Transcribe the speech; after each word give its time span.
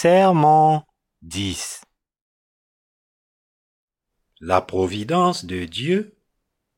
Sermon 0.00 0.84
10 1.22 1.80
La 4.38 4.60
providence 4.60 5.44
de 5.44 5.64
Dieu 5.64 6.16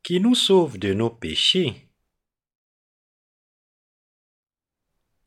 qui 0.02 0.20
nous 0.20 0.34
sauve 0.34 0.78
de 0.78 0.94
nos 0.94 1.10
péchés. 1.10 1.90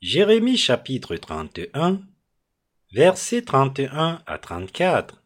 Jérémie 0.02 0.58
chapitre 0.58 1.16
31, 1.18 2.02
versets 2.94 3.44
31 3.44 4.24
à 4.26 4.38
34. 4.40 5.24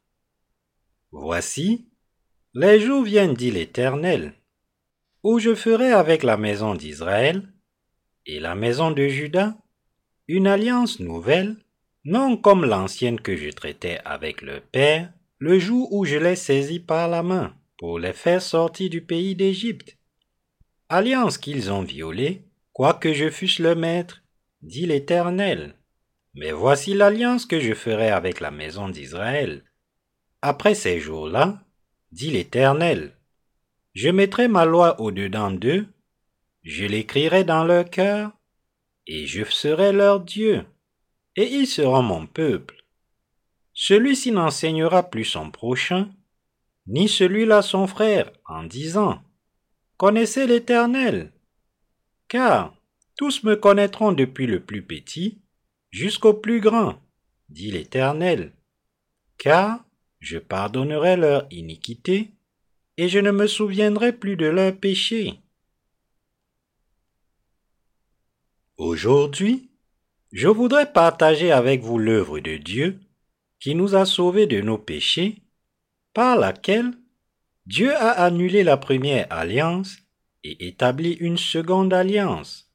Voici, 1.11 1.89
les 2.53 2.81
jours 2.81 3.03
viennent, 3.03 3.33
dit 3.33 3.51
l'Éternel, 3.51 4.33
où 5.23 5.39
je 5.39 5.55
ferai 5.55 5.93
avec 5.93 6.21
la 6.21 6.35
maison 6.35 6.75
d'Israël 6.75 7.47
et 8.25 8.41
la 8.41 8.55
maison 8.55 8.91
de 8.91 9.07
Juda 9.07 9.57
une 10.27 10.47
alliance 10.47 10.99
nouvelle 10.99 11.63
non 12.05 12.37
comme 12.37 12.65
l'ancienne 12.65 13.19
que 13.19 13.35
je 13.35 13.49
traitais 13.49 13.99
avec 14.05 14.41
leur 14.41 14.61
père 14.61 15.11
le 15.39 15.59
jour 15.59 15.91
où 15.93 16.05
je 16.05 16.15
les 16.15 16.35
saisis 16.35 16.79
par 16.79 17.07
la 17.07 17.23
main 17.23 17.53
pour 17.77 17.99
les 17.99 18.13
faire 18.13 18.41
sortir 18.41 18.89
du 18.89 19.01
pays 19.01 19.35
d'Égypte. 19.35 19.97
Alliance 20.89 21.37
qu'ils 21.37 21.71
ont 21.71 21.83
violée, 21.83 22.43
quoique 22.73 23.13
je 23.13 23.29
fusse 23.29 23.59
le 23.59 23.75
maître, 23.75 24.23
dit 24.61 24.85
l'Éternel. 24.85 25.75
Mais 26.33 26.51
voici 26.51 26.93
l'alliance 26.93 27.45
que 27.45 27.59
je 27.59 27.73
ferai 27.73 28.09
avec 28.09 28.39
la 28.39 28.51
maison 28.51 28.89
d'Israël. 28.89 29.63
Après 30.41 30.75
ces 30.75 30.99
jours-là, 30.99 31.61
dit 32.11 32.31
l'Éternel, 32.31 33.13
je 33.93 34.09
mettrai 34.09 34.47
ma 34.47 34.65
loi 34.65 34.99
au-dedans 35.01 35.51
d'eux, 35.51 35.87
je 36.63 36.85
l'écrirai 36.85 37.43
dans 37.43 37.63
leur 37.63 37.89
cœur, 37.89 38.31
et 39.07 39.25
je 39.25 39.43
serai 39.43 39.91
leur 39.91 40.19
Dieu 40.19 40.65
et 41.37 41.53
ils 41.53 41.67
seront 41.67 42.01
mon 42.01 42.25
peuple. 42.25 42.83
Celui-ci 43.73 44.31
n'enseignera 44.31 45.03
plus 45.03 45.23
son 45.23 45.51
prochain, 45.51 46.09
ni 46.87 47.07
celui-là 47.07 47.61
son 47.61 47.85
frère, 47.85 48.31
en 48.45 48.63
disant, 48.63 49.21
Connaissez 49.97 50.47
l'Éternel, 50.47 51.31
car 52.27 52.75
tous 53.15 53.43
me 53.43 53.55
connaîtront 53.55 54.11
depuis 54.11 54.47
le 54.47 54.59
plus 54.63 54.83
petit 54.83 55.39
jusqu'au 55.91 56.33
plus 56.33 56.59
grand, 56.59 56.99
dit 57.49 57.71
l'Éternel, 57.71 58.51
car 59.37 59.85
je 60.19 60.39
pardonnerai 60.39 61.17
leur 61.17 61.47
iniquité, 61.51 62.31
et 62.97 63.09
je 63.09 63.19
ne 63.19 63.29
me 63.29 63.45
souviendrai 63.45 64.11
plus 64.11 64.37
de 64.37 64.47
leurs 64.47 64.75
péchés. 64.75 65.39
Aujourd'hui, 68.77 69.66
je 70.37 70.47
voudrais 70.47 70.93
partager 70.93 71.51
avec 71.51 71.81
vous 71.81 71.97
l'œuvre 71.97 72.39
de 72.39 72.57
Dieu 72.57 72.99
qui 73.59 73.73
nous 73.73 73.95
a 73.95 74.05
sauvés 74.05 74.45
de 74.45 74.61
nos 74.61 74.77
péchés, 74.77 75.41
par 76.13 76.37
laquelle 76.37 76.91
Dieu 77.65 77.91
a 77.95 78.11
annulé 78.11 78.63
la 78.63 78.77
première 78.77 79.25
alliance 79.31 79.97
et 80.43 80.67
établi 80.67 81.13
une 81.13 81.39
seconde 81.39 81.91
alliance. 81.91 82.71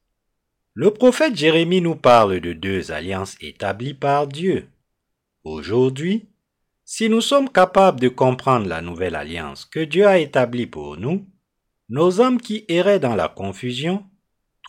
Le 0.75 0.91
prophète 0.91 1.37
Jérémie 1.37 1.81
nous 1.81 1.95
parle 1.95 2.41
de 2.41 2.53
deux 2.53 2.91
alliances 2.91 3.37
établies 3.41 3.95
par 3.95 4.27
Dieu. 4.27 4.67
Aujourd'hui, 5.45 6.27
si 6.85 7.09
nous 7.09 7.21
sommes 7.21 7.49
capables 7.49 8.01
de 8.01 8.09
comprendre 8.09 8.67
la 8.67 8.83
nouvelle 8.83 9.15
alliance 9.15 9.67
que 9.67 9.79
Dieu 9.79 10.09
a 10.09 10.19
établie 10.19 10.67
pour 10.67 10.97
nous, 10.97 11.25
nos 11.89 12.21
âmes 12.21 12.41
qui 12.41 12.65
erraient 12.67 12.99
dans 12.99 13.15
la 13.15 13.29
confusion 13.29 14.05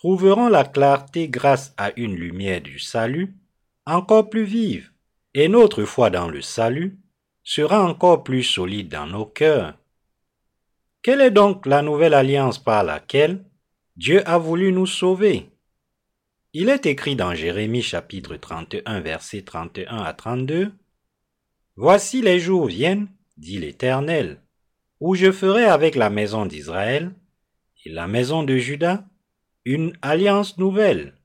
trouveront 0.04 0.50
la 0.50 0.66
clarté 0.66 1.30
grâce 1.30 1.74
à 1.78 1.94
une 1.96 2.14
lumière 2.14 2.60
du 2.60 2.78
salut 2.78 3.38
encore 3.86 4.30
plus 4.30 4.44
vive, 4.44 4.92
et 5.34 5.48
notre 5.48 5.86
foi 5.86 6.10
dans 6.10 6.28
le 6.28 6.42
salut 6.42 7.00
sera 7.42 7.82
encore 7.82 8.26
plus 8.26 8.44
solide 8.44 8.90
dans 8.90 9.08
nos 9.08 9.26
cœurs. 9.26 9.78
Quelle 11.04 11.22
est 11.22 11.32
donc 11.32 11.66
la 11.66 11.82
nouvelle 11.82 12.14
alliance 12.14 12.60
par 12.62 12.84
laquelle 12.84 13.46
Dieu 13.96 14.22
a 14.28 14.38
voulu 14.38 14.74
nous 14.74 14.88
sauver? 14.88 15.50
Il 16.52 16.68
est 16.68 16.86
écrit 16.86 17.16
dans 17.16 17.34
Jérémie 17.34 17.82
chapitre 17.82 18.36
31 18.36 19.00
versets 19.00 19.44
31 19.44 20.00
à 20.00 20.12
32 20.12 20.74
Voici 21.78 22.22
les 22.22 22.42
jours 22.42 22.66
viennent, 22.66 23.08
dit 23.38 23.58
l'Éternel, 23.58 24.42
où 25.00 25.16
je 25.16 25.32
ferai 25.32 25.64
avec 25.64 25.96
la 25.96 26.10
maison 26.10 26.46
d'Israël 26.46 27.14
et 27.86 27.90
la 27.90 28.08
maison 28.08 28.44
de 28.44 28.58
Juda 28.58 29.06
une 29.66 29.98
alliance 30.02 30.58
nouvelle, 30.58 31.16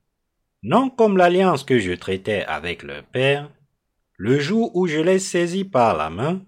non 0.63 0.89
comme 0.89 1.17
l'alliance 1.17 1.63
que 1.63 1.79
je 1.79 1.91
traitais 1.91 2.43
avec 2.45 2.83
leur 2.83 3.03
père, 3.03 3.51
le 4.17 4.39
jour 4.39 4.75
où 4.75 4.87
je 4.87 4.99
les 4.99 5.19
saisis 5.19 5.65
par 5.65 5.97
la 5.97 6.09
main 6.09 6.41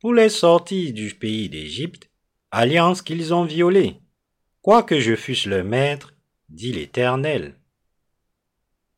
pour 0.00 0.14
les 0.14 0.28
sortir 0.28 0.92
du 0.92 1.14
pays 1.14 1.48
d'Égypte, 1.48 2.10
alliance 2.50 3.02
qu'ils 3.02 3.32
ont 3.34 3.44
violée, 3.44 3.96
quoique 4.62 4.98
je 4.98 5.14
fusse 5.14 5.46
leur 5.46 5.64
maître, 5.64 6.14
dit 6.48 6.72
l'Éternel. 6.72 7.54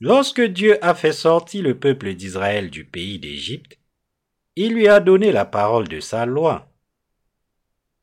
Lorsque 0.00 0.42
Dieu 0.42 0.84
a 0.84 0.94
fait 0.94 1.12
sortir 1.12 1.62
le 1.62 1.78
peuple 1.78 2.14
d'Israël 2.14 2.70
du 2.70 2.84
pays 2.84 3.18
d'Égypte, 3.18 3.78
il 4.56 4.74
lui 4.74 4.88
a 4.88 5.00
donné 5.00 5.32
la 5.32 5.44
parole 5.44 5.88
de 5.88 6.00
sa 6.00 6.26
loi. 6.26 6.70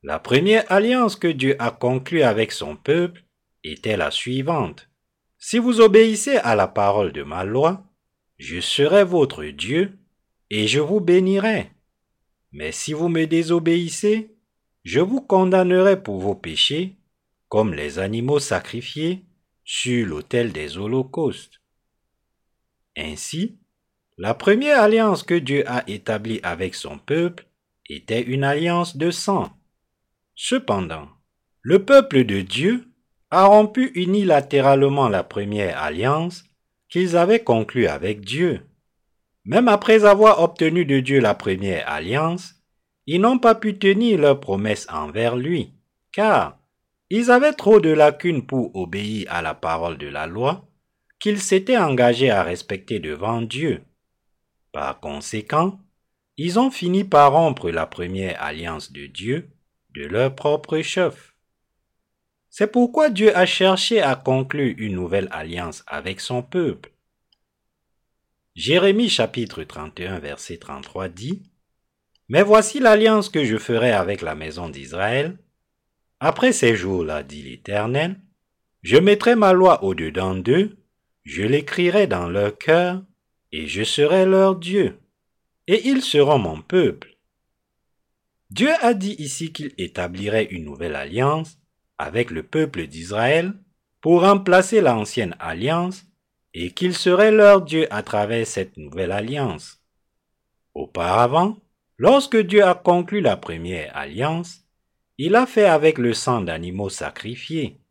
La 0.01 0.19
première 0.19 0.71
alliance 0.71 1.15
que 1.15 1.27
Dieu 1.27 1.55
a 1.59 1.71
conclue 1.71 2.21
avec 2.21 2.51
son 2.51 2.75
peuple 2.75 3.23
était 3.63 3.97
la 3.97 4.11
suivante. 4.11 4.89
Si 5.37 5.57
vous 5.57 5.81
obéissez 5.81 6.37
à 6.37 6.55
la 6.55 6.67
parole 6.67 7.11
de 7.11 7.23
ma 7.23 7.43
loi, 7.43 7.85
je 8.37 8.59
serai 8.59 9.03
votre 9.03 9.43
Dieu 9.45 9.97
et 10.49 10.67
je 10.67 10.79
vous 10.79 10.99
bénirai. 10.99 11.71
Mais 12.51 12.71
si 12.71 12.93
vous 12.93 13.09
me 13.09 13.25
désobéissez, 13.25 14.35
je 14.83 14.99
vous 14.99 15.21
condamnerai 15.21 16.01
pour 16.01 16.19
vos 16.19 16.35
péchés, 16.35 16.97
comme 17.47 17.73
les 17.73 17.99
animaux 17.99 18.39
sacrifiés 18.39 19.25
sur 19.63 20.07
l'autel 20.07 20.51
des 20.51 20.77
holocaustes. 20.77 21.61
Ainsi, 22.97 23.59
la 24.17 24.33
première 24.33 24.81
alliance 24.81 25.23
que 25.23 25.35
Dieu 25.35 25.63
a 25.67 25.83
établie 25.89 26.39
avec 26.43 26.75
son 26.75 26.97
peuple 26.97 27.47
était 27.87 28.21
une 28.21 28.43
alliance 28.43 28.97
de 28.97 29.11
sang. 29.11 29.57
Cependant, 30.35 31.09
le 31.61 31.85
peuple 31.85 32.23
de 32.23 32.41
Dieu 32.41 32.88
a 33.31 33.45
rompu 33.45 33.91
unilatéralement 33.95 35.09
la 35.09 35.23
première 35.23 35.81
alliance 35.81 36.43
qu'ils 36.89 37.15
avaient 37.15 37.43
conclue 37.43 37.87
avec 37.87 38.21
Dieu. 38.21 38.61
Même 39.45 39.67
après 39.67 40.05
avoir 40.05 40.41
obtenu 40.41 40.85
de 40.85 40.99
Dieu 40.99 41.19
la 41.19 41.35
première 41.35 41.87
alliance, 41.89 42.55
ils 43.05 43.21
n'ont 43.21 43.39
pas 43.39 43.55
pu 43.55 43.77
tenir 43.77 44.19
leur 44.19 44.39
promesse 44.39 44.87
envers 44.91 45.35
lui, 45.35 45.73
car 46.11 46.59
ils 47.09 47.31
avaient 47.31 47.53
trop 47.53 47.79
de 47.79 47.89
lacunes 47.89 48.45
pour 48.45 48.75
obéir 48.75 49.27
à 49.31 49.41
la 49.41 49.53
parole 49.53 49.97
de 49.97 50.07
la 50.07 50.27
loi 50.27 50.67
qu'ils 51.19 51.41
s'étaient 51.41 51.77
engagés 51.77 52.29
à 52.29 52.43
respecter 52.43 52.99
devant 52.99 53.41
Dieu. 53.41 53.81
Par 54.71 54.99
conséquent, 54.99 55.79
ils 56.37 56.59
ont 56.59 56.71
fini 56.71 57.03
par 57.03 57.33
rompre 57.33 57.69
la 57.69 57.85
première 57.85 58.41
alliance 58.41 58.91
de 58.91 59.07
Dieu 59.07 59.49
de 59.95 60.05
leur 60.05 60.35
propre 60.35 60.79
chef. 60.81 61.28
C'est 62.49 62.71
pourquoi 62.71 63.09
Dieu 63.09 63.35
a 63.37 63.45
cherché 63.45 64.01
à 64.01 64.15
conclure 64.15 64.73
une 64.77 64.95
nouvelle 64.95 65.27
alliance 65.31 65.83
avec 65.85 66.19
son 66.19 66.41
peuple. 66.41 66.91
Jérémie 68.55 69.09
chapitre 69.09 69.63
31 69.63 70.19
verset 70.19 70.57
33 70.57 71.09
dit 71.09 71.43
Mais 72.27 72.41
voici 72.41 72.79
l'alliance 72.79 73.29
que 73.29 73.45
je 73.45 73.57
ferai 73.57 73.91
avec 73.91 74.21
la 74.21 74.35
maison 74.35 74.67
d'Israël. 74.67 75.37
Après 76.19 76.51
ces 76.51 76.75
jours-là, 76.75 77.23
dit 77.23 77.43
l'Éternel, 77.43 78.19
je 78.81 78.97
mettrai 78.97 79.35
ma 79.35 79.53
loi 79.53 79.83
au-dedans 79.83 80.35
d'eux, 80.35 80.77
je 81.23 81.43
l'écrirai 81.43 82.07
dans 82.07 82.27
leur 82.27 82.57
cœur, 82.57 83.03
et 83.51 83.67
je 83.67 83.83
serai 83.83 84.25
leur 84.25 84.55
Dieu, 84.55 84.99
et 85.67 85.87
ils 85.87 86.01
seront 86.01 86.39
mon 86.39 86.61
peuple. 86.61 87.17
Dieu 88.49 88.71
a 88.81 88.95
dit 88.95 89.15
ici 89.19 89.53
qu'il 89.53 89.73
établirait 89.77 90.45
une 90.45 90.65
nouvelle 90.65 90.95
alliance 90.95 91.58
avec 91.99 92.31
le 92.31 92.43
peuple 92.43 92.87
d'Israël 92.87 93.53
pour 94.01 94.21
remplacer 94.21 94.81
l'ancienne 94.81 95.35
alliance 95.39 96.05
et 96.53 96.71
qu'il 96.71 96.95
serait 96.95 97.31
leur 97.31 97.61
Dieu 97.61 97.85
à 97.93 98.01
travers 98.01 98.47
cette 98.47 98.77
nouvelle 98.77 99.11
alliance. 99.11 99.83
Auparavant, 100.73 101.57
lorsque 101.97 102.37
Dieu 102.37 102.63
a 102.63 102.73
conclu 102.73 103.19
la 103.19 103.35
première 103.35 103.95
alliance, 103.95 104.61
il 105.17 105.35
a 105.35 105.45
fait 105.45 105.65
avec 105.65 105.97
le 105.97 106.13
sang 106.13 106.41
d'animaux 106.41 106.89
sacrifiés. 106.89 107.81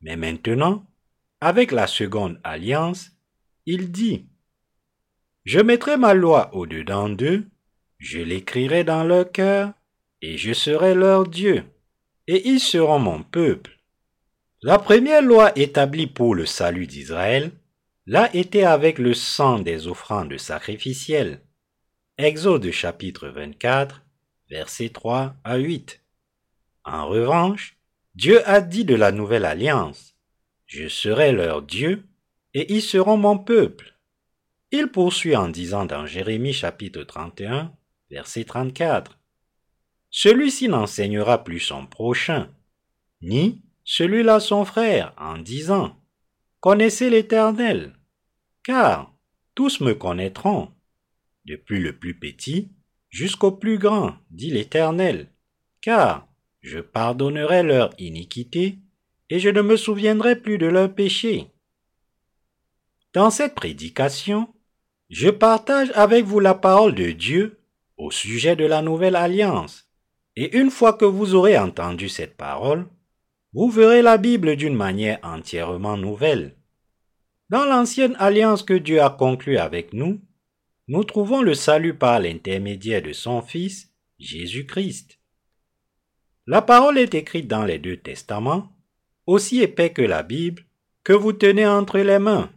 Mais 0.00 0.16
maintenant, 0.16 0.84
avec 1.40 1.70
la 1.70 1.86
seconde 1.86 2.40
alliance, 2.42 3.12
il 3.64 3.92
dit, 3.92 4.26
Je 5.44 5.60
mettrai 5.60 5.96
ma 5.96 6.12
loi 6.12 6.52
au-dedans 6.54 7.08
d'eux, 7.08 7.46
je 7.98 8.18
l'écrirai 8.18 8.82
dans 8.82 9.04
leur 9.04 9.30
cœur, 9.30 9.72
et 10.20 10.36
je 10.36 10.52
serai 10.52 10.94
leur 10.94 11.28
Dieu 11.28 11.64
et 12.26 12.48
ils 12.48 12.60
seront 12.60 12.98
mon 12.98 13.22
peuple. 13.22 13.78
La 14.62 14.78
première 14.78 15.22
loi 15.22 15.56
établie 15.58 16.06
pour 16.06 16.34
le 16.34 16.46
salut 16.46 16.86
d'Israël 16.86 17.52
l'a 18.06 18.34
été 18.34 18.64
avec 18.64 18.98
le 18.98 19.14
sang 19.14 19.58
des 19.58 19.86
offrandes 19.86 20.38
sacrificielles. 20.38 21.40
Exode 22.18 22.70
chapitre 22.70 23.28
24, 23.28 24.02
versets 24.48 24.88
3 24.88 25.34
à 25.44 25.56
8. 25.56 26.00
En 26.84 27.06
revanche, 27.08 27.76
Dieu 28.14 28.48
a 28.48 28.60
dit 28.60 28.84
de 28.84 28.94
la 28.94 29.12
nouvelle 29.12 29.44
alliance, 29.44 30.14
Je 30.66 30.88
serai 30.88 31.32
leur 31.32 31.62
Dieu, 31.62 32.06
et 32.54 32.72
ils 32.72 32.82
seront 32.82 33.18
mon 33.18 33.38
peuple. 33.38 33.94
Il 34.70 34.88
poursuit 34.88 35.36
en 35.36 35.48
disant 35.48 35.84
dans 35.84 36.06
Jérémie 36.06 36.52
chapitre 36.52 37.02
31, 37.02 37.72
verset 38.10 38.44
34, 38.44 39.18
Celui-ci 40.18 40.68
n'enseignera 40.68 41.44
plus 41.44 41.60
son 41.60 41.84
prochain, 41.84 42.48
ni 43.20 43.60
celui-là 43.84 44.40
son 44.40 44.64
frère, 44.64 45.12
en 45.18 45.36
disant, 45.36 45.94
Connaissez 46.60 47.10
l'Éternel, 47.10 47.94
car 48.62 49.14
tous 49.54 49.82
me 49.82 49.92
connaîtront, 49.92 50.70
depuis 51.44 51.80
le 51.80 51.98
plus 51.98 52.18
petit 52.18 52.70
jusqu'au 53.10 53.52
plus 53.52 53.76
grand, 53.76 54.14
dit 54.30 54.50
l'Éternel, 54.50 55.28
car 55.82 56.26
je 56.62 56.78
pardonnerai 56.78 57.62
leur 57.62 57.90
iniquité, 57.98 58.78
et 59.28 59.38
je 59.38 59.50
ne 59.50 59.60
me 59.60 59.76
souviendrai 59.76 60.34
plus 60.34 60.56
de 60.56 60.66
leur 60.66 60.94
péché. 60.94 61.48
Dans 63.12 63.28
cette 63.28 63.54
prédication, 63.54 64.48
je 65.10 65.28
partage 65.28 65.90
avec 65.94 66.24
vous 66.24 66.40
la 66.40 66.54
parole 66.54 66.94
de 66.94 67.10
Dieu 67.10 67.60
au 67.98 68.10
sujet 68.10 68.56
de 68.56 68.64
la 68.64 68.80
nouvelle 68.80 69.16
alliance, 69.16 69.85
et 70.36 70.56
une 70.56 70.70
fois 70.70 70.92
que 70.92 71.04
vous 71.04 71.34
aurez 71.34 71.58
entendu 71.58 72.08
cette 72.08 72.36
parole, 72.36 72.86
vous 73.54 73.70
verrez 73.70 74.02
la 74.02 74.18
Bible 74.18 74.56
d'une 74.56 74.74
manière 74.74 75.18
entièrement 75.22 75.96
nouvelle. 75.96 76.56
Dans 77.48 77.64
l'ancienne 77.64 78.16
alliance 78.18 78.62
que 78.62 78.74
Dieu 78.74 79.00
a 79.00 79.10
conclue 79.10 79.56
avec 79.56 79.92
nous, 79.92 80.20
nous 80.88 81.04
trouvons 81.04 81.42
le 81.42 81.54
salut 81.54 81.94
par 81.94 82.20
l'intermédiaire 82.20 83.02
de 83.02 83.12
son 83.12 83.40
Fils, 83.40 83.92
Jésus-Christ. 84.18 85.18
La 86.46 86.62
parole 86.62 86.98
est 86.98 87.14
écrite 87.14 87.48
dans 87.48 87.64
les 87.64 87.78
deux 87.78 87.96
testaments, 87.96 88.68
aussi 89.26 89.62
épais 89.62 89.90
que 89.90 90.02
la 90.02 90.22
Bible, 90.22 90.64
que 91.02 91.12
vous 91.12 91.32
tenez 91.32 91.66
entre 91.66 91.98
les 91.98 92.18
mains. 92.18 92.50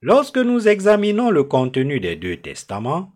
Lorsque 0.00 0.38
nous 0.38 0.68
examinons 0.68 1.30
le 1.30 1.44
contenu 1.44 2.00
des 2.00 2.16
deux 2.16 2.36
testaments, 2.36 3.13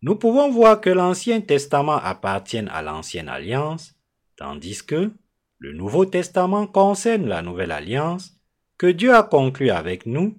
nous 0.00 0.14
pouvons 0.14 0.50
voir 0.50 0.80
que 0.80 0.90
l'Ancien 0.90 1.40
Testament 1.40 1.96
appartient 1.96 2.64
à 2.70 2.82
l'Ancienne 2.82 3.28
Alliance, 3.28 3.96
tandis 4.36 4.84
que 4.84 5.10
le 5.58 5.72
Nouveau 5.72 6.04
Testament 6.04 6.66
concerne 6.68 7.26
la 7.26 7.42
Nouvelle 7.42 7.72
Alliance 7.72 8.38
que 8.78 8.86
Dieu 8.86 9.12
a 9.12 9.24
conclue 9.24 9.70
avec 9.70 10.06
nous, 10.06 10.38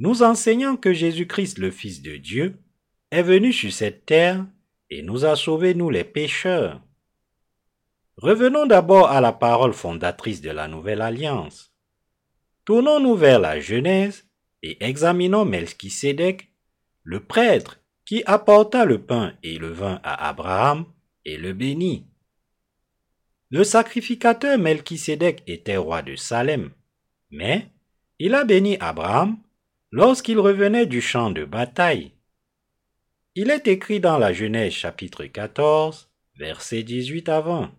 nous 0.00 0.22
enseignant 0.24 0.76
que 0.76 0.92
Jésus-Christ, 0.92 1.58
le 1.58 1.70
Fils 1.70 2.02
de 2.02 2.16
Dieu, 2.16 2.58
est 3.12 3.22
venu 3.22 3.52
sur 3.52 3.72
cette 3.72 4.04
terre 4.04 4.44
et 4.90 5.02
nous 5.02 5.24
a 5.24 5.36
sauvés, 5.36 5.74
nous 5.74 5.90
les 5.90 6.04
pécheurs. 6.04 6.82
Revenons 8.16 8.66
d'abord 8.66 9.08
à 9.08 9.20
la 9.20 9.32
parole 9.32 9.72
fondatrice 9.72 10.40
de 10.40 10.50
la 10.50 10.66
Nouvelle 10.66 11.02
Alliance. 11.02 11.72
Tournons-nous 12.64 13.14
vers 13.14 13.38
la 13.38 13.60
Genèse 13.60 14.26
et 14.62 14.84
examinons 14.84 15.44
Melchisédek, 15.44 16.50
le 17.04 17.24
prêtre 17.24 17.77
qui 18.08 18.22
apporta 18.24 18.86
le 18.86 19.02
pain 19.02 19.34
et 19.42 19.58
le 19.58 19.68
vin 19.68 20.00
à 20.02 20.30
Abraham 20.30 20.86
et 21.26 21.36
le 21.36 21.52
bénit. 21.52 22.06
Le 23.50 23.64
sacrificateur 23.64 24.56
Melchisédek 24.56 25.42
était 25.46 25.76
roi 25.76 26.00
de 26.00 26.16
Salem, 26.16 26.70
mais 27.30 27.68
il 28.18 28.34
a 28.34 28.44
béni 28.44 28.78
Abraham 28.80 29.36
lorsqu'il 29.90 30.38
revenait 30.38 30.86
du 30.86 31.02
champ 31.02 31.30
de 31.30 31.44
bataille. 31.44 32.12
Il 33.34 33.50
est 33.50 33.68
écrit 33.68 34.00
dans 34.00 34.16
la 34.16 34.32
Genèse 34.32 34.72
chapitre 34.72 35.26
14, 35.26 36.08
versets 36.36 36.84
18 36.84 37.28
à 37.28 37.42
20. 37.42 37.74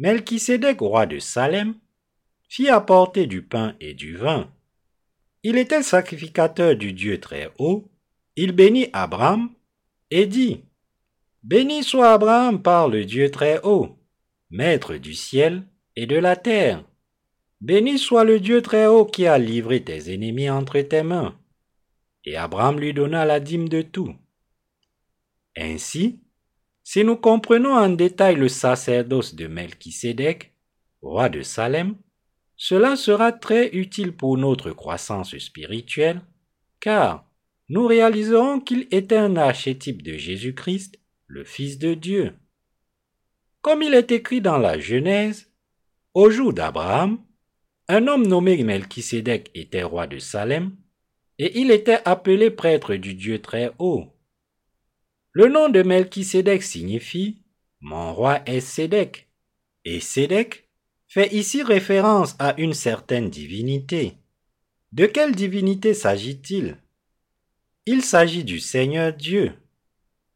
Melchisédek, 0.00 0.80
roi 0.80 1.06
de 1.06 1.20
Salem, 1.20 1.76
fit 2.48 2.70
apporter 2.70 3.28
du 3.28 3.42
pain 3.42 3.76
et 3.78 3.94
du 3.94 4.16
vin. 4.16 4.52
Il 5.44 5.58
était 5.58 5.84
sacrificateur 5.84 6.74
du 6.74 6.92
Dieu 6.92 7.20
très 7.20 7.52
haut. 7.58 7.88
Il 8.36 8.52
bénit 8.52 8.88
Abraham 8.92 9.50
et 10.10 10.26
dit 10.26 10.62
Béni 11.42 11.82
soit 11.82 12.12
Abraham 12.12 12.62
par 12.62 12.88
le 12.88 13.04
Dieu 13.04 13.30
très 13.30 13.60
haut, 13.62 13.96
maître 14.50 14.96
du 14.96 15.14
ciel 15.14 15.62
et 15.96 16.06
de 16.06 16.16
la 16.16 16.36
terre. 16.36 16.84
Béni 17.60 17.98
soit 17.98 18.24
le 18.24 18.38
Dieu 18.38 18.60
très 18.60 18.86
haut 18.86 19.06
qui 19.06 19.26
a 19.26 19.38
livré 19.38 19.82
tes 19.82 20.12
ennemis 20.12 20.50
entre 20.50 20.80
tes 20.80 21.02
mains. 21.02 21.38
Et 22.24 22.36
Abraham 22.36 22.78
lui 22.78 22.92
donna 22.92 23.24
la 23.24 23.40
dîme 23.40 23.68
de 23.68 23.80
tout. 23.82 24.14
Ainsi, 25.56 26.20
si 26.82 27.04
nous 27.04 27.16
comprenons 27.16 27.74
en 27.74 27.88
détail 27.88 28.36
le 28.36 28.48
sacerdoce 28.48 29.34
de 29.34 29.46
Melchisédek, 29.46 30.52
roi 31.00 31.28
de 31.28 31.42
Salem, 31.42 31.96
cela 32.56 32.96
sera 32.96 33.32
très 33.32 33.68
utile 33.68 34.12
pour 34.12 34.36
notre 34.36 34.72
croissance 34.72 35.36
spirituelle, 35.38 36.20
car 36.80 37.25
nous 37.68 37.86
réaliserons 37.86 38.60
qu'il 38.60 38.86
était 38.90 39.16
un 39.16 39.36
archétype 39.36 40.02
de 40.02 40.16
Jésus-Christ, 40.16 40.98
le 41.26 41.44
Fils 41.44 41.78
de 41.78 41.94
Dieu. 41.94 42.34
Comme 43.60 43.82
il 43.82 43.94
est 43.94 44.12
écrit 44.12 44.40
dans 44.40 44.58
la 44.58 44.78
Genèse, 44.78 45.50
au 46.14 46.30
jour 46.30 46.52
d'Abraham, 46.52 47.18
un 47.88 48.06
homme 48.06 48.26
nommé 48.26 48.62
Melchisédek 48.62 49.50
était 49.54 49.82
roi 49.82 50.06
de 50.06 50.18
Salem, 50.18 50.76
et 51.38 51.60
il 51.60 51.70
était 51.70 52.00
appelé 52.04 52.50
prêtre 52.50 52.94
du 52.94 53.14
Dieu 53.14 53.42
très 53.42 53.72
haut. 53.78 54.06
Le 55.32 55.48
nom 55.48 55.68
de 55.68 55.82
Melchisédek 55.82 56.62
signifie 56.62 57.42
Mon 57.80 58.14
roi 58.14 58.40
est 58.46 58.60
Sédek. 58.60 59.28
Et 59.84 60.00
Sédek 60.00 60.68
fait 61.06 61.32
ici 61.34 61.62
référence 61.62 62.36
à 62.38 62.58
une 62.58 62.72
certaine 62.74 63.28
divinité. 63.28 64.14
De 64.92 65.06
quelle 65.06 65.34
divinité 65.34 65.92
s'agit-il? 65.92 66.78
Il 67.86 68.02
s'agit 68.02 68.42
du 68.42 68.58
Seigneur 68.58 69.12
Dieu. 69.12 69.52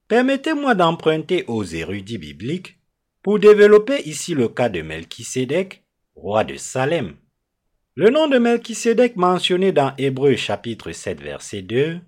Permettez-moi 0.07 0.75
d'emprunter 0.77 1.45
aux 1.49 1.65
érudits 1.65 2.19
bibliques 2.19 2.79
pour 3.23 3.39
développer 3.39 4.03
ici 4.09 4.35
le 4.35 4.49
cas 4.49 4.69
de 4.69 4.83
Melchisédek, 4.83 5.85
roi 6.15 6.45
de 6.45 6.57
Salem. 6.57 7.17
Le 7.97 8.11
nom 8.11 8.29
de 8.29 8.39
Melchisédek 8.39 9.17
mentionné 9.17 9.73
dans 9.73 9.95
Hébreu 9.99 10.37
chapitre 10.37 10.93
7 10.93 11.21
verset 11.21 11.63
2 11.63 12.01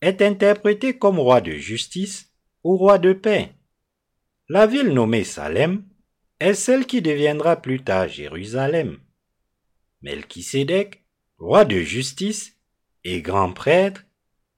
est 0.00 0.22
interprété 0.22 0.96
comme 0.96 1.18
roi 1.18 1.40
de 1.40 1.52
justice 1.52 2.32
roi 2.74 2.98
de 2.98 3.12
paix. 3.12 3.52
La 4.48 4.66
ville 4.66 4.94
nommée 4.94 5.24
Salem 5.24 5.84
est 6.40 6.54
celle 6.54 6.86
qui 6.86 7.02
deviendra 7.02 7.56
plus 7.56 7.82
tard 7.82 8.08
Jérusalem. 8.08 8.98
Melchisédek, 10.02 11.04
roi 11.38 11.64
de 11.64 11.80
justice 11.80 12.56
et 13.04 13.22
grand 13.22 13.52
prêtre, 13.52 14.05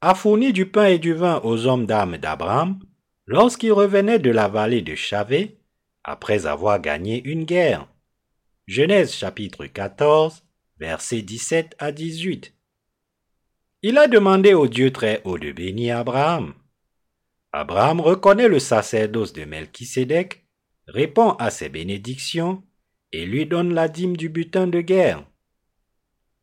a 0.01 0.15
fourni 0.15 0.53
du 0.53 0.67
pain 0.67 0.87
et 0.87 0.99
du 0.99 1.13
vin 1.13 1.41
aux 1.43 1.67
hommes 1.67 1.87
d'âme 1.87 2.19
d'Abraham 2.19 2.79
lorsqu'il 3.27 3.73
revenait 3.73 4.19
de 4.19 4.31
la 4.31 4.49
vallée 4.49 4.83
de 4.83 4.95
Chavé 4.95 5.59
après 6.05 6.47
avoir 6.47 6.81
gagné 6.81 7.23
une 7.25 7.45
guerre. 7.45 7.89
Genèse 8.67 9.13
chapitre 9.13 9.67
14, 9.67 10.45
versets 10.79 11.23
17 11.23 11.75
à 11.79 11.91
18. 11.91 12.55
Il 13.83 13.99
a 13.99 14.09
demandé 14.09 14.55
au 14.55 14.69
Dieu 14.69 14.93
très 14.93 15.21
haut 15.25 15.39
de 15.39 15.53
bénir 15.53 15.99
Abraham. 15.99 16.55
Abraham 17.53 18.01
reconnaît 18.01 18.49
le 18.49 18.59
sacerdoce 18.59 19.33
de 19.33 19.45
Melchisédek, 19.45 20.47
répond 20.87 21.33
à 21.33 21.51
ses 21.51 21.69
bénédictions 21.69 22.63
et 23.13 23.27
lui 23.27 23.47
donne 23.47 23.75
la 23.75 23.89
dîme 23.89 24.17
du 24.17 24.29
butin 24.29 24.67
de 24.67 24.81
guerre. 24.81 25.25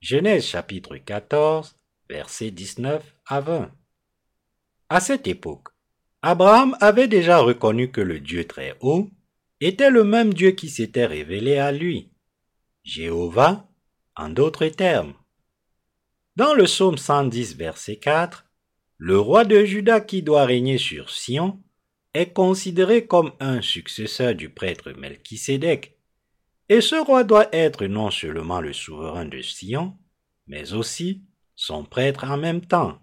Genèse 0.02 0.46
chapitre 0.46 0.98
14, 0.98 1.78
versets 2.10 2.52
19 2.52 3.04
à 3.26 3.42
20. 3.42 3.72
À 4.90 5.00
cette 5.00 5.28
époque, 5.28 5.70
Abraham 6.22 6.76
avait 6.82 7.08
déjà 7.08 7.40
reconnu 7.40 7.92
que 7.92 8.02
le 8.02 8.20
Dieu 8.20 8.46
très 8.46 8.76
haut 8.82 9.10
était 9.62 9.90
le 9.90 10.04
même 10.04 10.34
Dieu 10.34 10.52
qui 10.52 10.70
s'était 10.70 11.06
révélé 11.06 11.58
à 11.58 11.72
lui, 11.72 12.12
Jéhovah, 12.84 13.68
en 14.16 14.30
d'autres 14.30 14.68
termes. 14.68 15.14
Dans 16.36 16.54
le 16.54 16.66
psaume 16.66 16.98
110, 16.98 17.56
verset 17.56 17.98
4, 17.98 18.46
le 18.98 19.20
roi 19.20 19.46
de 19.46 19.64
Juda 19.64 20.02
qui 20.02 20.22
doit 20.22 20.46
régner 20.46 20.78
sur 20.78 21.10
Sion 21.10 21.62
est 22.14 22.34
considéré 22.34 23.08
comme 23.08 23.34
un 23.40 23.62
successeur 23.62 24.36
du 24.36 24.50
prêtre 24.50 24.92
Melchisédek, 24.92 25.98
et 26.70 26.82
ce 26.82 26.96
roi 26.96 27.24
doit 27.24 27.50
être 27.54 27.86
non 27.86 28.10
seulement 28.10 28.62
le 28.62 28.74
souverain 28.74 29.26
de 29.26 29.42
Sion, 29.42 29.98
mais 30.48 30.74
aussi 30.74 31.24
son 31.56 31.84
prêtre 31.84 32.26
en 32.26 32.38
même 32.38 32.62
temps. 32.62 33.00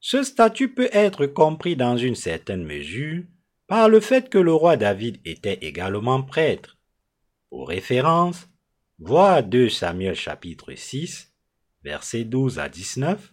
Ce 0.00 0.22
statut 0.22 0.74
peut 0.74 0.90
être 0.92 1.26
compris 1.26 1.76
dans 1.76 1.96
une 1.96 2.16
certaine 2.16 2.64
mesure 2.64 3.24
par 3.66 3.88
le 3.88 4.00
fait 4.00 4.28
que 4.28 4.38
le 4.38 4.52
roi 4.52 4.76
David 4.76 5.20
était 5.24 5.58
également 5.62 6.22
prêtre. 6.22 6.76
Pour 7.48 7.68
référence, 7.68 8.48
vois 8.98 9.42
2 9.42 9.68
Samuel 9.68 10.14
chapitre 10.14 10.74
6, 10.74 11.32
versets 11.84 12.24
12 12.24 12.58
à 12.58 12.68
19, 12.68 13.32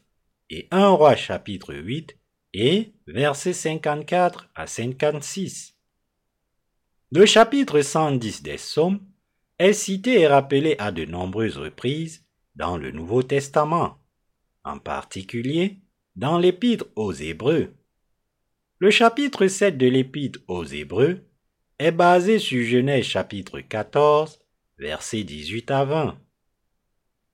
et 0.49 0.67
1 0.71 0.89
roi 0.89 1.15
chapitre 1.15 1.73
8 1.73 2.17
et 2.53 2.93
versets 3.07 3.53
54 3.53 4.49
à 4.55 4.67
56. 4.67 5.75
Le 7.11 7.25
chapitre 7.25 7.81
110 7.81 8.43
des 8.43 8.55
Psaumes 8.55 8.99
est 9.57 9.73
cité 9.73 10.21
et 10.21 10.27
rappelé 10.27 10.75
à 10.79 10.91
de 10.91 11.05
nombreuses 11.05 11.57
reprises 11.57 12.23
dans 12.55 12.77
le 12.77 12.91
Nouveau 12.91 13.23
Testament, 13.23 13.97
en 14.69 14.79
particulier 14.79 15.79
dans 16.15 16.37
l'Épître 16.37 16.85
aux 16.95 17.13
Hébreux. 17.13 17.73
Le 18.79 18.91
chapitre 18.91 19.47
7 19.47 19.77
de 19.77 19.87
l'Épître 19.87 20.39
aux 20.47 20.63
Hébreux 20.63 21.25
est 21.79 21.91
basé 21.91 22.39
sur 22.39 22.63
Genèse 22.65 23.05
chapitre 23.05 23.59
14, 23.61 24.39
versets 24.77 25.23
18 25.23 25.71
à 25.71 25.85
20. 25.85 26.19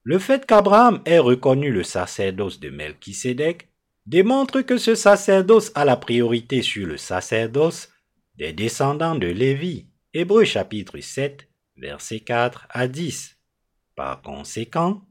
Le 0.02 0.18
fait 0.18 0.46
qu'Abraham 0.46 1.02
ait 1.04 1.18
reconnu 1.18 1.70
le 1.72 1.82
sacerdoce 1.82 2.60
de 2.60 2.70
Melchisédek 2.70 3.68
démontre 4.06 4.60
que 4.60 4.78
ce 4.78 4.94
sacerdoce 4.94 5.72
a 5.74 5.84
la 5.84 5.96
priorité 5.96 6.62
sur 6.62 6.86
le 6.86 6.96
sacerdoce 6.96 7.90
des 8.36 8.52
descendants 8.52 9.16
de 9.16 9.26
Lévi. 9.26 9.86
Hébreux 10.14 10.44
chapitre 10.44 10.98
7, 11.00 11.48
versets 11.76 12.20
4 12.20 12.68
à 12.70 12.86
10. 12.86 13.36
Par 13.96 14.22
conséquent, 14.22 15.05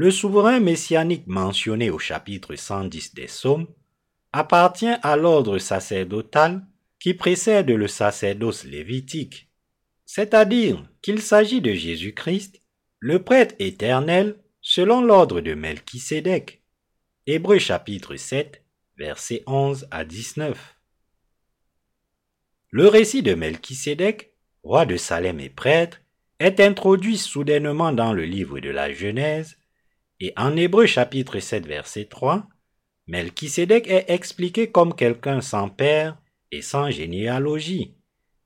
le 0.00 0.12
souverain 0.12 0.60
messianique 0.60 1.26
mentionné 1.26 1.90
au 1.90 1.98
chapitre 1.98 2.54
110 2.54 3.14
des 3.14 3.24
Psaumes 3.24 3.66
appartient 4.32 4.94
à 5.02 5.16
l'ordre 5.16 5.58
sacerdotal 5.58 6.64
qui 7.00 7.14
précède 7.14 7.68
le 7.68 7.88
sacerdoce 7.88 8.62
lévitique, 8.62 9.50
c'est-à-dire 10.06 10.88
qu'il 11.02 11.20
s'agit 11.20 11.60
de 11.60 11.72
Jésus-Christ, 11.72 12.60
le 13.00 13.24
prêtre 13.24 13.56
éternel 13.58 14.36
selon 14.60 15.00
l'ordre 15.00 15.40
de 15.40 15.54
Melchisédek. 15.54 16.62
Hébreux 17.26 17.58
chapitre 17.58 18.14
7, 18.14 18.62
versets 18.98 19.42
11 19.48 19.88
à 19.90 20.04
19. 20.04 20.76
Le 22.70 22.86
récit 22.86 23.22
de 23.22 23.34
Melchisédek, 23.34 24.32
roi 24.62 24.86
de 24.86 24.96
Salem 24.96 25.40
et 25.40 25.50
prêtre, 25.50 26.00
est 26.38 26.60
introduit 26.60 27.18
soudainement 27.18 27.90
dans 27.90 28.12
le 28.12 28.22
livre 28.22 28.60
de 28.60 28.70
la 28.70 28.92
Genèse, 28.92 29.57
et 30.20 30.32
en 30.36 30.56
Hébreux 30.56 30.86
chapitre 30.86 31.38
7 31.38 31.66
verset 31.66 32.06
3, 32.06 32.46
Melchisédek 33.06 33.88
est 33.88 34.06
expliqué 34.08 34.70
comme 34.70 34.94
quelqu'un 34.94 35.40
sans 35.40 35.68
père 35.68 36.18
et 36.50 36.62
sans 36.62 36.90
généalogie, 36.90 37.94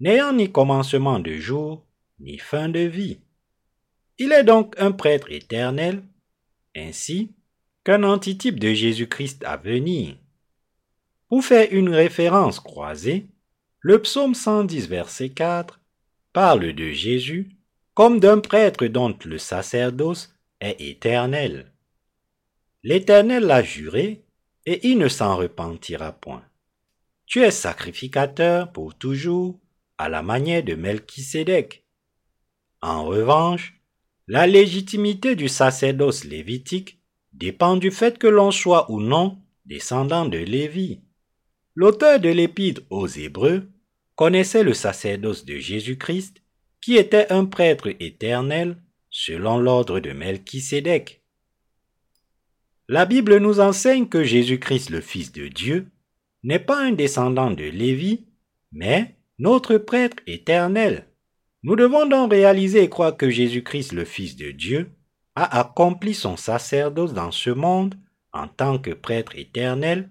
n'ayant 0.00 0.32
ni 0.32 0.52
commencement 0.52 1.18
de 1.18 1.34
jour, 1.34 1.84
ni 2.20 2.38
fin 2.38 2.68
de 2.68 2.80
vie. 2.80 3.20
Il 4.18 4.32
est 4.32 4.44
donc 4.44 4.74
un 4.78 4.92
prêtre 4.92 5.30
éternel, 5.30 6.02
ainsi 6.76 7.32
qu'un 7.84 8.04
antitype 8.04 8.60
de 8.60 8.72
Jésus-Christ 8.72 9.42
à 9.44 9.56
venir. 9.56 10.16
Pour 11.28 11.44
faire 11.44 11.68
une 11.72 11.88
référence 11.88 12.60
croisée, 12.60 13.26
le 13.80 14.00
psaume 14.00 14.34
110 14.34 14.86
verset 14.88 15.30
4 15.30 15.80
parle 16.32 16.72
de 16.72 16.90
Jésus 16.90 17.56
comme 17.94 18.20
d'un 18.20 18.38
prêtre 18.38 18.86
dont 18.86 19.16
le 19.24 19.38
sacerdoce 19.38 20.34
est 20.62 20.80
éternel. 20.80 21.72
L'Éternel 22.82 23.44
l'a 23.44 23.62
juré, 23.62 24.24
et 24.64 24.88
il 24.88 24.98
ne 24.98 25.08
s'en 25.08 25.36
repentira 25.36 26.12
point. 26.12 26.44
Tu 27.26 27.42
es 27.42 27.50
sacrificateur 27.50 28.72
pour 28.72 28.94
toujours, 28.94 29.58
à 29.98 30.08
la 30.08 30.22
manière 30.22 30.62
de 30.62 30.74
Melchisédek. 30.74 31.84
En 32.80 33.04
revanche, 33.04 33.80
la 34.28 34.46
légitimité 34.46 35.36
du 35.36 35.48
sacerdoce 35.48 36.24
lévitique 36.24 37.00
dépend 37.32 37.76
du 37.76 37.90
fait 37.90 38.18
que 38.18 38.26
l'on 38.26 38.50
soit 38.50 38.90
ou 38.90 39.00
non 39.00 39.38
descendant 39.66 40.26
de 40.26 40.38
Lévi. 40.38 41.00
L'auteur 41.74 42.20
de 42.20 42.28
l'Épître 42.28 42.82
aux 42.90 43.06
Hébreux 43.06 43.70
connaissait 44.14 44.62
le 44.62 44.74
sacerdoce 44.74 45.44
de 45.44 45.58
Jésus-Christ, 45.58 46.42
qui 46.80 46.96
était 46.96 47.32
un 47.32 47.44
prêtre 47.44 47.88
éternel 48.00 48.81
selon 49.12 49.58
l'ordre 49.58 50.00
de 50.00 50.10
Melchisédek. 50.10 51.22
La 52.88 53.06
Bible 53.06 53.38
nous 53.38 53.60
enseigne 53.60 54.08
que 54.08 54.24
Jésus-Christ, 54.24 54.90
le 54.90 55.00
Fils 55.00 55.30
de 55.30 55.46
Dieu, 55.46 55.86
n'est 56.42 56.58
pas 56.58 56.82
un 56.82 56.92
descendant 56.92 57.50
de 57.50 57.64
Lévi, 57.64 58.26
mais 58.72 59.14
notre 59.38 59.76
prêtre 59.76 60.16
éternel. 60.26 61.06
Nous 61.62 61.76
devons 61.76 62.06
donc 62.06 62.32
réaliser 62.32 62.82
et 62.82 62.88
croire 62.88 63.16
que 63.16 63.30
Jésus-Christ, 63.30 63.92
le 63.92 64.04
Fils 64.04 64.34
de 64.34 64.50
Dieu, 64.50 64.90
a 65.36 65.60
accompli 65.60 66.14
son 66.14 66.36
sacerdoce 66.36 67.12
dans 67.12 67.30
ce 67.30 67.50
monde 67.50 67.94
en 68.32 68.48
tant 68.48 68.78
que 68.78 68.90
prêtre 68.90 69.36
éternel 69.36 70.10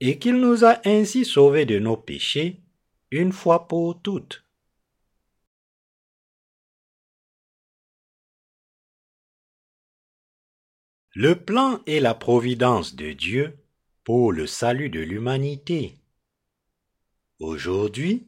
et 0.00 0.18
qu'il 0.18 0.36
nous 0.36 0.64
a 0.64 0.78
ainsi 0.84 1.24
sauvés 1.24 1.66
de 1.66 1.78
nos 1.78 1.96
péchés 1.96 2.62
une 3.10 3.32
fois 3.32 3.68
pour 3.68 4.00
toutes. 4.00 4.45
Le 11.18 11.34
plan 11.34 11.80
et 11.86 11.98
la 11.98 12.12
providence 12.12 12.94
de 12.94 13.12
Dieu 13.12 13.56
pour 14.04 14.32
le 14.32 14.46
salut 14.46 14.90
de 14.90 15.00
l'humanité. 15.00 15.96
Aujourd'hui, 17.38 18.26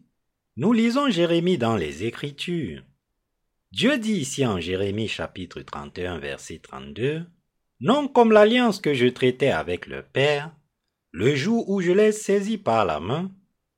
nous 0.57 0.73
lisons 0.73 1.11
Jérémie 1.11 1.59
dans 1.59 1.77
les 1.77 2.05
Écritures. 2.05 2.83
Dieu 3.73 3.99
dit 3.99 4.15
ici 4.15 4.47
en 4.47 4.59
Jérémie 4.59 5.07
chapitre 5.07 5.61
31 5.61 6.19
verset 6.19 6.61
32, 6.61 7.27
Non 7.81 8.09
comme 8.09 8.33
l'alliance 8.33 8.81
que 8.81 8.95
je 8.95 9.09
traitais 9.09 9.51
avec 9.51 9.87
le 9.87 10.03
Père, 10.03 10.51
le 11.11 11.35
jour 11.35 11.69
où 11.69 11.83
je 11.83 11.93
les 11.93 12.13
saisis 12.13 12.57
par 12.57 12.87
la 12.87 13.01
main 13.01 13.31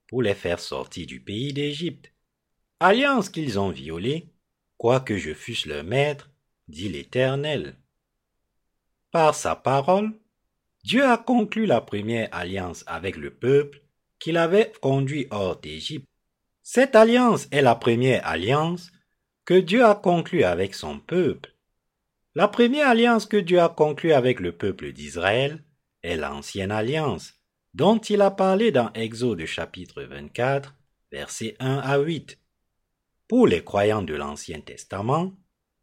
pour 0.07 0.23
les 0.23 0.37
faire 0.37 0.61
sortir 0.61 1.09
du 1.09 1.19
pays 1.19 1.53
d'Égypte, 1.53 2.13
alliance 2.79 3.29
qu'ils 3.29 3.59
ont 3.59 3.71
violée, 3.71 4.29
quoique 4.79 5.17
je 5.17 5.35
fusse 5.35 5.67
leur 5.67 5.83
maître, 5.83 6.31
dit 6.69 6.89
l'Éternel. 6.89 7.75
Par 9.11 9.35
sa 9.35 9.57
parole, 9.57 10.13
Dieu 10.85 11.05
a 11.05 11.19
conclu 11.19 11.67
la 11.67 11.81
première 11.81 12.29
alliance 12.33 12.85
avec 12.87 13.17
le 13.17 13.31
peuple 13.31 13.83
qu'il 14.19 14.37
avait 14.37 14.73
conduit 14.81 15.27
hors 15.31 15.61
d'Égypte. 15.61 16.07
Cette 16.63 16.95
alliance 16.95 17.49
est 17.51 17.63
la 17.63 17.75
première 17.75 18.27
alliance 18.27 18.93
que 19.45 19.55
Dieu 19.55 19.85
a 19.85 19.95
conclu 19.95 20.45
avec 20.45 20.75
son 20.75 21.01
peuple. 21.01 21.55
La 22.37 22.47
première 22.47 22.89
alliance 22.89 23.27
que 23.27 23.37
Dieu 23.37 23.61
a 23.61 23.69
conclue 23.69 24.13
avec 24.13 24.39
le 24.39 24.53
peuple 24.53 24.93
d'Israël 24.93 25.65
est 26.03 26.17
l'ancienne 26.17 26.71
alliance, 26.71 27.35
dont 27.75 27.99
il 27.99 28.23
a 28.23 28.31
parlé 28.31 28.71
dans 28.71 28.93
Exode 28.93 29.45
chapitre 29.47 30.03
24, 30.03 30.75
versets 31.11 31.57
1 31.59 31.79
à 31.79 31.99
8. 31.99 32.39
Pour 33.27 33.49
les 33.49 33.65
croyants 33.65 34.03
de 34.03 34.15
l'Ancien 34.15 34.61
Testament, 34.61 35.33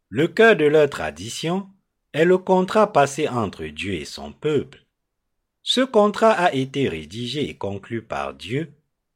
le 0.08 0.28
cœur 0.28 0.56
de 0.56 0.64
leur 0.64 0.88
tradition 0.88 1.68
est 2.18 2.24
le 2.24 2.38
contrat 2.38 2.92
passé 2.92 3.28
entre 3.28 3.64
Dieu 3.66 3.94
et 3.94 4.04
son 4.04 4.32
peuple. 4.32 4.84
Ce 5.62 5.82
contrat 5.82 6.32
a 6.32 6.52
été 6.52 6.88
rédigé 6.88 7.48
et 7.48 7.56
conclu 7.56 8.02
par 8.02 8.34
Dieu, 8.34 8.72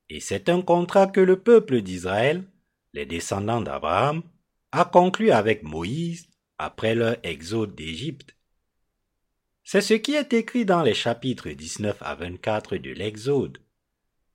et 0.08 0.20
c'est 0.20 0.48
un 0.48 0.62
contrat 0.62 1.08
que 1.08 1.20
le 1.20 1.36
peuple 1.36 1.80
d'Israël, 1.80 2.44
les 2.92 3.04
descendants 3.04 3.60
d'Abraham, 3.60 4.22
a 4.70 4.84
conclu 4.84 5.32
avec 5.32 5.64
Moïse 5.64 6.28
après 6.58 6.94
leur 6.94 7.16
exode 7.24 7.74
d'Égypte. 7.74 8.36
C'est 9.64 9.80
ce 9.80 9.94
qui 9.94 10.14
est 10.14 10.32
écrit 10.32 10.64
dans 10.64 10.82
les 10.82 10.94
chapitres 10.94 11.50
19 11.50 11.96
à 12.02 12.14
24 12.14 12.76
de 12.76 12.90
l'Exode. 12.90 13.58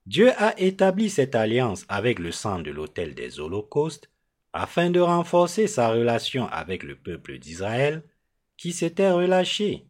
Dieu 0.06 0.32
a 0.38 0.60
établi 0.60 1.10
cette 1.10 1.36
alliance 1.36 1.86
avec 1.88 2.20
le 2.20 2.34
sang 2.34 2.60
de 2.60 2.72
l'autel 2.72 3.16
des 3.16 3.40
holocaustes 3.40 4.10
afin 4.52 4.90
de 4.90 5.00
renforcer 5.00 5.68
sa 5.68 5.90
relation 5.90 6.48
avec 6.48 6.84
le 6.84 6.96
peuple 6.96 7.38
d'Israël 7.40 8.04
qui 8.58 8.74
s'était 8.74 9.12
relâché. 9.12 9.86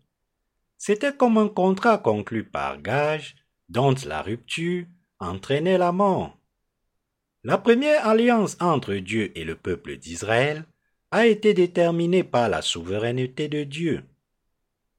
C'était 0.77 1.15
comme 1.15 1.37
un 1.37 1.47
contrat 1.47 1.97
conclu 1.97 2.43
par 2.43 2.81
gage 2.81 3.35
dont 3.69 3.95
la 4.05 4.21
rupture 4.21 4.85
entraînait 5.19 5.77
la 5.77 5.91
mort. 5.91 6.37
La 7.43 7.57
première 7.57 8.05
alliance 8.05 8.57
entre 8.59 8.95
Dieu 8.95 9.31
et 9.37 9.43
le 9.43 9.55
peuple 9.55 9.97
d'Israël 9.97 10.65
a 11.11 11.25
été 11.25 11.53
déterminée 11.53 12.23
par 12.23 12.49
la 12.49 12.61
souveraineté 12.61 13.47
de 13.47 13.63
Dieu. 13.63 14.03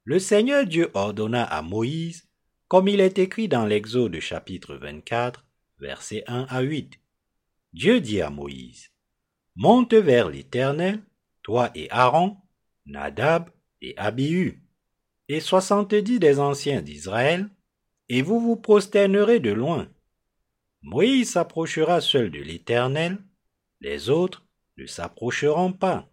Le 0.04 0.18
Seigneur 0.18 0.64
Dieu 0.64 0.90
ordonna 0.94 1.44
à 1.44 1.60
Moïse, 1.60 2.26
comme 2.66 2.88
il 2.88 3.00
est 3.00 3.18
écrit 3.18 3.48
dans 3.48 3.66
l'Exode 3.66 4.18
chapitre 4.20 4.76
24, 4.76 5.44
versets 5.78 6.24
1 6.26 6.46
à 6.48 6.60
8. 6.60 6.98
Dieu 7.74 8.00
dit 8.00 8.22
à 8.22 8.30
Moïse, 8.30 8.90
Monte 9.54 9.94
vers 9.94 10.30
l'Éternel, 10.30 11.02
toi 11.42 11.70
et 11.74 11.90
Aaron, 11.90 12.38
Nadab 12.86 13.50
et 13.80 13.96
Abihu, 13.96 14.62
et 15.28 15.40
soixante-dix 15.40 16.18
des 16.18 16.40
anciens 16.40 16.82
d'Israël, 16.82 17.48
et 18.08 18.22
vous 18.22 18.40
vous 18.40 18.56
prosternerez 18.56 19.40
de 19.40 19.50
loin. 19.50 19.88
Moïse 20.82 21.32
s'approchera 21.32 22.00
seul 22.00 22.30
de 22.30 22.38
l'Éternel, 22.38 23.18
les 23.80 24.10
autres 24.10 24.46
ne 24.76 24.86
s'approcheront 24.86 25.72
pas, 25.72 26.08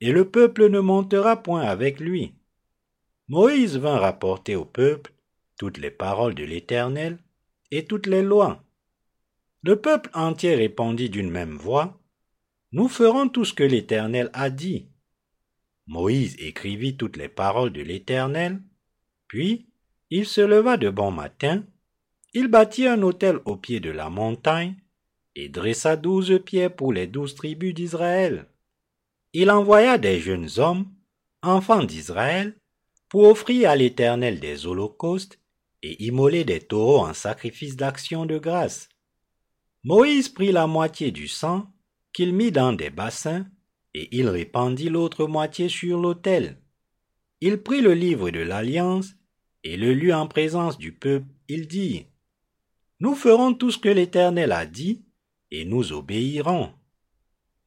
et 0.00 0.12
le 0.12 0.30
peuple 0.30 0.68
ne 0.68 0.80
montera 0.80 1.42
point 1.42 1.62
avec 1.62 2.00
lui. 2.00 2.34
Moïse 3.28 3.76
vint 3.76 3.98
rapporter 3.98 4.54
au 4.54 4.64
peuple 4.64 5.12
toutes 5.58 5.78
les 5.78 5.90
paroles 5.90 6.34
de 6.34 6.44
l'Éternel 6.44 7.18
et 7.70 7.84
toutes 7.84 8.06
les 8.06 8.22
lois. 8.22 8.62
Le 9.62 9.80
peuple 9.80 10.10
entier 10.14 10.54
répondit 10.54 11.10
d'une 11.10 11.30
même 11.30 11.56
voix, 11.56 12.00
Nous 12.72 12.88
ferons 12.88 13.28
tout 13.28 13.44
ce 13.44 13.54
que 13.54 13.64
l'Éternel 13.64 14.30
a 14.32 14.50
dit. 14.50 14.88
Moïse 15.86 16.34
écrivit 16.38 16.96
toutes 16.96 17.16
les 17.16 17.28
paroles 17.28 17.72
de 17.72 17.82
l'Éternel, 17.82 18.60
puis 19.28 19.66
il 20.10 20.26
se 20.26 20.40
leva 20.40 20.76
de 20.76 20.90
bon 20.90 21.10
matin, 21.10 21.64
il 22.34 22.48
bâtit 22.48 22.86
un 22.86 23.02
autel 23.02 23.40
au 23.44 23.56
pied 23.56 23.80
de 23.80 23.90
la 23.90 24.10
montagne, 24.10 24.76
et 25.34 25.48
dressa 25.48 25.96
douze 25.96 26.40
pierres 26.44 26.74
pour 26.74 26.92
les 26.92 27.06
douze 27.06 27.34
tribus 27.34 27.74
d'Israël. 27.74 28.46
Il 29.32 29.50
envoya 29.50 29.98
des 29.98 30.18
jeunes 30.18 30.48
hommes, 30.56 30.86
enfants 31.42 31.84
d'Israël, 31.84 32.56
pour 33.08 33.24
offrir 33.24 33.70
à 33.70 33.76
l'Éternel 33.76 34.40
des 34.40 34.66
holocaustes 34.66 35.38
et 35.82 36.04
immoler 36.04 36.44
des 36.44 36.60
taureaux 36.60 37.06
en 37.06 37.14
sacrifice 37.14 37.76
d'action 37.76 38.26
de 38.26 38.38
grâce. 38.38 38.88
Moïse 39.84 40.28
prit 40.28 40.52
la 40.52 40.66
moitié 40.66 41.12
du 41.12 41.28
sang 41.28 41.70
qu'il 42.12 42.34
mit 42.34 42.50
dans 42.50 42.72
des 42.72 42.90
bassins 42.90 43.46
et 43.96 44.14
il 44.14 44.28
répandit 44.28 44.90
l'autre 44.90 45.26
moitié 45.26 45.70
sur 45.70 45.98
l'autel. 45.98 46.60
Il 47.40 47.62
prit 47.62 47.80
le 47.80 47.94
livre 47.94 48.28
de 48.28 48.40
l'alliance 48.40 49.14
et 49.64 49.78
le 49.78 49.94
lut 49.94 50.12
en 50.12 50.28
présence 50.28 50.76
du 50.76 50.92
peuple. 50.92 51.24
Il 51.48 51.66
dit, 51.66 52.04
Nous 53.00 53.14
ferons 53.14 53.54
tout 53.54 53.70
ce 53.70 53.78
que 53.78 53.88
l'Éternel 53.88 54.52
a 54.52 54.66
dit 54.66 55.06
et 55.50 55.64
nous 55.64 55.94
obéirons. 55.94 56.74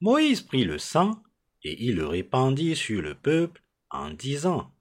Moïse 0.02 0.42
prit 0.42 0.66
le 0.66 0.78
sang 0.78 1.24
et 1.64 1.84
il 1.84 1.96
le 1.96 2.06
répandit 2.06 2.76
sur 2.76 3.02
le 3.02 3.16
peuple 3.16 3.64
en 3.90 4.12
disant, 4.12 4.72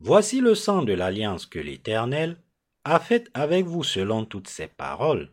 Voici 0.00 0.40
le 0.40 0.56
sang 0.56 0.82
de 0.82 0.94
l'alliance 0.94 1.46
que 1.46 1.60
l'Éternel 1.60 2.42
a 2.82 2.98
faite 2.98 3.30
avec 3.34 3.66
vous 3.66 3.84
selon 3.84 4.24
toutes 4.24 4.48
ses 4.48 4.66
paroles. 4.66 5.30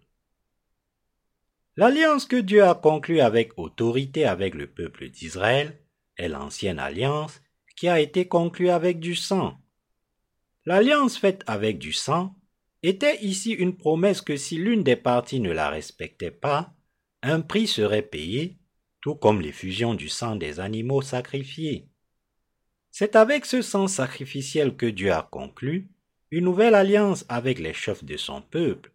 L'alliance 1.80 2.26
que 2.26 2.36
Dieu 2.36 2.66
a 2.66 2.76
conclue 2.76 3.22
avec 3.22 3.58
autorité 3.58 4.26
avec 4.26 4.54
le 4.54 4.68
peuple 4.68 5.08
d'Israël 5.08 5.80
est 6.18 6.28
l'ancienne 6.28 6.78
alliance 6.78 7.42
qui 7.78 7.88
a 7.88 8.02
été 8.02 8.28
conclue 8.28 8.70
avec 8.70 9.00
du 9.00 9.16
sang. 9.16 9.58
L'alliance 10.66 11.18
faite 11.18 11.42
avec 11.48 11.80
du 11.80 11.94
sang 11.94 12.36
était 12.84 13.24
ici 13.24 13.54
une 13.54 13.78
promesse 13.78 14.20
que 14.22 14.36
si 14.36 14.58
l'une 14.58 14.84
des 14.84 14.98
parties 14.98 15.40
ne 15.40 15.54
la 15.54 15.70
respectait 15.70 16.32
pas, 16.32 16.74
un 17.22 17.40
prix 17.40 17.66
serait 17.66 18.02
payé, 18.02 18.58
tout 19.00 19.16
comme 19.16 19.40
l'effusion 19.40 19.94
du 19.94 20.10
sang 20.10 20.36
des 20.36 20.60
animaux 20.60 21.02
sacrifiés. 21.02 21.88
C'est 22.92 23.16
avec 23.16 23.46
ce 23.46 23.62
sang 23.62 23.88
sacrificiel 23.88 24.76
que 24.76 24.86
Dieu 24.86 25.14
a 25.14 25.26
conclu 25.32 25.90
une 26.30 26.44
nouvelle 26.44 26.76
alliance 26.76 27.24
avec 27.30 27.58
les 27.58 27.74
chefs 27.74 28.04
de 28.04 28.18
son 28.18 28.42
peuple. 28.42 28.92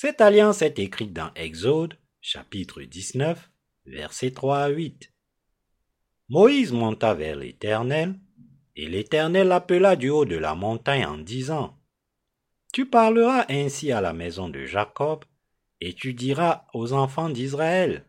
Cette 0.00 0.20
alliance 0.20 0.62
est 0.62 0.78
écrite 0.78 1.12
dans 1.12 1.34
Exode, 1.34 1.98
chapitre 2.20 2.82
19, 2.82 3.50
versets 3.86 4.30
3 4.30 4.58
à 4.58 4.68
8. 4.68 5.12
Moïse 6.28 6.70
monta 6.70 7.14
vers 7.14 7.34
l'Éternel, 7.34 8.14
et 8.76 8.86
l'Éternel 8.86 9.48
l'appela 9.48 9.96
du 9.96 10.08
haut 10.08 10.24
de 10.24 10.36
la 10.36 10.54
montagne 10.54 11.04
en 11.04 11.18
disant, 11.18 11.76
Tu 12.72 12.86
parleras 12.86 13.46
ainsi 13.48 13.90
à 13.90 14.00
la 14.00 14.12
maison 14.12 14.48
de 14.48 14.66
Jacob, 14.66 15.24
et 15.80 15.94
tu 15.94 16.14
diras 16.14 16.66
aux 16.74 16.92
enfants 16.92 17.28
d'Israël, 17.28 18.06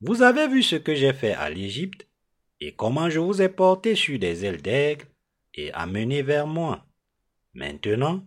Vous 0.00 0.22
avez 0.22 0.48
vu 0.48 0.64
ce 0.64 0.74
que 0.74 0.96
j'ai 0.96 1.12
fait 1.12 1.34
à 1.34 1.48
l'Égypte, 1.48 2.08
et 2.58 2.74
comment 2.74 3.08
je 3.08 3.20
vous 3.20 3.40
ai 3.40 3.48
porté 3.48 3.94
sur 3.94 4.18
des 4.18 4.44
ailes 4.44 4.62
d'aigle 4.62 5.06
et 5.54 5.72
amené 5.74 6.22
vers 6.22 6.48
moi. 6.48 6.88
Maintenant, 7.54 8.26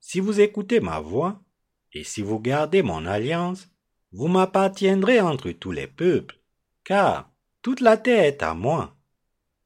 si 0.00 0.20
vous 0.20 0.38
écoutez 0.38 0.80
ma 0.80 1.00
voix, 1.00 1.42
et 1.92 2.04
si 2.04 2.22
vous 2.22 2.38
gardez 2.38 2.82
mon 2.82 3.06
alliance, 3.06 3.68
vous 4.12 4.28
m'appartiendrez 4.28 5.20
entre 5.20 5.50
tous 5.52 5.72
les 5.72 5.86
peuples, 5.86 6.38
car 6.84 7.30
toute 7.62 7.80
la 7.80 7.96
terre 7.96 8.24
est 8.24 8.42
à 8.42 8.54
moi. 8.54 8.96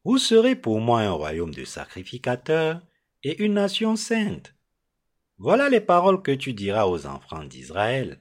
Vous 0.05 0.19
serez 0.19 0.55
pour 0.55 0.81
moi 0.81 1.01
un 1.01 1.13
royaume 1.13 1.55
de 1.55 1.65
sacrificateurs 1.65 2.83
et 3.23 3.43
une 3.43 3.55
nation 3.55 3.97
sainte. 3.97 4.55
Voilà 5.39 5.69
les 5.69 5.81
paroles 5.81 6.23
que 6.23 6.33
tu 6.33 6.53
diras 6.53 6.87
aux 6.87 7.07
enfants 7.07 7.45
d'Israël. 7.45 8.21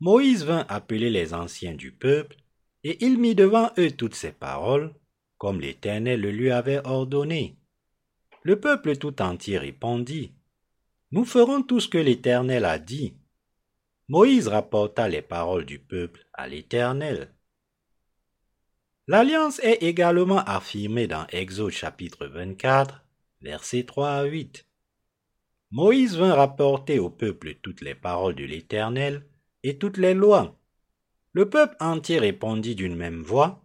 Moïse 0.00 0.44
vint 0.44 0.66
appeler 0.68 1.10
les 1.10 1.34
anciens 1.34 1.74
du 1.74 1.92
peuple 1.92 2.36
et 2.82 3.04
il 3.04 3.18
mit 3.18 3.34
devant 3.34 3.70
eux 3.78 3.90
toutes 3.90 4.14
ces 4.14 4.32
paroles, 4.32 4.94
comme 5.38 5.60
l'Éternel 5.60 6.20
le 6.20 6.30
lui 6.30 6.50
avait 6.50 6.86
ordonné. 6.86 7.56
Le 8.42 8.60
peuple 8.60 8.96
tout 8.96 9.20
entier 9.20 9.58
répondit, 9.58 10.35
Nous 11.12 11.24
ferons 11.24 11.62
tout 11.62 11.78
ce 11.78 11.88
que 11.88 11.98
l'Éternel 11.98 12.64
a 12.64 12.80
dit. 12.80 13.14
Moïse 14.08 14.48
rapporta 14.48 15.08
les 15.08 15.22
paroles 15.22 15.64
du 15.64 15.78
peuple 15.78 16.26
à 16.32 16.48
l'Éternel. 16.48 17.32
L'alliance 19.06 19.60
est 19.60 19.84
également 19.84 20.38
affirmée 20.38 21.06
dans 21.06 21.28
Exode 21.28 21.70
chapitre 21.70 22.26
24, 22.26 23.04
versets 23.40 23.84
3 23.84 24.08
à 24.08 24.24
8. 24.24 24.66
Moïse 25.70 26.16
vint 26.16 26.34
rapporter 26.34 26.98
au 26.98 27.08
peuple 27.08 27.54
toutes 27.62 27.82
les 27.82 27.94
paroles 27.94 28.34
de 28.34 28.44
l'Éternel 28.44 29.24
et 29.62 29.78
toutes 29.78 29.98
les 29.98 30.14
lois. 30.14 30.58
Le 31.32 31.48
peuple 31.48 31.76
entier 31.78 32.18
répondit 32.18 32.74
d'une 32.74 32.96
même 32.96 33.22
voix, 33.22 33.64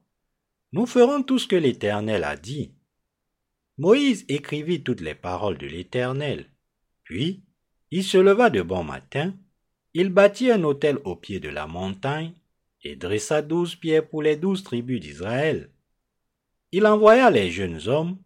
Nous 0.73 0.85
ferons 0.85 1.23
tout 1.23 1.39
ce 1.39 1.47
que 1.47 1.55
l'Éternel 1.55 2.23
a 2.23 2.37
dit. 2.37 2.75
Moïse 3.79 4.25
écrivit 4.27 4.83
toutes 4.83 5.01
les 5.01 5.15
paroles 5.15 5.57
de 5.57 5.65
l'Éternel. 5.65 6.50
Puis, 7.11 7.43
il 7.89 8.05
se 8.05 8.17
leva 8.17 8.49
de 8.49 8.61
bon 8.61 8.85
matin, 8.85 9.33
il 9.93 10.07
bâtit 10.07 10.49
un 10.49 10.63
autel 10.63 10.97
au 11.03 11.17
pied 11.17 11.41
de 11.41 11.49
la 11.49 11.67
montagne, 11.67 12.31
et 12.83 12.95
dressa 12.95 13.41
douze 13.41 13.75
pierres 13.75 14.07
pour 14.07 14.23
les 14.23 14.37
douze 14.37 14.63
tribus 14.63 15.01
d'Israël. 15.01 15.69
Il 16.71 16.87
envoya 16.87 17.29
les 17.29 17.51
jeunes 17.51 17.85
hommes, 17.89 18.17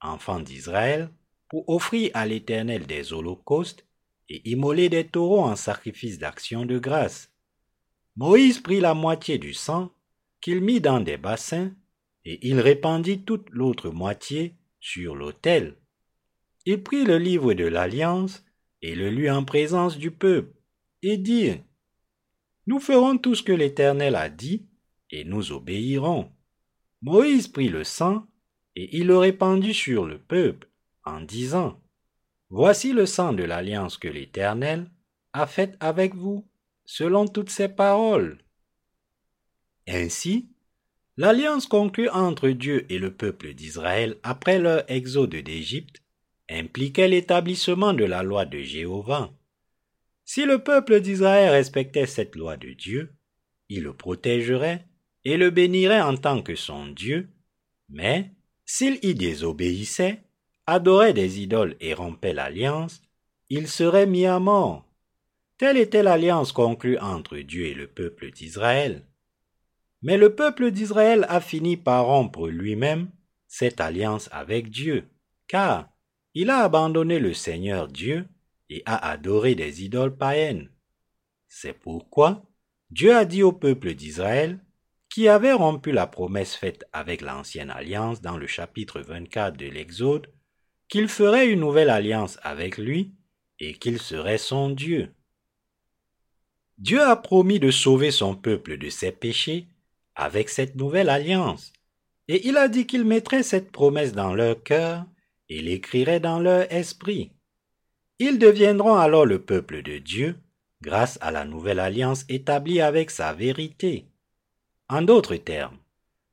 enfants 0.00 0.40
d'Israël, 0.40 1.10
pour 1.48 1.68
offrir 1.68 2.10
à 2.14 2.26
l'Éternel 2.26 2.88
des 2.88 3.12
holocaustes 3.12 3.86
et 4.28 4.50
immoler 4.50 4.88
des 4.88 5.06
taureaux 5.06 5.44
en 5.44 5.54
sacrifice 5.54 6.18
d'action 6.18 6.66
de 6.66 6.80
grâce. 6.80 7.30
Moïse 8.16 8.58
prit 8.58 8.80
la 8.80 8.94
moitié 8.94 9.38
du 9.38 9.54
sang, 9.54 9.92
qu'il 10.40 10.60
mit 10.60 10.80
dans 10.80 10.98
des 10.98 11.18
bassins, 11.18 11.70
et 12.24 12.44
il 12.48 12.58
répandit 12.58 13.20
toute 13.20 13.48
l'autre 13.50 13.90
moitié 13.90 14.56
sur 14.80 15.14
l'autel. 15.14 15.76
Il 16.66 16.82
prit 16.82 17.04
le 17.04 17.18
livre 17.18 17.52
de 17.54 17.64
l'Alliance 17.64 18.44
et 18.80 18.94
le 18.94 19.10
lut 19.10 19.30
en 19.30 19.44
présence 19.44 19.98
du 19.98 20.10
peuple, 20.10 20.54
et 21.02 21.16
dit, 21.16 21.52
Nous 22.66 22.80
ferons 22.80 23.18
tout 23.18 23.34
ce 23.34 23.42
que 23.42 23.52
l'Éternel 23.52 24.14
a 24.14 24.28
dit, 24.28 24.66
et 25.10 25.24
nous 25.24 25.52
obéirons. 25.52 26.30
Moïse 27.02 27.48
prit 27.48 27.68
le 27.68 27.84
sang, 27.84 28.26
et 28.76 28.96
il 28.96 29.06
le 29.06 29.18
répandit 29.18 29.74
sur 29.74 30.06
le 30.06 30.18
peuple, 30.18 30.68
en 31.04 31.20
disant, 31.20 31.80
Voici 32.48 32.92
le 32.92 33.04
sang 33.04 33.32
de 33.32 33.42
l'alliance 33.42 33.98
que 33.98 34.08
l'Éternel 34.08 34.90
a 35.32 35.46
faite 35.46 35.76
avec 35.80 36.14
vous 36.14 36.46
selon 36.84 37.26
toutes 37.26 37.50
ses 37.50 37.68
paroles. 37.68 38.38
Ainsi, 39.86 40.48
l'alliance 41.16 41.66
conclue 41.66 42.08
entre 42.08 42.48
Dieu 42.50 42.86
et 42.90 42.98
le 42.98 43.14
peuple 43.14 43.54
d'Israël 43.54 44.18
après 44.22 44.58
leur 44.58 44.90
exode 44.90 45.34
d'Égypte 45.34 46.03
impliquait 46.50 47.08
l'établissement 47.08 47.92
de 47.92 48.04
la 48.04 48.22
loi 48.22 48.44
de 48.44 48.58
Jéhovah. 48.58 49.30
Si 50.24 50.44
le 50.44 50.62
peuple 50.62 51.00
d'Israël 51.00 51.50
respectait 51.50 52.06
cette 52.06 52.36
loi 52.36 52.56
de 52.56 52.72
Dieu, 52.72 53.12
il 53.68 53.82
le 53.82 53.94
protégerait 53.94 54.86
et 55.24 55.36
le 55.36 55.50
bénirait 55.50 56.00
en 56.00 56.16
tant 56.16 56.42
que 56.42 56.54
son 56.54 56.86
Dieu, 56.86 57.28
mais 57.88 58.30
s'il 58.64 58.98
y 59.02 59.14
désobéissait, 59.14 60.22
adorait 60.66 61.12
des 61.12 61.40
idoles 61.40 61.76
et 61.80 61.94
rompait 61.94 62.32
l'alliance, 62.32 63.02
il 63.50 63.68
serait 63.68 64.06
mis 64.06 64.26
à 64.26 64.38
mort. 64.38 64.86
Telle 65.58 65.76
était 65.76 66.02
l'alliance 66.02 66.52
conclue 66.52 66.98
entre 66.98 67.36
Dieu 67.38 67.66
et 67.66 67.74
le 67.74 67.86
peuple 67.86 68.30
d'Israël. 68.30 69.06
Mais 70.02 70.16
le 70.16 70.34
peuple 70.34 70.70
d'Israël 70.70 71.26
a 71.28 71.40
fini 71.40 71.76
par 71.76 72.06
rompre 72.06 72.48
lui-même 72.48 73.10
cette 73.46 73.80
alliance 73.80 74.28
avec 74.32 74.70
Dieu, 74.70 75.08
car 75.46 75.93
il 76.34 76.50
a 76.50 76.58
abandonné 76.58 77.20
le 77.20 77.32
Seigneur 77.32 77.88
Dieu 77.88 78.26
et 78.68 78.82
a 78.86 79.10
adoré 79.10 79.54
des 79.54 79.84
idoles 79.84 80.16
païennes. 80.16 80.68
C'est 81.48 81.72
pourquoi 81.72 82.44
Dieu 82.90 83.14
a 83.14 83.24
dit 83.24 83.42
au 83.42 83.52
peuple 83.52 83.94
d'Israël, 83.94 84.58
qui 85.08 85.28
avait 85.28 85.52
rompu 85.52 85.92
la 85.92 86.08
promesse 86.08 86.56
faite 86.56 86.84
avec 86.92 87.20
l'ancienne 87.20 87.70
alliance 87.70 88.20
dans 88.20 88.36
le 88.36 88.48
chapitre 88.48 89.00
24 89.00 89.56
de 89.56 89.66
l'Exode, 89.66 90.26
qu'il 90.88 91.08
ferait 91.08 91.48
une 91.48 91.60
nouvelle 91.60 91.90
alliance 91.90 92.38
avec 92.42 92.78
lui 92.78 93.14
et 93.60 93.74
qu'il 93.74 94.00
serait 94.00 94.38
son 94.38 94.70
Dieu. 94.70 95.14
Dieu 96.78 97.00
a 97.00 97.14
promis 97.14 97.60
de 97.60 97.70
sauver 97.70 98.10
son 98.10 98.34
peuple 98.34 98.76
de 98.76 98.90
ses 98.90 99.12
péchés 99.12 99.68
avec 100.16 100.48
cette 100.48 100.74
nouvelle 100.74 101.08
alliance, 101.08 101.72
et 102.26 102.48
il 102.48 102.56
a 102.56 102.68
dit 102.68 102.86
qu'il 102.86 103.04
mettrait 103.04 103.44
cette 103.44 103.70
promesse 103.70 104.12
dans 104.12 104.34
leur 104.34 104.62
cœur 104.64 105.06
et 105.48 105.60
l'écrirait 105.60 106.20
dans 106.20 106.38
leur 106.38 106.72
esprit. 106.72 107.30
Ils 108.18 108.38
deviendront 108.38 108.94
alors 108.94 109.26
le 109.26 109.40
peuple 109.40 109.82
de 109.82 109.98
Dieu 109.98 110.36
grâce 110.82 111.18
à 111.22 111.30
la 111.30 111.44
nouvelle 111.44 111.80
alliance 111.80 112.24
établie 112.28 112.80
avec 112.80 113.10
sa 113.10 113.32
vérité. 113.32 114.06
En 114.88 115.02
d'autres 115.02 115.36
termes, 115.36 115.78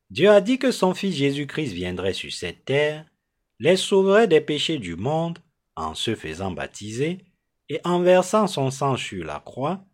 Dieu 0.09 0.29
a 0.29 0.41
dit 0.41 0.59
que 0.59 0.71
son 0.71 0.93
Fils 0.93 1.15
Jésus-Christ 1.15 1.71
viendrait 1.71 2.13
sur 2.13 2.33
cette 2.33 2.65
terre, 2.65 3.05
les 3.59 3.77
sauverait 3.77 4.27
des 4.27 4.41
péchés 4.41 4.77
du 4.77 4.95
monde 4.95 5.39
en 5.75 5.95
se 5.95 6.15
faisant 6.15 6.51
baptiser 6.51 7.19
et 7.69 7.79
en 7.85 8.01
versant 8.01 8.47
son 8.47 8.71
sang 8.71 8.97
sur 8.97 9.23
la 9.23 9.39
croix, 9.39 9.85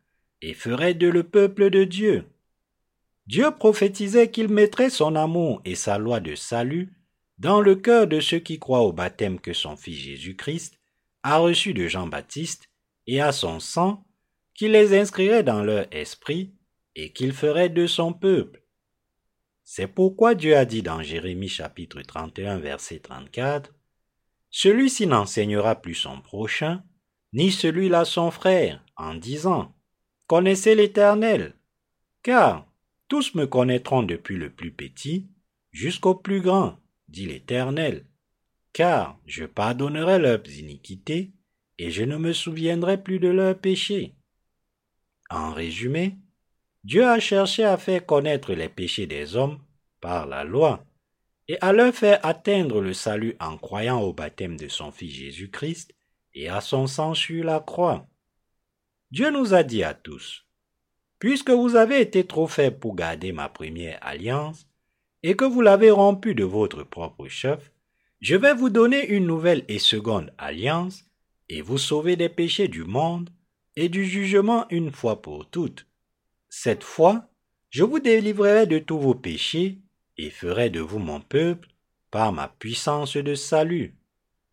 et 0.41 0.55
ferait 0.55 0.95
de 0.95 1.07
le 1.07 1.23
peuple 1.23 1.69
de 1.69 1.83
Dieu. 1.83 2.25
Dieu 3.27 3.51
prophétisait 3.51 4.31
qu'il 4.31 4.47
mettrait 4.47 4.89
son 4.89 5.15
amour 5.15 5.61
et 5.65 5.75
sa 5.75 5.97
loi 5.97 6.19
de 6.19 6.33
salut 6.33 6.96
dans 7.37 7.61
le 7.61 7.75
cœur 7.75 8.07
de 8.07 8.19
ceux 8.19 8.39
qui 8.39 8.59
croient 8.59 8.81
au 8.81 8.91
baptême 8.91 9.39
que 9.39 9.53
son 9.53 9.75
Fils 9.75 9.97
Jésus-Christ 9.97 10.79
a 11.23 11.37
reçu 11.37 11.73
de 11.73 11.87
Jean-Baptiste 11.87 12.69
et 13.05 13.21
à 13.21 13.31
son 13.31 13.59
sang, 13.59 14.05
qui 14.53 14.67
les 14.67 14.97
inscrirait 14.97 15.43
dans 15.43 15.63
leur 15.63 15.87
esprit 15.91 16.53
et 16.95 17.13
qu'il 17.13 17.33
ferait 17.33 17.69
de 17.69 17.85
son 17.85 18.11
peuple. 18.11 18.63
C'est 19.63 19.87
pourquoi 19.87 20.33
Dieu 20.33 20.55
a 20.55 20.65
dit 20.65 20.81
dans 20.81 21.03
Jérémie 21.03 21.49
chapitre 21.49 22.01
31 22.01 22.57
verset 22.57 22.99
34, 22.99 23.73
Celui-ci 24.49 25.05
n'enseignera 25.05 25.75
plus 25.75 25.95
son 25.95 26.21
prochain, 26.21 26.83
ni 27.33 27.51
celui-là 27.51 28.05
son 28.05 28.31
frère, 28.31 28.83
en 28.95 29.13
disant, 29.13 29.75
Connaissez 30.25 30.73
l'Éternel, 30.73 31.53
car 32.23 32.65
tous 33.07 33.35
me 33.35 33.45
connaîtront 33.45 34.03
depuis 34.03 34.37
le 34.37 34.49
plus 34.49 34.71
petit 34.71 35.29
jusqu'au 35.71 36.15
plus 36.15 36.41
grand, 36.41 36.79
dit 37.07 37.25
l'Éternel, 37.25 38.05
car 38.73 39.19
je 39.25 39.45
pardonnerai 39.45 40.19
leurs 40.19 40.47
iniquités 40.47 41.31
et 41.77 41.91
je 41.91 42.03
ne 42.03 42.17
me 42.17 42.33
souviendrai 42.33 43.01
plus 43.01 43.19
de 43.19 43.27
leurs 43.27 43.57
péchés. 43.57 44.15
En 45.29 45.51
résumé, 45.51 46.17
Dieu 46.83 47.05
a 47.05 47.19
cherché 47.19 47.63
à 47.63 47.77
faire 47.77 48.05
connaître 48.05 48.53
les 48.53 48.69
péchés 48.69 49.07
des 49.07 49.35
hommes 49.35 49.59
par 49.99 50.25
la 50.25 50.43
loi 50.43 50.85
et 51.47 51.57
à 51.61 51.73
leur 51.73 51.93
faire 51.93 52.25
atteindre 52.25 52.81
le 52.81 52.93
salut 52.93 53.35
en 53.39 53.57
croyant 53.57 54.01
au 54.01 54.13
baptême 54.13 54.57
de 54.57 54.67
son 54.67 54.91
Fils 54.91 55.13
Jésus-Christ 55.13 55.93
et 56.33 56.49
à 56.49 56.61
son 56.61 56.87
sang 56.87 57.13
sur 57.13 57.43
la 57.43 57.59
croix. 57.59 58.07
Dieu 59.11 59.31
nous 59.31 59.53
a 59.53 59.63
dit 59.63 59.83
à 59.83 59.93
tous, 59.93 60.45
Puisque 61.19 61.49
vous 61.49 61.75
avez 61.75 61.99
été 61.99 62.27
trop 62.27 62.47
faibles 62.47 62.77
pour 62.77 62.95
garder 62.95 63.31
ma 63.31 63.49
première 63.49 63.97
alliance, 64.01 64.67
et 65.23 65.35
que 65.35 65.45
vous 65.45 65.61
l'avez 65.61 65.91
rompue 65.91 66.35
de 66.35 66.43
votre 66.43 66.83
propre 66.83 67.27
chef, 67.27 67.71
je 68.19 68.35
vais 68.35 68.53
vous 68.53 68.69
donner 68.69 69.07
une 69.07 69.25
nouvelle 69.25 69.63
et 69.67 69.79
seconde 69.79 70.33
alliance, 70.37 71.03
et 71.49 71.61
vous 71.61 71.77
sauver 71.77 72.15
des 72.15 72.29
péchés 72.29 72.67
du 72.67 72.83
monde 72.83 73.29
et 73.75 73.89
du 73.89 74.05
jugement 74.05 74.65
une 74.69 74.91
fois 74.91 75.21
pour 75.21 75.49
toutes. 75.49 75.87
Cette 76.49 76.83
fois, 76.83 77.29
je 77.69 77.83
vous 77.83 77.99
délivrerai 77.99 78.67
de 78.67 78.79
tous 78.79 78.99
vos 78.99 79.15
péchés 79.15 79.79
et 80.17 80.29
ferai 80.29 80.69
de 80.69 80.79
vous 80.79 80.99
mon 80.99 81.21
peuple 81.21 81.69
par 82.11 82.33
ma 82.33 82.47
puissance 82.47 83.17
de 83.17 83.35
salut. 83.35 83.95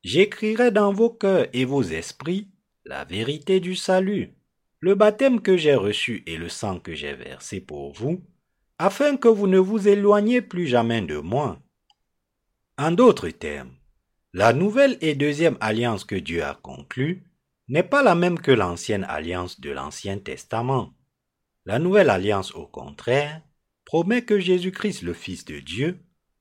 J'écrirai 0.02 0.70
dans 0.70 0.92
vos 0.92 1.10
cœurs 1.10 1.48
et 1.52 1.64
vos 1.64 1.82
esprits 1.82 2.48
la 2.84 3.04
vérité 3.04 3.60
du 3.60 3.74
salut, 3.74 4.34
le 4.80 4.94
baptême 4.94 5.40
que 5.40 5.56
j'ai 5.56 5.74
reçu 5.74 6.22
et 6.26 6.36
le 6.36 6.50
sang 6.50 6.78
que 6.78 6.94
j'ai 6.94 7.14
versé 7.14 7.60
pour 7.60 7.92
vous, 7.92 8.22
afin 8.78 9.16
que 9.16 9.28
vous 9.28 9.46
ne 9.46 9.58
vous 9.58 9.88
éloigniez 9.88 10.42
plus 10.42 10.66
jamais 10.66 11.00
de 11.00 11.18
moi. 11.18 11.60
En 12.76 12.90
d'autres 12.90 13.28
termes, 13.28 13.72
la 14.32 14.52
nouvelle 14.52 14.98
et 15.00 15.14
deuxième 15.14 15.56
alliance 15.60 16.04
que 16.04 16.16
Dieu 16.16 16.42
a 16.42 16.54
conclue 16.54 17.22
n'est 17.68 17.84
pas 17.84 18.02
la 18.02 18.14
même 18.14 18.40
que 18.40 18.50
l'ancienne 18.50 19.04
alliance 19.04 19.60
de 19.60 19.70
l'Ancien 19.70 20.18
Testament. 20.18 20.92
La 21.64 21.78
nouvelle 21.78 22.10
alliance, 22.10 22.52
au 22.54 22.66
contraire, 22.66 23.40
promet 23.84 24.22
que 24.22 24.40
Jésus-Christ, 24.40 25.02
le 25.02 25.14
Fils 25.14 25.44
de 25.44 25.60
Dieu, 25.60 26.00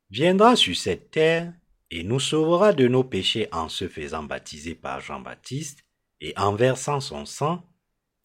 viendra 0.10 0.56
sur 0.56 0.76
cette 0.76 1.12
terre 1.12 1.54
et 1.92 2.04
nous 2.04 2.20
sauvera 2.20 2.74
de 2.74 2.88
nos 2.88 3.04
péchés 3.04 3.48
en 3.52 3.70
se 3.70 3.88
faisant 3.88 4.24
baptiser 4.24 4.74
par 4.74 5.00
Jean-Baptiste 5.00 5.86
et 6.20 6.34
en 6.38 6.56
versant 6.56 7.00
son 7.00 7.26
sang, 7.26 7.64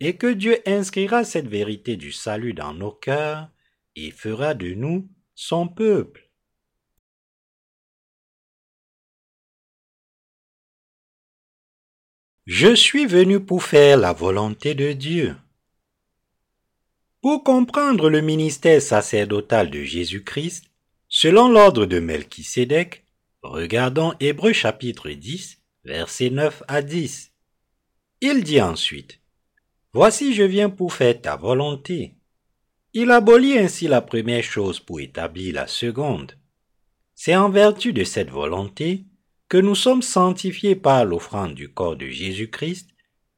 et 0.01 0.17
que 0.17 0.33
Dieu 0.33 0.59
inscrira 0.67 1.25
cette 1.25 1.49
vérité 1.49 1.97
du 1.97 2.13
salut 2.13 2.55
dans 2.55 2.73
nos 2.73 2.93
cœurs 2.93 3.51
et 4.07 4.11
fera 4.11 4.55
de 4.55 4.75
nous 4.75 5.09
son 5.35 5.69
peuple. 5.69 6.31
Je 12.47 12.75
suis 12.75 13.07
venu 13.07 13.45
pour 13.45 13.63
faire 13.63 13.99
la 13.99 14.13
volonté 14.13 14.75
de 14.75 14.93
Dieu. 14.93 15.37
Pour 17.21 17.45
comprendre 17.45 18.09
le 18.09 18.23
ministère 18.23 18.81
sacerdotal 18.81 19.71
de 19.71 19.83
Jésus-Christ, 19.83 20.65
selon 21.09 21.49
l'ordre 21.49 21.85
de 21.85 21.99
Melchisédek, 21.99 23.05
regardons 23.43 24.15
Hébreu 24.21 24.53
chapitre 24.53 25.11
10, 25.11 25.59
versets 25.85 26.31
9 26.31 26.63
à 26.69 26.81
10. 26.81 27.33
Il 28.21 28.45
dit 28.45 28.63
ensuite, 28.63 29.21
Voici 29.93 30.35
je 30.35 30.43
viens 30.43 30.71
pour 30.71 30.95
faire 30.95 31.21
ta 31.21 31.37
volonté. 31.37 32.18
Il 33.01 33.13
abolit 33.13 33.57
ainsi 33.57 33.87
la 33.87 34.01
première 34.01 34.43
chose 34.43 34.81
pour 34.81 34.99
établir 34.99 35.55
la 35.55 35.69
seconde. 35.69 36.33
C'est 37.15 37.37
en 37.37 37.49
vertu 37.49 37.93
de 37.93 38.03
cette 38.03 38.29
volonté 38.29 39.05
que 39.49 39.57
nous 39.57 39.77
sommes 39.77 40.03
sanctifiés 40.03 40.75
par 40.75 41.05
l'offrande 41.05 41.55
du 41.55 41.73
corps 41.73 41.95
de 41.95 42.07
Jésus-Christ 42.07 42.91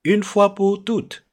une 0.02 0.22
fois 0.22 0.54
pour 0.54 0.82
toutes. 0.82 1.26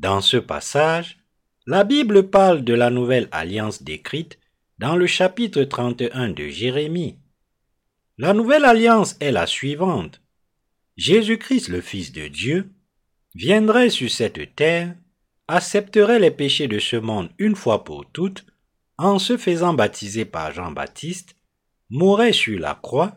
Dans 0.00 0.20
ce 0.20 0.36
passage, 0.36 1.18
la 1.64 1.84
Bible 1.84 2.28
parle 2.28 2.64
de 2.64 2.74
la 2.74 2.90
nouvelle 2.90 3.28
alliance 3.30 3.84
décrite 3.84 4.40
dans 4.80 4.96
le 4.96 5.06
chapitre 5.06 5.62
31 5.62 6.30
de 6.30 6.48
Jérémie. 6.48 7.20
La 8.16 8.34
nouvelle 8.34 8.64
alliance 8.64 9.14
est 9.20 9.30
la 9.30 9.46
suivante. 9.46 10.20
Jésus-Christ, 10.96 11.68
le 11.68 11.82
Fils 11.82 12.10
de 12.10 12.26
Dieu, 12.26 12.72
viendrait 13.36 13.90
sur 13.90 14.10
cette 14.10 14.56
terre, 14.56 14.96
accepterait 15.48 16.18
les 16.18 16.30
péchés 16.30 16.68
de 16.68 16.78
ce 16.78 16.96
monde 16.96 17.30
une 17.38 17.56
fois 17.56 17.84
pour 17.84 18.04
toutes, 18.12 18.44
en 18.98 19.18
se 19.18 19.36
faisant 19.36 19.74
baptiser 19.74 20.24
par 20.24 20.52
Jean-Baptiste, 20.52 21.36
mourrait 21.90 22.32
sur 22.32 22.58
la 22.58 22.74
croix, 22.74 23.16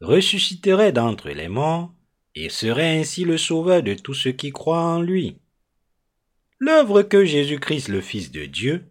ressusciterait 0.00 0.92
d'entre 0.92 1.30
les 1.30 1.48
morts, 1.48 1.92
et 2.34 2.48
serait 2.48 2.98
ainsi 2.98 3.24
le 3.24 3.38
sauveur 3.38 3.82
de 3.82 3.94
tous 3.94 4.14
ceux 4.14 4.32
qui 4.32 4.50
croient 4.50 4.82
en 4.82 5.00
lui. 5.00 5.36
L'œuvre 6.58 7.02
que 7.02 7.24
Jésus-Christ, 7.24 7.88
le 7.88 8.00
Fils 8.00 8.30
de 8.30 8.44
Dieu, 8.44 8.84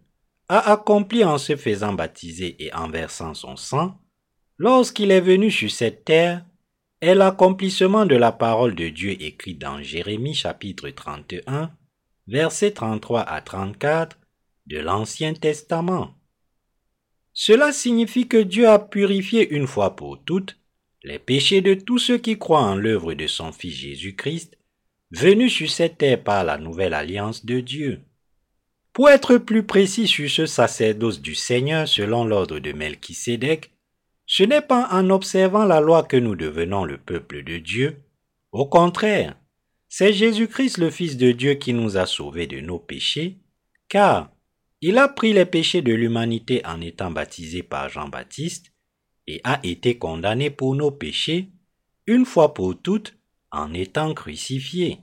a 0.48 0.72
accomplie 0.72 1.24
en 1.24 1.38
se 1.38 1.56
faisant 1.56 1.92
baptiser 1.92 2.56
et 2.64 2.74
en 2.74 2.88
versant 2.88 3.34
son 3.34 3.56
sang, 3.56 3.98
lorsqu'il 4.58 5.10
est 5.10 5.20
venu 5.20 5.50
sur 5.50 5.70
cette 5.70 6.04
terre, 6.04 6.44
est 7.00 7.14
l'accomplissement 7.14 8.04
de 8.04 8.16
la 8.16 8.32
parole 8.32 8.74
de 8.74 8.88
Dieu 8.88 9.12
écrite 9.22 9.58
dans 9.58 9.82
Jérémie 9.82 10.34
chapitre 10.34 10.90
31, 10.90 11.70
versets 12.30 12.70
33 12.70 13.22
à 13.22 13.40
34 13.40 14.16
de 14.66 14.78
l'Ancien 14.78 15.34
Testament. 15.34 16.14
Cela 17.32 17.72
signifie 17.72 18.28
que 18.28 18.36
Dieu 18.36 18.68
a 18.68 18.78
purifié 18.78 19.50
une 19.50 19.66
fois 19.66 19.96
pour 19.96 20.22
toutes 20.22 20.56
les 21.02 21.18
péchés 21.18 21.60
de 21.60 21.74
tous 21.74 21.98
ceux 21.98 22.18
qui 22.18 22.38
croient 22.38 22.62
en 22.62 22.76
l'œuvre 22.76 23.14
de 23.14 23.26
son 23.26 23.50
Fils 23.50 23.74
Jésus-Christ 23.74 24.56
venu 25.10 25.50
sur 25.50 25.68
cette 25.68 25.98
terre 25.98 26.22
par 26.22 26.44
la 26.44 26.56
nouvelle 26.56 26.94
alliance 26.94 27.44
de 27.44 27.58
Dieu. 27.58 28.00
Pour 28.92 29.10
être 29.10 29.36
plus 29.36 29.64
précis 29.64 30.06
sur 30.06 30.30
ce 30.30 30.46
sacerdoce 30.46 31.20
du 31.20 31.34
Seigneur 31.34 31.88
selon 31.88 32.24
l'ordre 32.24 32.60
de 32.60 32.70
Melchisédek, 32.70 33.72
ce 34.26 34.44
n'est 34.44 34.60
pas 34.60 34.88
en 34.92 35.10
observant 35.10 35.64
la 35.64 35.80
loi 35.80 36.04
que 36.04 36.16
nous 36.16 36.36
devenons 36.36 36.84
le 36.84 36.96
peuple 36.96 37.42
de 37.42 37.58
Dieu. 37.58 37.96
Au 38.52 38.66
contraire, 38.66 39.34
c'est 39.92 40.12
Jésus-Christ 40.12 40.78
le 40.78 40.88
Fils 40.88 41.16
de 41.16 41.32
Dieu 41.32 41.54
qui 41.54 41.74
nous 41.74 41.96
a 41.96 42.06
sauvés 42.06 42.46
de 42.46 42.60
nos 42.60 42.78
péchés, 42.78 43.40
car 43.88 44.30
il 44.80 44.96
a 44.98 45.08
pris 45.08 45.32
les 45.32 45.44
péchés 45.44 45.82
de 45.82 45.92
l'humanité 45.92 46.64
en 46.64 46.80
étant 46.80 47.10
baptisé 47.10 47.64
par 47.64 47.88
Jean-Baptiste 47.88 48.72
et 49.26 49.40
a 49.42 49.58
été 49.64 49.98
condamné 49.98 50.48
pour 50.48 50.76
nos 50.76 50.92
péchés, 50.92 51.50
une 52.06 52.24
fois 52.24 52.54
pour 52.54 52.80
toutes, 52.80 53.18
en 53.50 53.74
étant 53.74 54.14
crucifié. 54.14 54.98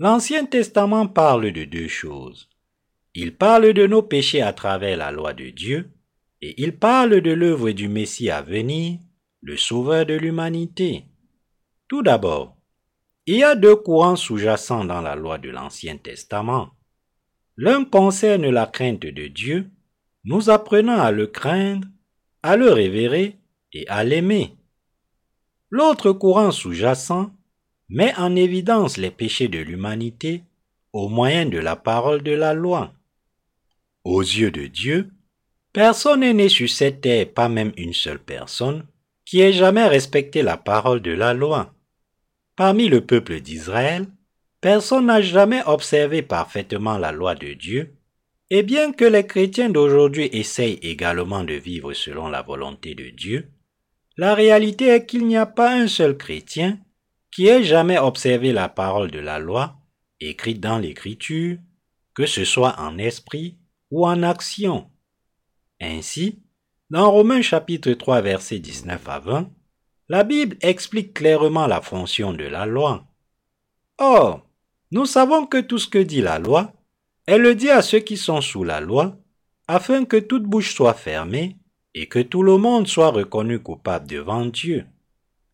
L'Ancien 0.00 0.46
Testament 0.46 1.06
parle 1.06 1.52
de 1.52 1.64
deux 1.64 1.88
choses. 1.88 2.48
Il 3.14 3.36
parle 3.36 3.72
de 3.72 3.86
nos 3.86 4.02
péchés 4.02 4.42
à 4.42 4.52
travers 4.52 4.96
la 4.96 5.12
loi 5.12 5.32
de 5.32 5.48
Dieu, 5.50 5.92
et 6.42 6.60
il 6.60 6.76
parle 6.76 7.20
de 7.20 7.30
l'œuvre 7.30 7.70
du 7.70 7.86
Messie 7.86 8.30
à 8.30 8.42
venir, 8.42 8.98
le 9.42 9.56
Sauveur 9.56 10.06
de 10.06 10.14
l'humanité. 10.14 11.04
Tout 11.86 12.02
d'abord, 12.02 12.59
il 13.26 13.36
y 13.36 13.44
a 13.44 13.54
deux 13.54 13.76
courants 13.76 14.16
sous-jacents 14.16 14.84
dans 14.84 15.00
la 15.00 15.14
loi 15.14 15.38
de 15.38 15.50
l'Ancien 15.50 15.96
Testament. 15.96 16.70
L'un 17.56 17.84
concerne 17.84 18.48
la 18.48 18.66
crainte 18.66 19.00
de 19.00 19.26
Dieu, 19.26 19.70
nous 20.24 20.50
apprenant 20.50 20.98
à 20.98 21.10
le 21.10 21.26
craindre, 21.26 21.86
à 22.42 22.56
le 22.56 22.72
révérer 22.72 23.36
et 23.72 23.86
à 23.88 24.04
l'aimer. 24.04 24.56
L'autre 25.70 26.12
courant 26.12 26.50
sous-jacent 26.50 27.30
met 27.88 28.14
en 28.16 28.34
évidence 28.36 28.96
les 28.96 29.10
péchés 29.10 29.48
de 29.48 29.58
l'humanité 29.58 30.42
au 30.92 31.08
moyen 31.08 31.46
de 31.46 31.58
la 31.58 31.76
parole 31.76 32.22
de 32.22 32.32
la 32.32 32.54
loi. 32.54 32.92
Aux 34.04 34.22
yeux 34.22 34.50
de 34.50 34.66
Dieu, 34.66 35.10
personne 35.72 36.20
n'est 36.20 36.32
né 36.32 36.48
sur 36.48 36.68
cette 36.68 37.02
terre, 37.02 37.32
pas 37.32 37.48
même 37.48 37.72
une 37.76 37.92
seule 37.92 38.18
personne, 38.18 38.86
qui 39.24 39.40
ait 39.40 39.52
jamais 39.52 39.86
respecté 39.86 40.42
la 40.42 40.56
parole 40.56 41.02
de 41.02 41.12
la 41.12 41.34
loi. 41.34 41.74
Parmi 42.60 42.88
le 42.88 43.00
peuple 43.00 43.40
d'Israël, 43.40 44.06
personne 44.60 45.06
n'a 45.06 45.22
jamais 45.22 45.62
observé 45.64 46.20
parfaitement 46.20 46.98
la 46.98 47.10
loi 47.10 47.34
de 47.34 47.54
Dieu, 47.54 47.96
et 48.50 48.62
bien 48.62 48.92
que 48.92 49.06
les 49.06 49.26
chrétiens 49.26 49.70
d'aujourd'hui 49.70 50.28
essayent 50.30 50.78
également 50.82 51.42
de 51.42 51.54
vivre 51.54 51.94
selon 51.94 52.28
la 52.28 52.42
volonté 52.42 52.94
de 52.94 53.08
Dieu, 53.08 53.50
la 54.18 54.34
réalité 54.34 54.88
est 54.88 55.06
qu'il 55.06 55.26
n'y 55.26 55.38
a 55.38 55.46
pas 55.46 55.72
un 55.72 55.88
seul 55.88 56.18
chrétien 56.18 56.78
qui 57.30 57.46
ait 57.46 57.64
jamais 57.64 57.96
observé 57.96 58.52
la 58.52 58.68
parole 58.68 59.10
de 59.10 59.20
la 59.20 59.38
loi 59.38 59.78
écrite 60.20 60.60
dans 60.60 60.76
l'Écriture, 60.76 61.56
que 62.12 62.26
ce 62.26 62.44
soit 62.44 62.78
en 62.78 62.98
esprit 62.98 63.56
ou 63.90 64.06
en 64.06 64.22
action. 64.22 64.90
Ainsi, 65.80 66.42
dans 66.90 67.10
Romains 67.10 67.40
chapitre 67.40 67.92
3 67.92 68.20
versets 68.20 68.58
19 68.58 69.08
à 69.08 69.18
20, 69.18 69.50
la 70.10 70.24
Bible 70.24 70.56
explique 70.60 71.14
clairement 71.14 71.68
la 71.68 71.80
fonction 71.80 72.32
de 72.32 72.42
la 72.42 72.66
loi. 72.66 73.06
Or, 73.98 74.44
nous 74.90 75.06
savons 75.06 75.46
que 75.46 75.60
tout 75.60 75.78
ce 75.78 75.86
que 75.86 76.00
dit 76.00 76.20
la 76.20 76.40
loi, 76.40 76.72
elle 77.26 77.42
le 77.42 77.54
dit 77.54 77.70
à 77.70 77.80
ceux 77.80 78.00
qui 78.00 78.16
sont 78.16 78.40
sous 78.40 78.64
la 78.64 78.80
loi, 78.80 79.16
afin 79.68 80.04
que 80.04 80.16
toute 80.16 80.42
bouche 80.42 80.74
soit 80.74 80.94
fermée 80.94 81.58
et 81.94 82.08
que 82.08 82.18
tout 82.18 82.42
le 82.42 82.56
monde 82.56 82.88
soit 82.88 83.10
reconnu 83.10 83.60
coupable 83.60 84.08
devant 84.08 84.46
Dieu. 84.46 84.84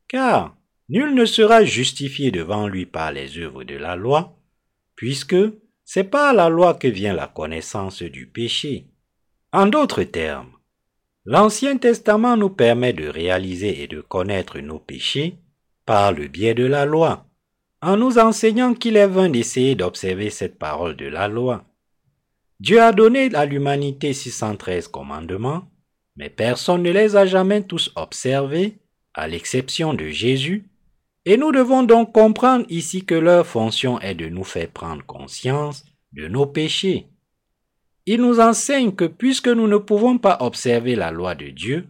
Car 0.08 0.56
nul 0.88 1.14
ne 1.14 1.26
sera 1.26 1.62
justifié 1.62 2.30
devant 2.30 2.66
lui 2.66 2.86
par 2.86 3.12
les 3.12 3.36
œuvres 3.36 3.62
de 3.62 3.76
la 3.76 3.94
loi, 3.94 4.38
puisque 4.94 5.36
c'est 5.84 6.04
par 6.04 6.32
la 6.32 6.48
loi 6.48 6.72
que 6.72 6.88
vient 6.88 7.12
la 7.12 7.26
connaissance 7.26 8.02
du 8.02 8.26
péché. 8.26 8.86
En 9.52 9.66
d'autres 9.66 10.04
termes, 10.04 10.55
l'Ancien 11.28 11.76
Testament 11.76 12.36
nous 12.36 12.50
permet 12.50 12.92
de 12.92 13.08
réaliser 13.08 13.82
et 13.82 13.88
de 13.88 14.00
connaître 14.00 14.60
nos 14.60 14.78
péchés 14.78 15.36
par 15.84 16.12
le 16.12 16.28
biais 16.28 16.54
de 16.54 16.64
la 16.64 16.86
loi, 16.86 17.26
en 17.82 17.96
nous 17.96 18.18
enseignant 18.18 18.74
qu'il 18.74 18.96
est 18.96 19.08
vain 19.08 19.28
d'essayer 19.28 19.74
d'observer 19.74 20.30
cette 20.30 20.56
parole 20.56 20.94
de 20.94 21.06
la 21.06 21.26
loi. 21.26 21.64
Dieu 22.60 22.80
a 22.80 22.92
donné 22.92 23.34
à 23.34 23.44
l'humanité 23.44 24.12
613 24.12 24.86
commandements, 24.86 25.64
mais 26.14 26.30
personne 26.30 26.82
ne 26.82 26.92
les 26.92 27.16
a 27.16 27.26
jamais 27.26 27.62
tous 27.62 27.90
observés, 27.96 28.78
à 29.12 29.26
l'exception 29.26 29.94
de 29.94 30.08
Jésus, 30.08 30.68
et 31.24 31.36
nous 31.36 31.50
devons 31.50 31.82
donc 31.82 32.12
comprendre 32.12 32.64
ici 32.68 33.04
que 33.04 33.16
leur 33.16 33.44
fonction 33.44 33.98
est 34.00 34.14
de 34.14 34.28
nous 34.28 34.44
faire 34.44 34.70
prendre 34.70 35.04
conscience 35.04 35.84
de 36.12 36.28
nos 36.28 36.46
péchés. 36.46 37.08
Il 38.06 38.20
nous 38.20 38.38
enseigne 38.38 38.92
que 38.94 39.04
puisque 39.04 39.48
nous 39.48 39.66
ne 39.66 39.78
pouvons 39.78 40.18
pas 40.18 40.38
observer 40.40 40.94
la 40.94 41.10
loi 41.10 41.34
de 41.34 41.48
Dieu, 41.48 41.88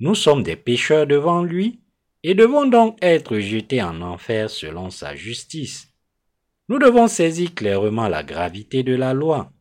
nous 0.00 0.14
sommes 0.14 0.42
des 0.42 0.56
pécheurs 0.56 1.06
devant 1.06 1.42
lui 1.42 1.80
et 2.22 2.34
devons 2.34 2.66
donc 2.66 2.96
être 3.02 3.38
jetés 3.38 3.82
en 3.82 4.00
enfer 4.00 4.48
selon 4.48 4.88
sa 4.88 5.14
justice. 5.14 5.88
Nous 6.70 6.78
devons 6.78 7.06
saisir 7.06 7.54
clairement 7.54 8.08
la 8.08 8.22
gravité 8.22 8.82
de 8.82 8.94
la 8.94 9.12
loi. 9.12 9.52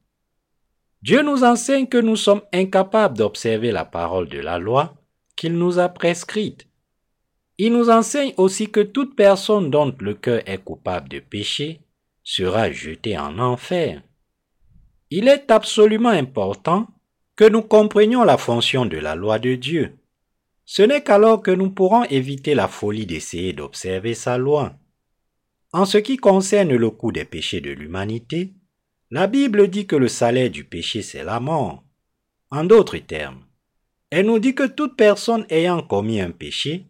Dieu 1.02 1.22
nous 1.22 1.44
enseigne 1.44 1.88
que 1.88 1.98
nous 1.98 2.16
sommes 2.16 2.42
incapables 2.54 3.18
d'observer 3.18 3.72
la 3.72 3.86
parole 3.86 4.30
de 4.30 4.40
la 4.40 4.58
loi 4.58 4.96
qu'il 5.36 5.54
nous 5.54 5.78
a 5.78 5.90
prescrite. 5.90 6.68
Il 7.58 7.74
nous 7.74 7.90
enseigne 7.90 8.34
aussi 8.38 8.70
que 8.70 8.82
toute 8.82 9.16
personne 9.16 9.70
dont 9.70 9.94
le 10.00 10.14
cœur 10.14 10.42
est 10.46 10.64
coupable 10.64 11.10
de 11.10 11.20
péché 11.20 11.82
sera 12.24 12.72
jetée 12.72 13.18
en 13.18 13.40
enfer. 13.40 14.02
Il 15.10 15.28
est 15.28 15.52
absolument 15.52 16.10
important 16.10 16.88
que 17.36 17.48
nous 17.48 17.62
comprenions 17.62 18.24
la 18.24 18.38
fonction 18.38 18.86
de 18.86 18.98
la 18.98 19.16
loi 19.16 19.40
de 19.40 19.56
Dieu. 19.56 19.98
Ce 20.66 20.82
n'est 20.82 21.04
qu'alors 21.04 21.42
que 21.42 21.52
nous 21.52 21.70
pourrons 21.70 22.04
éviter 22.06 22.56
la 22.56 22.68
folie 22.68 23.06
d'essayer 23.06 23.54
d'observer 23.54 24.14
sa 24.14 24.38
loi. 24.38 24.74
En 25.72 25.86
ce 25.86 25.98
qui 25.98 26.18
concerne 26.18 26.76
le 26.76 26.90
coût 26.90 27.12
des 27.12 27.26
péchés 27.26 27.62
de 27.62 27.72
l'humanité, 27.72 28.54
la 29.12 29.28
Bible 29.28 29.70
dit 29.70 29.88
que 29.88 29.96
le 29.96 30.08
salaire 30.08 30.50
du 30.50 30.64
péché 30.64 31.02
c'est 31.02 31.24
la 31.24 31.40
mort. 31.40 31.84
En 32.52 32.64
d'autres 32.64 32.98
termes, 32.98 33.46
elle 34.10 34.26
nous 34.26 34.40
dit 34.40 34.56
que 34.56 34.68
toute 34.68 34.98
personne 34.98 35.46
ayant 35.50 35.82
commis 35.82 36.20
un 36.20 36.32
péché 36.32 36.88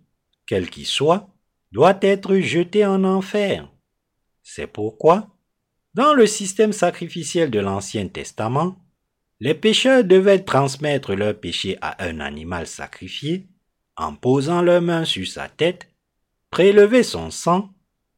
quel 0.48 0.70
qu'il 0.70 0.88
soit, 0.88 1.30
doit 1.72 2.00
être 2.02 2.38
jeté 2.38 2.86
en 2.86 3.04
enfer. 3.04 3.70
C'est 4.42 4.66
pourquoi, 4.66 5.28
dans 5.98 6.14
le 6.14 6.28
système 6.28 6.74
sacrificiel 6.74 7.50
de 7.50 7.58
l'Ancien 7.58 8.08
Testament, 8.08 8.76
les 9.40 9.56
pécheurs 9.56 10.04
devaient 10.04 10.44
transmettre 10.44 11.16
leur 11.16 11.36
péché 11.40 11.76
à 11.82 12.06
un 12.06 12.20
animal 12.20 12.68
sacrifié 12.68 13.48
en 13.96 14.14
posant 14.14 14.62
leurs 14.62 14.84
mains 14.84 15.06
sur 15.06 15.26
sa 15.26 15.50
tête, 15.50 15.88
prélever 16.52 17.02
son 17.02 17.32
sang, 17.32 17.72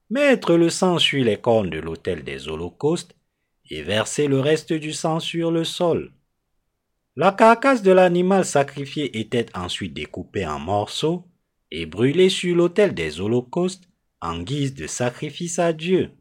mettre 0.09 0.55
le 0.55 0.69
sang 0.69 0.99
sur 0.99 1.23
les 1.23 1.37
cornes 1.37 1.69
de 1.69 1.79
l'autel 1.79 2.25
des 2.25 2.49
holocaustes 2.49 3.15
et 3.69 3.81
verser 3.81 4.27
le 4.27 4.41
reste 4.41 4.73
du 4.73 4.91
sang 4.91 5.21
sur 5.21 5.49
le 5.49 5.63
sol. 5.63 6.11
La 7.15 7.31
carcasse 7.31 7.81
de 7.81 7.91
l'animal 7.91 8.43
sacrifié 8.43 9.17
était 9.17 9.45
ensuite 9.55 9.93
découpée 9.93 10.45
en 10.45 10.59
morceaux 10.59 11.29
et 11.71 11.85
brûlé 11.85 12.27
sur 12.27 12.57
l'autel 12.57 12.93
des 12.93 13.21
holocaustes 13.21 13.87
en 14.19 14.41
guise 14.41 14.73
de 14.73 14.85
sacrifice 14.85 15.59
à 15.59 15.71
Dieu. 15.71 16.11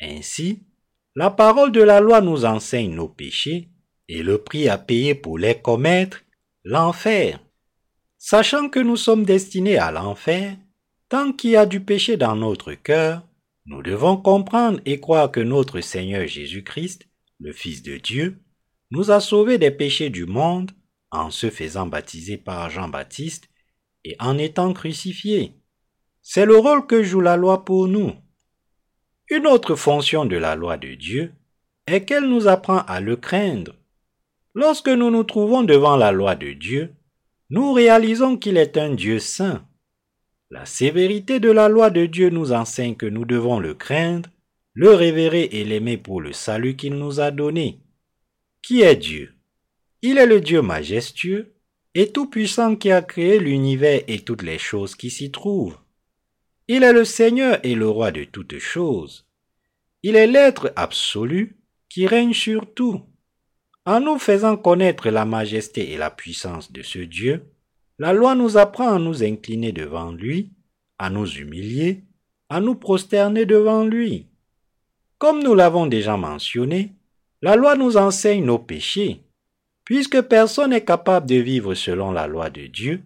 Ainsi, 0.00 0.64
la 1.20 1.30
parole 1.30 1.70
de 1.70 1.82
la 1.82 2.00
loi 2.00 2.22
nous 2.22 2.46
enseigne 2.46 2.94
nos 2.94 3.06
péchés 3.06 3.68
et 4.08 4.22
le 4.22 4.38
prix 4.38 4.70
à 4.70 4.78
payer 4.78 5.14
pour 5.14 5.36
les 5.36 5.54
commettre, 5.54 6.22
l'enfer. 6.64 7.38
Sachant 8.16 8.70
que 8.70 8.80
nous 8.80 8.96
sommes 8.96 9.26
destinés 9.26 9.76
à 9.76 9.90
l'enfer, 9.90 10.56
tant 11.10 11.34
qu'il 11.34 11.50
y 11.50 11.56
a 11.56 11.66
du 11.66 11.82
péché 11.82 12.16
dans 12.16 12.36
notre 12.36 12.72
cœur, 12.72 13.22
nous 13.66 13.82
devons 13.82 14.16
comprendre 14.16 14.80
et 14.86 14.98
croire 14.98 15.30
que 15.30 15.40
notre 15.40 15.82
Seigneur 15.82 16.26
Jésus-Christ, 16.26 17.06
le 17.38 17.52
Fils 17.52 17.82
de 17.82 17.98
Dieu, 17.98 18.40
nous 18.90 19.10
a 19.10 19.20
sauvés 19.20 19.58
des 19.58 19.70
péchés 19.70 20.08
du 20.08 20.24
monde 20.24 20.70
en 21.10 21.30
se 21.30 21.50
faisant 21.50 21.84
baptiser 21.84 22.38
par 22.38 22.70
Jean-Baptiste 22.70 23.50
et 24.04 24.16
en 24.20 24.38
étant 24.38 24.72
crucifié. 24.72 25.52
C'est 26.22 26.46
le 26.46 26.56
rôle 26.56 26.86
que 26.86 27.02
joue 27.02 27.20
la 27.20 27.36
loi 27.36 27.66
pour 27.66 27.88
nous. 27.88 28.14
Une 29.32 29.46
autre 29.46 29.76
fonction 29.76 30.24
de 30.24 30.36
la 30.36 30.56
loi 30.56 30.76
de 30.76 30.94
Dieu 30.94 31.32
est 31.86 32.04
qu'elle 32.04 32.28
nous 32.28 32.48
apprend 32.48 32.80
à 32.80 33.00
le 33.00 33.14
craindre. 33.14 33.76
Lorsque 34.56 34.88
nous 34.88 35.08
nous 35.12 35.22
trouvons 35.22 35.62
devant 35.62 35.96
la 35.96 36.10
loi 36.10 36.34
de 36.34 36.52
Dieu, 36.52 36.92
nous 37.48 37.72
réalisons 37.72 38.36
qu'il 38.36 38.56
est 38.56 38.76
un 38.76 38.92
Dieu 38.92 39.20
saint. 39.20 39.64
La 40.50 40.66
sévérité 40.66 41.38
de 41.38 41.48
la 41.48 41.68
loi 41.68 41.90
de 41.90 42.06
Dieu 42.06 42.30
nous 42.30 42.50
enseigne 42.50 42.96
que 42.96 43.06
nous 43.06 43.24
devons 43.24 43.60
le 43.60 43.72
craindre, 43.74 44.28
le 44.74 44.94
révérer 44.94 45.48
et 45.52 45.64
l'aimer 45.64 45.96
pour 45.96 46.20
le 46.20 46.32
salut 46.32 46.74
qu'il 46.74 46.96
nous 46.96 47.20
a 47.20 47.30
donné. 47.30 47.78
Qui 48.62 48.82
est 48.82 48.96
Dieu? 48.96 49.32
Il 50.02 50.18
est 50.18 50.26
le 50.26 50.40
Dieu 50.40 50.60
majestueux, 50.60 51.54
et 51.94 52.10
tout-puissant 52.10 52.74
qui 52.74 52.90
a 52.90 53.00
créé 53.00 53.38
l'univers 53.38 54.02
et 54.08 54.18
toutes 54.18 54.42
les 54.42 54.58
choses 54.58 54.96
qui 54.96 55.08
s'y 55.08 55.30
trouvent. 55.30 55.78
Il 56.72 56.84
est 56.84 56.92
le 56.92 57.04
Seigneur 57.04 57.58
et 57.64 57.74
le 57.74 57.88
roi 57.88 58.12
de 58.12 58.22
toutes 58.22 58.60
choses. 58.60 59.26
Il 60.04 60.14
est 60.14 60.28
l'être 60.28 60.72
absolu 60.76 61.56
qui 61.88 62.06
règne 62.06 62.32
sur 62.32 62.72
tout. 62.72 63.02
En 63.86 63.98
nous 63.98 64.20
faisant 64.20 64.56
connaître 64.56 65.10
la 65.10 65.24
majesté 65.24 65.90
et 65.90 65.96
la 65.96 66.10
puissance 66.10 66.70
de 66.70 66.82
ce 66.82 67.00
Dieu, 67.00 67.42
la 67.98 68.12
loi 68.12 68.36
nous 68.36 68.56
apprend 68.56 68.94
à 68.94 69.00
nous 69.00 69.24
incliner 69.24 69.72
devant 69.72 70.12
lui, 70.12 70.52
à 70.96 71.10
nous 71.10 71.26
humilier, 71.26 72.04
à 72.48 72.60
nous 72.60 72.76
prosterner 72.76 73.46
devant 73.46 73.84
lui. 73.84 74.28
Comme 75.18 75.42
nous 75.42 75.56
l'avons 75.56 75.86
déjà 75.86 76.16
mentionné, 76.16 76.92
la 77.42 77.56
loi 77.56 77.74
nous 77.74 77.96
enseigne 77.96 78.44
nos 78.44 78.60
péchés, 78.60 79.24
Puisque 79.82 80.20
personne 80.20 80.70
n'est 80.70 80.84
capable 80.84 81.26
de 81.26 81.34
vivre 81.34 81.74
selon 81.74 82.12
la 82.12 82.28
loi 82.28 82.48
de 82.48 82.68
Dieu, 82.68 83.02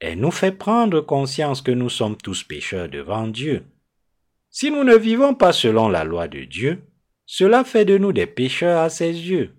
elle 0.00 0.18
nous 0.18 0.30
fait 0.30 0.52
prendre 0.52 1.00
conscience 1.02 1.60
que 1.60 1.70
nous 1.70 1.90
sommes 1.90 2.16
tous 2.16 2.42
pécheurs 2.42 2.88
devant 2.88 3.26
Dieu. 3.26 3.64
Si 4.50 4.70
nous 4.70 4.82
ne 4.82 4.96
vivons 4.96 5.34
pas 5.34 5.52
selon 5.52 5.88
la 5.88 6.04
loi 6.04 6.26
de 6.26 6.40
Dieu, 6.40 6.82
cela 7.26 7.64
fait 7.64 7.84
de 7.84 7.98
nous 7.98 8.12
des 8.12 8.26
pécheurs 8.26 8.80
à 8.80 8.88
ses 8.88 9.12
yeux. 9.12 9.54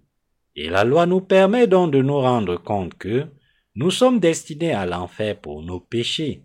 Et 0.55 0.67
la 0.67 0.83
loi 0.83 1.05
nous 1.05 1.21
permet 1.21 1.67
donc 1.67 1.91
de 1.91 2.01
nous 2.01 2.19
rendre 2.19 2.57
compte 2.57 2.95
que 2.95 3.27
nous 3.75 3.91
sommes 3.91 4.19
destinés 4.19 4.73
à 4.73 4.85
l'enfer 4.85 5.39
pour 5.39 5.61
nos 5.61 5.79
péchés. 5.79 6.41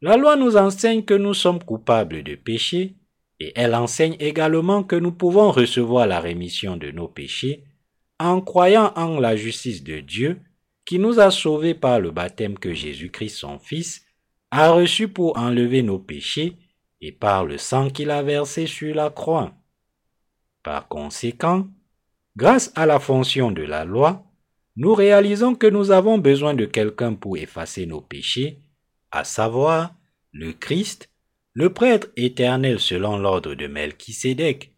La 0.00 0.16
loi 0.16 0.36
nous 0.36 0.56
enseigne 0.56 1.02
que 1.02 1.14
nous 1.14 1.34
sommes 1.34 1.62
coupables 1.62 2.22
de 2.22 2.36
péchés, 2.36 2.94
et 3.40 3.52
elle 3.56 3.74
enseigne 3.74 4.16
également 4.20 4.84
que 4.84 4.96
nous 4.96 5.12
pouvons 5.12 5.50
recevoir 5.50 6.06
la 6.06 6.20
rémission 6.20 6.76
de 6.76 6.90
nos 6.92 7.08
péchés 7.08 7.64
en 8.18 8.40
croyant 8.40 8.92
en 8.94 9.18
la 9.18 9.34
justice 9.34 9.82
de 9.82 10.00
Dieu 10.00 10.40
qui 10.84 10.98
nous 10.98 11.18
a 11.20 11.30
sauvés 11.30 11.74
par 11.74 12.00
le 12.00 12.10
baptême 12.10 12.58
que 12.58 12.72
Jésus-Christ 12.72 13.36
son 13.36 13.58
Fils 13.58 14.04
a 14.50 14.70
reçu 14.70 15.08
pour 15.08 15.38
enlever 15.38 15.82
nos 15.82 15.98
péchés 15.98 16.56
et 17.00 17.12
par 17.12 17.44
le 17.44 17.58
sang 17.58 17.90
qu'il 17.90 18.10
a 18.10 18.22
versé 18.22 18.66
sur 18.66 18.94
la 18.94 19.10
croix. 19.10 19.54
Par 20.62 20.88
conséquent, 20.88 21.66
grâce 22.36 22.72
à 22.74 22.86
la 22.86 22.98
fonction 22.98 23.50
de 23.50 23.62
la 23.62 23.84
loi, 23.84 24.24
nous 24.76 24.94
réalisons 24.94 25.54
que 25.54 25.66
nous 25.66 25.90
avons 25.90 26.18
besoin 26.18 26.54
de 26.54 26.64
quelqu'un 26.64 27.14
pour 27.14 27.36
effacer 27.36 27.86
nos 27.86 28.00
péchés, 28.00 28.58
à 29.10 29.24
savoir 29.24 29.94
le 30.32 30.52
Christ, 30.52 31.10
le 31.52 31.72
prêtre 31.72 32.08
éternel 32.16 32.80
selon 32.80 33.16
l'ordre 33.16 33.54
de 33.54 33.66
Melchisédek. 33.66 34.72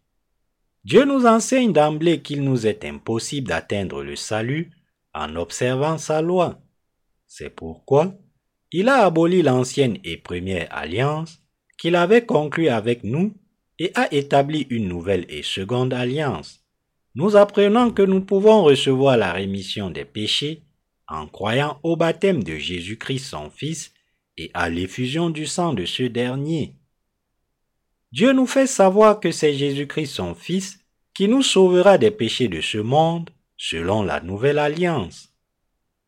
Dieu 0.83 1.05
nous 1.05 1.25
enseigne 1.25 1.73
d'emblée 1.73 2.21
qu'il 2.21 2.43
nous 2.43 2.67
est 2.67 2.85
impossible 2.85 3.47
d'atteindre 3.47 4.03
le 4.03 4.15
salut 4.15 4.71
en 5.17 5.35
observant 5.35 5.97
sa 5.97 6.21
loi. 6.21 6.61
C'est 7.27 7.49
pourquoi 7.49 8.13
il 8.71 8.89
a 8.89 9.05
aboli 9.05 9.41
l'ancienne 9.41 9.97
et 10.03 10.17
première 10.17 10.67
alliance 10.71 11.39
qu'il 11.77 11.95
avait 11.95 12.25
conclue 12.25 12.69
avec 12.69 13.03
nous 13.03 13.33
et 13.79 13.91
a 13.95 14.13
établi 14.13 14.67
une 14.69 14.87
nouvelle 14.87 15.25
et 15.29 15.43
seconde 15.43 15.93
alliance. 15.93 16.63
Nous 17.15 17.35
apprenons 17.35 17.91
que 17.91 18.01
nous 18.01 18.21
pouvons 18.21 18.63
recevoir 18.63 19.17
la 19.17 19.31
rémission 19.31 19.89
des 19.89 20.05
péchés 20.05 20.63
en 21.07 21.27
croyant 21.27 21.79
au 21.83 21.95
baptême 21.95 22.43
de 22.43 22.57
Jésus-Christ 22.57 23.25
son 23.25 23.49
Fils 23.49 23.93
et 24.37 24.51
à 24.53 24.69
l'effusion 24.69 25.29
du 25.29 25.45
sang 25.45 25.73
de 25.73 25.85
ce 25.85 26.03
dernier. 26.03 26.75
Dieu 28.11 28.33
nous 28.33 28.45
fait 28.45 28.67
savoir 28.67 29.19
que 29.19 29.31
c'est 29.31 29.53
Jésus-Christ 29.53 30.07
son 30.07 30.35
Fils 30.35 30.79
qui 31.13 31.27
nous 31.27 31.41
sauvera 31.41 31.97
des 31.97 32.11
péchés 32.11 32.47
de 32.47 32.61
ce 32.61 32.77
monde 32.77 33.29
selon 33.57 34.03
la 34.03 34.21
nouvelle 34.21 34.59
alliance. 34.59 35.33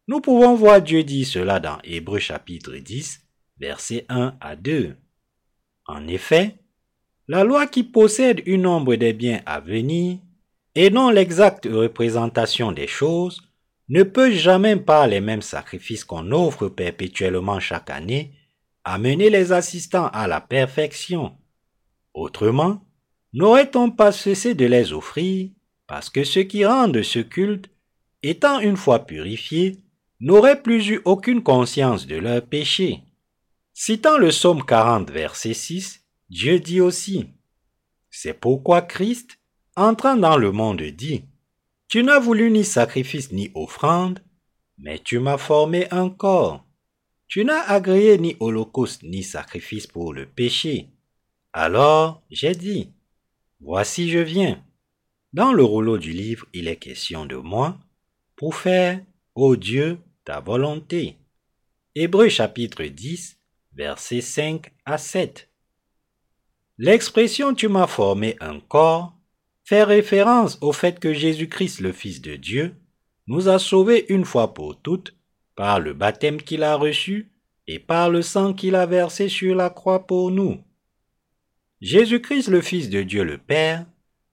Nous 0.08 0.22
pouvons 0.22 0.56
voir 0.56 0.82
Dieu 0.82 1.04
dire 1.04 1.28
cela 1.28 1.60
dans 1.60 1.80
Hébreux 1.84 2.20
chapitre 2.20 2.76
10, 2.76 3.22
versets 3.60 4.06
1 4.10 4.36
à 4.40 4.56
2. 4.56 4.96
En 5.86 6.08
effet, 6.08 6.56
la 7.28 7.44
loi 7.44 7.68
qui 7.68 7.84
possède 7.84 8.42
une 8.46 8.64
nombre 8.64 8.96
des 8.96 9.14
biens 9.14 9.42
à 9.46 9.60
venir 9.60 10.20
et 10.76 10.90
non 10.90 11.10
l'exacte 11.10 11.68
représentation 11.70 12.72
des 12.72 12.88
choses 12.88 13.42
ne 13.90 14.04
peut 14.04 14.32
jamais 14.32 14.76
par 14.76 15.08
les 15.08 15.20
mêmes 15.20 15.42
sacrifices 15.42 16.06
qu'on 16.06 16.32
offre 16.32 16.70
perpétuellement 16.70 17.60
chaque 17.60 17.90
année 17.90 18.34
amener 18.84 19.30
les 19.30 19.52
assistants 19.52 20.08
à 20.08 20.28
la 20.28 20.42
perfection. 20.42 21.36
Autrement, 22.14 22.84
n'aurait-on 23.34 23.92
pas 23.92 24.12
cessé 24.12 24.56
de 24.56 24.66
les 24.66 24.94
offrir 24.94 25.50
parce 25.90 26.12
que 26.12 26.24
ceux 26.24 26.44
qui 26.44 26.68
rendent 26.68 27.02
ce 27.02 27.18
culte, 27.18 27.72
étant 28.22 28.60
une 28.60 28.78
fois 28.78 29.08
purifiés, 29.08 29.80
n'auraient 30.20 30.62
plus 30.62 30.88
eu 30.88 31.02
aucune 31.04 31.42
conscience 31.42 32.06
de 32.06 32.16
leur 32.16 32.46
péché. 32.46 33.02
Citant 33.74 34.20
le 34.20 34.28
psaume 34.28 34.64
40, 34.64 35.10
verset 35.10 35.56
6, 35.56 36.06
Dieu 36.30 36.60
dit 36.60 36.80
aussi, 36.80 37.32
C'est 38.12 38.36
pourquoi 38.36 38.84
Christ, 38.84 39.40
entrant 39.76 40.16
dans 40.16 40.38
le 40.38 40.52
monde, 40.52 40.84
dit, 40.84 41.24
Tu 41.88 42.04
n'as 42.04 42.20
voulu 42.20 42.52
ni 42.52 42.64
sacrifice 42.64 43.32
ni 43.32 43.50
offrande, 43.56 44.20
mais 44.78 45.00
tu 45.00 45.18
m'as 45.18 45.40
formé 45.40 45.88
un 45.90 46.12
corps. 46.12 46.68
Tu 47.28 47.44
n'as 47.44 47.64
agréé 47.64 48.20
ni 48.20 48.38
holocauste 48.40 49.02
ni 49.02 49.24
sacrifice 49.24 49.88
pour 49.88 50.14
le 50.14 50.28
péché. 50.28 50.92
Alors 51.52 52.22
j'ai 52.30 52.54
dit, 52.54 52.94
Voici 53.60 54.08
je 54.12 54.20
viens. 54.20 54.64
Dans 55.32 55.54
le 55.54 55.64
rouleau 55.64 56.00
du 56.00 56.12
livre, 56.12 56.48
il 56.54 56.68
est 56.68 56.78
question 56.78 57.28
de 57.28 57.36
moi 57.36 57.78
pour 58.36 58.56
faire, 58.56 59.00
ô 59.36 59.56
Dieu, 59.56 60.00
ta 60.26 60.40
volonté. 60.40 61.18
Hébreu 61.94 62.30
chapitre 62.30 62.84
10, 62.84 63.38
versets 63.76 64.22
5 64.22 64.74
à 64.86 64.98
7. 64.98 65.48
L'expression 66.80 67.54
tu 67.54 67.68
m'as 67.68 67.86
formé 67.86 68.38
un 68.40 68.60
corps 68.60 69.14
fait 69.64 69.84
référence 69.84 70.58
au 70.62 70.72
fait 70.72 71.00
que 71.00 71.14
Jésus-Christ, 71.14 71.82
le 71.82 71.92
Fils 71.92 72.22
de 72.22 72.36
Dieu, 72.36 72.76
nous 73.28 73.50
a 73.50 73.60
sauvés 73.60 74.08
une 74.10 74.26
fois 74.26 74.56
pour 74.56 74.82
toutes 74.82 75.16
par 75.56 75.80
le 75.80 75.94
baptême 75.94 76.42
qu'il 76.42 76.64
a 76.64 76.74
reçu 76.74 77.32
et 77.68 77.78
par 77.78 78.10
le 78.10 78.24
sang 78.24 78.56
qu'il 78.56 78.74
a 78.74 78.88
versé 78.88 79.30
sur 79.30 79.54
la 79.54 79.70
croix 79.70 80.08
pour 80.08 80.32
nous. 80.32 80.64
Jésus-Christ, 81.82 82.48
le 82.48 82.62
Fils 82.62 82.90
de 82.90 83.04
Dieu 83.04 83.24
le 83.24 83.38
Père, 83.38 83.86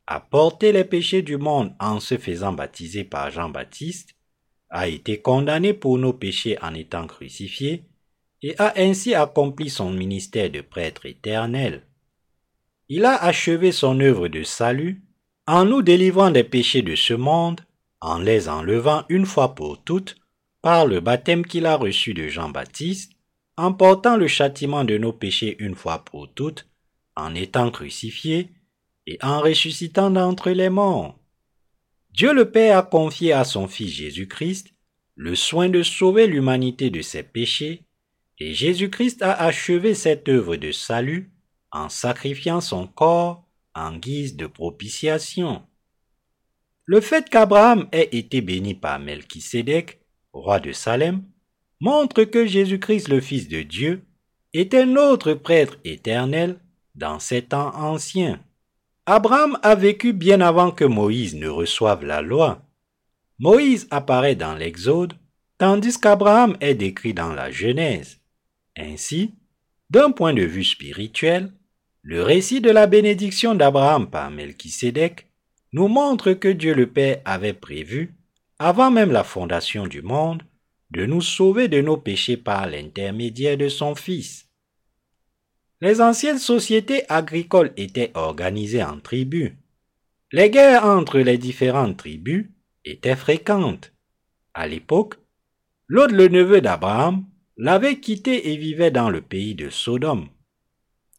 a 0.07 0.21
porté 0.21 0.73
les 0.73 0.85
péchés 0.85 1.23
du 1.23 1.37
monde 1.37 1.75
en 1.81 2.01
se 2.01 2.17
faisant 2.17 2.53
baptiser 2.53 3.05
par 3.05 3.31
Jean-Baptiste, 3.31 4.15
a 4.71 4.89
été 4.89 5.21
condamné 5.21 5.73
pour 5.75 5.99
nos 5.99 6.13
péchés 6.13 6.59
en 6.63 6.75
étant 6.75 7.07
crucifié, 7.07 7.85
et 8.43 8.55
a 8.59 8.75
ainsi 8.77 9.15
accompli 9.15 9.71
son 9.71 9.91
ministère 9.91 10.51
de 10.51 10.61
prêtre 10.61 11.07
éternel. 11.07 11.87
Il 12.89 13.05
a 13.05 13.17
achevé 13.17 13.73
son 13.73 13.99
œuvre 14.01 14.29
de 14.29 14.43
salut 14.43 15.03
en 15.47 15.65
nous 15.65 15.83
délivrant 15.83 16.31
des 16.31 16.45
péchés 16.45 16.83
de 16.83 16.95
ce 16.95 17.15
monde, 17.15 17.61
en 18.01 18.19
les 18.19 18.49
enlevant 18.49 19.05
une 19.09 19.27
fois 19.27 19.55
pour 19.55 19.83
toutes 19.83 20.17
par 20.61 20.87
le 20.87 21.01
baptême 21.01 21.45
qu'il 21.45 21.67
a 21.67 21.77
reçu 21.77 22.15
de 22.15 22.29
Jean-Baptiste, 22.29 23.13
en 23.57 23.73
portant 23.73 24.17
le 24.17 24.27
châtiment 24.29 24.85
de 24.85 24.99
nos 24.99 25.13
péchés 25.13 25.57
une 25.61 25.75
fois 25.75 26.05
pour 26.05 26.33
toutes, 26.33 26.69
en 27.15 27.35
étant 27.35 27.71
crucifié 27.71 28.51
et 29.07 29.19
en 29.23 29.41
ressuscitant 29.41 30.11
d'entre 30.11 30.51
les 30.51 30.71
morts. 30.71 31.19
Dieu 32.11 32.33
le 32.33 32.51
Père 32.51 32.79
a 32.79 32.83
confié 32.83 33.33
à 33.33 33.45
son 33.45 33.69
Fils 33.69 33.91
Jésus-Christ 33.91 34.69
le 35.17 35.35
soin 35.35 35.69
de 35.69 35.83
sauver 35.83 36.27
l'humanité 36.27 36.91
de 36.91 37.01
ses 37.01 37.23
péchés, 37.23 37.85
et 38.39 38.53
Jésus-Christ 38.53 39.23
a 39.23 39.33
achevé 39.33 39.95
cette 39.95 40.29
œuvre 40.29 40.57
de 40.57 40.73
salut 40.73 41.33
en 41.73 41.89
sacrifiant 41.89 42.61
son 42.61 42.87
corps 42.87 43.47
en 43.75 43.97
guise 43.97 44.37
de 44.37 44.47
propitiation. 44.47 45.63
Le 46.85 47.01
fait 47.01 47.29
qu'Abraham 47.29 47.89
ait 47.93 48.11
été 48.13 48.41
béni 48.41 48.75
par 48.75 48.99
Melchisédek, 48.99 50.01
roi 50.33 50.61
de 50.61 50.73
Salem, 50.73 51.25
montre 51.81 52.25
que 52.25 52.47
Jésus-Christ 52.47 53.09
le 53.09 53.21
Fils 53.21 53.49
de 53.49 53.63
Dieu 53.63 54.05
était 54.53 54.87
notre 54.87 55.35
prêtre 55.35 55.79
éternel 55.85 56.61
dans 56.95 57.19
ces 57.19 57.43
temps 57.43 57.75
anciens. 57.75 58.41
Abraham 59.09 59.57
a 59.63 59.77
vécu 59.77 60.13
bien 60.13 60.41
avant 60.41 60.73
que 60.73 60.85
Moïse 60.85 61.37
ne 61.37 61.49
reçoive 61.49 62.05
la 62.05 62.23
loi. 62.23 62.63
Moïse 63.39 63.87
apparaît 63.93 64.35
dans 64.35 64.57
l'Exode, 64.57 65.15
tandis 65.59 66.01
qu'Abraham 66.01 66.57
est 66.61 66.75
décrit 66.75 67.15
dans 67.15 67.33
la 67.33 67.53
Genèse. 67.53 68.19
Ainsi, 68.77 69.33
d'un 69.91 70.11
point 70.11 70.35
de 70.35 70.43
vue 70.43 70.65
spirituel, 70.65 71.53
le 72.03 72.25
récit 72.25 72.61
de 72.61 72.71
la 72.71 72.89
bénédiction 72.89 73.55
d'Abraham 73.55 74.11
par 74.11 74.33
Melchisédek 74.33 75.29
nous 75.73 75.87
montre 75.87 76.33
que 76.33 76.49
Dieu 76.49 76.75
le 76.75 76.89
Père 76.89 77.21
avait 77.25 77.53
prévu, 77.53 78.17
avant 78.59 78.91
même 78.91 79.13
la 79.13 79.23
fondation 79.23 79.87
du 79.87 80.03
monde, 80.03 80.43
de 80.91 81.07
nous 81.07 81.23
sauver 81.23 81.69
de 81.69 81.81
nos 81.81 81.97
péchés 81.97 82.37
par 82.37 82.67
l'intermédiaire 82.67 83.57
de 83.57 83.69
son 83.69 83.95
Fils. 83.95 84.46
Les 85.81 86.01
anciennes 86.01 86.39
sociétés 86.39 87.05
agricoles 87.11 87.73
étaient 87.77 88.11
organisées 88.15 88.83
en 88.83 88.99
tribus. 88.99 89.53
Les 90.33 90.51
guerres 90.51 90.87
entre 90.87 91.19
les 91.19 91.37
différentes 91.37 91.99
tribus 91.99 92.47
étaient 92.85 93.17
fréquentes. 93.17 93.93
À 94.55 94.67
l'époque, 94.67 95.17
Lot, 95.89 96.11
le 96.11 96.29
neveu 96.29 96.61
d'Abraham, 96.61 97.25
l'avait 97.59 98.01
quitté 98.01 98.53
et 98.53 98.57
vivait 98.57 98.91
dans 98.91 99.11
le 99.11 99.21
pays 99.21 99.55
de 99.55 99.69
Sodome. 99.69 100.29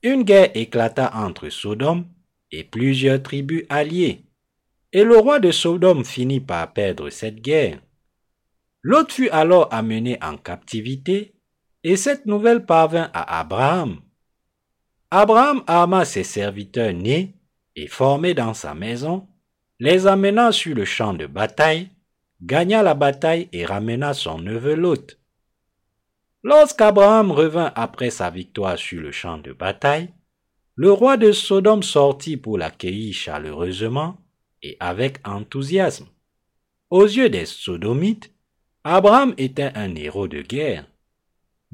Une 0.04 0.24
guerre 0.24 0.52
éclata 0.56 1.12
entre 1.16 1.50
Sodome 1.50 2.06
et 2.52 2.64
plusieurs 2.64 3.22
tribus 3.22 3.64
alliées, 3.70 4.24
et 4.92 5.04
le 5.04 5.18
roi 5.18 5.40
de 5.40 5.52
Sodome 5.52 6.04
finit 6.04 6.40
par 6.40 6.74
perdre 6.74 7.10
cette 7.10 7.42
guerre. 7.42 7.80
Lot 8.82 9.12
fut 9.12 9.30
alors 9.30 9.72
amené 9.72 10.18
en 10.22 10.38
captivité, 10.38 11.34
et 11.84 11.96
cette 11.96 12.26
nouvelle 12.26 12.66
parvint 12.66 13.10
à 13.14 13.40
Abraham. 13.40 14.00
Abraham 15.10 15.64
arma 15.68 16.04
ses 16.04 16.24
serviteurs 16.24 16.94
nés 16.94 17.34
et 17.76 17.88
formés 17.88 18.34
dans 18.34 18.54
sa 18.54 18.74
maison, 18.74 19.28
les 19.80 20.06
amena 20.06 20.52
sur 20.52 20.76
le 20.76 20.84
champ 20.84 21.14
de 21.14 21.28
bataille, 21.28 21.90
gagna 22.42 22.84
la 22.84 22.94
bataille 22.94 23.48
et 23.54 23.66
ramena 23.66 24.14
son 24.14 24.40
neveu 24.40 24.76
Lot. 24.76 25.18
Lorsqu'Abraham 26.44 27.32
revint 27.32 27.72
après 27.76 28.10
sa 28.10 28.30
victoire 28.30 28.78
sur 28.78 29.02
le 29.02 29.12
champ 29.12 29.38
de 29.38 29.54
bataille, 29.54 30.10
le 30.76 30.92
roi 30.92 31.18
de 31.18 31.32
Sodome 31.32 31.84
sortit 31.84 32.38
pour 32.38 32.58
l'accueillir 32.58 33.14
chaleureusement 33.14 34.18
et 34.62 34.76
avec 34.80 35.26
enthousiasme. 35.26 36.08
Aux 36.90 37.06
yeux 37.06 37.30
des 37.30 37.46
Sodomites, 37.46 38.32
Abraham 38.84 39.34
était 39.38 39.72
un 39.76 39.96
héros 39.96 40.28
de 40.28 40.42
guerre. 40.42 40.86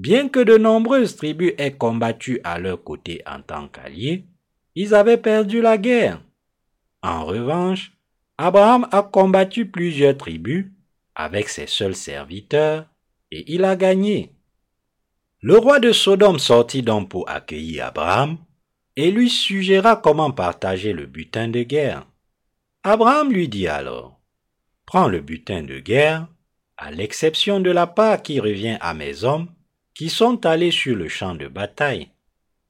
Bien 0.04 0.28
que 0.28 0.42
de 0.42 0.58
nombreuses 0.58 1.16
tribus 1.16 1.54
aient 1.58 1.78
combattu 1.78 2.42
à 2.44 2.60
leur 2.60 2.84
côté 2.84 3.22
en 3.26 3.42
tant 3.42 3.70
qu'alliés, 3.70 4.26
ils 4.76 4.94
avaient 4.94 5.16
perdu 5.16 5.62
la 5.62 5.78
guerre. 5.78 6.22
En 7.02 7.24
revanche, 7.24 7.94
Abraham 8.38 8.86
a 8.92 9.02
combattu 9.02 9.66
plusieurs 9.66 10.18
tribus 10.18 10.66
avec 11.16 11.48
ses 11.48 11.68
seuls 11.68 11.96
serviteurs 11.96 12.86
et 13.32 13.50
il 13.54 13.64
a 13.64 13.78
gagné. 13.78 14.34
Le 15.40 15.58
roi 15.58 15.80
de 15.80 15.94
Sodome 15.94 16.38
sortit 16.38 16.82
donc 16.82 17.08
pour 17.08 17.30
accueillir 17.30 17.86
Abraham 17.86 18.38
et 18.98 19.10
lui 19.10 19.30
suggéra 19.30 19.96
comment 19.96 20.32
partager 20.32 20.92
le 20.92 21.06
butin 21.06 21.48
de 21.48 21.64
guerre. 21.64 22.06
Abraham 22.84 23.32
lui 23.32 23.48
dit 23.48 23.70
alors, 23.70 24.20
Prends 24.86 25.08
le 25.08 25.22
butin 25.22 25.64
de 25.64 25.80
guerre, 25.80 26.28
à 26.76 26.92
l'exception 26.92 27.62
de 27.62 27.72
la 27.72 27.88
part 27.88 28.22
qui 28.22 28.42
revient 28.42 28.78
à 28.82 28.94
mes 28.94 29.24
hommes 29.24 29.48
qui 29.94 30.10
sont 30.10 30.46
allés 30.46 30.72
sur 30.72 30.96
le 30.96 31.08
champ 31.08 31.36
de 31.36 31.48
bataille. 31.48 32.10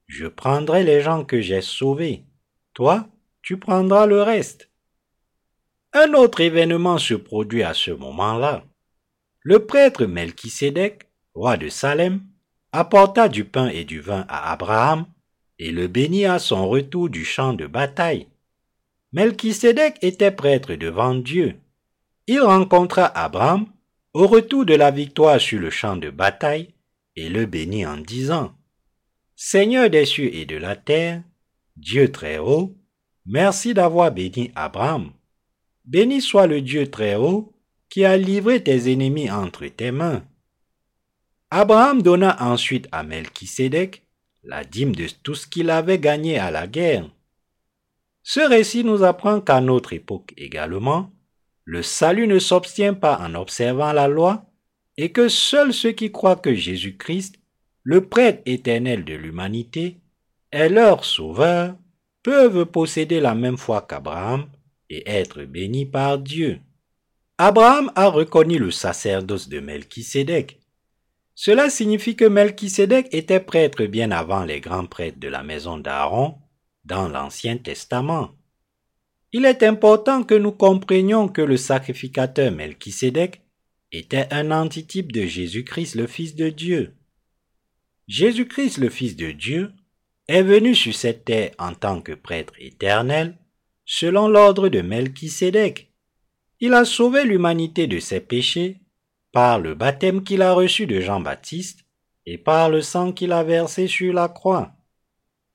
Je 0.08 0.28
prendrai 0.28 0.84
les 0.84 1.02
gens 1.02 1.24
que 1.24 1.42
j'ai 1.42 1.62
sauvés. 1.62 2.24
Toi, 2.74 3.08
tu 3.42 3.58
prendras 3.58 4.06
le 4.06 4.22
reste. 4.22 4.70
Un 5.94 6.14
autre 6.14 6.42
événement 6.42 6.98
se 6.98 7.14
produit 7.14 7.64
à 7.64 7.74
ce 7.74 7.92
moment-là. 7.92 8.64
Le 9.42 9.66
prêtre 9.66 10.06
Melchisédek, 10.06 11.08
roi 11.34 11.58
de 11.58 11.70
Salem, 11.70 12.22
apporta 12.72 13.30
du 13.30 13.46
pain 13.46 13.68
et 13.68 13.84
du 13.84 14.00
vin 14.00 14.26
à 14.28 14.52
Abraham 14.52 15.06
et 15.60 15.72
le 15.72 15.88
bénit 15.88 16.26
à 16.26 16.40
son 16.40 16.68
retour 16.68 17.10
du 17.10 17.24
champ 17.24 17.54
de 17.54 17.68
bataille. 17.68 18.28
Melchisédek 19.12 19.98
était 20.02 20.32
prêtre 20.32 20.74
devant 20.74 21.14
Dieu. 21.14 21.56
Il 22.26 22.42
rencontra 22.42 23.06
Abraham 23.06 23.68
au 24.14 24.28
retour 24.28 24.66
de 24.66 24.74
la 24.74 24.92
victoire 24.92 25.40
sur 25.40 25.60
le 25.60 25.70
champ 25.70 25.96
de 25.96 26.10
bataille 26.10 26.73
et 27.16 27.30
le 27.30 27.46
bénit 27.46 27.86
en 27.86 27.98
disant 27.98 28.54
Seigneur 29.36 29.90
des 29.90 30.06
cieux 30.06 30.34
et 30.34 30.46
de 30.46 30.56
la 30.58 30.76
terre, 30.76 31.24
Dieu 31.76 32.12
très 32.12 32.38
haut, 32.38 32.76
merci 33.26 33.74
d'avoir 33.74 34.12
béni 34.12 34.52
Abraham. 34.56 35.12
Béni 35.86 36.22
soit 36.22 36.48
le 36.48 36.62
Dieu 36.62 36.90
très 36.90 37.16
haut 37.16 37.54
qui 37.90 38.06
a 38.06 38.18
livré 38.18 38.64
tes 38.64 38.92
ennemis 38.92 39.30
entre 39.30 39.68
tes 39.68 39.92
mains. 39.92 40.24
Abraham 41.50 42.02
donna 42.02 42.38
ensuite 42.42 42.88
à 42.92 43.04
Melchisédek 43.04 44.04
la 44.44 44.64
dîme 44.64 44.96
de 44.96 45.08
tout 45.24 45.36
ce 45.36 45.48
qu'il 45.48 45.70
avait 45.70 46.00
gagné 46.00 46.38
à 46.40 46.52
la 46.52 46.68
guerre. 46.68 47.10
Ce 48.24 48.40
récit 48.40 48.84
nous 48.84 49.04
apprend 49.04 49.42
qu'à 49.42 49.62
notre 49.62 49.94
époque 49.94 50.34
également, 50.38 51.12
le 51.66 51.84
salut 51.84 52.28
ne 52.28 52.40
s'obtient 52.40 52.94
pas 52.94 53.18
en 53.20 53.36
observant 53.36 53.94
la 53.94 54.08
loi, 54.08 54.46
et 54.98 55.12
que 55.12 55.28
seuls 55.28 55.74
ceux 55.74 55.92
qui 55.92 56.12
croient 56.12 56.36
que 56.36 56.54
Jésus-Christ, 56.54 57.36
le 57.84 58.08
prêtre 58.08 58.42
éternel 58.46 59.04
de 59.06 59.14
l'humanité, 59.14 59.98
est 60.52 60.70
leur 60.70 61.04
sauveur, 61.04 61.76
peuvent 62.22 62.66
posséder 62.66 63.20
la 63.20 63.36
même 63.36 63.58
foi 63.58 63.82
qu'Abraham 63.82 64.46
et 64.90 65.04
être 65.10 65.44
bénis 65.44 65.86
par 65.86 66.20
Dieu. 66.20 66.60
Abraham 67.38 67.92
a 67.96 68.08
reconnu 68.08 68.60
le 68.60 68.72
sacerdoce 68.72 69.50
de 69.50 69.60
Melchisédek. 69.60 70.60
Cela 71.36 71.70
signifie 71.70 72.16
que 72.16 72.26
Melchisédek 72.26 73.08
était 73.12 73.40
prêtre 73.40 73.86
bien 73.86 74.12
avant 74.12 74.46
les 74.46 74.62
grands 74.62 74.86
prêtres 74.86 75.20
de 75.20 75.28
la 75.28 75.42
maison 75.42 75.78
d'Aaron 75.78 76.36
dans 76.86 77.10
l'Ancien 77.10 77.58
Testament. 77.58 78.30
Il 79.32 79.46
est 79.46 79.64
important 79.64 80.24
que 80.24 80.36
nous 80.36 80.52
comprenions 80.52 81.28
que 81.28 81.42
le 81.42 81.58
sacrificateur 81.58 82.52
Melchisédek 82.52 83.43
était 83.94 84.28
un 84.32 84.50
antitype 84.50 85.12
de 85.12 85.26
Jésus-Christ 85.26 85.96
le 85.96 86.08
Fils 86.08 86.36
de 86.36 86.50
Dieu. 86.50 86.96
Jésus-Christ 88.08 88.80
le 88.80 88.90
Fils 88.90 89.16
de 89.16 89.32
Dieu 89.32 89.72
est 90.28 90.42
venu 90.42 90.74
sur 90.74 90.96
cette 90.96 91.26
terre 91.26 91.52
en 91.60 91.74
tant 91.76 92.02
que 92.02 92.14
prêtre 92.14 92.54
éternel, 92.58 93.38
selon 93.86 94.28
l'ordre 94.28 94.68
de 94.68 94.82
Melchisédek. 94.82 95.92
Il 96.60 96.74
a 96.74 96.86
sauvé 96.86 97.24
l'humanité 97.24 97.86
de 97.86 98.00
ses 98.00 98.20
péchés 98.20 98.82
par 99.32 99.60
le 99.60 99.76
baptême 99.76 100.24
qu'il 100.24 100.42
a 100.42 100.54
reçu 100.54 100.88
de 100.88 101.00
Jean-Baptiste 101.00 101.86
et 102.26 102.40
par 102.40 102.70
le 102.70 102.82
sang 102.82 103.12
qu'il 103.12 103.32
a 103.32 103.44
versé 103.44 103.88
sur 103.88 104.12
la 104.12 104.28
croix. 104.28 104.74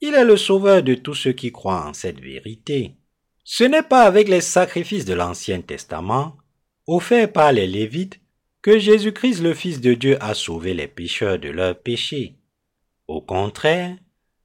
Il 0.01 0.15
est 0.15 0.25
le 0.25 0.37
sauveur 0.37 0.85
de 0.85 0.95
tous 0.95 1.15
ceux 1.15 1.33
qui 1.33 1.51
croient 1.51 1.89
en 1.89 1.93
cette 1.93 2.21
vérité. 2.21 2.95
Ce 3.43 3.65
n'est 3.65 3.83
pas 3.83 4.03
avec 4.03 4.29
les 4.29 4.43
sacrifices 4.43 5.07
de 5.07 5.15
l'Ancien 5.15 5.61
Testament, 5.61 6.37
offerts 6.87 7.33
par 7.33 7.53
les 7.53 7.67
Lévites, 7.67 8.21
que 8.69 8.79
Jésus-Christ 8.79 9.41
le 9.41 9.55
Fils 9.55 9.81
de 9.81 9.95
Dieu 9.95 10.23
a 10.23 10.35
sauvé 10.35 10.75
les 10.75 10.89
pécheurs 10.89 11.39
de 11.39 11.49
leurs 11.49 11.81
péchés. 11.81 12.35
Au 13.07 13.23
contraire, 13.23 13.97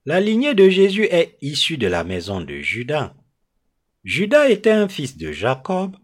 la 0.05 0.21
lignée 0.21 0.53
de 0.53 0.69
Jésus 0.69 1.09
est 1.11 1.35
issue 1.41 1.75
de 1.75 1.87
la 1.87 2.05
maison 2.05 2.39
de 2.39 2.55
Judas. 2.59 3.13
Judas 4.05 4.47
était 4.47 4.71
un 4.71 4.87
fils 4.87 5.17
de 5.17 5.33
Jacob. 5.33 5.97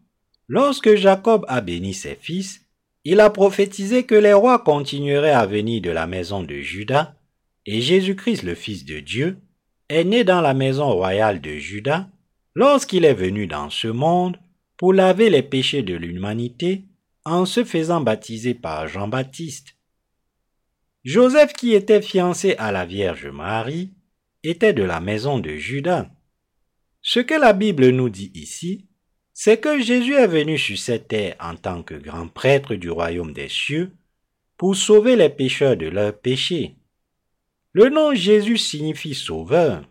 Lorsque 0.49 0.95
Jacob 0.95 1.45
a 1.47 1.61
béni 1.61 1.93
ses 1.93 2.17
fils, 2.19 2.65
il 3.05 3.21
a 3.21 3.29
prophétisé 3.29 4.03
que 4.03 4.15
les 4.15 4.33
rois 4.33 4.59
continueraient 4.59 5.31
à 5.31 5.45
venir 5.45 5.81
de 5.81 5.89
la 5.89 6.05
maison 6.05 6.43
de 6.43 6.55
Judas, 6.55 7.15
et 7.65 7.79
Jésus-Christ 7.79 8.43
le 8.43 8.55
Fils 8.55 8.83
de 8.83 8.99
Dieu 8.99 9.37
est 9.87 10.03
né 10.03 10.25
dans 10.25 10.41
la 10.41 10.53
maison 10.53 10.91
royale 10.91 11.39
de 11.39 11.51
Judas 11.51 12.09
lorsqu'il 12.53 13.05
est 13.05 13.13
venu 13.13 13.47
dans 13.47 13.69
ce 13.69 13.87
monde 13.87 14.37
pour 14.75 14.91
laver 14.91 15.29
les 15.29 15.41
péchés 15.41 15.83
de 15.83 15.95
l'humanité 15.95 16.83
en 17.31 17.45
se 17.45 17.63
faisant 17.63 18.01
baptiser 18.01 18.53
par 18.53 18.87
Jean-Baptiste. 18.87 19.75
Joseph, 21.03 21.53
qui 21.53 21.73
était 21.73 22.01
fiancé 22.01 22.55
à 22.57 22.71
la 22.71 22.85
Vierge 22.85 23.27
Marie, 23.27 23.93
était 24.43 24.73
de 24.73 24.83
la 24.83 24.99
maison 24.99 25.39
de 25.39 25.51
Judas. 25.51 26.09
Ce 27.01 27.19
que 27.19 27.33
la 27.33 27.53
Bible 27.53 27.89
nous 27.89 28.09
dit 28.09 28.31
ici, 28.35 28.87
c'est 29.33 29.59
que 29.59 29.79
Jésus 29.79 30.15
est 30.15 30.27
venu 30.27 30.57
sur 30.57 30.77
cette 30.77 31.07
terre 31.07 31.35
en 31.39 31.55
tant 31.55 31.81
que 31.81 31.93
grand 31.93 32.27
prêtre 32.27 32.75
du 32.75 32.89
royaume 32.89 33.31
des 33.31 33.47
cieux 33.47 33.93
pour 34.57 34.75
sauver 34.75 35.15
les 35.15 35.29
pécheurs 35.29 35.77
de 35.77 35.87
leurs 35.87 36.19
péchés. 36.19 36.75
Le 37.71 37.87
nom 37.87 38.13
Jésus 38.13 38.57
signifie 38.57 39.15
sauveur, 39.15 39.85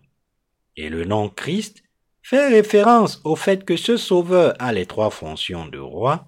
et 0.77 0.91
le 0.91 1.07
nom 1.07 1.31
Christ 1.31 1.83
fait 2.23 2.49
référence 2.49 3.23
au 3.25 3.37
fait 3.37 3.65
que 3.65 3.77
ce 3.77 3.97
sauveur 3.97 4.55
a 4.59 4.73
les 4.73 4.85
trois 4.85 5.11
fonctions 5.11 5.67
de 5.67 5.79
roi, 5.79 6.28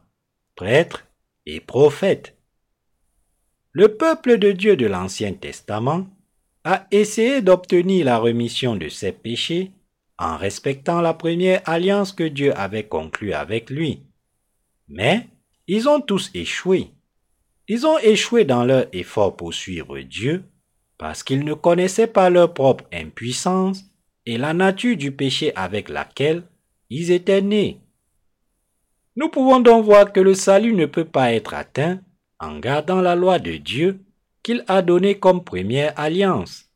prêtre 0.60 1.06
et 1.46 1.58
prophète. 1.58 2.36
Le 3.72 3.96
peuple 3.96 4.36
de 4.36 4.52
Dieu 4.52 4.76
de 4.76 4.84
l'Ancien 4.84 5.32
Testament 5.32 6.06
a 6.64 6.86
essayé 6.90 7.40
d'obtenir 7.40 8.04
la 8.04 8.18
remission 8.18 8.76
de 8.76 8.90
ses 8.90 9.12
péchés 9.12 9.70
en 10.18 10.36
respectant 10.36 11.00
la 11.00 11.14
première 11.14 11.66
alliance 11.66 12.12
que 12.12 12.24
Dieu 12.24 12.54
avait 12.58 12.86
conclue 12.86 13.32
avec 13.32 13.70
lui. 13.70 14.02
Mais 14.86 15.28
ils 15.66 15.88
ont 15.88 16.02
tous 16.02 16.30
échoué. 16.34 16.90
Ils 17.66 17.86
ont 17.86 17.96
échoué 17.96 18.44
dans 18.44 18.66
leur 18.66 18.84
effort 18.92 19.38
pour 19.38 19.54
suivre 19.54 19.98
Dieu 20.00 20.44
parce 20.98 21.22
qu'ils 21.22 21.46
ne 21.46 21.54
connaissaient 21.54 22.06
pas 22.06 22.28
leur 22.28 22.52
propre 22.52 22.84
impuissance 22.92 23.86
et 24.26 24.36
la 24.36 24.52
nature 24.52 24.98
du 24.98 25.10
péché 25.10 25.56
avec 25.56 25.88
laquelle 25.88 26.42
ils 26.90 27.12
étaient 27.12 27.40
nés. 27.40 27.79
Nous 29.20 29.28
pouvons 29.28 29.60
donc 29.60 29.84
voir 29.84 30.14
que 30.14 30.20
le 30.20 30.32
salut 30.32 30.72
ne 30.72 30.86
peut 30.86 31.04
pas 31.04 31.34
être 31.34 31.52
atteint 31.52 32.00
en 32.38 32.58
gardant 32.58 33.02
la 33.02 33.14
loi 33.14 33.38
de 33.38 33.58
Dieu 33.58 34.00
qu'il 34.42 34.64
a 34.66 34.80
donnée 34.80 35.18
comme 35.18 35.44
première 35.44 35.92
alliance. 36.00 36.70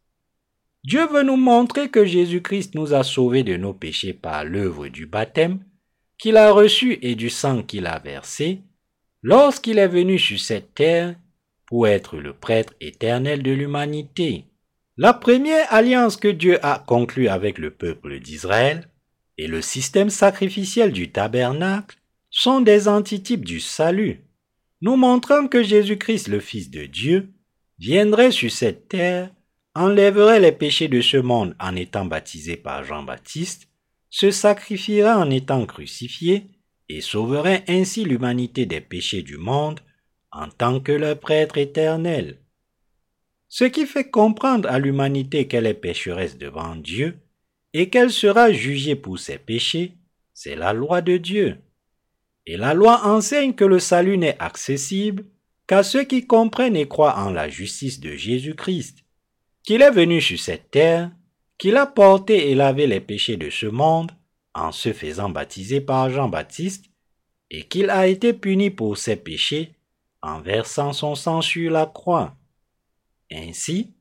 Dieu 0.85 1.07
veut 1.07 1.23
nous 1.23 1.39
montrer 1.39 1.89
que 1.89 2.05
Jésus-Christ 2.05 2.75
nous 2.75 2.93
a 2.93 3.03
sauvés 3.03 3.45
de 3.45 3.57
nos 3.57 3.73
péchés 3.73 4.13
par 4.13 4.45
l'œuvre 4.45 4.89
du 4.89 5.07
baptême 5.07 5.65
qu'il 6.19 6.37
a 6.37 6.53
reçu 6.53 6.99
et 7.01 7.15
du 7.15 7.31
sang 7.31 7.63
qu'il 7.63 7.87
a 7.87 7.99
versé 7.99 8.61
lorsqu'il 9.23 9.79
est 9.79 9.89
venu 9.89 10.19
sur 10.19 10.39
cette 10.39 10.75
terre 10.75 11.17
pour 11.65 11.89
être 11.89 12.19
le 12.19 12.35
prêtre 12.35 12.75
éternel 12.79 13.43
de 13.43 13.53
l'humanité. 13.53 14.45
La 14.99 15.15
première 15.15 15.73
alliance 15.73 16.19
que 16.19 16.29
Dieu 16.29 16.59
a 16.63 16.85
conclue 16.87 17.29
avec 17.29 17.57
le 17.57 17.71
peuple 17.71 18.21
d'Israël 18.21 18.91
et 19.39 19.47
le 19.47 19.63
système 19.63 20.11
sacrificiel 20.11 20.93
du 20.93 21.11
tabernacle 21.11 21.97
sont 22.37 22.61
des 22.61 22.89
antitypes 22.89 23.45
du 23.45 23.61
salut, 23.61 24.25
nous 24.81 24.97
montrant 24.97 25.47
que 25.47 25.63
Jésus-Christ, 25.63 26.27
le 26.27 26.41
Fils 26.41 26.69
de 26.69 26.85
Dieu, 26.85 27.33
viendrait 27.79 28.33
sur 28.33 28.51
cette 28.51 28.89
terre, 28.89 29.31
enlèverait 29.77 30.41
les 30.41 30.51
péchés 30.51 30.89
de 30.89 31.01
ce 31.01 31.17
monde 31.17 31.55
en 31.61 31.77
étant 31.77 32.05
baptisé 32.05 32.57
par 32.57 32.83
Jean-Baptiste, 32.83 33.69
se 34.11 34.33
sacrifiera 34.33 35.17
en 35.17 35.31
étant 35.31 35.65
crucifié 35.65 36.49
et 36.89 37.01
sauverait 37.01 37.63
ainsi 37.69 38.05
l'humanité 38.05 38.67
des 38.67 38.81
péchés 38.81 39.23
du 39.23 39.37
monde 39.37 39.79
en 40.33 40.49
tant 40.49 40.81
que 40.81 40.91
le 40.91 41.15
prêtre 41.15 41.57
éternel. 41.57 42.41
Ce 43.49 43.63
qui 43.63 43.87
fait 43.87 44.11
comprendre 44.11 44.69
à 44.69 44.81
l'humanité 44.81 45.47
qu'elle 45.47 45.67
est 45.67 45.75
pécheresse 45.75 46.37
devant 46.37 46.75
Dieu 46.75 47.17
et 47.75 47.91
qu'elle 47.91 48.11
sera 48.11 48.51
jugée 48.51 48.97
pour 48.97 49.21
ses 49.21 49.39
péchés, 49.39 49.93
c'est 50.33 50.57
la 50.57 50.73
loi 50.73 51.01
de 51.01 51.17
Dieu. 51.17 51.59
Et 52.47 52.57
la 52.57 52.75
loi 52.75 53.07
enseigne 53.07 53.55
que 53.55 53.65
le 53.65 53.79
salut 53.79 54.19
n'est 54.19 54.39
accessible 54.39 55.25
qu'à 55.67 55.83
ceux 55.83 56.05
qui 56.05 56.27
comprennent 56.27 56.77
et 56.77 56.89
croient 56.89 57.19
en 57.19 57.31
la 57.31 57.49
justice 57.49 58.01
de 58.01 58.15
Jésus-Christ, 58.15 58.99
qu'il 59.63 59.83
est 59.83 59.91
venu 59.91 60.21
sur 60.21 60.39
cette 60.39 60.71
terre, 60.71 61.11
qu'il 61.57 61.77
a 61.77 61.87
porté 61.87 62.51
et 62.51 62.55
lavé 62.55 62.87
les 62.87 63.01
péchés 63.01 63.37
de 63.37 63.49
ce 63.49 63.67
monde 63.67 64.13
en 64.55 64.73
se 64.73 64.93
faisant 64.93 65.31
baptiser 65.31 65.81
par 65.81 66.11
Jean-Baptiste, 66.11 66.87
et 67.51 67.65
qu'il 67.65 67.91
a 67.91 68.07
été 68.07 68.33
puni 68.33 68.71
pour 68.71 68.99
ses 68.99 69.17
péchés 69.17 69.75
en 70.23 70.41
versant 70.41 70.93
son 70.93 71.15
sang 71.15 71.41
sur 71.41 71.71
la 71.71 71.87
croix. 71.87 72.37
Ainsi, 73.31 73.95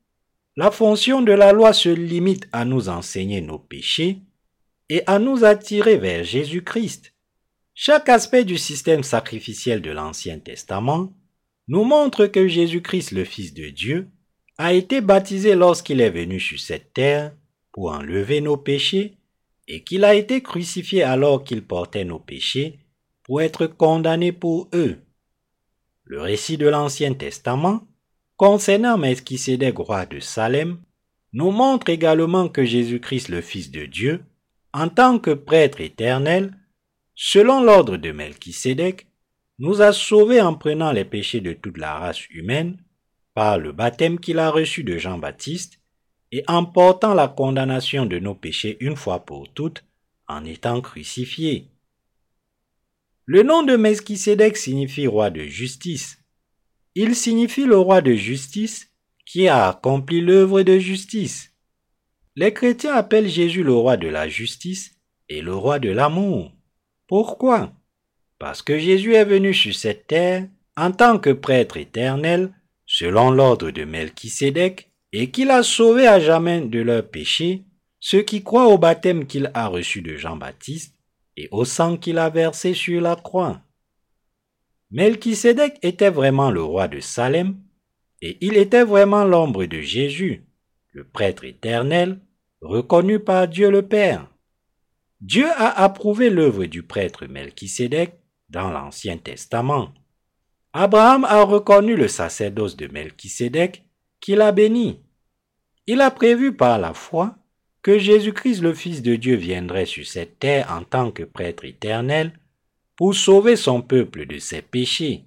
la 0.55 0.71
fonction 0.71 1.21
de 1.21 1.31
la 1.31 1.51
loi 1.51 1.73
se 1.73 1.89
limite 1.89 2.47
à 2.51 2.65
nous 2.65 2.89
enseigner 2.89 3.41
nos 3.41 3.59
péchés 3.59 4.19
et 4.89 5.03
à 5.07 5.19
nous 5.19 5.43
attirer 5.43 5.97
vers 5.97 6.23
Jésus-Christ. 6.23 7.12
Chaque 7.75 8.09
aspect 8.09 8.45
du 8.45 8.57
système 8.57 9.03
sacrificiel 9.03 9.81
de 9.81 9.89
l'Ancien 9.89 10.37
Testament 10.37 11.11
nous 11.67 11.83
montre 11.83 12.27
que 12.27 12.47
Jésus-Christ, 12.47 13.11
le 13.11 13.23
Fils 13.25 13.53
de 13.53 13.69
Dieu, 13.69 14.09
a 14.57 14.73
été 14.73 15.01
baptisé 15.01 15.55
lorsqu'il 15.55 15.99
est 15.99 16.11
venu 16.11 16.39
sur 16.39 16.59
cette 16.59 16.93
terre 16.93 17.33
pour 17.71 17.91
enlever 17.91 18.41
nos 18.41 18.57
péchés 18.57 19.17
et 19.67 19.83
qu'il 19.83 20.03
a 20.03 20.13
été 20.13 20.43
crucifié 20.43 21.01
alors 21.01 21.43
qu'il 21.43 21.65
portait 21.65 22.05
nos 22.05 22.19
péchés 22.19 22.79
pour 23.23 23.41
être 23.41 23.65
condamné 23.65 24.31
pour 24.31 24.69
eux. 24.73 24.99
Le 26.03 26.21
récit 26.21 26.57
de 26.57 26.67
l'Ancien 26.67 27.13
Testament 27.13 27.87
concernant 28.37 28.97
Melchisédek 28.97 29.77
roi 29.77 30.05
de 30.05 30.19
Salem 30.19 30.77
nous 31.31 31.49
montre 31.49 31.89
également 31.89 32.49
que 32.49 32.65
Jésus-Christ 32.65 33.29
le 33.29 33.41
Fils 33.41 33.71
de 33.71 33.85
Dieu, 33.85 34.23
en 34.73 34.89
tant 34.89 35.17
que 35.17 35.31
prêtre 35.31 35.81
éternel, 35.81 36.55
selon 37.15 37.63
l'ordre 37.63 37.97
de 37.97 38.11
Melchisédek, 38.11 39.07
nous 39.59 39.81
a 39.81 39.93
sauvés 39.93 40.41
en 40.41 40.55
prenant 40.55 40.91
les 40.91 41.05
péchés 41.05 41.41
de 41.41 41.53
toute 41.53 41.77
la 41.77 41.93
race 41.93 42.27
humaine 42.29 42.77
par 43.33 43.57
le 43.57 43.71
baptême 43.71 44.19
qu'il 44.19 44.39
a 44.39 44.49
reçu 44.49 44.83
de 44.83 44.97
Jean-Baptiste 44.97 45.79
et 46.31 46.43
en 46.47 46.65
portant 46.65 47.13
la 47.13 47.27
condamnation 47.27 48.05
de 48.05 48.19
nos 48.19 48.35
péchés 48.35 48.77
une 48.79 48.95
fois 48.95 49.25
pour 49.25 49.51
toutes 49.53 49.83
en 50.27 50.43
étant 50.45 50.81
crucifié. 50.81 51.69
Le 53.25 53.43
nom 53.43 53.63
de 53.63 53.75
Melchisédek 53.75 54.57
signifie 54.57 55.07
roi 55.07 55.29
de 55.29 55.43
justice. 55.43 56.19
Il 56.95 57.15
signifie 57.15 57.65
le 57.65 57.77
roi 57.77 58.01
de 58.01 58.13
justice 58.13 58.91
qui 59.25 59.47
a 59.47 59.69
accompli 59.69 60.21
l'œuvre 60.21 60.61
de 60.63 60.77
justice. 60.77 61.53
Les 62.35 62.53
chrétiens 62.53 62.93
appellent 62.93 63.29
Jésus 63.29 63.63
le 63.63 63.73
roi 63.73 63.95
de 63.95 64.07
la 64.07 64.27
justice 64.27 64.97
et 65.29 65.41
le 65.41 65.55
roi 65.55 65.79
de 65.79 65.89
l'amour. 65.89 66.52
Pourquoi? 67.13 67.71
Parce 68.39 68.63
que 68.63 68.79
Jésus 68.79 69.13
est 69.13 69.23
venu 69.23 69.53
sur 69.53 69.75
cette 69.75 70.07
terre 70.07 70.47
en 70.75 70.91
tant 70.91 71.19
que 71.19 71.29
prêtre 71.29 71.77
éternel, 71.77 72.51
selon 72.87 73.29
l'ordre 73.29 73.69
de 73.69 73.83
Melchisédek, 73.83 74.89
et 75.11 75.29
qu'il 75.29 75.51
a 75.51 75.61
sauvé 75.61 76.07
à 76.07 76.19
jamais 76.19 76.61
de 76.61 76.81
leurs 76.81 77.07
péchés 77.07 77.65
ceux 77.99 78.23
qui 78.23 78.41
croient 78.41 78.67
au 78.67 78.79
baptême 78.79 79.27
qu'il 79.27 79.51
a 79.53 79.67
reçu 79.67 80.01
de 80.01 80.15
Jean-Baptiste 80.15 80.95
et 81.37 81.49
au 81.51 81.65
sang 81.65 81.97
qu'il 81.97 82.17
a 82.17 82.31
versé 82.31 82.73
sur 82.73 82.99
la 82.99 83.15
croix. 83.15 83.61
Melchisédek 84.89 85.77
était 85.83 86.09
vraiment 86.09 86.49
le 86.49 86.63
roi 86.63 86.87
de 86.87 86.99
Salem, 86.99 87.57
et 88.23 88.39
il 88.41 88.57
était 88.57 88.85
vraiment 88.85 89.23
l'ombre 89.23 89.65
de 89.65 89.81
Jésus, 89.81 90.47
le 90.93 91.03
prêtre 91.03 91.43
éternel, 91.43 92.19
reconnu 92.59 93.19
par 93.19 93.47
Dieu 93.47 93.69
le 93.69 93.87
Père. 93.87 94.32
Dieu 95.23 95.47
a 95.55 95.81
approuvé 95.81 96.29
l'œuvre 96.29 96.65
du 96.65 96.83
prêtre 96.83 97.27
Melchisédek 97.27 98.19
dans 98.49 98.69
l'Ancien 98.69 99.15
Testament. 99.17 99.93
Abraham 100.73 101.23
a 101.23 101.43
reconnu 101.43 101.95
le 101.95 102.09
sacerdoce 102.09 102.75
de 102.75 102.87
Melchisédek 102.87 103.85
qu'il 104.19 104.41
a 104.41 104.51
béni. 104.51 104.99
Il 105.87 106.01
a 106.01 106.11
prévu 106.11 106.53
par 106.57 106.77
la 106.77 106.93
foi 106.93 107.37
que 107.81 107.97
Jésus-Christ 107.97 108.61
le 108.61 108.73
Fils 108.73 109.01
de 109.01 109.15
Dieu 109.15 109.37
viendrait 109.37 109.85
sur 109.85 110.05
cette 110.05 110.39
terre 110.39 110.69
en 110.69 110.83
tant 110.83 111.09
que 111.09 111.23
prêtre 111.23 111.63
éternel 111.63 112.37
pour 112.97 113.15
sauver 113.15 113.55
son 113.55 113.81
peuple 113.81 114.25
de 114.25 114.39
ses 114.39 114.61
péchés. 114.61 115.23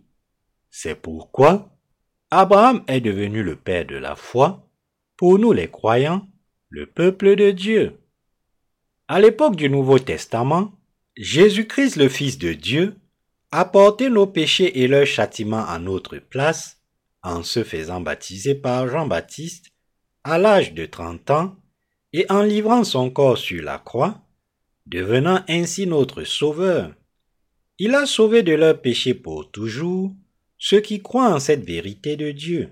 C'est 0.70 1.00
pourquoi 1.00 1.70
Abraham 2.30 2.84
est 2.86 3.00
devenu 3.00 3.42
le 3.42 3.56
Père 3.56 3.86
de 3.86 3.96
la 3.96 4.14
foi, 4.14 4.68
pour 5.16 5.38
nous 5.38 5.52
les 5.52 5.68
croyants, 5.68 6.28
le 6.68 6.84
peuple 6.84 7.34
de 7.34 7.50
Dieu. 7.50 7.98
À 9.08 9.20
l'époque 9.20 9.54
du 9.54 9.70
Nouveau 9.70 10.00
Testament, 10.00 10.72
Jésus-Christ 11.16 11.94
le 11.94 12.08
Fils 12.08 12.38
de 12.38 12.52
Dieu 12.54 12.96
a 13.52 13.64
porté 13.64 14.10
nos 14.10 14.26
péchés 14.26 14.80
et 14.80 14.88
leur 14.88 15.06
châtiment 15.06 15.64
à 15.64 15.78
notre 15.78 16.18
place 16.18 16.80
en 17.22 17.44
se 17.44 17.62
faisant 17.62 18.00
baptiser 18.00 18.56
par 18.56 18.88
Jean-Baptiste 18.88 19.66
à 20.24 20.38
l'âge 20.38 20.74
de 20.74 20.86
30 20.86 21.30
ans 21.30 21.56
et 22.12 22.26
en 22.30 22.42
livrant 22.42 22.82
son 22.82 23.08
corps 23.08 23.38
sur 23.38 23.62
la 23.62 23.78
croix, 23.78 24.22
devenant 24.86 25.40
ainsi 25.48 25.86
notre 25.86 26.24
Sauveur. 26.24 26.92
Il 27.78 27.94
a 27.94 28.06
sauvé 28.06 28.42
de 28.42 28.54
leurs 28.54 28.80
péchés 28.80 29.14
pour 29.14 29.48
toujours 29.52 30.12
ceux 30.58 30.80
qui 30.80 31.00
croient 31.00 31.32
en 31.32 31.38
cette 31.38 31.64
vérité 31.64 32.16
de 32.16 32.32
Dieu. 32.32 32.70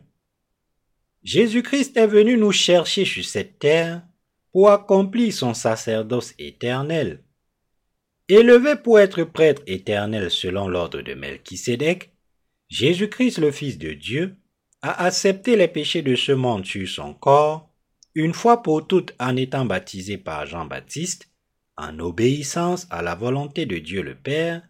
Jésus-Christ 1.23 1.97
est 1.97 2.09
venu 2.09 2.37
nous 2.37 2.51
chercher 2.51 3.05
sur 3.05 3.25
cette 3.25 3.61
terre 3.61 4.03
pour 4.55 4.71
accomplir 4.71 5.33
son 5.33 5.53
sacerdoce 5.53 6.33
éternel. 6.39 7.25
Élevé 8.29 8.77
pour 8.77 9.01
être 9.01 9.25
prêtre 9.25 9.63
éternel 9.67 10.31
selon 10.31 10.69
l'ordre 10.69 11.03
de 11.03 11.13
Melchisédek, 11.15 12.13
Jésus-Christ 12.69 13.39
le 13.39 13.51
Fils 13.51 13.79
de 13.79 13.93
Dieu 13.95 14.37
a 14.81 15.07
accepté 15.07 15.57
les 15.57 15.67
péchés 15.67 16.03
de 16.03 16.15
ce 16.15 16.31
monde 16.31 16.65
sur 16.65 16.89
son 16.89 17.15
corps, 17.15 17.69
une 18.15 18.33
fois 18.33 18.63
pour 18.63 18.87
toutes 18.87 19.13
en 19.19 19.35
étant 19.35 19.65
baptisé 19.65 20.19
par 20.19 20.47
Jean-Baptiste, 20.47 21.33
en 21.77 21.99
obéissance 21.99 22.87
à 22.91 23.03
la 23.03 23.17
volonté 23.17 23.67
de 23.67 23.79
Dieu 23.79 24.03
le 24.03 24.15
Père, 24.15 24.63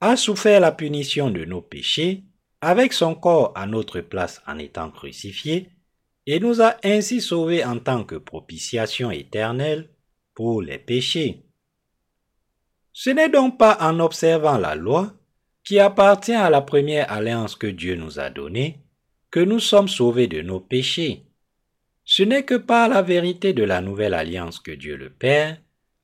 a 0.00 0.16
souffert 0.16 0.60
la 0.60 0.72
punition 0.72 1.30
de 1.30 1.44
nos 1.44 1.60
péchés, 1.60 2.24
avec 2.62 2.94
son 2.94 3.14
corps 3.14 3.52
à 3.54 3.66
notre 3.66 4.00
place 4.00 4.40
en 4.46 4.58
étant 4.58 4.90
crucifié, 4.90 5.75
et 6.26 6.40
nous 6.40 6.60
a 6.60 6.76
ainsi 6.82 7.20
sauvés 7.20 7.64
en 7.64 7.78
tant 7.78 8.04
que 8.04 8.16
propitiation 8.16 9.10
éternelle 9.10 9.88
pour 10.34 10.60
les 10.60 10.78
péchés. 10.78 11.42
Ce 12.92 13.10
n'est 13.10 13.28
donc 13.28 13.58
pas 13.58 13.76
en 13.80 14.00
observant 14.00 14.58
la 14.58 14.74
loi, 14.74 15.14
qui 15.64 15.78
appartient 15.80 16.32
à 16.32 16.48
la 16.48 16.60
première 16.60 17.10
alliance 17.10 17.56
que 17.56 17.66
Dieu 17.66 17.96
nous 17.96 18.20
a 18.20 18.30
donnée, 18.30 18.78
que 19.30 19.40
nous 19.40 19.60
sommes 19.60 19.88
sauvés 19.88 20.28
de 20.28 20.40
nos 20.40 20.60
péchés. 20.60 21.24
Ce 22.04 22.22
n'est 22.22 22.44
que 22.44 22.54
par 22.54 22.88
la 22.88 23.02
vérité 23.02 23.52
de 23.52 23.64
la 23.64 23.80
nouvelle 23.80 24.14
alliance 24.14 24.60
que 24.60 24.70
Dieu 24.70 24.96
le 24.96 25.10
Père 25.10 25.60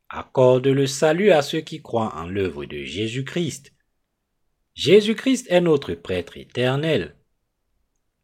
accorde 0.08 0.66
le 0.66 0.86
salut 0.86 1.30
à 1.30 1.42
ceux 1.42 1.60
qui 1.60 1.80
croient 1.80 2.14
en 2.16 2.26
l'œuvre 2.26 2.64
de 2.64 2.82
Jésus-Christ. 2.82 3.72
Jésus-Christ 4.74 5.46
est 5.48 5.60
notre 5.60 5.94
prêtre 5.94 6.36
éternel. 6.36 7.14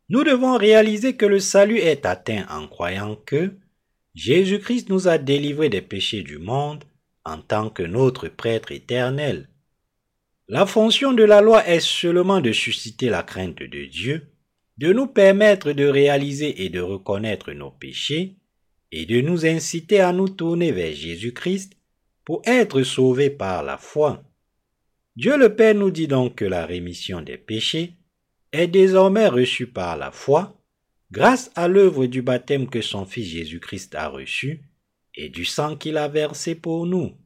Nous 0.09 0.25
devons 0.25 0.57
réaliser 0.57 1.17
que 1.17 1.27
le 1.27 1.39
salut 1.39 1.79
est 1.79 2.07
atteint 2.07 2.47
en 2.49 2.67
croyant 2.67 3.17
que 3.17 3.53
Jésus-Christ 4.15 4.89
nous 4.89 5.07
a 5.07 5.19
délivrés 5.19 5.69
des 5.69 5.83
péchés 5.83 6.23
du 6.23 6.39
monde 6.39 6.85
en 7.25 7.39
tant 7.39 7.69
que 7.69 7.83
notre 7.83 8.29
prêtre 8.29 8.73
éternel. 8.73 9.49
La 10.49 10.65
fonction 10.65 11.13
de 11.13 11.25
la 11.25 11.43
loi 11.43 11.67
est 11.69 11.81
seulement 11.81 12.41
de 12.41 12.53
susciter 12.53 13.11
la 13.11 13.23
crainte 13.23 13.63
de 13.63 13.85
Dieu 13.85 14.33
de 14.79 14.93
nous 14.93 15.09
permettre 15.09 15.73
de 15.73 15.85
réaliser 15.85 16.65
et 16.65 16.69
de 16.69 16.81
reconnaître 16.81 17.53
nos 17.53 17.73
péchés 17.73 18.37
et 18.93 19.05
de 19.05 19.21
nous 19.21 19.45
inciter 19.45 20.01
à 20.01 20.13
nous 20.13 20.29
tourner 20.29 20.73
vers 20.73 20.95
Jésus-Christ 20.95 21.73
pour 22.25 22.43
être 22.47 22.83
sauvés 22.85 23.31
par 23.31 23.65
la 23.65 23.77
foi. 23.77 24.23
Dieu 25.17 25.37
le 25.37 25.55
Père 25.55 25.75
nous 25.75 25.91
dit 25.91 26.07
donc 26.07 26.37
que 26.37 26.45
la 26.45 26.65
rémission 26.65 27.21
des 27.21 27.37
péchés 27.37 27.98
est 28.53 28.67
désormais 28.67 29.29
reçue 29.29 29.67
par 29.67 29.97
la 29.97 30.11
foi 30.11 30.61
grâce 31.11 31.51
à 31.55 31.69
l'œuvre 31.69 32.07
du 32.07 32.23
baptême 32.23 32.69
que 32.69 32.81
son 32.81 33.07
Fils 33.07 33.29
Jésus-Christ 33.29 33.95
a 33.95 34.09
reçu 34.09 34.63
et 35.15 35.29
du 35.29 35.45
sang 35.45 35.77
qu'il 35.77 35.97
a 35.97 36.09
versé 36.09 36.55
pour 36.55 36.87
nous. 36.87 37.17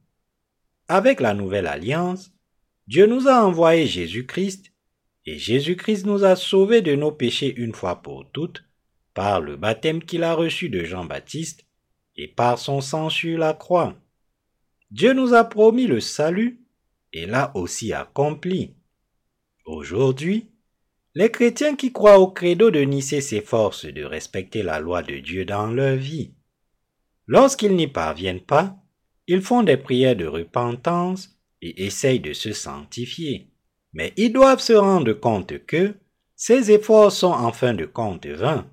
Avec 0.88 1.20
la 1.20 1.34
nouvelle 1.34 1.66
alliance, 1.66 2.32
Dieu 2.86 3.06
nous 3.06 3.28
a 3.28 3.44
envoyé 3.44 3.86
Jésus-Christ 3.86 4.72
et 5.26 5.38
Jésus-Christ 5.38 6.06
nous 6.06 6.24
a 6.24 6.36
sauvés 6.36 6.82
de 6.82 6.94
nos 6.94 7.12
péchés 7.12 7.54
une 7.56 7.74
fois 7.74 8.02
pour 8.02 8.30
toutes, 8.32 8.64
par 9.14 9.40
le 9.40 9.56
baptême 9.56 10.02
qu'il 10.02 10.24
a 10.24 10.34
reçu 10.34 10.68
de 10.68 10.84
Jean-Baptiste 10.84 11.64
et 12.16 12.28
par 12.28 12.58
son 12.58 12.80
sang 12.80 13.08
sur 13.08 13.38
la 13.38 13.54
croix. 13.54 13.96
Dieu 14.90 15.12
nous 15.12 15.34
a 15.34 15.44
promis 15.44 15.86
le 15.86 16.00
salut 16.00 16.60
et 17.12 17.26
l'a 17.26 17.56
aussi 17.56 17.92
accompli. 17.92 18.74
Aujourd'hui, 19.64 20.51
les 21.14 21.30
chrétiens 21.30 21.76
qui 21.76 21.92
croient 21.92 22.18
au 22.18 22.28
credo 22.28 22.70
de 22.70 22.80
Nicée 22.80 23.20
s'efforcent 23.20 23.86
de 23.86 24.02
respecter 24.02 24.62
la 24.62 24.80
loi 24.80 25.02
de 25.02 25.18
Dieu 25.18 25.44
dans 25.44 25.66
leur 25.66 25.96
vie. 25.96 26.32
Lorsqu'ils 27.26 27.76
n'y 27.76 27.86
parviennent 27.86 28.40
pas, 28.40 28.76
ils 29.26 29.42
font 29.42 29.62
des 29.62 29.76
prières 29.76 30.16
de 30.16 30.26
repentance 30.26 31.38
et 31.60 31.84
essayent 31.84 32.20
de 32.20 32.32
se 32.32 32.52
sanctifier. 32.52 33.50
Mais 33.92 34.12
ils 34.16 34.32
doivent 34.32 34.60
se 34.60 34.72
rendre 34.72 35.12
compte 35.12 35.64
que 35.66 35.94
ces 36.34 36.70
efforts 36.70 37.12
sont 37.12 37.32
en 37.32 37.52
fin 37.52 37.74
de 37.74 37.84
compte 37.84 38.26
vains. 38.26 38.66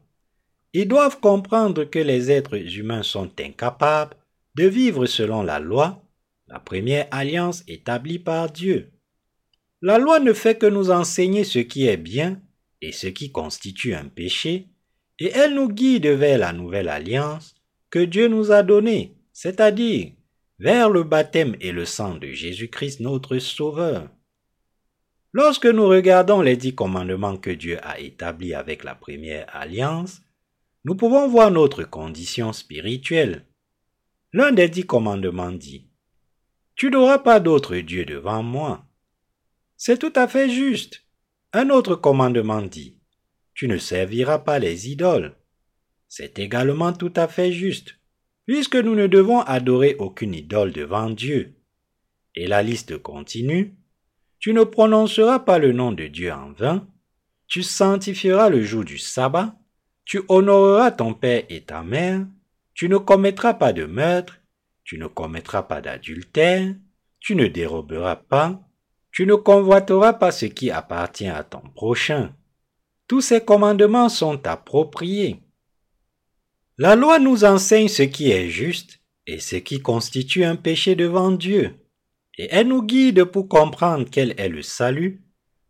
Ils 0.73 0.87
doivent 0.87 1.19
comprendre 1.19 1.83
que 1.83 1.99
les 1.99 2.31
êtres 2.31 2.57
humains 2.77 3.03
sont 3.03 3.31
incapables 3.39 4.15
de 4.55 4.65
vivre 4.65 5.05
selon 5.05 5.43
la 5.43 5.59
loi, 5.59 6.01
la 6.47 6.59
première 6.59 7.07
alliance 7.11 7.63
établie 7.67 8.19
par 8.19 8.49
Dieu. 8.49 8.91
La 9.82 9.97
loi 9.97 10.19
ne 10.19 10.34
fait 10.34 10.57
que 10.57 10.65
nous 10.65 10.91
enseigner 10.91 11.43
ce 11.43 11.59
qui 11.59 11.88
est 11.88 11.97
bien 11.97 12.41
et 12.82 12.91
ce 12.91 13.07
qui 13.07 13.32
constitue 13.32 13.93
un 13.93 14.05
péché, 14.05 14.67
et 15.19 15.32
elle 15.32 15.55
nous 15.55 15.69
guide 15.69 16.07
vers 16.07 16.38
la 16.38 16.53
nouvelle 16.53 16.89
alliance 16.89 17.55
que 17.89 17.99
Dieu 17.99 18.27
nous 18.27 18.51
a 18.51 18.63
donnée, 18.63 19.15
c'est-à-dire 19.34 20.11
vers 20.59 20.89
le 20.89 21.03
baptême 21.03 21.55
et 21.61 21.71
le 21.71 21.86
sang 21.86 22.15
de 22.15 22.27
Jésus-Christ 22.27 22.99
notre 22.99 23.38
Sauveur. 23.39 24.09
Lorsque 25.32 25.67
nous 25.67 25.88
regardons 25.88 26.41
les 26.41 26.57
dix 26.57 26.75
commandements 26.75 27.38
que 27.38 27.51
Dieu 27.51 27.77
a 27.84 27.99
établis 27.99 28.53
avec 28.53 28.84
la 28.84 28.95
première 28.95 29.45
alliance, 29.55 30.21
nous 30.86 30.95
pouvons 30.95 31.27
voir 31.27 31.51
notre 31.51 31.84
condition 31.84 32.51
spirituelle. 32.51 33.45
L'un 34.34 34.51
des 34.51 34.69
dix 34.69 34.86
commandements 34.86 35.51
dit 35.51 35.88
Tu 36.75 36.89
n'auras 36.89 37.19
pas 37.19 37.39
d'autre 37.39 37.77
Dieu 37.77 38.05
devant 38.05 38.43
moi. 38.43 38.88
C'est 39.80 39.97
tout 39.97 40.13
à 40.15 40.27
fait 40.27 40.51
juste. 40.51 41.05
Un 41.53 41.71
autre 41.71 41.95
commandement 41.95 42.61
dit 42.61 42.99
Tu 43.55 43.67
ne 43.67 43.80
serviras 43.80 44.38
pas 44.38 44.59
les 44.59 44.89
idoles. 44.89 45.36
C'est 46.07 46.38
également 46.38 46.93
tout 46.93 47.13
à 47.15 47.27
fait 47.27 47.51
juste, 47.51 47.95
puisque 48.45 48.75
nous 48.75 48.93
ne 48.93 49.07
devons 49.07 49.39
adorer 49.39 49.95
aucune 49.97 50.36
idole 50.36 50.73
devant 50.73 51.09
Dieu. 51.09 51.55
Et 52.36 52.45
la 52.45 52.61
liste 52.61 52.99
continue 52.99 53.80
tu 54.39 54.53
ne 54.53 54.63
prononceras 54.63 55.39
pas 55.39 55.59
le 55.59 55.73
nom 55.73 55.91
de 55.91 56.07
Dieu 56.07 56.32
en 56.32 56.53
vain, 56.53 56.88
tu 57.47 57.61
sanctifieras 57.61 58.49
le 58.49 58.63
jour 58.63 58.86
du 58.86 58.97
sabbat, 58.97 59.55
tu 60.05 60.21
honoreras 60.30 60.91
ton 60.91 61.13
père 61.13 61.43
et 61.49 61.61
ta 61.61 61.84
mère, 61.84 62.25
tu 62.73 62.88
ne 62.88 62.97
commettras 62.97 63.53
pas 63.53 63.73
de 63.73 63.84
meurtre, 63.84 64.39
tu 64.86 64.97
ne 64.97 65.07
commettras 65.07 65.63
pas 65.63 65.82
d'adultère, 65.82 66.73
tu 67.19 67.36
ne 67.36 67.47
déroberas 67.47 68.15
pas, 68.15 68.61
tu 69.20 69.26
ne 69.26 69.36
convoiteras 69.36 70.13
pas 70.13 70.32
ce 70.32 70.45
qui 70.45 70.72
appartient 70.72 71.28
à 71.28 71.43
ton 71.43 71.59
prochain. 71.76 72.34
Tous 73.05 73.20
ces 73.20 73.41
commandements 73.41 74.07
sont 74.07 74.47
appropriés. 74.47 75.41
La 76.78 76.95
loi 76.95 77.20
nous 77.20 77.43
enseigne 77.43 77.89
ce 77.89 78.03
qui 78.03 78.32
est 78.32 78.47
juste 78.47 79.01
et 79.28 79.41
ce 79.41 79.57
qui 79.57 79.82
constitue 79.82 80.45
un 80.45 80.55
péché 80.55 80.95
devant 80.95 81.32
Dieu 81.32 81.76
et 82.38 82.47
elle 82.49 82.70
nous 82.70 82.82
guide 82.82 83.26
pour 83.26 83.49
comprendre 83.49 84.07
quel 84.09 84.36
est 84.38 84.47
le 84.47 84.61
salut 84.61 85.22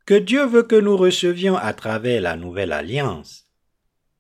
que 0.06 0.14
Dieu 0.14 0.46
veut 0.46 0.62
que 0.62 0.80
nous 0.80 0.96
recevions 0.96 1.58
à 1.58 1.74
travers 1.74 2.22
la 2.22 2.36
nouvelle 2.36 2.72
alliance. 2.72 3.48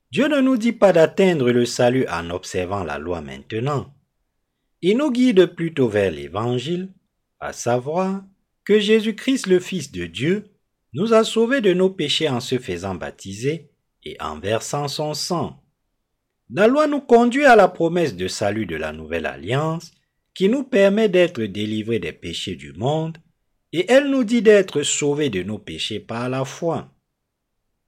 Dieu 0.10 0.28
ne 0.28 0.42
nous 0.42 0.58
dit 0.58 0.74
pas 0.74 0.92
d'atteindre 0.92 1.52
le 1.52 1.68
salut 1.68 2.08
en 2.08 2.32
observant 2.32 2.84
la 2.84 2.98
loi 2.98 3.22
maintenant. 3.22 3.94
Il 4.82 4.98
nous 4.98 5.12
guide 5.12 5.46
plutôt 5.46 5.88
vers 5.88 6.10
l'Évangile, 6.10 6.90
à 7.40 7.54
savoir 7.54 8.24
que 8.70 8.80
Jésus-Christ 8.80 9.48
le 9.48 9.60
Fils 9.60 9.92
de 9.92 10.06
Dieu 10.06 10.46
nous 10.94 11.16
a 11.16 11.24
sauvés 11.24 11.60
de 11.60 11.74
nos 11.74 11.90
péchés 11.90 12.30
en 12.30 12.40
se 12.40 12.60
faisant 12.60 12.94
baptiser 12.94 13.72
et 14.04 14.16
en 14.22 14.38
versant 14.38 14.88
son 14.88 15.16
sang. 15.16 15.60
La 16.52 16.68
loi 16.68 16.86
nous 16.86 17.02
conduit 17.02 17.46
à 17.46 17.56
la 17.56 17.68
promesse 17.68 18.16
de 18.16 18.28
salut 18.28 18.68
de 18.68 18.76
la 18.76 18.94
nouvelle 18.94 19.26
alliance 19.26 19.90
qui 20.36 20.50
nous 20.50 20.64
permet 20.64 21.10
d'être 21.10 21.42
délivrés 21.42 21.98
des 21.98 22.12
péchés 22.12 22.56
du 22.56 22.72
monde, 22.74 23.18
et 23.74 23.92
elle 23.92 24.12
nous 24.12 24.24
dit 24.24 24.44
d'être 24.44 24.84
sauvés 24.84 25.32
de 25.32 25.42
nos 25.42 25.58
péchés 25.58 26.00
par 26.00 26.30
la 26.30 26.46
foi. 26.46 26.94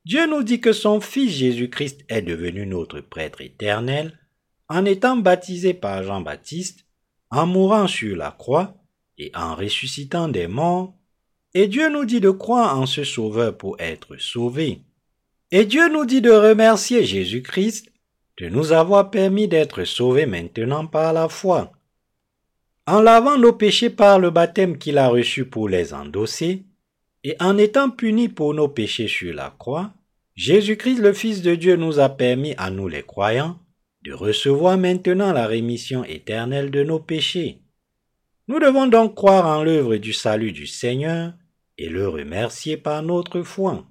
Dieu 0.05 0.25
nous 0.25 0.41
dit 0.41 0.61
que 0.61 0.73
son 0.73 0.99
Fils 0.99 1.29
Jésus-Christ 1.31 2.05
est 2.09 2.23
devenu 2.23 2.65
notre 2.65 3.01
prêtre 3.01 3.41
éternel 3.41 4.19
en 4.67 4.85
étant 4.85 5.15
baptisé 5.15 5.75
par 5.75 6.01
Jean-Baptiste, 6.01 6.87
en 7.29 7.45
mourant 7.45 7.87
sur 7.87 8.17
la 8.17 8.31
croix 8.31 8.80
et 9.21 9.31
en 9.35 9.53
ressuscitant 9.53 10.27
des 10.27 10.47
morts, 10.47 10.95
et 11.53 11.67
Dieu 11.67 11.89
nous 11.89 12.05
dit 12.05 12.21
de 12.21 12.31
croire 12.31 12.79
en 12.79 12.87
ce 12.87 13.03
Sauveur 13.03 13.55
pour 13.55 13.75
être 13.79 14.17
sauvés. 14.17 14.81
Et 15.51 15.65
Dieu 15.65 15.89
nous 15.89 16.05
dit 16.05 16.21
de 16.21 16.31
remercier 16.31 17.05
Jésus-Christ 17.05 17.91
de 18.37 18.49
nous 18.49 18.71
avoir 18.71 19.11
permis 19.11 19.47
d'être 19.47 19.83
sauvés 19.83 20.25
maintenant 20.25 20.87
par 20.87 21.13
la 21.13 21.29
foi. 21.29 21.71
En 22.87 22.99
lavant 22.99 23.37
nos 23.37 23.53
péchés 23.53 23.91
par 23.91 24.17
le 24.17 24.31
baptême 24.31 24.79
qu'il 24.79 24.97
a 24.97 25.07
reçu 25.09 25.45
pour 25.45 25.69
les 25.69 25.93
endosser, 25.93 26.63
et 27.23 27.35
en 27.39 27.59
étant 27.59 27.91
puni 27.91 28.27
pour 28.27 28.55
nos 28.55 28.69
péchés 28.69 29.07
sur 29.07 29.35
la 29.35 29.53
croix, 29.55 29.93
Jésus-Christ 30.33 30.97
le 30.97 31.13
Fils 31.13 31.43
de 31.43 31.53
Dieu 31.53 31.75
nous 31.75 31.99
a 31.99 32.09
permis 32.09 32.55
à 32.57 32.71
nous 32.71 32.87
les 32.87 33.03
croyants 33.03 33.59
de 34.01 34.13
recevoir 34.13 34.79
maintenant 34.79 35.31
la 35.31 35.45
rémission 35.45 36.03
éternelle 36.05 36.71
de 36.71 36.83
nos 36.83 36.99
péchés. 36.99 37.60
Nous 38.47 38.59
devons 38.59 38.87
donc 38.87 39.15
croire 39.15 39.45
en 39.45 39.63
l'œuvre 39.63 39.97
du 39.97 40.13
salut 40.13 40.51
du 40.51 40.67
Seigneur 40.67 41.33
et 41.77 41.89
le 41.89 42.07
remercier 42.07 42.77
par 42.77 43.03
notre 43.03 43.43
foi. 43.43 43.85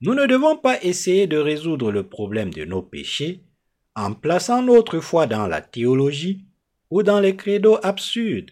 Nous 0.00 0.14
ne 0.14 0.26
devons 0.26 0.56
pas 0.56 0.82
essayer 0.82 1.26
de 1.26 1.36
résoudre 1.36 1.90
le 1.90 2.04
problème 2.04 2.52
de 2.52 2.64
nos 2.64 2.82
péchés 2.82 3.42
en 3.94 4.14
plaçant 4.14 4.62
notre 4.62 5.00
foi 5.00 5.26
dans 5.26 5.46
la 5.46 5.60
théologie 5.60 6.44
ou 6.90 7.02
dans 7.02 7.20
les 7.20 7.36
credos 7.36 7.78
absurdes. 7.82 8.50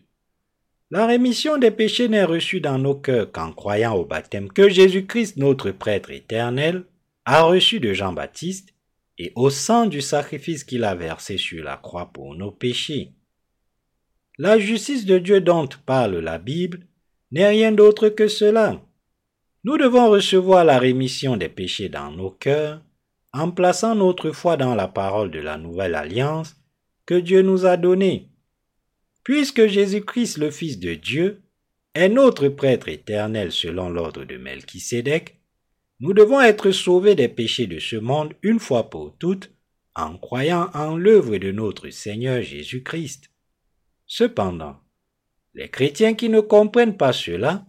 La 0.90 1.06
rémission 1.06 1.56
des 1.56 1.70
péchés 1.70 2.08
n'est 2.08 2.24
reçue 2.24 2.60
dans 2.60 2.78
nos 2.78 2.94
cœurs 2.94 3.32
qu'en 3.32 3.52
croyant 3.52 3.94
au 3.94 4.04
baptême 4.04 4.48
que 4.48 4.68
Jésus-Christ, 4.68 5.36
notre 5.36 5.70
prêtre 5.70 6.10
éternel, 6.10 6.84
a 7.24 7.42
reçu 7.42 7.80
de 7.80 7.92
Jean-Baptiste 7.92 8.74
et 9.18 9.32
au 9.34 9.50
sang 9.50 9.86
du 9.86 10.00
sacrifice 10.00 10.62
qu'il 10.62 10.84
a 10.84 10.94
versé 10.94 11.38
sur 11.38 11.64
la 11.64 11.76
croix 11.76 12.10
pour 12.12 12.34
nos 12.34 12.52
péchés. 12.52 13.15
La 14.38 14.58
justice 14.58 15.06
de 15.06 15.18
Dieu 15.18 15.40
dont 15.40 15.68
parle 15.86 16.18
la 16.18 16.38
Bible 16.38 16.86
n'est 17.30 17.48
rien 17.48 17.72
d'autre 17.72 18.10
que 18.10 18.28
cela. 18.28 18.82
Nous 19.64 19.78
devons 19.78 20.10
recevoir 20.10 20.64
la 20.64 20.78
rémission 20.78 21.38
des 21.38 21.48
péchés 21.48 21.88
dans 21.88 22.10
nos 22.10 22.30
cœurs 22.30 22.82
en 23.32 23.50
plaçant 23.50 23.94
notre 23.94 24.32
foi 24.32 24.58
dans 24.58 24.74
la 24.74 24.88
parole 24.88 25.30
de 25.30 25.38
la 25.38 25.56
nouvelle 25.56 25.94
alliance 25.94 26.54
que 27.06 27.14
Dieu 27.14 27.40
nous 27.40 27.64
a 27.64 27.78
donné. 27.78 28.28
Puisque 29.24 29.66
Jésus-Christ, 29.66 30.36
le 30.36 30.50
Fils 30.50 30.78
de 30.78 30.92
Dieu, 30.92 31.42
est 31.94 32.10
notre 32.10 32.48
prêtre 32.48 32.88
éternel 32.88 33.52
selon 33.52 33.88
l'ordre 33.88 34.24
de 34.24 34.36
Melchisédek, 34.36 35.40
nous 35.98 36.12
devons 36.12 36.42
être 36.42 36.72
sauvés 36.72 37.14
des 37.14 37.28
péchés 37.28 37.66
de 37.66 37.78
ce 37.78 37.96
monde 37.96 38.34
une 38.42 38.60
fois 38.60 38.90
pour 38.90 39.16
toutes 39.18 39.50
en 39.94 40.18
croyant 40.18 40.68
en 40.74 40.94
l'œuvre 40.94 41.38
de 41.38 41.52
notre 41.52 41.88
Seigneur 41.88 42.42
Jésus-Christ. 42.42 43.30
Cependant, 44.06 44.76
les 45.54 45.68
chrétiens 45.68 46.14
qui 46.14 46.28
ne 46.28 46.40
comprennent 46.40 46.96
pas 46.96 47.12
cela 47.12 47.66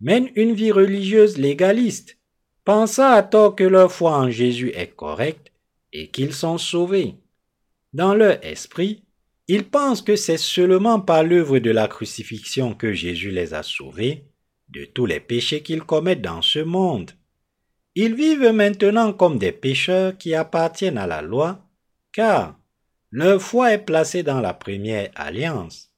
mènent 0.00 0.30
une 0.36 0.52
vie 0.52 0.70
religieuse 0.70 1.38
légaliste, 1.38 2.18
pensant 2.64 3.10
à 3.10 3.22
tort 3.22 3.56
que 3.56 3.64
leur 3.64 3.90
foi 3.90 4.16
en 4.16 4.30
Jésus 4.30 4.70
est 4.74 4.94
correcte 4.94 5.52
et 5.92 6.08
qu'ils 6.10 6.34
sont 6.34 6.58
sauvés. 6.58 7.16
Dans 7.92 8.14
leur 8.14 8.44
esprit, 8.44 9.04
ils 9.48 9.64
pensent 9.64 10.02
que 10.02 10.16
c'est 10.16 10.38
seulement 10.38 11.00
par 11.00 11.24
l'œuvre 11.24 11.58
de 11.58 11.70
la 11.70 11.88
crucifixion 11.88 12.74
que 12.74 12.92
Jésus 12.92 13.30
les 13.30 13.54
a 13.54 13.62
sauvés 13.62 14.24
de 14.68 14.84
tous 14.84 15.06
les 15.06 15.20
péchés 15.20 15.62
qu'ils 15.62 15.82
commettent 15.82 16.22
dans 16.22 16.42
ce 16.42 16.60
monde. 16.60 17.10
Ils 17.94 18.14
vivent 18.14 18.52
maintenant 18.52 19.12
comme 19.12 19.38
des 19.38 19.52
pécheurs 19.52 20.16
qui 20.16 20.34
appartiennent 20.34 20.96
à 20.96 21.06
la 21.06 21.20
loi, 21.20 21.66
car 22.12 22.58
leur 23.12 23.42
foi 23.42 23.74
est 23.74 23.84
placée 23.84 24.22
dans 24.22 24.40
la 24.40 24.54
première 24.54 25.10
alliance. 25.14 25.94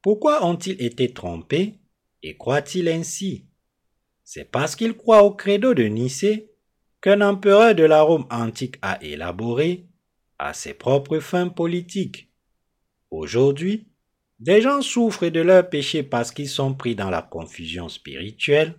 Pourquoi 0.00 0.46
ont-ils 0.46 0.82
été 0.82 1.12
trompés 1.12 1.74
et 2.22 2.38
croient-ils 2.38 2.88
ainsi? 2.88 3.44
C'est 4.24 4.50
parce 4.50 4.74
qu'ils 4.74 4.96
croient 4.96 5.22
au 5.22 5.34
credo 5.34 5.74
de 5.74 5.82
Nicée 5.82 6.50
qu'un 7.02 7.20
empereur 7.20 7.74
de 7.74 7.84
la 7.84 8.00
Rome 8.00 8.26
antique 8.30 8.76
a 8.80 9.02
élaboré 9.02 9.86
à 10.38 10.54
ses 10.54 10.72
propres 10.72 11.18
fins 11.18 11.48
politiques. 11.48 12.30
Aujourd'hui, 13.10 13.88
des 14.38 14.62
gens 14.62 14.80
souffrent 14.80 15.28
de 15.28 15.40
leurs 15.40 15.68
péchés 15.68 16.02
parce 16.02 16.32
qu'ils 16.32 16.48
sont 16.48 16.72
pris 16.72 16.94
dans 16.94 17.10
la 17.10 17.20
confusion 17.20 17.90
spirituelle 17.90 18.76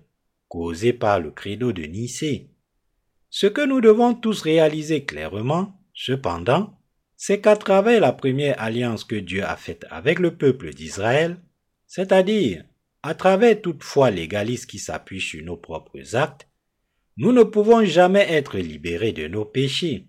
causée 0.47 0.93
par 0.93 1.20
le 1.20 1.30
credo 1.30 1.72
de 1.72 1.84
Nicée. 1.84 2.49
Ce 3.30 3.45
que 3.45 3.64
nous 3.64 3.82
devons 3.82 4.16
tous 4.16 4.41
réaliser 4.41 5.05
clairement, 5.05 5.80
cependant, 5.93 6.81
c'est 7.24 7.39
qu'à 7.39 7.55
travers 7.55 8.01
la 8.01 8.13
première 8.13 8.59
alliance 8.59 9.03
que 9.03 9.13
Dieu 9.15 9.43
a 9.43 9.55
faite 9.55 9.86
avec 9.91 10.17
le 10.17 10.36
peuple 10.38 10.74
d'Israël, 10.74 11.38
c'est-à-dire 11.86 12.63
à 13.03 13.13
travers 13.13 13.61
toute 13.61 13.84
foi 13.84 14.09
légaliste 14.09 14.67
qui 14.67 14.80
s'appuie 14.80 15.22
sur 15.22 15.45
nos 15.45 15.55
propres 15.55 16.15
actes, 16.15 16.49
nous 17.17 17.32
ne 17.32 17.43
pouvons 17.43 17.86
jamais 17.86 18.26
être 18.28 18.57
libérés 18.57 19.11
de 19.11 19.28
nos 19.28 19.45
péchés. 19.45 20.07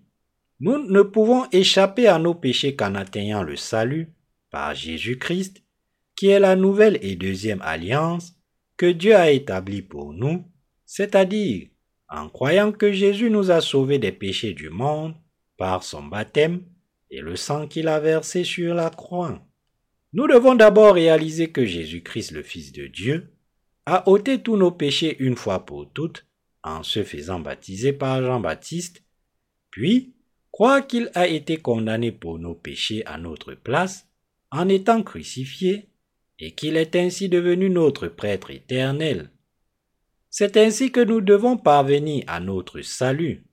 Nous 0.59 0.89
ne 0.89 1.03
pouvons 1.03 1.45
échapper 1.51 2.07
à 2.07 2.17
nos 2.17 2.33
péchés 2.33 2.75
qu'en 2.75 2.95
atteignant 2.95 3.43
le 3.43 3.57
salut 3.57 4.11
par 4.49 4.73
Jésus-Christ, 4.73 5.61
qui 6.15 6.29
est 6.29 6.39
la 6.39 6.55
nouvelle 6.55 6.97
et 7.03 7.15
deuxième 7.15 7.61
alliance 7.61 8.33
que 8.75 8.87
Dieu 8.87 9.15
a 9.15 9.29
établie 9.29 9.83
pour 9.83 10.13
nous, 10.13 10.45
c'est-à-dire 10.87 11.67
en 12.09 12.27
croyant 12.27 12.71
que 12.71 12.91
Jésus 12.91 13.29
nous 13.29 13.51
a 13.51 13.61
sauvés 13.61 13.99
des 13.99 14.11
péchés 14.11 14.55
du 14.55 14.71
monde 14.71 15.13
par 15.57 15.83
son 15.83 16.01
baptême 16.01 16.63
et 17.13 17.21
le 17.21 17.35
sang 17.35 17.67
qu'il 17.67 17.87
a 17.87 17.99
versé 17.99 18.43
sur 18.43 18.73
la 18.73 18.89
croix. 18.89 19.39
Nous 20.13 20.27
devons 20.27 20.55
d'abord 20.55 20.95
réaliser 20.95 21.51
que 21.51 21.63
Jésus-Christ, 21.63 22.31
le 22.31 22.41
Fils 22.41 22.71
de 22.71 22.87
Dieu, 22.87 23.31
a 23.85 24.09
ôté 24.09 24.41
tous 24.41 24.57
nos 24.57 24.71
péchés 24.71 25.15
une 25.19 25.35
fois 25.35 25.63
pour 25.63 25.91
toutes 25.91 26.25
en 26.63 26.81
se 26.81 27.03
faisant 27.03 27.39
baptiser 27.39 27.93
par 27.93 28.23
Jean-Baptiste, 28.23 29.03
puis 29.69 30.15
croire 30.51 30.87
qu'il 30.87 31.11
a 31.13 31.27
été 31.27 31.57
condamné 31.57 32.11
pour 32.11 32.39
nos 32.39 32.55
péchés 32.55 33.05
à 33.05 33.19
notre 33.19 33.53
place 33.53 34.07
en 34.49 34.67
étant 34.67 35.03
crucifié 35.03 35.89
et 36.39 36.51
qu'il 36.51 36.77
est 36.77 36.95
ainsi 36.95 37.29
devenu 37.29 37.69
notre 37.69 38.07
prêtre 38.07 38.49
éternel. 38.49 39.29
C'est 40.31 40.57
ainsi 40.57 40.91
que 40.91 41.01
nous 41.01 41.21
devons 41.21 41.57
parvenir 41.57 42.23
à 42.25 42.39
notre 42.39 42.81
salut. 42.81 43.43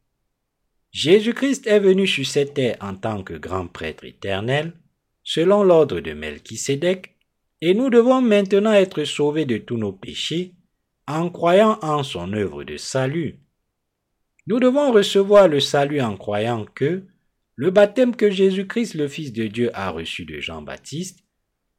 Jésus-Christ 0.92 1.66
est 1.66 1.78
venu 1.78 2.06
sur 2.06 2.26
cette 2.26 2.54
terre 2.54 2.76
en 2.80 2.94
tant 2.94 3.22
que 3.22 3.34
grand 3.34 3.68
prêtre 3.68 4.04
éternel, 4.04 4.72
selon 5.22 5.62
l'ordre 5.62 6.00
de 6.00 6.12
Melchisédek, 6.12 7.16
et 7.60 7.74
nous 7.74 7.90
devons 7.90 8.20
maintenant 8.20 8.72
être 8.72 9.04
sauvés 9.04 9.44
de 9.44 9.58
tous 9.58 9.76
nos 9.76 9.92
péchés 9.92 10.54
en 11.06 11.30
croyant 11.30 11.78
en 11.82 12.02
son 12.02 12.32
œuvre 12.32 12.64
de 12.64 12.76
salut. 12.76 13.38
Nous 14.46 14.58
devons 14.58 14.90
recevoir 14.92 15.46
le 15.46 15.60
salut 15.60 16.00
en 16.00 16.16
croyant 16.16 16.64
que 16.74 17.04
le 17.54 17.70
baptême 17.70 18.16
que 18.16 18.30
Jésus-Christ, 18.30 18.94
le 18.94 19.06
Fils 19.06 19.32
de 19.32 19.46
Dieu, 19.46 19.70
a 19.74 19.90
reçu 19.90 20.24
de 20.24 20.40
Jean-Baptiste 20.40 21.24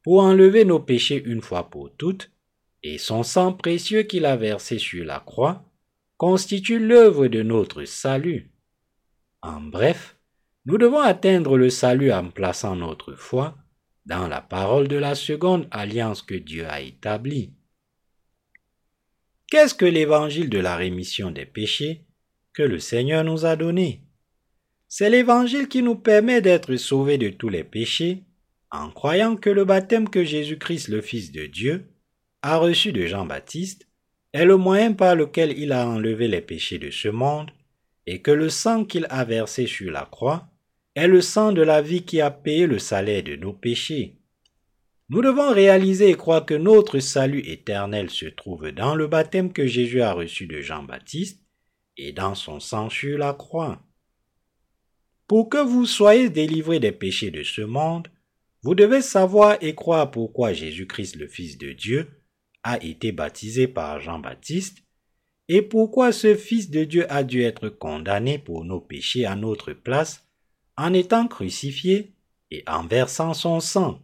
pour 0.04 0.22
enlever 0.22 0.64
nos 0.64 0.80
péchés 0.80 1.22
une 1.26 1.42
fois 1.42 1.70
pour 1.70 1.92
toutes, 1.98 2.32
et 2.84 2.98
son 2.98 3.24
sang 3.24 3.54
précieux 3.54 4.04
qu'il 4.04 4.26
a 4.26 4.36
versé 4.38 4.78
sur 4.78 5.04
la 5.04 5.20
croix, 5.20 5.66
constitue 6.18 6.80
l'œuvre 6.80 7.28
de 7.28 7.42
notre 7.42 7.84
salut. 7.86 8.51
En 9.42 9.62
bref, 9.62 10.18
nous 10.66 10.78
devons 10.78 11.00
atteindre 11.00 11.58
le 11.58 11.70
salut 11.70 12.12
en 12.12 12.30
plaçant 12.30 12.76
notre 12.76 13.16
foi 13.16 13.58
dans 14.06 14.28
la 14.28 14.42
parole 14.42 14.88
de 14.88 14.98
la 14.98 15.16
seconde 15.16 15.68
alliance 15.72 16.22
que 16.22 16.36
Dieu 16.36 16.68
a 16.68 16.82
établie. 16.82 17.54
Qu'est-ce 19.48 19.74
que 19.74 19.86
l'évangile 19.86 20.50
de 20.50 20.60
la 20.60 20.76
rémission 20.76 21.32
des 21.32 21.46
péchés 21.46 22.06
que 22.54 22.64
le 22.64 22.80
Seigneur 22.80 23.24
nous 23.24 23.46
a 23.46 23.56
donné? 23.56 24.04
C'est 24.88 25.10
l'évangile 25.10 25.68
qui 25.68 25.82
nous 25.82 25.96
permet 25.96 26.42
d'être 26.42 26.76
sauvés 26.76 27.18
de 27.18 27.30
tous 27.30 27.50
les 27.50 27.64
péchés 27.64 28.24
en 28.70 28.90
croyant 28.90 29.36
que 29.36 29.50
le 29.50 29.66
baptême 29.66 30.10
que 30.10 30.24
Jésus-Christ, 30.24 30.88
le 30.88 31.02
Fils 31.02 31.32
de 31.32 31.46
Dieu, 31.46 31.90
a 32.42 32.58
reçu 32.58 32.92
de 32.92 33.06
Jean-Baptiste 33.06 33.88
est 34.34 34.46
le 34.46 34.58
moyen 34.58 34.94
par 34.94 35.16
lequel 35.16 35.58
il 35.58 35.72
a 35.72 35.88
enlevé 35.88 36.28
les 36.28 36.42
péchés 36.42 36.80
de 36.80 36.90
ce 36.90 37.10
monde 37.10 37.52
et 38.08 38.22
que 38.22 38.32
le 38.32 38.50
sang 38.50 38.86
qu'il 38.86 39.08
a 39.10 39.24
versé 39.24 39.68
sur 39.68 39.92
la 39.92 40.06
croix 40.06 40.48
est 40.96 41.08
le 41.08 41.22
sang 41.22 41.52
de 41.52 41.62
la 41.62 41.82
vie 41.82 42.04
qui 42.04 42.22
a 42.22 42.32
payé 42.32 42.68
le 42.68 42.80
salaire 42.80 43.24
de 43.24 43.36
nos 43.36 43.54
péchés. 43.54 44.18
Nous 45.10 45.22
devons 45.22 45.52
réaliser 45.54 46.10
et 46.10 46.16
croire 46.16 46.46
que 46.46 46.54
notre 46.54 47.00
salut 47.00 47.44
éternel 47.46 48.10
se 48.10 48.26
trouve 48.26 48.72
dans 48.72 48.96
le 48.96 49.08
baptême 49.08 49.52
que 49.52 49.68
Jésus 49.68 50.02
a 50.02 50.14
reçu 50.14 50.48
de 50.48 50.62
Jean-Baptiste 50.62 51.42
et 51.98 52.14
dans 52.14 52.36
son 52.36 52.60
sang 52.60 52.90
sur 52.90 53.18
la 53.18 53.34
croix. 53.34 53.82
Pour 55.28 55.50
que 55.50 55.58
vous 55.58 55.86
soyez 55.86 56.30
délivrés 56.30 56.80
des 56.80 56.92
péchés 56.92 57.32
de 57.32 57.44
ce 57.44 57.62
monde, 57.62 58.08
vous 58.64 58.76
devez 58.76 59.02
savoir 59.02 59.58
et 59.62 59.76
croire 59.76 60.12
pourquoi 60.12 60.54
Jésus-Christ 60.54 61.16
le 61.16 61.28
Fils 61.28 61.58
de 61.58 61.72
Dieu 61.72 62.08
a 62.64 62.82
été 62.84 63.12
baptisé 63.12 63.68
par 63.68 64.00
Jean-Baptiste 64.00 64.84
et 65.54 65.62
pourquoi 65.62 66.14
ce 66.14 66.34
Fils 66.34 66.70
de 66.70 66.86
Dieu 66.86 67.12
a 67.12 67.26
dû 67.26 67.44
être 67.44 67.68
condamné 67.68 68.40
pour 68.40 68.64
nos 68.64 68.80
péchés 68.80 69.26
à 69.26 69.36
notre 69.36 69.74
place 69.74 70.26
en 70.78 70.94
étant 70.94 71.28
crucifié 71.28 72.14
et 72.52 72.64
en 72.68 72.88
versant 72.88 73.34
son 73.34 73.60
sang? 73.60 74.00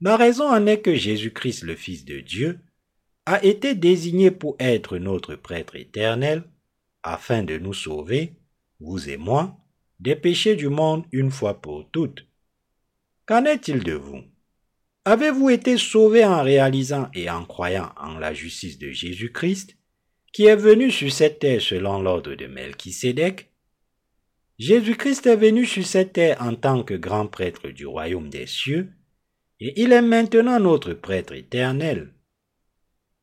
La 0.00 0.16
raison 0.16 0.48
en 0.48 0.64
est 0.64 0.80
que 0.80 0.94
Jésus-Christ 0.94 1.62
le 1.64 1.76
Fils 1.76 2.06
de 2.06 2.20
Dieu 2.20 2.58
a 3.26 3.44
été 3.44 3.74
désigné 3.74 4.30
pour 4.30 4.56
être 4.58 4.96
notre 4.96 5.34
prêtre 5.34 5.76
éternel 5.76 6.44
afin 7.02 7.42
de 7.42 7.58
nous 7.58 7.74
sauver, 7.74 8.32
vous 8.80 9.10
et 9.10 9.18
moi, 9.18 9.58
des 9.98 10.16
péchés 10.16 10.56
du 10.56 10.70
monde 10.70 11.04
une 11.12 11.30
fois 11.30 11.60
pour 11.60 11.90
toutes. 11.90 12.26
Qu'en 13.26 13.44
est-il 13.44 13.84
de 13.84 13.92
vous? 13.92 14.22
Avez-vous 15.04 15.50
été 15.50 15.76
sauvés 15.76 16.24
en 16.24 16.42
réalisant 16.42 17.10
et 17.12 17.28
en 17.28 17.44
croyant 17.44 17.92
en 17.98 18.18
la 18.18 18.32
justice 18.32 18.78
de 18.78 18.90
Jésus-Christ, 18.90 19.76
qui 20.32 20.46
est 20.46 20.56
venu 20.56 20.90
sur 20.90 21.10
cette 21.12 21.38
terre 21.40 21.60
selon 21.60 22.00
l'ordre 22.00 22.34
de 22.34 22.46
Melchisédek 22.46 23.50
Jésus-Christ 24.60 25.26
est 25.26 25.36
venu 25.36 25.64
sur 25.64 25.86
cette 25.86 26.12
terre 26.12 26.36
en 26.42 26.54
tant 26.54 26.82
que 26.82 26.92
grand 26.92 27.26
prêtre 27.26 27.68
du 27.68 27.86
royaume 27.86 28.28
des 28.28 28.46
cieux, 28.46 28.92
et 29.58 29.80
il 29.80 29.92
est 29.92 30.02
maintenant 30.02 30.60
notre 30.60 30.92
prêtre 30.92 31.32
éternel. 31.32 32.12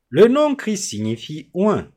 Le 0.09 0.27
nom 0.29 0.55
Christ 0.55 0.89
signifie 0.89 1.51
oint, 1.53 1.91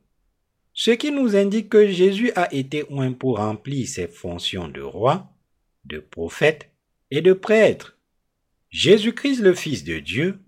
ce 0.73 0.91
qui 0.91 1.11
nous 1.11 1.35
indique 1.35 1.69
que 1.69 1.87
Jésus 1.87 2.31
a 2.35 2.53
été 2.53 2.85
oint 2.91 3.13
pour 3.13 3.37
remplir 3.37 3.87
ses 3.87 4.07
fonctions 4.07 4.67
de 4.67 4.81
roi, 4.81 5.33
de 5.85 5.97
prophète 5.97 6.69
et 7.09 7.21
de 7.21 7.33
prêtre. 7.33 7.97
Jésus-Christ, 8.69 9.41
le 9.41 9.55
Fils 9.55 9.83
de 9.83 9.97
Dieu, 9.97 10.39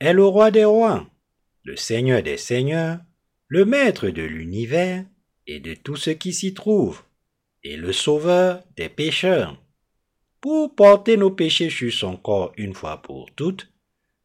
est 0.00 0.12
le 0.12 0.24
roi 0.24 0.50
des 0.50 0.64
rois, 0.64 1.08
le 1.62 1.76
Seigneur 1.76 2.22
des 2.24 2.36
seigneurs, 2.36 2.98
le 3.50 3.64
Maître 3.64 4.10
de 4.10 4.22
l'univers 4.22 5.04
et 5.48 5.58
de 5.58 5.74
tout 5.74 5.96
ce 5.96 6.10
qui 6.10 6.32
s'y 6.32 6.54
trouve, 6.54 7.02
et 7.64 7.76
le 7.76 7.92
Sauveur 7.92 8.62
des 8.76 8.88
pécheurs. 8.88 9.60
Pour 10.40 10.76
porter 10.76 11.16
nos 11.16 11.32
péchés 11.32 11.68
sur 11.68 11.92
son 11.92 12.16
corps 12.16 12.52
une 12.56 12.74
fois 12.74 13.02
pour 13.02 13.28
toutes, 13.34 13.68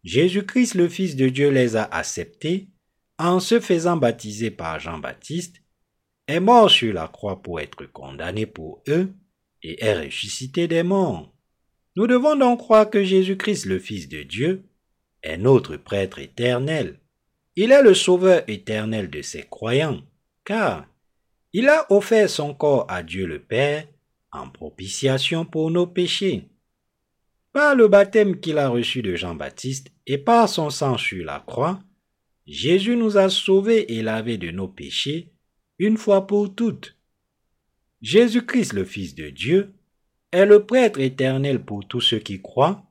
Jésus-Christ, 0.04 0.76
le 0.76 0.88
Fils 0.88 1.16
de 1.16 1.28
Dieu, 1.28 1.50
les 1.50 1.76
a 1.76 1.86
acceptés 1.86 2.68
en 3.18 3.40
se 3.40 3.60
faisant 3.60 3.98
baptiser 3.98 4.52
par 4.52 4.80
Jean-Baptiste, 4.80 5.56
est 6.28 6.40
mort 6.40 6.70
sur 6.70 6.94
la 6.94 7.08
croix 7.08 7.42
pour 7.42 7.60
être 7.60 7.88
condamné 7.88 8.46
pour 8.46 8.84
eux 8.88 9.12
et 9.64 9.84
est 9.84 10.06
ressuscité 10.06 10.68
des 10.68 10.84
morts. 10.84 11.34
Nous 11.96 12.06
devons 12.06 12.36
donc 12.36 12.60
croire 12.60 12.92
que 12.92 13.04
Jésus-Christ, 13.04 13.66
le 13.66 13.80
Fils 13.80 14.08
de 14.08 14.22
Dieu, 14.22 14.66
est 15.24 15.38
notre 15.38 15.78
prêtre 15.78 16.20
éternel. 16.20 17.00
Il 17.56 17.72
est 17.72 17.82
le 17.82 17.94
sauveur 17.94 18.44
éternel 18.48 19.10
de 19.10 19.22
ses 19.22 19.44
croyants, 19.44 20.02
car 20.44 20.88
il 21.54 21.70
a 21.70 21.86
offert 21.90 22.30
son 22.30 22.54
corps 22.54 22.86
à 22.90 23.02
Dieu 23.02 23.26
le 23.26 23.40
Père 23.40 23.88
en 24.32 24.50
propitiation 24.50 25.46
pour 25.46 25.72
nos 25.72 25.88
péchés. 25.88 26.50
Par 27.54 27.74
le 27.76 27.88
baptême 27.88 28.42
qu'il 28.42 28.58
a 28.58 28.68
reçu 28.68 29.02
de 29.02 29.16
Jean-Baptiste 29.16 29.88
et 30.06 30.18
par 30.18 30.50
son 30.50 30.70
sang 30.70 30.98
sur 30.98 31.24
la 31.24 31.40
croix, 31.40 31.80
Jésus 32.46 32.98
nous 32.98 33.18
a 33.18 33.30
sauvés 33.30 33.94
et 33.94 34.04
lavés 34.04 34.38
de 34.38 34.52
nos 34.52 34.68
péchés 34.68 35.32
une 35.80 35.98
fois 35.98 36.28
pour 36.28 36.54
toutes. 36.54 36.98
Jésus-Christ, 38.02 38.74
le 38.74 38.84
Fils 38.86 39.16
de 39.16 39.30
Dieu, 39.30 39.74
est 40.32 40.46
le 40.46 40.66
prêtre 40.66 41.00
éternel 41.00 41.64
pour 41.64 41.88
tous 41.88 42.02
ceux 42.02 42.20
qui 42.20 42.42
croient, 42.42 42.84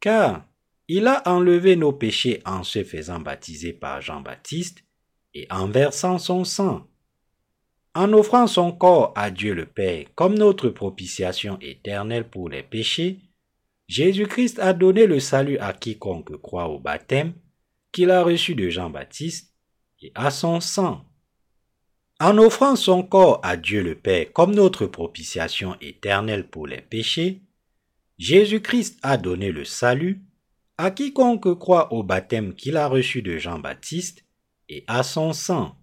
car 0.00 0.46
il 0.92 1.06
a 1.06 1.22
enlevé 1.28 1.76
nos 1.76 1.92
péchés 1.92 2.42
en 2.44 2.64
se 2.64 2.82
faisant 2.82 3.20
baptiser 3.20 3.72
par 3.72 4.00
Jean-Baptiste 4.00 4.82
et 5.34 5.46
en 5.48 5.68
versant 5.68 6.18
son 6.18 6.42
sang. 6.42 6.84
En 7.94 8.12
offrant 8.12 8.48
son 8.48 8.72
corps 8.72 9.12
à 9.14 9.30
Dieu 9.30 9.54
le 9.54 9.66
Père 9.66 10.06
comme 10.16 10.36
notre 10.36 10.68
propitiation 10.68 11.60
éternelle 11.60 12.28
pour 12.28 12.48
les 12.48 12.64
péchés, 12.64 13.20
Jésus-Christ 13.86 14.58
a 14.58 14.72
donné 14.72 15.06
le 15.06 15.20
salut 15.20 15.58
à 15.58 15.74
quiconque 15.74 16.36
croit 16.42 16.66
au 16.66 16.80
baptême 16.80 17.34
qu'il 17.92 18.10
a 18.10 18.24
reçu 18.24 18.56
de 18.56 18.68
Jean-Baptiste 18.68 19.54
et 20.02 20.10
à 20.16 20.32
son 20.32 20.58
sang. 20.58 21.04
En 22.18 22.36
offrant 22.36 22.74
son 22.74 23.04
corps 23.04 23.38
à 23.44 23.56
Dieu 23.56 23.84
le 23.84 23.94
Père 23.94 24.32
comme 24.32 24.56
notre 24.56 24.86
propitiation 24.86 25.76
éternelle 25.80 26.48
pour 26.48 26.66
les 26.66 26.80
péchés, 26.80 27.42
Jésus-Christ 28.18 28.98
a 29.04 29.18
donné 29.18 29.52
le 29.52 29.64
salut 29.64 30.24
à 30.82 30.90
quiconque 30.90 31.58
croit 31.58 31.92
au 31.92 32.02
baptême 32.02 32.54
qu'il 32.54 32.78
a 32.78 32.86
reçu 32.86 33.20
de 33.20 33.36
Jean-Baptiste 33.36 34.24
et 34.70 34.82
à 34.86 35.02
son 35.02 35.34
sang. 35.34 35.76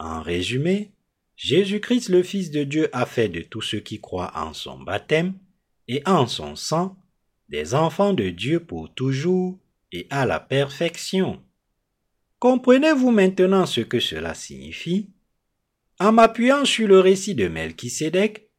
En 0.00 0.20
résumé, 0.20 0.90
Jésus-Christ 1.36 2.08
le 2.08 2.24
Fils 2.24 2.50
de 2.50 2.64
Dieu 2.64 2.88
a 2.92 3.06
fait 3.06 3.28
de 3.28 3.40
tous 3.40 3.62
ceux 3.62 3.78
qui 3.78 4.00
croient 4.00 4.32
en 4.34 4.52
son 4.52 4.80
baptême 4.80 5.34
et 5.86 6.02
en 6.06 6.26
son 6.26 6.56
sang 6.56 6.96
des 7.50 7.76
enfants 7.76 8.12
de 8.12 8.30
Dieu 8.30 8.58
pour 8.58 8.92
toujours 8.92 9.60
et 9.92 10.08
à 10.10 10.26
la 10.26 10.40
perfection. 10.40 11.40
Comprenez-vous 12.40 13.12
maintenant 13.12 13.64
ce 13.64 13.80
que 13.80 14.00
cela 14.00 14.34
signifie? 14.34 15.10
En 16.00 16.10
m'appuyant 16.10 16.64
sur 16.64 16.88
le 16.88 16.98
récit 16.98 17.36
de 17.36 17.46
Melchisédek, 17.46 18.50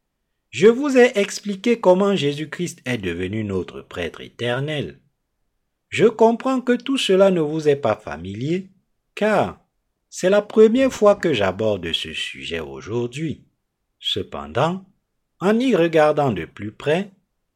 je 0.48 0.68
vous 0.68 0.96
ai 0.96 1.18
expliqué 1.18 1.78
comment 1.78 2.16
Jésus-Christ 2.16 2.80
est 2.86 2.98
devenu 2.98 3.44
notre 3.44 3.82
prêtre 3.82 4.22
éternel. 4.22 5.01
Je 5.92 6.06
comprends 6.06 6.62
que 6.62 6.72
tout 6.72 6.96
cela 6.96 7.30
ne 7.30 7.42
vous 7.42 7.68
est 7.68 7.76
pas 7.76 7.96
familier, 7.96 8.70
car 9.14 9.60
c'est 10.08 10.30
la 10.30 10.40
première 10.40 10.90
fois 10.90 11.16
que 11.16 11.34
j'aborde 11.34 11.92
ce 11.92 12.14
sujet 12.14 12.60
aujourd'hui. 12.60 13.44
Cependant, 14.00 14.86
en 15.38 15.58
y 15.58 15.76
regardant 15.76 16.32
de 16.32 16.46
plus 16.46 16.72
près, 16.72 17.10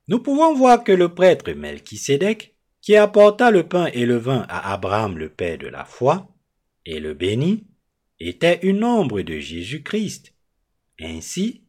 nous 0.09 0.19
pouvons 0.19 0.55
voir 0.55 0.85
que 0.85 0.93
le 0.93 1.15
prêtre 1.15 1.51
Melchisédek, 1.51 2.55
qui 2.83 2.95
apporta 2.95 3.51
le 3.51 3.63
pain 3.63 3.87
et 3.87 4.05
le 4.05 4.19
vin 4.19 4.45
à 4.51 4.71
Abraham 4.75 5.17
le 5.17 5.31
père 5.31 5.57
de 5.57 5.69
la 5.69 5.87
foi, 5.87 6.29
et 6.85 7.01
le 7.01 7.15
bénit, 7.15 7.65
était 8.21 8.61
une 8.63 8.85
ombre 8.85 9.23
de 9.23 9.39
Jésus-Christ. 9.39 10.35
Ainsi, 11.01 11.63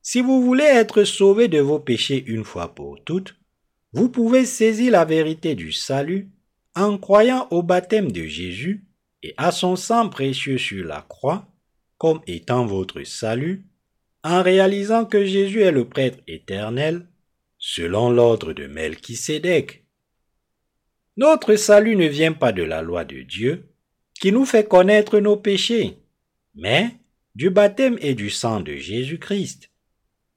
Si 0.00 0.22
vous 0.22 0.42
voulez 0.42 0.64
être 0.64 1.04
sauvé 1.04 1.48
de 1.48 1.60
vos 1.60 1.80
péchés 1.80 2.24
une 2.26 2.44
fois 2.44 2.74
pour 2.74 3.04
toutes, 3.04 3.36
vous 3.94 4.08
pouvez 4.08 4.44
saisir 4.44 4.90
la 4.90 5.04
vérité 5.04 5.54
du 5.54 5.70
salut 5.70 6.28
en 6.74 6.98
croyant 6.98 7.46
au 7.52 7.62
baptême 7.62 8.10
de 8.10 8.24
Jésus 8.24 8.84
et 9.22 9.34
à 9.36 9.52
son 9.52 9.76
sang 9.76 10.08
précieux 10.08 10.58
sur 10.58 10.84
la 10.84 11.06
croix 11.08 11.46
comme 11.96 12.20
étant 12.26 12.66
votre 12.66 13.04
salut, 13.04 13.64
en 14.24 14.42
réalisant 14.42 15.04
que 15.04 15.24
Jésus 15.24 15.62
est 15.62 15.70
le 15.70 15.88
prêtre 15.88 16.18
éternel 16.26 17.06
selon 17.56 18.10
l'ordre 18.10 18.52
de 18.52 18.66
Melchisédek. 18.66 19.84
Notre 21.16 21.54
salut 21.54 21.94
ne 21.94 22.08
vient 22.08 22.32
pas 22.32 22.50
de 22.50 22.64
la 22.64 22.82
loi 22.82 23.04
de 23.04 23.22
Dieu, 23.22 23.70
qui 24.20 24.32
nous 24.32 24.44
fait 24.44 24.66
connaître 24.66 25.20
nos 25.20 25.36
péchés, 25.36 25.98
mais 26.56 26.90
du 27.36 27.48
baptême 27.48 27.96
et 28.00 28.14
du 28.14 28.28
sang 28.28 28.60
de 28.60 28.74
Jésus-Christ. 28.74 29.70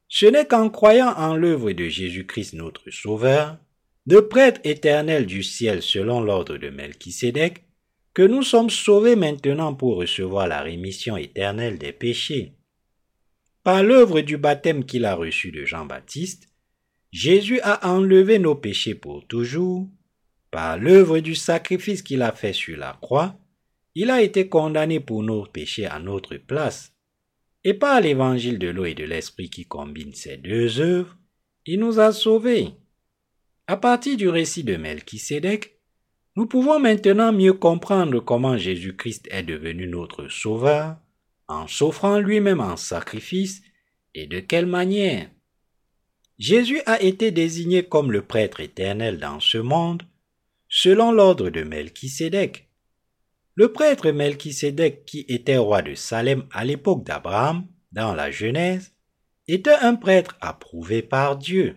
Ce 0.09 0.25
n'est 0.25 0.45
qu'en 0.45 0.69
croyant 0.69 1.13
en 1.17 1.35
l'œuvre 1.35 1.71
de 1.71 1.87
Jésus-Christ 1.87 2.53
notre 2.53 2.89
Sauveur, 2.91 3.57
de 4.05 4.19
prêtre 4.19 4.61
éternel 4.63 5.25
du 5.25 5.43
ciel 5.43 5.81
selon 5.81 6.21
l'ordre 6.21 6.57
de 6.57 6.69
Melchisédek, 6.69 7.65
que 8.13 8.23
nous 8.23 8.41
sommes 8.41 8.69
sauvés 8.69 9.15
maintenant 9.15 9.75
pour 9.75 9.97
recevoir 9.97 10.47
la 10.47 10.61
rémission 10.61 11.17
éternelle 11.17 11.77
des 11.77 11.91
péchés. 11.91 12.53
Par 13.63 13.83
l'œuvre 13.83 14.21
du 14.21 14.37
baptême 14.37 14.85
qu'il 14.85 15.03
a 15.03 15.13
reçu 15.13 15.51
de 15.51 15.65
Jean-Baptiste, 15.65 16.47
Jésus 17.11 17.59
a 17.61 17.87
enlevé 17.91 18.39
nos 18.39 18.55
péchés 18.55 18.95
pour 18.95 19.27
toujours. 19.27 19.87
Par 20.51 20.77
l'œuvre 20.77 21.19
du 21.19 21.35
sacrifice 21.35 22.01
qu'il 22.01 22.21
a 22.21 22.31
fait 22.31 22.53
sur 22.53 22.77
la 22.77 22.97
croix, 23.01 23.37
il 23.93 24.09
a 24.09 24.21
été 24.21 24.47
condamné 24.47 24.99
pour 24.99 25.21
nos 25.21 25.45
péchés 25.45 25.85
à 25.85 25.99
notre 25.99 26.37
place. 26.37 26.93
Et 27.67 27.73
par 27.73 27.99
l'évangile 27.99 28.59
de 28.59 28.69
l'eau 28.69 28.85
et 28.85 28.93
de 28.93 29.03
l'esprit 29.03 29.49
qui 29.49 29.65
combine 29.65 30.13
ces 30.13 30.37
deux 30.37 30.79
œuvres, 30.79 31.17
il 31.65 31.81
nous 31.81 31.99
a 31.99 32.13
sauvés. 32.13 32.69
À 33.67 33.75
partir 33.75 34.15
du 34.15 34.29
récit 34.29 34.63
de 34.63 34.77
Melchisédek, 34.77 35.77
nous 36.37 36.45
pouvons 36.45 36.79
maintenant 36.79 37.33
mieux 37.33 37.51
comprendre 37.51 38.21
comment 38.21 38.57
Jésus-Christ 38.57 39.27
est 39.31 39.43
devenu 39.43 39.85
notre 39.85 40.29
sauveur 40.29 40.95
en 41.49 41.67
s'offrant 41.67 42.19
lui-même 42.19 42.61
en 42.61 42.77
sacrifice 42.77 43.61
et 44.15 44.27
de 44.27 44.39
quelle 44.39 44.65
manière. 44.65 45.29
Jésus 46.39 46.79
a 46.85 47.01
été 47.01 47.31
désigné 47.31 47.83
comme 47.83 48.13
le 48.13 48.21
prêtre 48.21 48.61
éternel 48.61 49.19
dans 49.19 49.41
ce 49.41 49.57
monde, 49.57 50.03
selon 50.69 51.11
l'ordre 51.11 51.49
de 51.49 51.63
Melchisédek. 51.63 52.66
Le 53.57 53.73
prêtre 53.73 54.11
Melchisédek, 54.11 55.03
qui 55.05 55.25
était 55.27 55.57
roi 55.57 55.81
de 55.81 55.95
Salem 55.95 56.45
à 56.51 56.63
l'époque 56.63 57.03
d'Abraham, 57.03 57.65
dans 57.91 58.13
la 58.13 58.29
Genèse, 58.29 58.93
était 59.47 59.71
un 59.71 59.95
prêtre 59.95 60.37
approuvé 60.41 61.01
par 61.01 61.37
Dieu. 61.37 61.75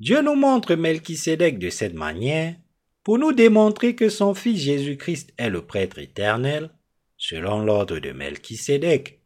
Dieu 0.00 0.20
nous 0.20 0.34
montre 0.34 0.74
Melchisédek 0.74 1.58
de 1.58 1.70
cette 1.70 1.94
manière 1.94 2.56
pour 3.04 3.18
nous 3.18 3.32
démontrer 3.32 3.96
que 3.96 4.10
son 4.10 4.34
Fils 4.34 4.60
Jésus-Christ 4.60 5.32
est 5.38 5.48
le 5.48 5.64
prêtre 5.64 5.98
éternel, 5.98 6.68
selon 7.16 7.64
l'ordre 7.64 7.98
de 7.98 8.12
Melchisédek. 8.12 9.22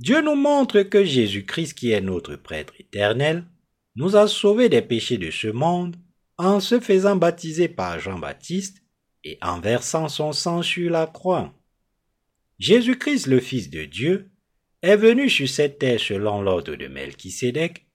Dieu 0.00 0.20
nous 0.22 0.34
montre 0.34 0.82
que 0.82 1.04
Jésus-Christ, 1.04 1.74
qui 1.74 1.92
est 1.92 2.00
notre 2.00 2.34
prêtre 2.34 2.74
éternel, 2.80 3.44
nous 3.94 4.16
a 4.16 4.26
sauvés 4.26 4.68
des 4.68 4.82
péchés 4.82 5.18
de 5.18 5.30
ce 5.30 5.46
monde 5.46 5.94
en 6.36 6.58
se 6.58 6.80
faisant 6.80 7.14
baptiser 7.14 7.68
par 7.68 8.00
Jean-Baptiste 8.00 8.82
et 9.24 9.38
en 9.42 9.60
versant 9.60 10.08
son 10.08 10.32
sang 10.32 10.62
sur 10.62 10.90
la 10.90 11.06
croix. 11.06 11.52
Jésus-Christ, 12.58 13.26
le 13.26 13.40
Fils 13.40 13.70
de 13.70 13.84
Dieu, 13.84 14.30
est 14.82 14.96
venu 14.96 15.28
sur 15.28 15.48
cette 15.48 15.78
terre 15.78 16.00
selon 16.00 16.42
l'ordre 16.42 16.74
de 16.76 16.86
Melchisédek, 16.86 17.86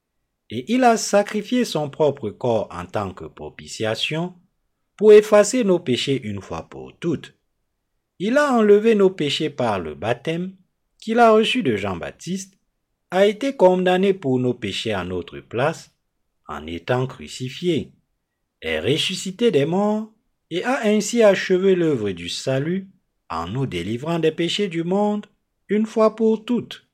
et 0.49 0.71
il 0.74 0.84
a 0.84 0.97
sacrifié 0.97 1.65
son 1.65 1.89
propre 1.89 2.30
corps 2.30 2.67
en 2.71 2.86
tant 2.86 3.13
que 3.13 3.26
propitiation 3.26 4.36
pour 4.95 5.13
effacer 5.13 5.63
nos 5.63 5.80
péchés 5.80 6.21
une 6.24 6.41
fois 6.41 6.69
pour 6.69 6.97
toutes. 6.99 7.34
Il 8.19 8.38
a 8.38 8.53
enlevé 8.53 8.95
nos 8.95 9.09
péchés 9.09 9.49
par 9.49 9.80
le 9.80 9.95
baptême 9.95 10.55
qu'il 10.99 11.19
a 11.19 11.32
reçu 11.32 11.63
de 11.63 11.76
Jean-Baptiste, 11.76 12.57
a 13.11 13.26
été 13.26 13.55
condamné 13.55 14.13
pour 14.13 14.39
nos 14.39 14.53
péchés 14.53 14.93
à 14.93 15.03
notre 15.03 15.39
place, 15.39 15.91
en 16.47 16.65
étant 16.67 17.07
crucifié, 17.07 17.91
est 18.61 18.80
ressuscité 18.80 19.51
des 19.51 19.65
morts 19.65 20.12
et 20.54 20.64
a 20.66 20.86
ainsi 20.86 21.24
achevé 21.24 21.74
l'œuvre 21.74 22.12
du 22.12 22.30
salut 22.30 22.88
en 23.28 23.47
nous 23.47 23.66
délivrant 23.66 24.20
des 24.20 24.32
péchés 24.32 24.68
du 24.68 24.84
monde 24.84 25.26
une 25.68 25.88
fois 25.88 26.16
pour 26.16 26.45
toutes. 26.45 26.88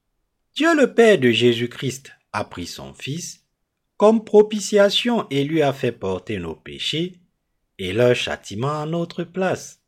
Dieu 0.56 0.74
le 0.74 0.94
Père 0.94 1.20
de 1.20 1.30
Jésus-Christ 1.30 2.14
a 2.32 2.46
pris 2.46 2.68
son 2.68 2.94
Fils 2.94 3.46
comme 3.98 4.24
propitiation 4.24 5.28
et 5.30 5.44
lui 5.44 5.62
a 5.62 5.74
fait 5.74 5.92
porter 5.92 6.40
nos 6.40 6.56
péchés 6.56 7.20
et 7.78 7.92
leur 7.92 8.16
châtiment 8.16 8.82
à 8.82 8.86
notre 8.86 9.26
place. 9.26 9.84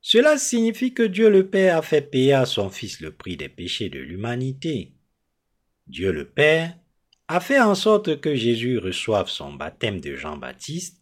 Cela 0.00 0.38
signifie 0.38 0.94
que 0.94 1.02
Dieu 1.02 1.28
le 1.28 1.50
Père 1.50 1.78
a 1.78 1.82
fait 1.82 2.02
payer 2.02 2.34
à 2.34 2.46
son 2.46 2.70
Fils 2.70 3.00
le 3.00 3.10
prix 3.10 3.36
des 3.36 3.48
péchés 3.48 3.88
de 3.88 3.98
l'humanité. 3.98 4.92
Dieu 5.88 6.12
le 6.12 6.28
Père 6.28 6.78
a 7.26 7.40
fait 7.40 7.60
en 7.60 7.74
sorte 7.74 8.20
que 8.20 8.36
Jésus 8.36 8.78
reçoive 8.78 9.28
son 9.28 9.54
baptême 9.54 10.00
de 10.00 10.14
Jean-Baptiste 10.14 11.01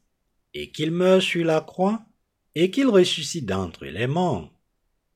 et 0.55 0.71
qu'il 0.71 0.91
meure 0.91 1.23
sur 1.23 1.45
la 1.45 1.61
croix 1.61 2.03
et 2.55 2.71
qu'il 2.71 2.89
ressuscite 2.89 3.47
d'entre 3.47 3.87
les 3.87 4.07
morts. 4.07 4.53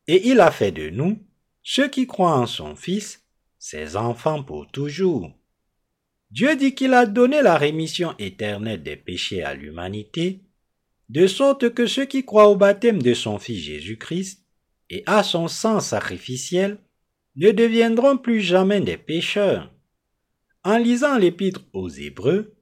Et 0.07 0.29
il 0.29 0.41
a 0.41 0.51
fait 0.51 0.73
de 0.73 0.91
nous, 0.91 1.19
ceux 1.63 1.89
qui 1.89 2.07
croient 2.07 2.39
en 2.39 2.47
son 2.47 2.77
Fils, 2.77 3.25
ses 3.59 3.97
enfants 3.97 4.43
pour 4.43 4.71
toujours. 4.71 5.33
Dieu 6.31 6.57
dit 6.57 6.75
qu'il 6.75 6.95
a 6.95 7.07
donné 7.07 7.43
la 7.43 7.57
rémission 7.57 8.15
éternelle 8.19 8.83
des 8.83 8.97
péchés 8.97 9.43
à 9.43 9.55
l'humanité 9.55 10.41
de 11.09 11.27
sorte 11.27 11.73
que 11.75 11.87
ceux 11.87 12.07
qui 12.07 12.25
croient 12.25 12.49
au 12.49 12.57
baptême 12.57 13.03
de 13.03 13.15
son 13.15 13.39
Fils 13.39 13.63
Jésus-Christ 13.63 14.45
et 14.91 15.03
à 15.07 15.23
son 15.23 15.49
sang 15.49 15.81
sacrificiel 15.81 16.79
ne 17.37 17.51
deviendront 17.51 18.17
plus 18.17 18.41
jamais 18.41 18.81
des 18.81 18.97
pécheurs. 18.97 19.73
En 20.63 20.79
lisant 20.79 21.19
l'épître 21.19 21.61
aux 21.73 21.89
Hébreux, 21.89 22.54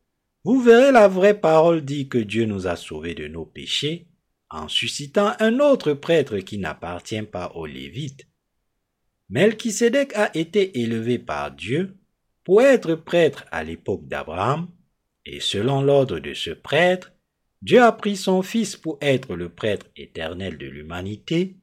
vous 0.45 0.61
verrez 0.61 0.91
la 0.91 1.09
vraie 1.09 1.39
parole 1.39 1.85
dit 1.85 2.09
que 2.09 2.19
Dieu 2.19 2.47
nous 2.47 2.67
a 2.67 2.77
sauvés 2.77 3.15
de 3.15 3.29
nos 3.29 3.47
péchés 3.47 4.09
en 4.51 4.69
suscitant 4.69 5.33
un 5.39 5.61
autre 5.61 5.93
prêtre 5.93 6.39
qui 6.39 6.59
n'appartient 6.59 7.23
pas 7.23 7.53
aux 7.55 7.67
Lévites. 7.67 8.27
Melchisédek 9.31 10.15
a 10.15 10.37
été 10.37 10.81
élevé 10.81 11.19
par 11.19 11.53
Dieu 11.53 11.97
pour 12.45 12.61
être 12.61 12.95
prêtre 12.95 13.45
à 13.51 13.65
l'époque 13.65 14.07
d'Abraham, 14.09 14.69
et 15.25 15.41
selon 15.41 15.81
l'ordre 15.81 16.19
de 16.19 16.35
ce 16.35 16.51
prêtre, 16.51 17.13
Dieu 17.63 17.81
a 17.81 17.93
pris 17.93 18.17
son 18.17 18.43
Fils 18.43 18.77
pour 18.77 18.99
être 19.01 19.37
le 19.37 19.49
prêtre 19.49 19.87
éternel 19.97 20.59
de 20.59 20.67
l'humanité 20.67 21.57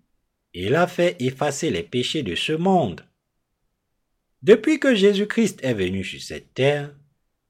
et 0.54 0.70
l'a 0.70 0.88
fait 0.88 1.18
effacer 1.20 1.70
les 1.70 1.84
péchés 1.84 2.24
de 2.24 2.36
ce 2.36 2.54
monde. 2.54 3.06
Depuis 4.42 4.80
que 4.80 4.96
Jésus-Christ 4.96 5.60
est 5.62 5.74
venu 5.74 6.04
sur 6.04 6.22
cette 6.22 6.54
terre, 6.54 6.96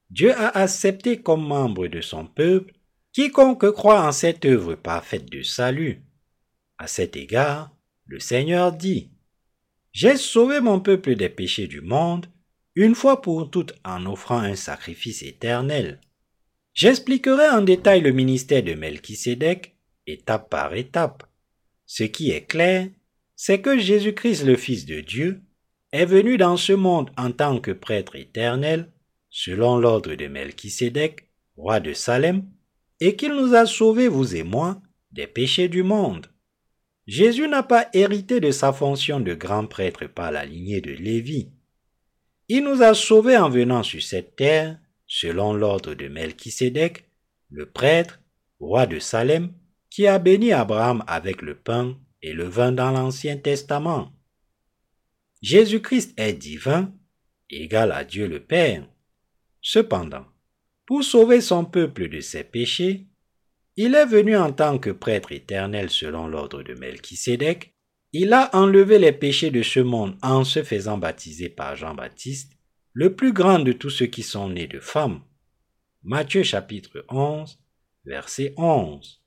Dieu 0.10 0.34
a 0.34 0.58
accepté 0.58 1.22
comme 1.22 1.46
membre 1.46 1.88
de 1.88 2.02
son 2.02 2.26
peuple 2.26 2.74
quiconque 3.14 3.72
croit 3.72 4.02
en 4.02 4.12
cette 4.12 4.46
œuvre 4.46 4.76
parfaite 4.76 5.30
de 5.32 5.42
salut. 5.42 6.02
À 6.78 6.88
cet 6.88 7.16
égard, 7.16 7.72
le 8.06 8.20
Seigneur 8.20 8.72
dit, 8.72 9.12
J'ai 9.92 10.18
sauvé 10.18 10.62
mon 10.62 10.80
peuple 10.80 11.16
des 11.16 11.30
péchés 11.30 11.68
du 11.68 11.82
monde, 11.82 12.26
une 12.76 12.96
fois 12.96 13.22
pour 13.22 13.52
toutes 13.52 13.74
en 13.84 14.06
offrant 14.06 14.40
un 14.40 14.56
sacrifice 14.56 15.22
éternel. 15.22 16.00
J'expliquerai 16.74 17.50
en 17.50 17.62
détail 17.62 18.02
le 18.02 18.12
ministère 18.12 18.64
de 18.64 18.74
Melchisédek, 18.74 19.76
étape 20.08 20.50
par 20.50 20.74
étape. 20.74 21.24
Ce 21.86 22.04
qui 22.04 22.32
est 22.32 22.46
clair, 22.46 22.88
c'est 23.36 23.62
que 23.62 23.78
Jésus-Christ, 23.78 24.44
le 24.44 24.56
Fils 24.56 24.86
de 24.86 25.02
Dieu, 25.02 25.42
est 25.92 26.06
venu 26.06 26.38
dans 26.38 26.58
ce 26.58 26.74
monde 26.74 27.12
en 27.18 27.32
tant 27.32 27.60
que 27.60 27.72
prêtre 27.72 28.16
éternel, 28.16 28.92
selon 29.30 29.78
l'ordre 29.78 30.16
de 30.16 30.28
Melchisédek, 30.28 31.30
roi 31.56 31.80
de 31.80 31.94
Salem, 31.94 32.44
et 33.00 33.16
qu'il 33.16 33.34
nous 33.34 33.54
a 33.56 33.66
sauvés, 33.66 34.08
vous 34.08 34.36
et 34.36 34.44
moi, 34.44 34.82
des 35.12 35.28
péchés 35.28 35.70
du 35.70 35.84
monde. 35.84 36.28
Jésus 37.08 37.48
n'a 37.48 37.64
pas 37.64 37.88
hérité 37.94 38.40
de 38.40 38.52
sa 38.52 38.72
fonction 38.72 39.20
de 39.20 39.34
grand 39.34 39.66
prêtre 39.66 40.06
par 40.08 40.32
la 40.32 40.46
lignée 40.46 40.82
de 40.82 40.92
Lévi. 40.92 41.50
Il 42.48 42.64
nous 42.64 42.82
a 42.82 42.94
sauvés 42.94 43.38
en 43.38 43.50
venant 43.50 43.84
sur 43.84 44.02
cette 44.02 44.36
terre 44.36 44.80
selon 45.08 45.54
l'ordre 45.54 45.96
de 45.96 46.08
Melchisédek, 46.08 47.10
le 47.50 47.66
prêtre, 47.66 48.22
roi 48.60 48.86
de 48.86 49.00
Salem, 49.00 49.54
qui 49.90 50.06
a 50.06 50.20
béni 50.20 50.52
Abraham 50.52 51.04
avec 51.08 51.42
le 51.42 51.56
pain 51.56 51.98
et 52.22 52.34
le 52.34 52.46
vin 52.46 52.72
dans 52.72 52.92
l'Ancien 52.92 53.38
Testament. 53.38 54.14
Jésus-Christ 55.42 56.14
est 56.20 56.34
divin, 56.34 56.94
égal 57.50 57.92
à 57.92 58.04
Dieu 58.04 58.28
le 58.28 58.40
Père. 58.40 58.88
Cependant, 59.62 60.26
pour 60.86 61.04
sauver 61.04 61.42
son 61.42 61.66
peuple 61.66 62.10
de 62.10 62.20
ses 62.20 62.44
péchés, 62.44 63.06
il 63.76 63.96
est 63.96 64.06
venu 64.06 64.36
en 64.36 64.52
tant 64.52 64.80
que 64.80 64.90
prêtre 64.90 65.32
éternel 65.32 65.90
selon 65.90 66.28
l'ordre 66.28 66.64
de 66.64 66.74
Melchisédek, 66.74 67.74
il 68.12 68.34
a 68.34 68.50
enlevé 68.56 68.98
les 68.98 69.12
péchés 69.12 69.52
de 69.52 69.62
ce 69.62 69.80
monde 69.80 70.18
en 70.22 70.44
se 70.44 70.64
faisant 70.64 70.98
baptiser 70.98 71.50
par 71.50 71.76
Jean-Baptiste, 71.76 72.54
le 72.94 73.16
plus 73.16 73.34
grand 73.34 73.60
de 73.60 73.72
tous 73.72 73.92
ceux 73.92 74.08
qui 74.08 74.24
sont 74.24 74.50
nés 74.50 74.68
de 74.68 74.80
femmes. 74.80 75.22
Matthieu 76.04 76.44
chapitre 76.44 77.06
11, 77.10 77.60
verset 78.06 78.54
11. 78.58 79.22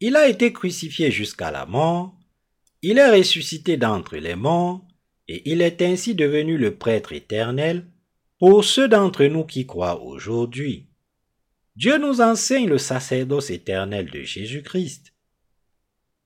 Il 0.00 0.16
a 0.16 0.26
été 0.26 0.52
crucifié 0.52 1.12
jusqu'à 1.12 1.52
la 1.52 1.64
mort, 1.64 2.18
il 2.82 2.98
est 2.98 3.10
ressuscité 3.10 3.76
d'entre 3.76 4.16
les 4.16 4.34
morts, 4.34 4.84
et 5.28 5.48
il 5.50 5.62
est 5.62 5.80
ainsi 5.80 6.16
devenu 6.16 6.58
le 6.58 6.76
prêtre 6.76 7.12
éternel 7.12 7.86
pour 8.42 8.64
ceux 8.64 8.88
d'entre 8.88 9.24
nous 9.26 9.44
qui 9.44 9.66
croient 9.66 10.02
aujourd'hui. 10.02 10.88
Dieu 11.76 11.96
nous 11.96 12.20
enseigne 12.20 12.68
le 12.68 12.76
sacerdoce 12.76 13.50
éternel 13.50 14.10
de 14.10 14.22
Jésus-Christ. 14.22 15.14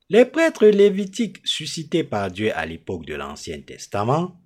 Les 0.08 0.24
prêtres 0.24 0.64
lévitiques 0.64 1.40
suscités 1.44 2.04
par 2.04 2.30
Dieu 2.30 2.52
à 2.56 2.64
l'époque 2.64 3.04
de 3.04 3.14
l'Ancien 3.14 3.60
Testament 3.60 4.40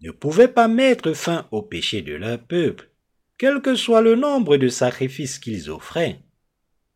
ne 0.00 0.10
pouvaient 0.10 0.48
pas 0.48 0.66
mettre 0.66 1.12
fin 1.12 1.46
au 1.52 1.62
péché 1.62 2.02
de 2.02 2.14
leur 2.14 2.40
peuple, 2.40 2.90
quel 3.38 3.62
que 3.62 3.76
soit 3.76 4.02
le 4.02 4.16
nombre 4.16 4.56
de 4.56 4.66
sacrifices 4.66 5.38
qu'ils 5.38 5.70
offraient. 5.70 6.18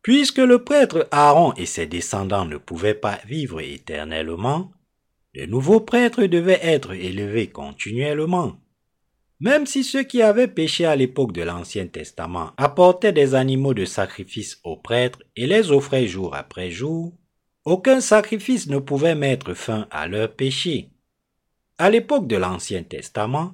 Puisque 0.01 0.39
le 0.39 0.61
prêtre 0.61 1.07
Aaron 1.11 1.53
et 1.53 1.65
ses 1.65 1.87
descendants 1.87 2.43
ne 2.43 2.57
pouvaient 2.57 2.95
pas 2.95 3.21
vivre 3.25 3.61
éternellement, 3.61 4.73
de 5.35 5.45
nouveaux 5.45 5.79
prêtres 5.79 6.25
devaient 6.25 6.59
être 6.61 6.91
élevés 6.91 7.47
continuellement. 7.47 8.59
Même 9.39 9.67
si 9.67 9.83
ceux 9.83 10.03
qui 10.03 10.21
avaient 10.21 10.47
péché 10.47 10.85
à 10.85 10.95
l'époque 10.95 11.31
de 11.31 11.43
l'Ancien 11.43 11.87
Testament 11.87 12.53
apportaient 12.57 13.13
des 13.13 13.35
animaux 13.35 13.75
de 13.75 13.85
sacrifice 13.85 14.59
aux 14.63 14.77
prêtres 14.77 15.21
et 15.35 15.45
les 15.45 15.71
offraient 15.71 16.07
jour 16.07 16.35
après 16.35 16.71
jour, 16.71 17.13
aucun 17.63 18.01
sacrifice 18.01 18.67
ne 18.67 18.79
pouvait 18.79 19.15
mettre 19.15 19.53
fin 19.53 19.87
à 19.91 20.07
leur 20.07 20.33
péché. 20.33 20.89
À 21.77 21.91
l'époque 21.91 22.27
de 22.27 22.37
l'Ancien 22.37 22.81
Testament, 22.81 23.53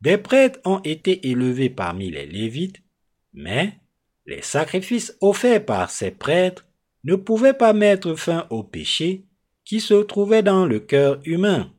des 0.00 0.16
prêtres 0.16 0.60
ont 0.64 0.80
été 0.84 1.28
élevés 1.28 1.70
parmi 1.70 2.10
les 2.10 2.26
Lévites, 2.26 2.82
mais 3.32 3.78
les 4.26 4.42
sacrifices 4.42 5.16
offerts 5.20 5.64
par 5.64 5.90
ces 5.90 6.12
prêtres 6.12 6.66
ne 7.02 7.16
pouvaient 7.16 7.54
pas 7.54 7.72
mettre 7.72 8.14
fin 8.14 8.46
au 8.50 8.62
péché 8.62 9.24
qui 9.64 9.80
se 9.80 9.94
trouvait 9.94 10.42
dans 10.42 10.66
le 10.66 10.78
cœur 10.78 11.20
humain. 11.24 11.72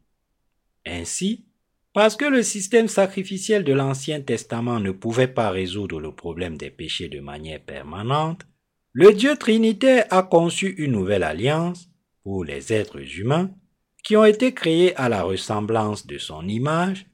Ainsi, 0.86 1.46
parce 1.94 2.16
que 2.16 2.26
le 2.26 2.42
système 2.42 2.88
sacrificiel 2.88 3.64
de 3.64 3.74
l'Ancien 3.74 4.22
Testament 4.22 4.80
ne 4.80 4.92
pouvait 4.92 5.28
pas 5.28 5.50
résoudre 5.50 6.00
le 6.00 6.14
problème 6.14 6.58
des 6.58 6.70
péchés 6.70 7.10
de 7.10 7.20
manière 7.20 7.62
permanente, 7.62 8.42
le 8.94 9.14
Dieu 9.14 9.36
Trinitaire 9.38 10.06
a 10.10 10.24
conçu 10.24 10.70
une 10.78 10.92
nouvelle 10.92 11.24
alliance 11.24 11.89
pour 12.24 12.44
les 12.44 12.74
êtres 12.74 13.20
humains 13.20 13.52
qui 14.04 14.18
ont 14.18 14.26
été 14.26 14.54
créés 14.54 14.96
à 14.96 15.10
la 15.10 15.24
ressemblance 15.24 16.08
de 16.08 16.18
son 16.18 16.48
image, 16.48 17.06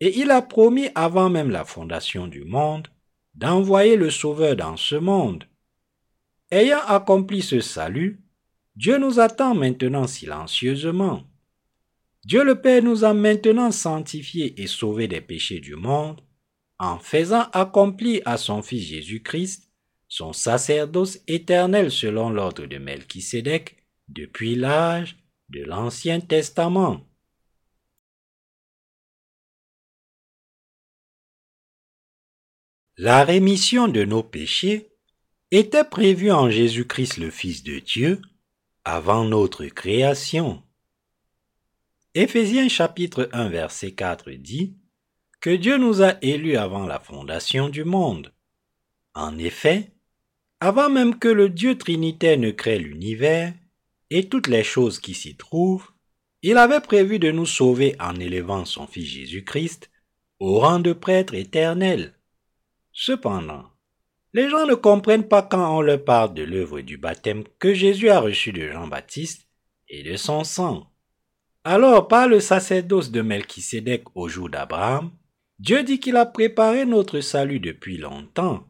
et 0.00 0.18
il 0.18 0.30
a 0.30 0.42
promis 0.42 0.88
avant 0.94 1.28
même 1.28 1.50
la 1.50 1.64
fondation 1.64 2.26
du 2.26 2.44
monde 2.44 2.88
d'envoyer 3.34 3.96
le 3.96 4.10
Sauveur 4.10 4.56
dans 4.56 4.76
ce 4.76 4.96
monde. 4.96 5.44
Ayant 6.50 6.80
accompli 6.86 7.40
ce 7.40 7.60
salut, 7.60 8.20
Dieu 8.76 8.98
nous 8.98 9.20
attend 9.20 9.54
maintenant 9.54 10.06
silencieusement. 10.06 11.24
Dieu 12.24 12.44
le 12.44 12.60
Père 12.60 12.82
nous 12.82 13.04
a 13.04 13.14
maintenant 13.14 13.72
sanctifiés 13.72 14.60
et 14.60 14.66
sauvés 14.66 15.08
des 15.08 15.20
péchés 15.20 15.60
du 15.60 15.74
monde 15.74 16.20
en 16.78 16.98
faisant 16.98 17.48
accomplir 17.52 18.22
à 18.24 18.36
son 18.36 18.62
Fils 18.62 18.86
Jésus-Christ 18.86 19.68
son 20.08 20.32
sacerdoce 20.32 21.18
éternel 21.26 21.90
selon 21.90 22.30
l'ordre 22.30 22.66
de 22.66 22.78
Melchisédek 22.78 23.76
depuis 24.08 24.54
l'âge 24.54 25.16
de 25.48 25.62
l'Ancien 25.62 26.20
Testament. 26.20 27.00
La 32.98 33.24
rémission 33.24 33.88
de 33.88 34.04
nos 34.04 34.22
péchés 34.22 34.92
était 35.50 35.84
prévue 35.84 36.30
en 36.30 36.50
Jésus-Christ 36.50 37.16
le 37.16 37.30
Fils 37.30 37.64
de 37.64 37.78
Dieu 37.80 38.22
avant 38.84 39.24
notre 39.24 39.64
création. 39.66 40.62
Éphésiens 42.14 42.68
chapitre 42.68 43.30
1 43.32 43.48
verset 43.48 43.92
4 43.92 44.32
dit 44.32 44.76
que 45.40 45.48
Dieu 45.48 45.78
nous 45.78 46.02
a 46.02 46.16
élus 46.20 46.58
avant 46.58 46.84
la 46.84 47.00
fondation 47.00 47.70
du 47.70 47.84
monde. 47.84 48.34
En 49.14 49.38
effet, 49.38 49.92
avant 50.60 50.90
même 50.90 51.18
que 51.18 51.28
le 51.28 51.48
Dieu 51.48 51.78
Trinitaire 51.78 52.36
ne 52.36 52.50
crée 52.50 52.78
l'univers 52.78 53.54
et 54.10 54.28
toutes 54.28 54.48
les 54.48 54.62
choses 54.62 55.00
qui 55.00 55.14
s'y 55.14 55.38
trouvent, 55.38 55.88
il 56.42 56.58
avait 56.58 56.82
prévu 56.82 57.18
de 57.18 57.30
nous 57.30 57.46
sauver 57.46 57.96
en 57.98 58.14
élevant 58.16 58.66
son 58.66 58.86
Fils 58.86 59.06
Jésus-Christ 59.06 59.90
au 60.38 60.58
rang 60.58 60.80
de 60.80 60.92
prêtre 60.92 61.32
éternel. 61.32 62.12
Cependant, 62.92 63.70
les 64.34 64.50
gens 64.50 64.66
ne 64.66 64.74
comprennent 64.74 65.28
pas 65.28 65.40
quand 65.40 65.78
on 65.78 65.80
leur 65.80 66.04
parle 66.04 66.34
de 66.34 66.42
l'œuvre 66.42 66.82
du 66.82 66.98
baptême 66.98 67.44
que 67.58 67.72
Jésus 67.72 68.10
a 68.10 68.20
reçu 68.20 68.52
de 68.52 68.68
Jean-Baptiste 68.68 69.48
et 69.88 70.02
de 70.02 70.18
son 70.18 70.44
sang. 70.44 70.91
Alors, 71.64 72.08
par 72.08 72.26
le 72.26 72.40
sacerdoce 72.40 73.12
de 73.12 73.22
Melchisédek 73.22 74.04
au 74.16 74.28
jour 74.28 74.50
d'Abraham, 74.50 75.12
Dieu 75.60 75.84
dit 75.84 76.00
qu'il 76.00 76.16
a 76.16 76.26
préparé 76.26 76.84
notre 76.86 77.20
salut 77.20 77.60
depuis 77.60 77.98
longtemps. 77.98 78.66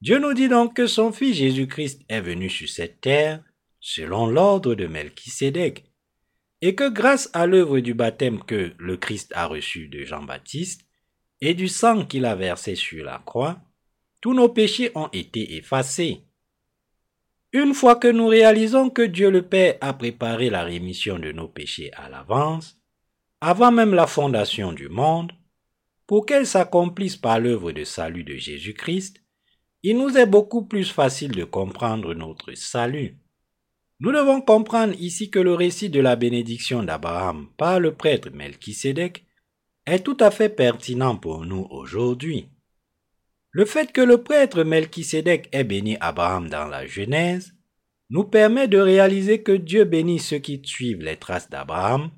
Dieu 0.00 0.18
nous 0.18 0.32
dit 0.32 0.48
donc 0.48 0.74
que 0.74 0.86
son 0.86 1.12
Fils 1.12 1.36
Jésus-Christ 1.36 2.02
est 2.08 2.22
venu 2.22 2.48
sur 2.48 2.68
cette 2.68 3.02
terre 3.02 3.42
selon 3.80 4.26
l'ordre 4.26 4.74
de 4.74 4.86
Melchisédek, 4.86 5.84
et 6.62 6.74
que 6.74 6.88
grâce 6.88 7.30
à 7.34 7.46
l'œuvre 7.46 7.80
du 7.80 7.94
baptême 7.94 8.42
que 8.42 8.72
le 8.78 8.96
Christ 8.96 9.32
a 9.36 9.46
reçu 9.46 9.88
de 9.88 10.04
Jean-Baptiste 10.04 10.86
et 11.40 11.54
du 11.54 11.68
sang 11.68 12.04
qu'il 12.06 12.24
a 12.24 12.34
versé 12.34 12.74
sur 12.74 13.04
la 13.04 13.22
croix, 13.24 13.60
tous 14.20 14.34
nos 14.34 14.48
péchés 14.48 14.90
ont 14.94 15.08
été 15.12 15.56
effacés. 15.56 16.22
Une 17.52 17.72
fois 17.72 17.96
que 17.96 18.08
nous 18.08 18.26
réalisons 18.26 18.90
que 18.90 19.00
Dieu 19.00 19.30
le 19.30 19.40
Père 19.40 19.78
a 19.80 19.94
préparé 19.94 20.50
la 20.50 20.64
rémission 20.64 21.18
de 21.18 21.32
nos 21.32 21.48
péchés 21.48 21.90
à 21.94 22.10
l'avance, 22.10 22.78
avant 23.40 23.72
même 23.72 23.94
la 23.94 24.06
fondation 24.06 24.72
du 24.72 24.90
monde, 24.90 25.32
pour 26.06 26.26
qu'elle 26.26 26.46
s'accomplisse 26.46 27.16
par 27.16 27.40
l'œuvre 27.40 27.72
de 27.72 27.84
salut 27.84 28.24
de 28.24 28.34
Jésus-Christ, 28.34 29.22
il 29.82 29.96
nous 29.96 30.18
est 30.18 30.26
beaucoup 30.26 30.66
plus 30.66 30.90
facile 30.90 31.32
de 31.32 31.44
comprendre 31.44 32.12
notre 32.14 32.52
salut. 32.52 33.16
Nous 34.00 34.12
devons 34.12 34.42
comprendre 34.42 34.94
ici 35.00 35.30
que 35.30 35.38
le 35.38 35.54
récit 35.54 35.88
de 35.88 36.00
la 36.00 36.16
bénédiction 36.16 36.82
d'Abraham 36.82 37.48
par 37.56 37.80
le 37.80 37.94
prêtre 37.94 38.30
Melchisédek 38.30 39.24
est 39.86 40.04
tout 40.04 40.16
à 40.20 40.30
fait 40.30 40.50
pertinent 40.50 41.16
pour 41.16 41.46
nous 41.46 41.66
aujourd'hui. 41.70 42.48
Le 43.50 43.64
fait 43.64 43.92
que 43.92 44.00
le 44.00 44.22
prêtre 44.22 44.62
Melchisédek 44.62 45.48
ait 45.52 45.64
béni 45.64 45.96
Abraham 46.00 46.48
dans 46.48 46.66
la 46.66 46.86
Genèse 46.86 47.54
nous 48.10 48.24
permet 48.24 48.68
de 48.68 48.78
réaliser 48.78 49.42
que 49.42 49.52
Dieu 49.52 49.84
bénit 49.84 50.18
ceux 50.18 50.38
qui 50.38 50.60
suivent 50.64 51.02
les 51.02 51.16
traces 51.16 51.50
d'Abraham 51.50 52.10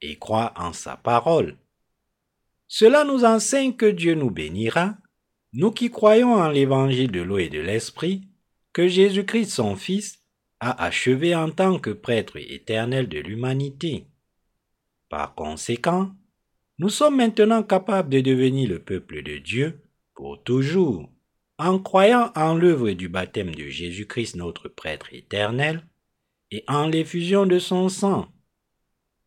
et 0.00 0.18
croient 0.18 0.52
en 0.56 0.72
sa 0.72 0.96
parole. 0.96 1.56
Cela 2.66 3.04
nous 3.04 3.24
enseigne 3.24 3.74
que 3.74 3.86
Dieu 3.86 4.14
nous 4.14 4.30
bénira, 4.30 4.96
nous 5.52 5.70
qui 5.70 5.90
croyons 5.90 6.34
en 6.34 6.48
l'évangile 6.48 7.10
de 7.10 7.20
l'eau 7.20 7.38
et 7.38 7.48
de 7.48 7.60
l'esprit, 7.60 8.28
que 8.72 8.88
Jésus-Christ 8.88 9.50
son 9.50 9.76
Fils 9.76 10.18
a 10.60 10.84
achevé 10.84 11.34
en 11.34 11.50
tant 11.50 11.78
que 11.78 11.90
prêtre 11.90 12.36
éternel 12.36 13.08
de 13.08 13.18
l'humanité. 13.18 14.06
Par 15.08 15.34
conséquent, 15.34 16.10
nous 16.78 16.88
sommes 16.88 17.16
maintenant 17.16 17.62
capables 17.62 18.08
de 18.08 18.20
devenir 18.20 18.68
le 18.68 18.80
peuple 18.80 19.22
de 19.22 19.38
Dieu 19.38 19.83
pour 20.14 20.42
toujours, 20.42 21.10
en 21.58 21.78
croyant 21.78 22.32
en 22.34 22.54
l'œuvre 22.54 22.90
du 22.92 23.08
baptême 23.08 23.54
de 23.54 23.68
Jésus-Christ 23.68 24.36
notre 24.36 24.68
prêtre 24.68 25.12
éternel 25.12 25.84
et 26.50 26.64
en 26.68 26.86
l'effusion 26.86 27.46
de 27.46 27.58
son 27.58 27.88
sang. 27.88 28.28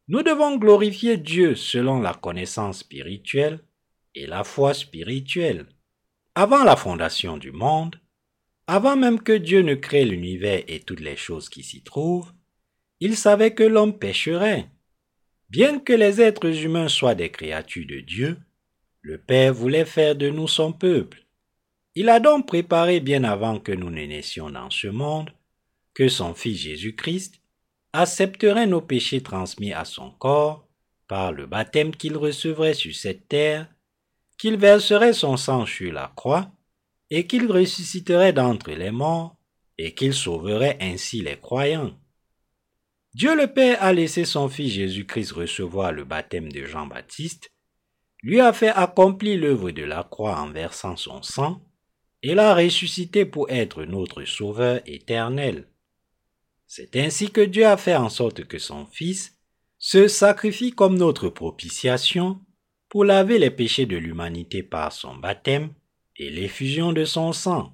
Nous 0.07 0.23
devons 0.23 0.57
glorifier 0.57 1.17
Dieu 1.17 1.55
selon 1.55 1.99
la 1.99 2.13
connaissance 2.13 2.79
spirituelle 2.79 3.59
et 4.15 4.25
la 4.25 4.43
foi 4.43 4.73
spirituelle. 4.73 5.67
Avant 6.35 6.63
la 6.63 6.75
fondation 6.75 7.37
du 7.37 7.51
monde, 7.51 7.99
avant 8.67 8.95
même 8.95 9.21
que 9.21 9.33
Dieu 9.33 9.61
ne 9.61 9.75
crée 9.75 10.05
l'univers 10.05 10.63
et 10.67 10.79
toutes 10.79 10.99
les 10.99 11.17
choses 11.17 11.49
qui 11.49 11.63
s'y 11.63 11.81
trouvent, 11.83 12.31
il 12.99 13.15
savait 13.15 13.53
que 13.53 13.63
l'homme 13.63 13.97
pécherait. 13.97 14.69
Bien 15.49 15.79
que 15.79 15.93
les 15.93 16.21
êtres 16.21 16.63
humains 16.63 16.89
soient 16.89 17.15
des 17.15 17.29
créatures 17.29 17.87
de 17.87 17.99
Dieu, 17.99 18.37
le 19.07 19.17
Père 19.17 19.53
voulait 19.53 19.85
faire 19.85 20.17
de 20.17 20.29
nous 20.29 20.49
son 20.49 20.73
peuple. 20.73 21.23
Il 21.95 22.09
a 22.09 22.19
donc 22.19 22.45
préparé 22.45 22.99
bien 22.99 23.23
avant 23.23 23.57
que 23.57 23.71
nous 23.71 23.89
ne 23.89 24.05
naissions 24.05 24.49
dans 24.49 24.69
ce 24.69 24.87
monde 24.89 25.29
que 25.93 26.09
son 26.09 26.33
Fils 26.33 26.57
Jésus-Christ 26.57 27.39
accepterait 27.93 28.67
nos 28.67 28.81
péchés 28.81 29.23
transmis 29.23 29.71
à 29.71 29.85
son 29.85 30.11
corps 30.11 30.67
par 31.07 31.31
le 31.31 31.45
baptême 31.45 31.95
qu'il 31.95 32.17
recevrait 32.17 32.73
sur 32.73 32.93
cette 32.93 33.29
terre, 33.29 33.69
qu'il 34.37 34.57
verserait 34.57 35.13
son 35.13 35.37
sang 35.37 35.65
sur 35.65 35.93
la 35.93 36.11
croix, 36.13 36.51
et 37.09 37.27
qu'il 37.27 37.49
ressusciterait 37.49 38.33
d'entre 38.33 38.71
les 38.71 38.91
morts, 38.91 39.37
et 39.77 39.95
qu'il 39.95 40.13
sauverait 40.13 40.77
ainsi 40.81 41.21
les 41.21 41.37
croyants. 41.37 41.95
Dieu 43.13 43.37
le 43.37 43.47
Père 43.47 43.81
a 43.81 43.93
laissé 43.93 44.25
son 44.25 44.49
Fils 44.49 44.73
Jésus-Christ 44.73 45.31
recevoir 45.31 45.93
le 45.93 46.03
baptême 46.03 46.51
de 46.51 46.65
Jean-Baptiste, 46.65 47.53
lui 48.23 48.39
a 48.39 48.53
fait 48.53 48.69
accomplir 48.69 49.39
l'œuvre 49.39 49.71
de 49.71 49.83
la 49.83 50.03
croix 50.03 50.39
en 50.39 50.51
versant 50.51 50.95
son 50.95 51.21
sang, 51.21 51.61
et 52.23 52.33
l'a 52.33 52.55
ressuscité 52.55 53.25
pour 53.25 53.49
être 53.49 53.83
notre 53.83 54.25
Sauveur 54.25 54.81
éternel. 54.85 55.67
C'est 56.65 56.95
ainsi 56.95 57.31
que 57.31 57.41
Dieu 57.41 57.65
a 57.65 57.77
fait 57.77 57.95
en 57.95 58.09
sorte 58.09 58.45
que 58.45 58.57
son 58.57 58.85
Fils 58.87 59.37
se 59.77 60.07
sacrifie 60.07 60.71
comme 60.71 60.97
notre 60.97 61.29
propitiation 61.29 62.41
pour 62.89 63.05
laver 63.05 63.37
les 63.37 63.51
péchés 63.51 63.85
de 63.85 63.97
l'humanité 63.97 64.63
par 64.63 64.91
son 64.91 65.15
baptême 65.15 65.73
et 66.15 66.29
l'effusion 66.29 66.93
de 66.93 67.05
son 67.05 67.31
sang. 67.33 67.73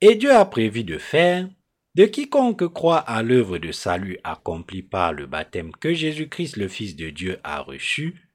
Et 0.00 0.14
Dieu 0.14 0.32
a 0.32 0.44
prévu 0.44 0.84
de 0.84 0.98
faire 0.98 1.48
de 1.94 2.04
quiconque 2.04 2.66
croit 2.72 2.98
à 2.98 3.22
l'œuvre 3.22 3.58
de 3.58 3.72
salut 3.72 4.18
accomplie 4.22 4.82
par 4.82 5.12
le 5.12 5.26
baptême 5.26 5.72
que 5.72 5.94
Jésus-Christ 5.94 6.56
le 6.56 6.68
Fils 6.68 6.94
de 6.96 7.10
Dieu 7.10 7.38
a 7.42 7.60
reçu 7.60 8.25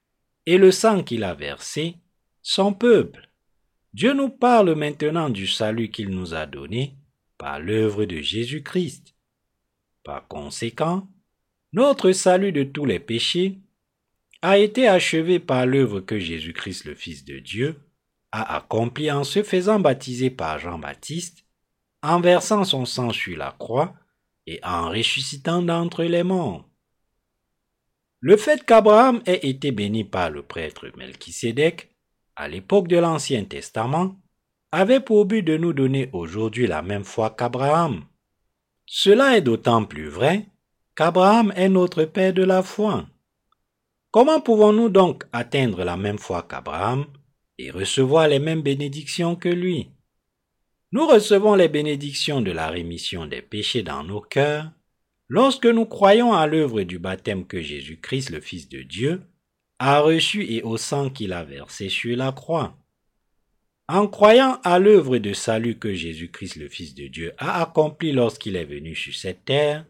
et 0.46 0.58
le 0.58 0.70
sang 0.70 1.02
qu'il 1.02 1.24
a 1.24 1.34
versé, 1.34 1.96
son 2.42 2.72
peuple. 2.72 3.30
Dieu 3.94 4.14
nous 4.14 4.28
parle 4.28 4.74
maintenant 4.74 5.30
du 5.30 5.46
salut 5.46 5.90
qu'il 5.90 6.10
nous 6.10 6.34
a 6.34 6.46
donné 6.46 6.96
par 7.38 7.60
l'œuvre 7.60 8.04
de 8.04 8.20
Jésus-Christ. 8.20 9.14
Par 10.02 10.26
conséquent, 10.26 11.08
notre 11.72 12.12
salut 12.12 12.52
de 12.52 12.64
tous 12.64 12.84
les 12.84 12.98
péchés 12.98 13.58
a 14.42 14.58
été 14.58 14.88
achevé 14.88 15.38
par 15.38 15.66
l'œuvre 15.66 16.00
que 16.00 16.18
Jésus-Christ 16.18 16.84
le 16.84 16.94
Fils 16.94 17.24
de 17.24 17.38
Dieu 17.38 17.80
a 18.32 18.56
accomplie 18.56 19.10
en 19.10 19.24
se 19.24 19.42
faisant 19.42 19.78
baptiser 19.78 20.30
par 20.30 20.58
Jean-Baptiste, 20.58 21.44
en 22.02 22.20
versant 22.20 22.64
son 22.64 22.84
sang 22.84 23.10
sur 23.10 23.36
la 23.36 23.54
croix 23.58 23.94
et 24.46 24.58
en 24.64 24.88
ressuscitant 24.88 25.62
d'entre 25.62 26.02
les 26.04 26.24
morts. 26.24 26.68
Le 28.24 28.36
fait 28.36 28.64
qu'Abraham 28.64 29.20
ait 29.26 29.48
été 29.48 29.72
béni 29.72 30.04
par 30.04 30.30
le 30.30 30.44
prêtre 30.44 30.86
Melchisédek 30.96 31.90
à 32.36 32.46
l'époque 32.46 32.86
de 32.86 32.96
l'Ancien 32.96 33.44
Testament 33.44 34.14
avait 34.70 35.00
pour 35.00 35.26
but 35.26 35.42
de 35.42 35.56
nous 35.56 35.72
donner 35.72 36.08
aujourd'hui 36.12 36.68
la 36.68 36.82
même 36.82 37.02
foi 37.02 37.30
qu'Abraham. 37.30 38.04
Cela 38.86 39.36
est 39.36 39.40
d'autant 39.40 39.84
plus 39.84 40.06
vrai 40.06 40.46
qu'Abraham 40.94 41.52
est 41.56 41.68
notre 41.68 42.04
Père 42.04 42.32
de 42.32 42.44
la 42.44 42.62
foi. 42.62 43.08
Comment 44.12 44.40
pouvons-nous 44.40 44.88
donc 44.88 45.24
atteindre 45.32 45.82
la 45.82 45.96
même 45.96 46.18
foi 46.18 46.44
qu'Abraham 46.44 47.06
et 47.58 47.72
recevoir 47.72 48.28
les 48.28 48.38
mêmes 48.38 48.62
bénédictions 48.62 49.34
que 49.34 49.48
lui? 49.48 49.90
Nous 50.92 51.08
recevons 51.08 51.56
les 51.56 51.68
bénédictions 51.68 52.40
de 52.40 52.52
la 52.52 52.68
rémission 52.68 53.26
des 53.26 53.42
péchés 53.42 53.82
dans 53.82 54.04
nos 54.04 54.20
cœurs 54.20 54.70
lorsque 55.28 55.66
nous 55.66 55.86
croyons 55.86 56.32
à 56.32 56.46
l'œuvre 56.46 56.82
du 56.82 56.98
baptême 56.98 57.46
que 57.46 57.60
Jésus-Christ, 57.60 58.30
le 58.30 58.40
Fils 58.40 58.68
de 58.68 58.82
Dieu, 58.82 59.22
a 59.78 60.00
reçu 60.00 60.44
et 60.44 60.62
au 60.62 60.76
sang 60.76 61.10
qu'il 61.10 61.32
a 61.32 61.44
versé 61.44 61.88
sur 61.88 62.16
la 62.16 62.32
croix. 62.32 62.78
En 63.88 64.06
croyant 64.06 64.60
à 64.62 64.78
l'œuvre 64.78 65.18
de 65.18 65.32
salut 65.32 65.78
que 65.78 65.92
Jésus-Christ 65.92 66.56
le 66.56 66.68
Fils 66.68 66.94
de 66.94 67.08
Dieu 67.08 67.32
a 67.38 67.62
accompli 67.62 68.12
lorsqu'il 68.12 68.56
est 68.56 68.64
venu 68.64 68.94
sur 68.94 69.14
cette 69.14 69.44
terre, 69.44 69.86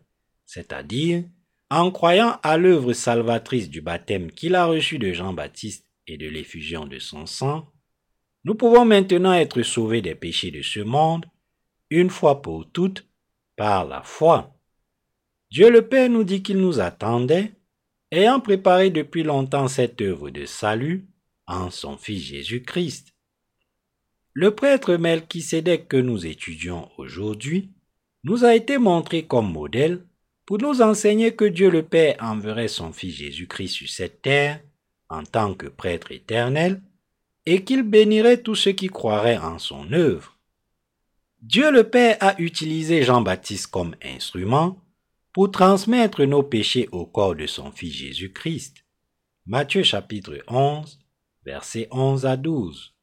c'est-à-dire 0.46 1.24
en 1.70 1.90
croyant 1.90 2.38
à 2.42 2.58
l'œuvre 2.58 2.92
salvatrice 2.92 3.70
du 3.70 3.80
baptême 3.80 4.30
qu'il 4.30 4.54
a 4.54 4.66
reçu 4.66 4.98
de 4.98 5.12
Jean-Baptiste 5.12 5.86
et 6.06 6.18
de 6.18 6.28
l'effusion 6.28 6.86
de 6.86 6.98
son 6.98 7.24
sang, 7.26 7.72
nous 8.44 8.54
pouvons 8.54 8.84
maintenant 8.84 9.32
être 9.32 9.62
sauvés 9.62 10.02
des 10.02 10.14
péchés 10.14 10.50
de 10.50 10.62
ce 10.62 10.80
monde, 10.80 11.26
une 11.90 12.10
fois 12.10 12.42
pour 12.42 12.70
toutes, 12.70 13.06
par 13.56 13.86
la 13.86 14.02
foi. 14.02 14.54
Dieu 15.52 15.70
le 15.70 15.86
Père 15.86 16.08
nous 16.08 16.24
dit 16.24 16.42
qu'il 16.42 16.56
nous 16.56 16.80
attendait 16.80 17.52
ayant 18.10 18.40
préparé 18.40 18.88
depuis 18.88 19.22
longtemps 19.22 19.68
cette 19.68 20.00
œuvre 20.00 20.30
de 20.30 20.46
salut 20.46 21.04
en 21.46 21.68
son 21.68 21.98
Fils 21.98 22.22
Jésus-Christ. 22.22 23.12
Le 24.32 24.54
prêtre 24.54 24.96
Melchisédek 24.96 25.88
que 25.88 25.98
nous 25.98 26.24
étudions 26.24 26.88
aujourd'hui 26.96 27.70
nous 28.24 28.46
a 28.46 28.54
été 28.54 28.78
montré 28.78 29.26
comme 29.26 29.52
modèle 29.52 30.06
pour 30.46 30.56
nous 30.56 30.80
enseigner 30.80 31.36
que 31.36 31.44
Dieu 31.44 31.70
le 31.70 31.82
Père 31.82 32.16
enverrait 32.20 32.66
son 32.66 32.94
Fils 32.94 33.16
Jésus-Christ 33.16 33.74
sur 33.74 33.90
cette 33.90 34.22
terre 34.22 34.58
en 35.10 35.22
tant 35.22 35.52
que 35.52 35.66
prêtre 35.66 36.12
éternel 36.12 36.80
et 37.44 37.62
qu'il 37.62 37.82
bénirait 37.82 38.40
tous 38.40 38.54
ceux 38.54 38.72
qui 38.72 38.86
croiraient 38.86 39.36
en 39.36 39.58
son 39.58 39.92
œuvre. 39.92 40.38
Dieu 41.42 41.70
le 41.70 41.84
Père 41.84 42.16
a 42.20 42.40
utilisé 42.40 43.02
Jean-Baptiste 43.02 43.66
comme 43.66 43.94
instrument 44.02 44.81
pour 45.32 45.50
transmettre 45.50 46.24
nos 46.24 46.42
péchés 46.42 46.88
au 46.92 47.06
corps 47.06 47.34
de 47.34 47.46
son 47.46 47.72
Fils 47.72 47.94
Jésus-Christ. 47.94 48.84
Matthieu 49.46 49.82
chapitre 49.82 50.42
11, 50.46 50.98
versets 51.44 51.88
11 51.90 52.26
à 52.26 52.36
12. 52.36 52.94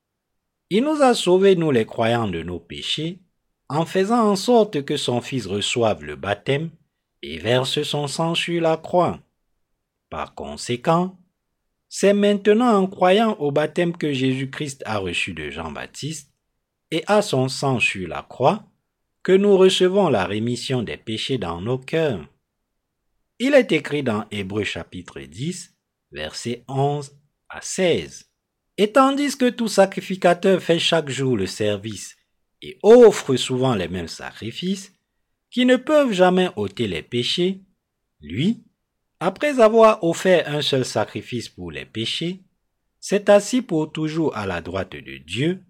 Il 0.69 0.83
nous 0.83 1.01
a 1.01 1.15
sauvés, 1.15 1.55
nous 1.55 1.71
les 1.71 1.85
croyants, 1.85 2.27
de 2.27 2.43
nos 2.43 2.59
péchés, 2.59 3.19
en 3.67 3.85
faisant 3.85 4.29
en 4.29 4.35
sorte 4.35 4.85
que 4.85 4.95
son 4.95 5.21
Fils 5.21 5.47
reçoive 5.47 6.03
le 6.03 6.15
baptême 6.15 6.69
et 7.23 7.39
verse 7.39 7.81
son 7.81 8.07
sang 8.07 8.35
sur 8.35 8.61
la 8.61 8.77
croix. 8.77 9.19
Par 10.09 10.35
conséquent, 10.35 11.17
c'est 11.87 12.13
maintenant 12.13 12.77
en 12.77 12.85
croyant 12.85 13.33
au 13.39 13.51
baptême 13.51 13.97
que 13.97 14.13
Jésus-Christ 14.13 14.83
a 14.85 14.99
reçu 14.99 15.33
de 15.33 15.49
Jean-Baptiste 15.49 16.31
et 16.91 17.03
à 17.07 17.23
son 17.23 17.49
sang 17.49 17.79
sur 17.79 18.07
la 18.07 18.21
croix 18.21 18.68
nous 19.33 19.57
recevons 19.57 20.09
la 20.09 20.25
rémission 20.25 20.81
des 20.81 20.97
péchés 20.97 21.37
dans 21.37 21.61
nos 21.61 21.77
cœurs. 21.77 22.27
Il 23.39 23.53
est 23.53 23.71
écrit 23.71 24.03
dans 24.03 24.25
Hébreu 24.31 24.63
chapitre 24.63 25.19
10, 25.19 25.73
versets 26.11 26.63
11 26.67 27.11
à 27.49 27.61
16. 27.61 28.29
Et 28.77 28.91
tandis 28.91 29.37
que 29.37 29.49
tout 29.49 29.67
sacrificateur 29.67 30.61
fait 30.61 30.79
chaque 30.79 31.09
jour 31.09 31.37
le 31.37 31.47
service 31.47 32.15
et 32.61 32.77
offre 32.83 33.35
souvent 33.35 33.75
les 33.75 33.87
mêmes 33.87 34.07
sacrifices, 34.07 34.93
qui 35.49 35.65
ne 35.65 35.77
peuvent 35.77 36.11
jamais 36.11 36.49
ôter 36.55 36.87
les 36.87 37.01
péchés, 37.01 37.61
lui, 38.21 38.63
après 39.19 39.59
avoir 39.59 40.03
offert 40.03 40.47
un 40.47 40.61
seul 40.61 40.85
sacrifice 40.85 41.49
pour 41.49 41.71
les 41.71 41.85
péchés, 41.85 42.41
s'est 42.99 43.29
assis 43.29 43.61
pour 43.61 43.91
toujours 43.91 44.35
à 44.35 44.45
la 44.45 44.61
droite 44.61 44.91
de 44.91 45.17
Dieu, 45.17 45.63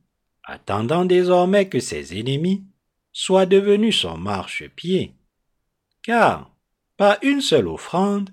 attendant 0.44 1.06
désormais 1.06 1.70
que 1.70 1.80
ses 1.80 2.18
ennemis 2.18 2.64
soit 3.20 3.46
devenu 3.46 3.92
son 3.92 4.18
marchepied, 4.18 5.14
car, 6.02 6.56
par 6.96 7.18
une 7.22 7.42
seule 7.42 7.68
offrande, 7.68 8.30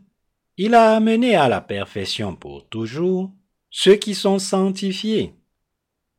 il 0.57 0.77
a 0.77 0.95
amené 0.95 1.35
à 1.35 1.49
la 1.49 1.61
perfection 1.61 2.37
pour 2.37 2.69
toujours 2.69 3.33
ceux 3.69 3.97
qui 3.97 4.15
sont 4.15 4.39
sanctifiés. 4.39 5.35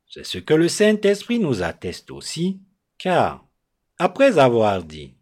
C'est 0.10 0.26
ce 0.26 0.38
que 0.38 0.54
le 0.54 0.68
Saint-Esprit 0.68 1.40
nous 1.40 1.64
atteste 1.64 2.12
aussi, 2.12 2.60
car, 2.98 3.48
après 4.00 4.38
avoir 4.38 4.84
dit, 4.84 5.14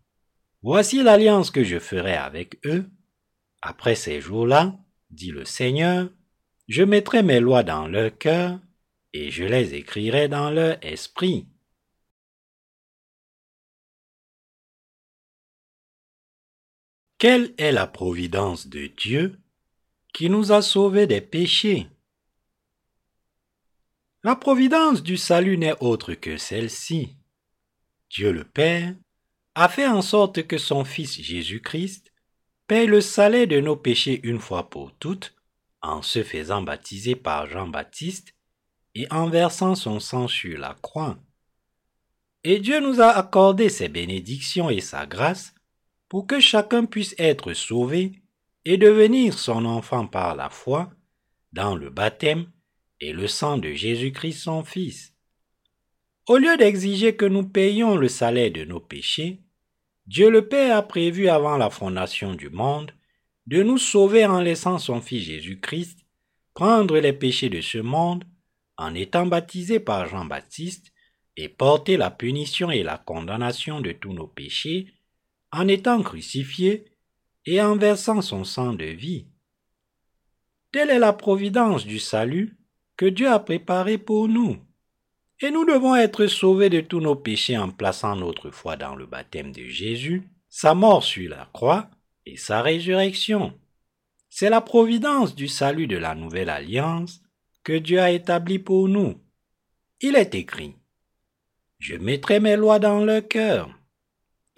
Voici 0.63 1.03
l'alliance 1.03 1.51
que 1.51 1.63
je 1.63 1.77
ferai 1.77 2.15
avec 2.15 2.57
eux, 2.65 2.89
après 3.61 3.93
ces 3.93 4.21
jours-là, 4.21 4.75
dit 5.11 5.29
le 5.29 5.45
Seigneur, 5.45 6.09
je 6.67 6.81
mettrai 6.81 7.21
mes 7.21 7.41
lois 7.41 7.61
dans 7.61 7.87
leur 7.87 8.17
cœur, 8.17 8.59
et 9.13 9.29
je 9.29 9.43
les 9.43 9.75
écrirai 9.75 10.29
dans 10.29 10.49
leur 10.49 10.83
esprit. 10.83 11.45
Quelle 17.17 17.53
est 17.57 17.71
la 17.71 17.87
providence 17.87 18.67
de 18.67 18.87
Dieu 18.87 19.39
qui 20.13 20.29
nous 20.29 20.51
a 20.51 20.61
sauvés 20.61 21.07
des 21.07 21.21
péchés? 21.21 21.87
La 24.21 24.35
providence 24.35 25.01
du 25.01 25.15
salut 25.15 25.57
n'est 25.57 25.79
autre 25.79 26.13
que 26.13 26.35
celle-ci. 26.35 27.15
Dieu 28.09 28.33
le 28.33 28.43
Père 28.43 28.95
a 29.55 29.69
fait 29.69 29.87
en 29.87 30.01
sorte 30.01 30.45
que 30.45 30.57
son 30.57 30.83
Fils 30.83 31.21
Jésus-Christ 31.21 32.11
paie 32.67 32.85
le 32.85 32.99
salaire 32.99 33.47
de 33.47 33.61
nos 33.61 33.77
péchés 33.77 34.19
une 34.23 34.41
fois 34.41 34.69
pour 34.69 34.93
toutes 34.97 35.35
en 35.81 36.01
se 36.01 36.21
faisant 36.21 36.63
baptiser 36.63 37.15
par 37.15 37.47
Jean-Baptiste 37.47 38.33
et 38.93 39.07
en 39.09 39.29
versant 39.29 39.75
son 39.75 40.01
sang 40.01 40.27
sur 40.27 40.57
la 40.57 40.75
croix. 40.81 41.17
Et 42.43 42.59
Dieu 42.59 42.81
nous 42.81 42.99
a 42.99 43.07
accordé 43.07 43.69
ses 43.69 43.87
bénédictions 43.87 44.69
et 44.69 44.81
sa 44.81 45.05
grâce 45.05 45.54
pour 46.09 46.27
que 46.27 46.39
chacun 46.39 46.85
puisse 46.85 47.15
être 47.17 47.53
sauvé 47.53 48.21
et 48.65 48.77
devenir 48.77 49.37
son 49.37 49.65
enfant 49.65 50.07
par 50.07 50.35
la 50.35 50.49
foi 50.49 50.91
dans 51.53 51.75
le 51.75 51.89
baptême 51.89 52.47
et 52.99 53.13
le 53.13 53.27
sang 53.27 53.57
de 53.57 53.71
Jésus-Christ 53.71 54.39
son 54.39 54.63
Fils. 54.63 55.13
Au 56.27 56.37
lieu 56.37 56.57
d'exiger 56.57 57.15
que 57.15 57.25
nous 57.25 57.47
payions 57.47 57.95
le 57.95 58.07
salaire 58.07 58.51
de 58.51 58.65
nos 58.65 58.79
péchés, 58.79 59.41
Dieu 60.07 60.29
le 60.29 60.47
Père 60.47 60.77
a 60.77 60.81
prévu 60.81 61.29
avant 61.29 61.57
la 61.57 61.69
fondation 61.69 62.33
du 62.33 62.49
monde 62.49 62.91
de 63.47 63.61
nous 63.61 63.77
sauver 63.77 64.25
en 64.25 64.41
laissant 64.41 64.79
son 64.79 65.01
Fils 65.01 65.25
Jésus-Christ 65.25 65.99
prendre 66.53 66.97
les 66.97 67.13
péchés 67.13 67.49
de 67.49 67.61
ce 67.61 67.77
monde 67.77 68.23
en 68.77 68.95
étant 68.95 69.25
baptisé 69.25 69.79
par 69.79 70.07
Jean-Baptiste 70.07 70.93
et 71.37 71.49
porter 71.49 71.97
la 71.97 72.11
punition 72.11 72.71
et 72.71 72.81
la 72.81 72.97
condamnation 72.97 73.81
de 73.81 73.91
tous 73.91 74.13
nos 74.13 74.27
péchés 74.27 74.87
en 75.55 75.67
étant 75.69 76.03
crucifié 76.03 76.85
et 77.45 77.61
en 77.61 77.77
versant 77.77 78.21
son 78.21 78.43
sang 78.43 78.73
de 78.73 78.85
vie. 78.85 79.25
Telle 80.71 80.89
est 80.89 80.99
la 80.99 81.13
providence 81.13 81.85
du 81.85 81.99
salut 81.99 82.57
que 82.97 83.05
Dieu 83.05 83.29
a 83.29 83.39
préparé 83.39 83.97
pour 83.97 84.27
nous. 84.27 84.57
Et 85.39 85.51
nous 85.51 85.65
devons 85.65 85.95
être 85.95 86.27
sauvés 86.27 86.69
de 86.69 86.81
tous 86.81 86.99
nos 86.99 87.15
péchés 87.15 87.57
en 87.57 87.69
plaçant 87.69 88.15
notre 88.15 88.49
foi 88.51 88.75
dans 88.75 88.95
le 88.95 89.05
baptême 89.05 89.53
de 89.53 89.63
Jésus, 89.63 90.23
sa 90.49 90.73
mort 90.73 91.03
sur 91.03 91.29
la 91.29 91.49
croix 91.53 91.89
et 92.25 92.35
sa 92.35 92.61
résurrection. 92.61 93.57
C'est 94.29 94.49
la 94.49 94.61
providence 94.61 95.35
du 95.35 95.47
salut 95.47 95.87
de 95.87 95.97
la 95.97 96.15
nouvelle 96.15 96.49
alliance 96.49 97.21
que 97.63 97.73
Dieu 97.77 98.01
a 98.01 98.11
établie 98.11 98.59
pour 98.59 98.89
nous. 98.89 99.21
Il 100.01 100.15
est 100.15 100.35
écrit, 100.35 100.75
Je 101.79 101.95
mettrai 101.95 102.41
mes 102.41 102.57
lois 102.57 102.79
dans 102.79 103.03
leur 103.03 103.25
cœur. 103.25 103.69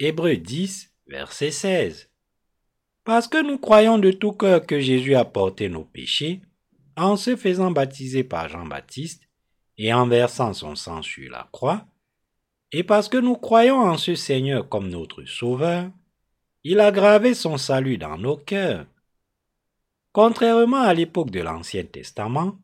Hébreux 0.00 0.36
10, 0.36 0.87
verset 1.08 1.50
16. 1.50 2.10
Parce 3.04 3.26
que 3.26 3.42
nous 3.42 3.58
croyons 3.58 3.98
de 3.98 4.10
tout 4.10 4.32
cœur 4.32 4.66
que 4.66 4.80
Jésus 4.80 5.14
a 5.14 5.24
porté 5.24 5.68
nos 5.68 5.84
péchés, 5.84 6.42
en 6.96 7.16
se 7.16 7.36
faisant 7.36 7.70
baptiser 7.70 8.24
par 8.24 8.48
Jean-Baptiste 8.48 9.22
et 9.78 9.92
en 9.94 10.06
versant 10.06 10.52
son 10.52 10.74
sang 10.74 11.02
sur 11.02 11.30
la 11.30 11.48
croix, 11.52 11.86
et 12.72 12.82
parce 12.82 13.08
que 13.08 13.16
nous 13.16 13.36
croyons 13.36 13.80
en 13.80 13.96
ce 13.96 14.14
Seigneur 14.14 14.68
comme 14.68 14.90
notre 14.90 15.24
Sauveur, 15.24 15.90
il 16.64 16.80
a 16.80 16.90
gravé 16.90 17.32
son 17.32 17.56
salut 17.56 17.96
dans 17.96 18.18
nos 18.18 18.36
cœurs. 18.36 18.86
Contrairement 20.12 20.82
à 20.82 20.92
l'époque 20.92 21.30
de 21.30 21.40
l'Ancien 21.40 21.84
Testament, 21.84 22.58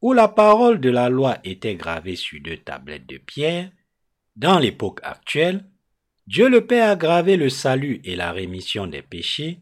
où 0.00 0.12
la 0.12 0.28
parole 0.28 0.80
de 0.80 0.88
la 0.88 1.10
loi 1.10 1.38
était 1.44 1.74
gravée 1.74 2.16
sur 2.16 2.40
deux 2.42 2.56
tablettes 2.56 3.06
de 3.06 3.18
pierre, 3.18 3.70
dans 4.36 4.58
l'époque 4.58 5.00
actuelle, 5.02 5.66
Dieu 6.28 6.48
le 6.48 6.66
Père 6.66 6.90
a 6.90 6.96
gravé 6.96 7.36
le 7.36 7.48
salut 7.48 8.00
et 8.04 8.14
la 8.14 8.30
rémission 8.30 8.86
des 8.86 9.02
péchés 9.02 9.58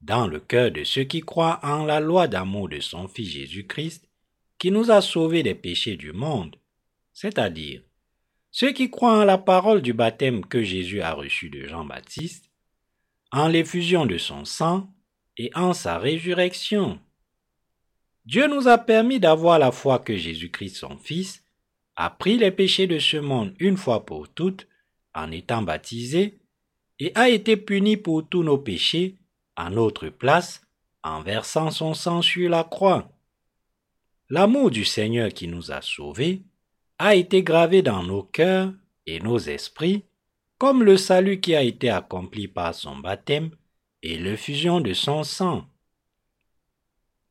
dans 0.00 0.26
le 0.26 0.38
cœur 0.38 0.70
de 0.70 0.84
ceux 0.84 1.04
qui 1.04 1.22
croient 1.22 1.58
en 1.62 1.84
la 1.84 1.98
loi 1.98 2.28
d'amour 2.28 2.68
de 2.68 2.78
son 2.78 3.08
Fils 3.08 3.30
Jésus-Christ, 3.30 4.08
qui 4.58 4.70
nous 4.70 4.90
a 4.90 5.00
sauvés 5.00 5.42
des 5.42 5.54
péchés 5.54 5.96
du 5.96 6.12
monde, 6.12 6.56
c'est-à-dire 7.12 7.82
ceux 8.50 8.70
qui 8.70 8.90
croient 8.90 9.18
en 9.18 9.24
la 9.24 9.38
parole 9.38 9.82
du 9.82 9.92
baptême 9.92 10.44
que 10.46 10.62
Jésus 10.62 11.00
a 11.00 11.12
reçu 11.12 11.50
de 11.50 11.66
Jean-Baptiste, 11.66 12.50
en 13.32 13.48
l'effusion 13.48 14.06
de 14.06 14.16
son 14.16 14.44
sang 14.44 14.88
et 15.36 15.50
en 15.56 15.72
sa 15.72 15.98
résurrection. 15.98 17.00
Dieu 18.26 18.46
nous 18.46 18.68
a 18.68 18.78
permis 18.78 19.18
d'avoir 19.18 19.58
la 19.58 19.72
foi 19.72 19.98
que 19.98 20.16
Jésus-Christ 20.16 20.76
son 20.76 20.96
Fils 20.96 21.42
a 21.96 22.10
pris 22.10 22.38
les 22.38 22.52
péchés 22.52 22.86
de 22.86 23.00
ce 23.00 23.16
monde 23.16 23.54
une 23.58 23.76
fois 23.76 24.06
pour 24.06 24.28
toutes 24.28 24.68
en 25.14 25.30
étant 25.30 25.62
baptisé 25.62 26.38
et 26.98 27.12
a 27.14 27.28
été 27.28 27.56
puni 27.56 27.96
pour 27.96 28.28
tous 28.28 28.42
nos 28.42 28.58
péchés 28.58 29.16
en 29.56 29.70
notre 29.70 30.08
place 30.08 30.62
en 31.02 31.22
versant 31.22 31.70
son 31.70 31.94
sang 31.94 32.22
sur 32.22 32.48
la 32.50 32.64
croix. 32.64 33.10
L'amour 34.30 34.70
du 34.70 34.84
Seigneur 34.84 35.30
qui 35.30 35.48
nous 35.48 35.70
a 35.70 35.82
sauvés 35.82 36.42
a 36.98 37.14
été 37.14 37.42
gravé 37.42 37.82
dans 37.82 38.02
nos 38.02 38.22
cœurs 38.22 38.72
et 39.06 39.20
nos 39.20 39.38
esprits 39.38 40.04
comme 40.58 40.82
le 40.82 40.96
salut 40.96 41.40
qui 41.40 41.54
a 41.54 41.62
été 41.62 41.90
accompli 41.90 42.48
par 42.48 42.74
son 42.74 42.96
baptême 42.96 43.50
et 44.02 44.16
l'effusion 44.16 44.80
de 44.80 44.92
son 44.94 45.24
sang. 45.24 45.66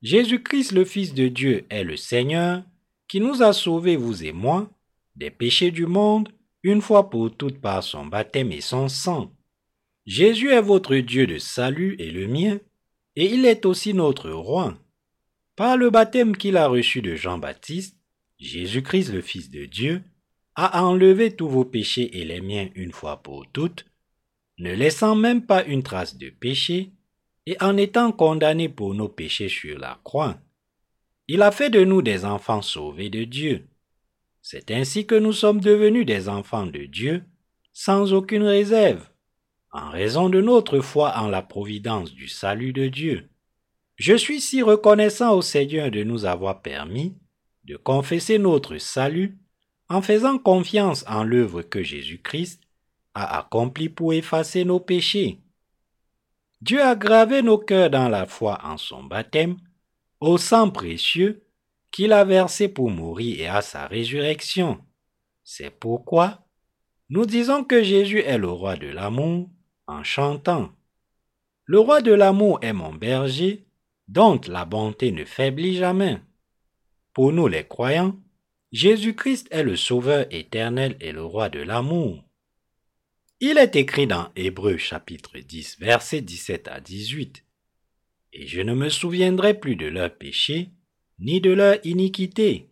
Jésus-Christ 0.02 0.74
le 0.74 0.86
Fils 0.86 1.14
de 1.14 1.30
Dieu 1.30 1.66
est 1.70 1.84
le 1.84 1.96
Seigneur 1.96 2.64
qui 3.08 3.20
nous 3.20 3.42
a 3.42 3.54
sauvés, 3.54 3.96
vous 3.96 4.24
et 4.24 4.34
moi, 4.34 4.70
des 5.16 5.32
péchés 5.32 5.72
du 5.72 5.86
monde, 5.86 6.30
une 6.64 6.82
fois 6.82 7.10
pour 7.10 7.36
toutes 7.36 7.60
par 7.60 7.84
son 7.84 8.06
baptême 8.06 8.52
et 8.52 8.62
son 8.62 8.88
sang. 8.88 9.32
Jésus 10.06 10.52
est 10.52 10.62
votre 10.62 10.96
Dieu 10.96 11.28
de 11.28 11.38
salut 11.38 11.96
et 12.00 12.12
le 12.12 12.28
mien, 12.28 12.60
et 13.16 13.26
il 13.26 13.46
est 13.46 13.66
aussi 13.66 13.94
notre 13.94 14.32
roi. 14.32 14.78
Par 15.56 15.78
le 15.78 15.90
baptême 15.90 16.36
qu'il 16.36 16.58
a 16.58 16.68
reçu 16.68 17.02
de 17.02 17.16
Jean-Baptiste, 17.16 17.98
Jésus-Christ 18.40 19.14
le 19.14 19.22
Fils 19.22 19.50
de 19.50 19.66
Dieu 19.66 20.02
a 20.56 20.84
enlevé 20.84 21.36
tous 21.36 21.48
vos 21.48 21.66
péchés 21.66 22.20
et 22.20 22.26
les 22.26 22.42
miens 22.42 22.70
une 22.76 22.92
fois 22.92 23.22
pour 23.22 23.46
toutes, 23.52 23.86
ne 24.58 24.74
laissant 24.74 25.16
même 25.16 25.46
pas 25.46 25.64
une 25.64 25.84
trace 25.84 26.18
de 26.18 26.30
péché, 26.30 26.92
et 27.46 27.58
en 27.62 27.76
étant 27.78 28.12
condamné 28.12 28.70
pour 28.70 28.94
nos 28.94 29.10
péchés 29.10 29.50
sur 29.50 29.78
la 29.78 30.00
croix. 30.04 30.40
Il 31.28 31.42
a 31.42 31.52
fait 31.52 31.70
de 31.70 31.84
nous 31.84 32.02
des 32.02 32.26
enfants 32.26 32.62
sauvés 32.62 33.10
de 33.10 33.24
Dieu. 33.24 33.68
C'est 34.46 34.72
ainsi 34.72 35.08
que 35.08 35.16
nous 35.16 35.32
sommes 35.32 35.62
devenus 35.62 36.06
des 36.06 36.28
enfants 36.28 36.68
de 36.68 36.84
Dieu, 36.84 37.24
sans 37.72 38.12
aucune 38.12 38.44
réserve 38.44 39.08
en 39.72 39.90
raison 39.90 40.30
de 40.30 40.42
notre 40.42 40.82
foi 40.82 41.18
en 41.18 41.30
la 41.30 41.42
providence 41.42 42.14
du 42.14 42.28
salut 42.28 42.74
de 42.74 42.88
Dieu. 42.90 43.30
Je 43.96 44.14
suis 44.14 44.42
si 44.42 44.62
reconnaissant 44.62 45.34
au 45.34 45.42
Seigneur 45.42 45.90
de 45.90 46.04
nous 46.04 46.26
avoir 46.26 46.62
permis 46.62 47.16
de 47.64 47.78
confesser 47.78 48.38
notre 48.38 48.78
salut 48.78 49.40
en 49.88 50.02
faisant 50.02 50.38
confiance 50.38 51.06
en 51.08 51.24
l'œuvre 51.24 51.62
que 51.62 51.82
Jésus-Christ 51.82 52.62
a 53.14 53.40
accomplie 53.40 53.90
pour 53.90 54.14
effacer 54.14 54.66
nos 54.66 54.82
péchés. 54.82 55.40
Dieu 56.62 56.82
a 56.82 56.96
gravé 56.96 57.42
nos 57.42 57.58
cœurs 57.58 57.90
dans 57.90 58.10
la 58.10 58.26
foi 58.26 58.60
en 58.64 58.78
son 58.78 59.04
baptême, 59.04 59.56
au 60.20 60.38
sang 60.38 60.70
précieux 60.70 61.44
qu'il 61.94 62.12
a 62.12 62.26
versé 62.26 62.68
pour 62.68 62.90
mourir 62.90 63.40
et 63.40 63.48
à 63.48 63.62
sa 63.62 63.88
résurrection. 63.88 64.84
C'est 65.44 65.70
pourquoi 65.70 66.44
nous 67.10 67.28
disons 67.28 67.64
que 67.64 67.84
Jésus 67.84 68.20
est 68.22 68.40
le 68.40 68.50
roi 68.50 68.76
de 68.76 68.88
l'amour 68.88 69.48
en 69.86 70.04
chantant. 70.04 70.72
Le 71.66 71.80
roi 71.80 72.02
de 72.02 72.12
l'amour 72.12 72.58
est 72.64 72.74
mon 72.74 72.92
berger, 72.92 73.66
dont 74.08 74.42
la 74.48 74.66
bonté 74.66 75.12
ne 75.12 75.24
faiblit 75.24 75.76
jamais. 75.76 76.20
Pour 77.14 77.32
nous 77.32 77.48
les 77.48 77.66
croyants, 77.66 78.20
Jésus-Christ 78.72 79.48
est 79.52 79.64
le 79.64 79.76
Sauveur 79.76 80.26
éternel 80.32 80.98
et 81.00 81.12
le 81.12 81.24
roi 81.24 81.50
de 81.50 81.60
l'amour. 81.60 82.24
Il 83.40 83.60
est 83.60 83.76
écrit 83.76 84.08
dans 84.08 84.32
Hébreux 84.36 84.78
chapitre 84.78 85.38
10 85.38 85.78
versets 85.80 86.22
17 86.22 86.68
à 86.70 86.80
18. 86.80 87.46
Et 88.34 88.48
je 88.48 88.62
ne 88.62 88.74
me 88.74 88.90
souviendrai 88.90 89.54
plus 89.54 89.76
de 89.76 89.86
leurs 89.86 90.16
péchés, 90.16 90.72
ni 91.24 91.40
de 91.40 91.52
leur 91.52 91.78
iniquité. 91.86 92.70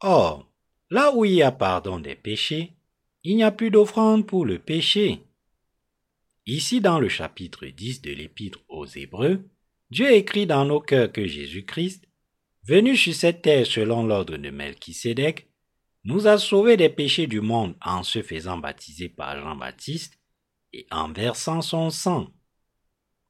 Or, 0.00 0.50
là 0.88 1.14
où 1.14 1.26
il 1.26 1.34
y 1.34 1.42
a 1.42 1.52
pardon 1.52 2.00
des 2.00 2.14
péchés, 2.14 2.72
il 3.24 3.36
n'y 3.36 3.44
a 3.44 3.50
plus 3.50 3.70
d'offrande 3.70 4.26
pour 4.26 4.46
le 4.46 4.58
péché. 4.58 5.20
Ici, 6.46 6.80
dans 6.80 6.98
le 6.98 7.08
chapitre 7.08 7.66
10 7.66 8.00
de 8.00 8.10
l'Épître 8.10 8.60
aux 8.68 8.86
Hébreux, 8.86 9.44
Dieu 9.90 10.10
écrit 10.12 10.46
dans 10.46 10.64
nos 10.64 10.80
cœurs 10.80 11.12
que 11.12 11.26
Jésus-Christ, 11.26 12.08
venu 12.64 12.96
sur 12.96 13.14
cette 13.14 13.42
terre 13.42 13.66
selon 13.66 14.06
l'ordre 14.06 14.38
de 14.38 14.50
Melchisédek, 14.50 15.50
nous 16.04 16.26
a 16.26 16.38
sauvés 16.38 16.78
des 16.78 16.88
péchés 16.88 17.26
du 17.26 17.42
monde 17.42 17.76
en 17.82 18.02
se 18.02 18.22
faisant 18.22 18.56
baptiser 18.56 19.10
par 19.10 19.38
Jean-Baptiste 19.38 20.18
et 20.72 20.86
en 20.90 21.12
versant 21.12 21.60
son 21.60 21.90
sang. 21.90 22.30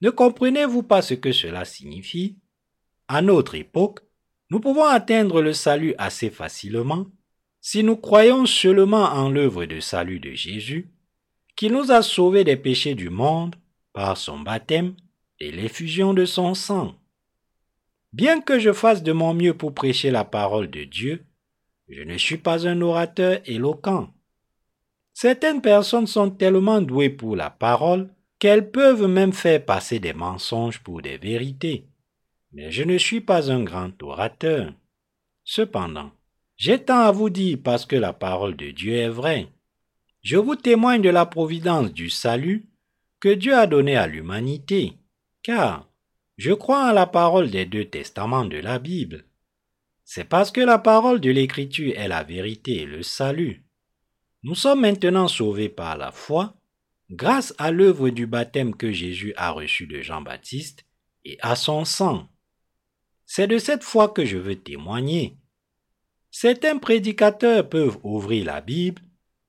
Ne 0.01 0.11
comprenez-vous 0.11 0.85
pas 0.85 1.03
ce 1.03 1.15
que 1.15 1.33
cela 1.33 1.65
signifie? 1.65 2.39
À 3.09 3.21
notre 3.21 3.55
époque, 3.57 4.04
nous 4.51 4.61
pouvons 4.61 4.85
atteindre 4.85 5.43
le 5.43 5.53
salut 5.53 5.95
assez 5.99 6.31
facilement 6.31 7.07
si 7.61 7.83
nous 7.83 7.97
croyons 7.97 8.47
seulement 8.47 9.05
en 9.05 9.31
l'œuvre 9.31 9.65
de 9.65 9.81
salut 9.81 10.21
de 10.21 10.33
Jésus 10.33 10.91
qui 11.57 11.71
nous 11.71 11.91
a 11.91 12.03
sauvés 12.03 12.45
des 12.45 12.57
péchés 12.57 12.95
du 12.95 13.11
monde 13.11 13.57
par 13.93 14.17
son 14.17 14.41
baptême 14.41 14.95
et 15.41 15.51
l'effusion 15.51 16.15
de 16.15 16.25
son 16.25 16.55
sang. 16.55 16.95
Bien 18.13 18.41
que 18.41 18.59
je 18.59 18.73
fasse 18.73 19.03
de 19.03 19.13
mon 19.13 19.35
mieux 19.35 19.55
pour 19.55 19.75
prêcher 19.75 20.11
la 20.11 20.25
parole 20.25 20.71
de 20.71 20.85
Dieu, 20.85 21.25
je 21.89 22.03
ne 22.03 22.17
suis 22.17 22.39
pas 22.39 22.67
un 22.67 22.81
orateur 22.81 23.41
éloquent. 23.47 24.09
Certaines 25.13 25.63
personnes 25.63 26.07
sont 26.07 26.31
tellement 26.31 26.81
douées 26.81 27.11
pour 27.11 27.37
la 27.37 27.51
parole 27.51 28.11
qu'elles 28.39 28.71
peuvent 28.71 29.07
même 29.07 29.33
faire 29.33 29.65
passer 29.65 30.01
des 30.01 30.13
mensonges 30.13 30.81
pour 30.81 31.03
des 31.03 31.19
vérités. 31.19 31.87
Mais 32.55 32.71
je 32.71 32.85
ne 32.85 32.97
suis 32.99 33.21
pas 33.21 33.51
un 33.51 33.65
grand 33.65 34.01
orateur. 34.03 34.73
Cependant, 35.43 36.13
j'ai 36.57 36.79
tant 36.79 37.01
à 37.01 37.11
vous 37.11 37.29
dire 37.29 37.59
parce 37.63 37.85
que 37.85 37.97
la 37.97 38.13
parole 38.13 38.57
de 38.57 38.71
Dieu 38.71 38.95
est 38.95 39.09
vraie. 39.09 39.49
Je 40.23 40.37
vous 40.37 40.55
témoigne 40.55 41.03
de 41.03 41.11
la 41.11 41.27
providence 41.27 41.93
du 41.93 42.09
salut 42.09 42.69
que 43.19 43.29
Dieu 43.29 43.57
a 43.57 43.67
donné 43.67 43.97
à 43.97 44.07
l'humanité, 44.07 44.93
car 45.43 45.89
je 46.37 46.53
crois 46.53 46.91
en 46.91 46.93
la 46.93 47.07
parole 47.07 47.51
des 47.51 47.67
deux 47.67 47.87
testaments 47.87 48.45
de 48.45 48.59
la 48.59 48.79
Bible. 48.79 49.25
C'est 50.05 50.29
parce 50.29 50.53
que 50.53 50.61
la 50.61 50.79
parole 50.79 51.21
de 51.21 51.31
l'Écriture 51.31 51.93
est 51.97 52.09
la 52.09 52.23
vérité 52.23 52.83
et 52.83 52.87
le 52.87 53.03
salut. 53.03 53.65
Nous 54.45 54.55
sommes 54.55 54.83
maintenant 54.83 55.27
sauvés 55.27 55.69
par 55.69 55.97
la 55.97 56.13
foi, 56.13 56.55
grâce 57.11 57.53
à 57.59 57.71
l'œuvre 57.71 58.11
du 58.11 58.27
baptême 58.27 58.77
que 58.77 58.93
Jésus 58.93 59.33
a 59.37 59.51
reçu 59.51 59.87
de 59.87 60.03
Jean-Baptiste 60.03 60.85
et 61.25 61.37
à 61.41 61.57
son 61.57 61.85
sang. 61.85 62.29
C'est 63.37 63.49
de 63.49 63.59
cette 63.59 63.83
foi 63.83 64.11
que 64.11 64.25
je 64.25 64.37
veux 64.39 64.55
témoigner. 64.55 65.37
Certains 66.31 66.79
prédicateurs 66.79 67.69
peuvent 67.69 67.99
ouvrir 68.05 68.45
la 68.45 68.61
Bible 68.61 69.03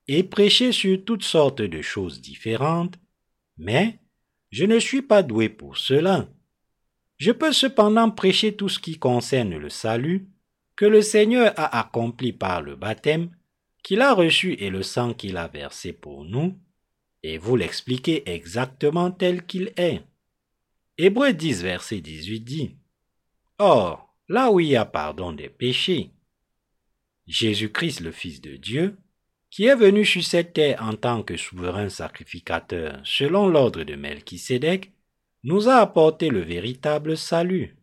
et 0.08 0.24
prêcher 0.24 0.72
sur 0.72 1.06
toutes 1.06 1.22
sortes 1.22 1.62
de 1.62 1.84
choses 1.84 2.20
différentes, 2.20 2.96
mais 3.58 4.00
Je 4.50 4.66
ne 4.66 4.80
suis 4.80 5.04
pas 5.04 5.22
doué 5.22 5.50
pour 5.50 5.78
cela. 5.78 6.28
Je 7.18 7.32
peux 7.32 7.52
cependant 7.52 8.10
prêcher 8.10 8.56
tout 8.56 8.70
ce 8.70 8.80
qui 8.80 8.98
concerne 8.98 9.56
le 9.56 9.70
salut 9.70 10.30
que 10.76 10.86
le 10.86 11.04
Seigneur 11.04 11.54
a 11.56 11.80
accompli 11.80 12.34
par 12.34 12.64
le 12.64 12.76
baptême 12.76 13.30
qu'il 13.84 14.02
a 14.02 14.16
reçu 14.16 14.54
et 14.54 14.72
le 14.72 14.82
sang 14.82 15.14
qu'il 15.14 15.38
a 15.38 15.48
versé 15.48 15.94
pour 15.94 16.26
nous, 16.26 16.58
et 17.22 17.38
vous 17.38 17.56
l'expliquer 17.56 18.28
exactement 18.32 19.12
tel 19.12 19.46
qu'il 19.46 19.74
est. 19.78 20.02
Hébreu 20.98 21.34
10, 21.34 21.62
verset 21.62 22.02
18 22.02 22.40
dit 22.40 22.78
Or, 23.58 24.14
là 24.28 24.52
où 24.52 24.60
il 24.60 24.68
y 24.68 24.76
a 24.76 24.86
pardon 24.86 25.32
des 25.32 25.50
péchés, 25.50 26.12
Jésus-Christ, 27.28 28.02
le 28.02 28.12
Fils 28.12 28.42
de 28.42 28.56
Dieu, 28.56 28.98
qui 29.50 29.66
est 29.66 29.76
venu 29.76 30.04
sur 30.04 30.24
cette 30.24 30.54
terre 30.54 30.84
en 30.84 30.96
tant 30.96 31.24
que 31.24 31.38
souverain 31.38 31.90
sacrificateur 31.90 33.00
selon 33.06 33.48
l'ordre 33.48 33.84
de 33.84 33.96
Melchisédek, 33.96 34.92
nous 35.44 35.70
a 35.70 35.76
apporté 35.76 36.30
le 36.30 36.42
véritable 36.42 37.16
salut. 37.16 37.78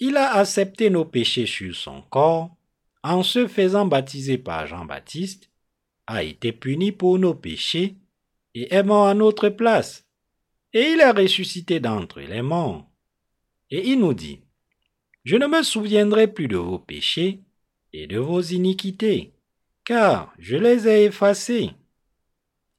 Il 0.00 0.16
a 0.16 0.34
accepté 0.34 0.90
nos 0.90 1.04
péchés 1.04 1.46
sur 1.46 1.74
son 1.74 2.02
corps 2.02 2.56
en 3.02 3.22
se 3.22 3.46
faisant 3.46 3.86
baptiser 3.86 4.38
par 4.38 4.66
Jean-Baptiste, 4.66 5.48
a 6.06 6.22
été 6.22 6.52
puni 6.52 6.90
pour 6.90 7.18
nos 7.18 7.34
péchés 7.34 7.96
et 8.54 8.74
est 8.74 8.82
mort 8.82 9.06
à 9.06 9.14
notre 9.14 9.48
place. 9.48 10.06
Et 10.72 10.92
il 10.92 11.00
est 11.00 11.10
ressuscité 11.10 11.80
d'entre 11.80 12.20
les 12.20 12.42
morts. 12.42 12.88
Et 13.70 13.90
il 13.90 14.00
nous 14.00 14.14
dit, 14.14 14.40
Je 15.24 15.36
ne 15.36 15.46
me 15.46 15.62
souviendrai 15.62 16.28
plus 16.28 16.48
de 16.48 16.56
vos 16.56 16.78
péchés 16.78 17.40
et 17.92 18.06
de 18.06 18.18
vos 18.18 18.40
iniquités, 18.40 19.32
car 19.84 20.32
je 20.38 20.56
les 20.56 20.88
ai 20.88 21.04
effacés. 21.04 21.70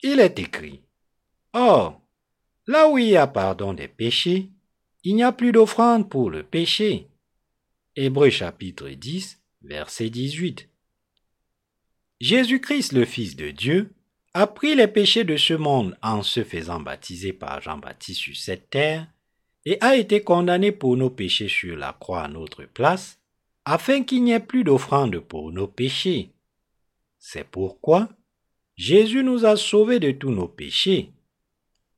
Il 0.02 0.20
est 0.20 0.40
écrit, 0.40 0.82
Or, 1.54 2.02
là 2.66 2.90
où 2.90 2.98
il 2.98 3.10
y 3.10 3.18
a 3.18 3.28
pardon 3.28 3.74
des 3.74 3.88
péchés, 3.88 4.50
il 5.04 5.16
n'y 5.16 5.24
a 5.24 5.32
plus 5.32 5.52
d'offrande 5.52 6.10
pour 6.10 6.30
le 6.30 6.44
péché. 6.44 7.08
Hébreu 7.96 8.30
chapitre 8.30 8.90
10, 8.90 9.42
verset 9.64 10.10
18. 10.10 10.70
Jésus-Christ, 12.20 12.94
le 12.94 13.06
Fils 13.06 13.36
de 13.36 13.52
Dieu, 13.52 13.94
a 14.34 14.48
pris 14.48 14.76
les 14.76 14.88
péchés 14.88 15.24
de 15.24 15.38
ce 15.38 15.54
monde 15.54 15.98
en 16.02 16.24
se 16.24 16.44
faisant 16.44 16.80
baptiser 16.80 17.34
par 17.34 17.62
Jean-Baptiste 17.62 18.22
sur 18.22 18.36
cette 18.36 18.70
terre 18.70 19.08
et 19.66 19.78
a 19.82 19.96
été 19.96 20.22
condamné 20.22 20.72
pour 20.72 20.98
nos 20.98 21.10
péchés 21.10 21.48
sur 21.48 21.78
la 21.78 21.94
croix 21.94 22.24
à 22.24 22.28
notre 22.28 22.64
place, 22.66 23.20
afin 23.66 24.04
qu'il 24.04 24.24
n'y 24.24 24.32
ait 24.32 24.40
plus 24.40 24.64
d'offrande 24.64 25.20
pour 25.20 25.52
nos 25.52 25.68
péchés. 25.68 26.32
C'est 27.20 27.44
pourquoi 27.44 28.10
Jésus 28.76 29.24
nous 29.24 29.46
a 29.46 29.56
sauvés 29.56 30.00
de 30.00 30.12
tous 30.12 30.32
nos 30.32 30.48
péchés. 30.48 31.12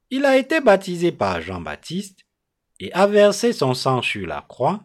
Il 0.10 0.26
a 0.26 0.38
été 0.38 0.60
baptisé 0.60 1.11
par 1.11 1.41
Jean-Baptiste 1.41 2.26
et 2.80 2.91
a 2.94 3.07
versé 3.07 3.53
son 3.53 3.73
sang 3.73 4.02
sur 4.02 4.27
la 4.27 4.41
croix, 4.41 4.84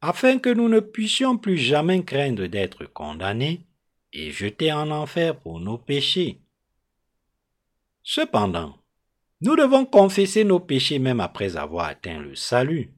afin 0.00 0.38
que 0.38 0.50
nous 0.50 0.68
ne 0.68 0.80
puissions 0.80 1.38
plus 1.38 1.58
jamais 1.58 2.04
craindre 2.04 2.46
d'être 2.46 2.84
condamnés 2.86 3.66
et 4.12 4.30
jetés 4.30 4.72
en 4.72 4.90
enfer 4.90 5.38
pour 5.38 5.60
nos 5.60 5.78
péchés. 5.78 6.40
Cependant, 8.02 8.77
nous 9.40 9.56
devons 9.56 9.84
confesser 9.84 10.44
nos 10.44 10.60
péchés 10.60 10.98
même 10.98 11.20
après 11.20 11.56
avoir 11.56 11.86
atteint 11.86 12.20
le 12.20 12.34
salut, 12.34 12.92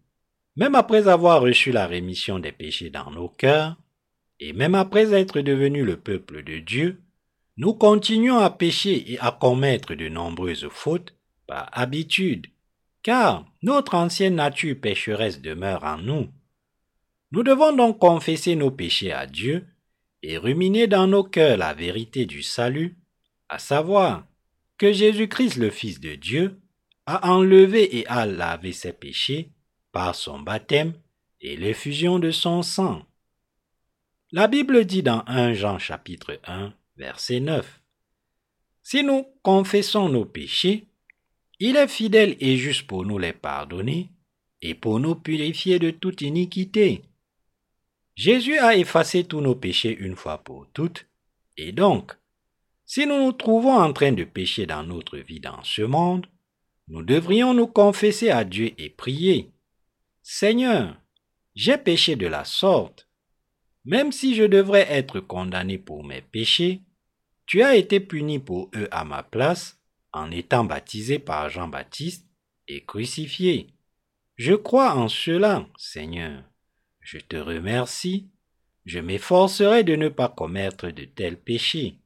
même 0.57 0.75
après 0.75 1.09
avoir 1.09 1.43
reçu 1.43 1.71
la 1.71 1.87
rémission 1.87 2.39
des 2.39 2.53
péchés 2.53 2.91
dans 2.91 3.11
nos 3.11 3.29
cœurs, 3.29 3.77
et 4.41 4.53
même 4.53 4.75
après 4.75 5.12
être 5.12 5.41
devenus 5.41 5.85
le 5.85 5.99
peuple 5.99 6.43
de 6.43 6.59
Dieu, 6.59 7.03
nous 7.59 7.75
continuons 7.75 8.39
à 8.39 8.49
pécher 8.49 9.12
et 9.12 9.19
à 9.21 9.37
commettre 9.39 9.95
de 9.95 10.09
nombreuses 10.09 10.69
fautes 10.71 11.15
par 11.47 11.69
habitude, 11.73 12.47
car 13.03 13.45
notre 13.62 13.95
ancienne 13.95 14.37
nature 14.37 14.77
pécheresse 14.81 15.43
demeure 15.43 15.85
en 15.85 15.99
nous. 15.99 16.29
Nous 17.33 17.43
devons 17.43 17.77
donc 17.77 17.99
confesser 17.99 18.57
nos 18.57 18.71
péchés 18.71 19.12
à 19.12 19.27
Dieu 19.27 19.67
et 20.23 20.39
ruminer 20.39 20.87
dans 20.87 21.07
nos 21.07 21.23
cœurs 21.23 21.59
la 21.59 21.75
vérité 21.75 22.25
du 22.25 22.43
salut, 22.43 22.97
à 23.49 23.59
savoir 23.59 24.25
que 24.81 24.94
Jésus-Christ, 24.94 25.57
le 25.57 25.69
Fils 25.69 26.01
de 26.01 26.15
Dieu, 26.15 26.59
a 27.05 27.31
enlevé 27.31 27.98
et 27.98 28.07
a 28.07 28.24
lavé 28.24 28.73
ses 28.73 28.94
péchés 28.94 29.51
par 29.93 30.15
son 30.15 30.39
baptême 30.40 30.94
et 31.43 31.55
l'effusion 31.55 32.19
de 32.19 32.31
son 32.31 32.62
sang. 32.62 33.05
La 34.32 34.48
Bible 34.48 34.86
dit 34.86 35.02
dans 35.02 35.23
1 35.27 35.52
Jean 35.52 35.78
chapitre 35.78 36.40
1, 36.44 36.73
verset 36.97 37.40
9, 37.40 37.82
Si 38.82 39.05
nous 39.05 39.27
confessons 39.43 40.09
nos 40.09 40.24
péchés, 40.24 40.86
il 41.59 41.77
est 41.77 41.86
fidèle 41.86 42.39
et 42.40 42.57
juste 42.57 42.86
pour 42.86 43.05
nous 43.05 43.19
les 43.19 43.35
pardonner 43.35 44.09
et 44.62 44.74
pour 44.74 44.98
nous 44.98 45.15
purifier 45.15 45.78
de 45.78 45.90
toute 45.90 46.23
iniquité. 46.23 47.02
Jésus 48.15 48.57
a 48.57 48.77
effacé 48.77 49.24
tous 49.24 49.43
nos 49.43 49.55
péchés 49.55 49.94
une 49.94 50.16
fois 50.16 50.39
pour 50.39 50.69
toutes, 50.73 51.07
et 51.59 51.73
donc, 51.73 52.16
si 52.93 53.07
nous 53.07 53.25
nous 53.25 53.31
trouvons 53.31 53.77
en 53.77 53.93
train 53.93 54.11
de 54.11 54.25
pécher 54.25 54.67
dans 54.67 54.83
notre 54.83 55.17
vie 55.17 55.39
dans 55.39 55.62
ce 55.62 55.83
monde, 55.83 56.27
nous 56.89 57.05
devrions 57.05 57.55
nous 57.55 57.69
confesser 57.69 58.31
à 58.31 58.43
Dieu 58.43 58.73
et 58.79 58.91
prier. 58.91 59.53
Seigneur, 60.25 61.01
j'ai 61.55 61.79
péché 61.79 62.17
de 62.17 62.27
la 62.27 62.45
sorte. 62.45 63.09
Même 63.85 64.11
si 64.11 64.35
je 64.35 64.43
devrais 64.43 64.89
être 64.91 65.21
condamné 65.21 65.79
pour 65.79 66.03
mes 66.03 66.21
péchés, 66.21 66.81
tu 67.47 67.62
as 67.62 67.77
été 67.77 68.01
puni 68.01 68.41
pour 68.41 68.73
eux 68.75 68.89
à 68.91 69.05
ma 69.05 69.23
place 69.23 69.79
en 70.12 70.33
étant 70.33 70.65
baptisé 70.65 71.21
par 71.21 71.49
Jean-Baptiste 71.49 72.27
et 72.67 72.85
crucifié. 72.85 73.69
Je 74.35 74.55
crois 74.55 74.97
en 74.97 75.07
cela, 75.07 75.69
Seigneur. 75.77 76.43
Je 76.99 77.19
te 77.19 77.37
remercie. 77.37 78.27
Je 78.85 78.99
m'efforcerai 78.99 79.85
de 79.85 79.95
ne 79.95 80.09
pas 80.09 80.29
commettre 80.29 80.91
de 80.91 81.05
tels 81.05 81.39
péchés. 81.39 81.99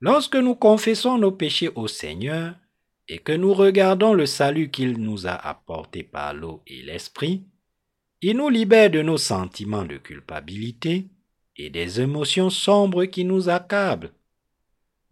Lorsque 0.00 0.36
nous 0.36 0.54
confessons 0.54 1.18
nos 1.18 1.32
péchés 1.32 1.68
au 1.74 1.86
Seigneur 1.86 2.54
et 3.06 3.18
que 3.18 3.32
nous 3.32 3.52
regardons 3.52 4.14
le 4.14 4.24
salut 4.24 4.70
qu'il 4.70 4.98
nous 4.98 5.26
a 5.26 5.32
apporté 5.32 6.02
par 6.02 6.32
l'eau 6.32 6.62
et 6.66 6.82
l'esprit, 6.82 7.44
il 8.22 8.36
nous 8.36 8.48
libère 8.48 8.90
de 8.90 9.02
nos 9.02 9.18
sentiments 9.18 9.84
de 9.84 9.98
culpabilité 9.98 11.08
et 11.56 11.68
des 11.68 12.00
émotions 12.00 12.48
sombres 12.48 13.04
qui 13.04 13.24
nous 13.24 13.50
accablent. 13.50 14.12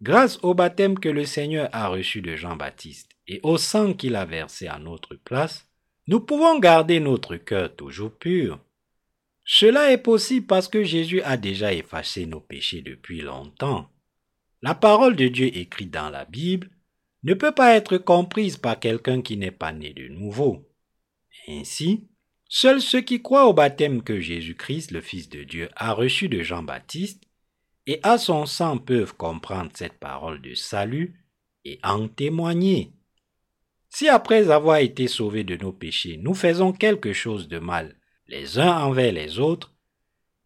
Grâce 0.01 0.39
au 0.41 0.53
baptême 0.53 0.97
que 0.97 1.09
le 1.09 1.25
Seigneur 1.25 1.69
a 1.71 1.89
reçu 1.89 2.21
de 2.21 2.35
Jean-Baptiste 2.35 3.11
et 3.27 3.39
au 3.43 3.57
sang 3.57 3.93
qu'il 3.93 4.15
a 4.15 4.25
versé 4.25 4.67
à 4.67 4.79
notre 4.79 5.15
place, 5.15 5.67
nous 6.07 6.19
pouvons 6.19 6.57
garder 6.57 6.99
notre 6.99 7.35
cœur 7.35 7.75
toujours 7.75 8.17
pur. 8.17 8.59
Cela 9.45 9.91
est 9.91 9.99
possible 10.01 10.47
parce 10.47 10.67
que 10.67 10.83
Jésus 10.83 11.21
a 11.21 11.37
déjà 11.37 11.73
effacé 11.73 12.25
nos 12.25 12.39
péchés 12.39 12.81
depuis 12.81 13.21
longtemps. 13.21 13.87
La 14.61 14.75
parole 14.75 15.15
de 15.15 15.27
Dieu 15.27 15.55
écrite 15.57 15.91
dans 15.91 16.09
la 16.09 16.25
Bible 16.25 16.69
ne 17.23 17.33
peut 17.33 17.53
pas 17.53 17.75
être 17.75 17.97
comprise 17.97 18.57
par 18.57 18.79
quelqu'un 18.79 19.21
qui 19.21 19.37
n'est 19.37 19.51
pas 19.51 19.71
né 19.71 19.93
de 19.93 20.07
nouveau. 20.07 20.69
Ainsi, 21.47 22.07
seuls 22.47 22.81
ceux 22.81 23.01
qui 23.01 23.21
croient 23.21 23.47
au 23.47 23.53
baptême 23.53 24.03
que 24.03 24.19
Jésus-Christ, 24.19 24.91
le 24.91 25.01
Fils 25.01 25.29
de 25.29 25.43
Dieu, 25.43 25.69
a 25.75 25.93
reçu 25.93 26.29
de 26.29 26.41
Jean-Baptiste 26.41 27.23
et 27.87 27.99
à 28.03 28.17
son 28.17 28.45
sang 28.45 28.77
peuvent 28.77 29.15
comprendre 29.15 29.71
cette 29.73 29.97
parole 29.99 30.41
de 30.41 30.53
salut 30.53 31.25
et 31.65 31.79
en 31.83 32.07
témoigner. 32.07 32.93
Si 33.89 34.07
après 34.07 34.51
avoir 34.51 34.77
été 34.77 35.07
sauvés 35.07 35.43
de 35.43 35.57
nos 35.57 35.73
péchés, 35.73 36.17
nous 36.17 36.35
faisons 36.35 36.71
quelque 36.71 37.13
chose 37.13 37.47
de 37.47 37.59
mal 37.59 37.95
les 38.29 38.59
uns 38.59 38.83
envers 38.83 39.11
les 39.11 39.39
autres, 39.39 39.73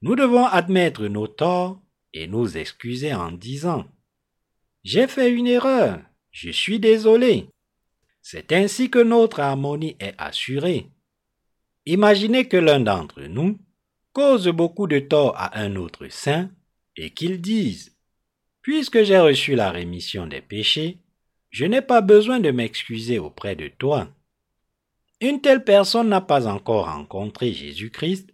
nous 0.02 0.16
devons 0.16 0.46
admettre 0.46 1.08
nos 1.08 1.28
torts 1.28 1.82
et 2.14 2.28
nous 2.28 2.58
excuser 2.58 3.14
en 3.14 3.32
disant 3.32 3.86
j'ai 4.84 5.08
fait 5.08 5.32
une 5.32 5.48
erreur. 5.48 6.00
Je 6.32 6.50
suis 6.50 6.80
désolé. 6.80 7.48
C'est 8.22 8.52
ainsi 8.52 8.90
que 8.90 9.00
notre 9.00 9.40
harmonie 9.40 9.96
est 10.00 10.16
assurée. 10.18 10.88
Imaginez 11.86 12.48
que 12.48 12.58
l'un 12.58 12.80
d'entre 12.80 13.22
nous 13.22 13.60
cause 14.14 14.48
beaucoup 14.48 14.88
de 14.88 15.00
tort 15.00 15.34
à 15.38 15.60
un 15.60 15.76
autre 15.76 16.08
saint 16.08 16.50
et 16.96 17.10
qu'il 17.10 17.42
dise 17.42 17.96
Puisque 18.62 19.04
j'ai 19.04 19.20
reçu 19.20 19.56
la 19.56 19.72
rémission 19.72 20.26
des 20.26 20.42
péchés, 20.42 21.00
je 21.50 21.66
n'ai 21.66 21.82
pas 21.82 22.02
besoin 22.02 22.40
de 22.40 22.52
m'excuser 22.52 23.20
auprès 23.20 23.56
de 23.56 23.68
toi. 23.68 24.08
Une 25.20 25.42
telle 25.42 25.64
personne 25.64 26.10
n'a 26.10 26.22
pas 26.22 26.48
encore 26.48 26.86
rencontré 26.86 27.52
Jésus-Christ 27.54 28.30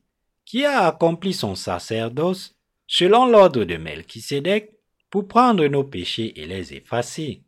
qui 0.46 0.66
a 0.66 0.88
accompli 0.88 1.34
son 1.34 1.56
sacerdoce 1.56 2.56
selon 2.88 3.26
l'ordre 3.28 3.66
de 3.66 3.78
Melchisédek 3.78 4.79
pour 5.10 5.28
prendre 5.28 5.66
nos 5.68 5.84
péchés 5.84 6.40
et 6.40 6.46
les 6.46 6.74
effacer. 6.74 7.42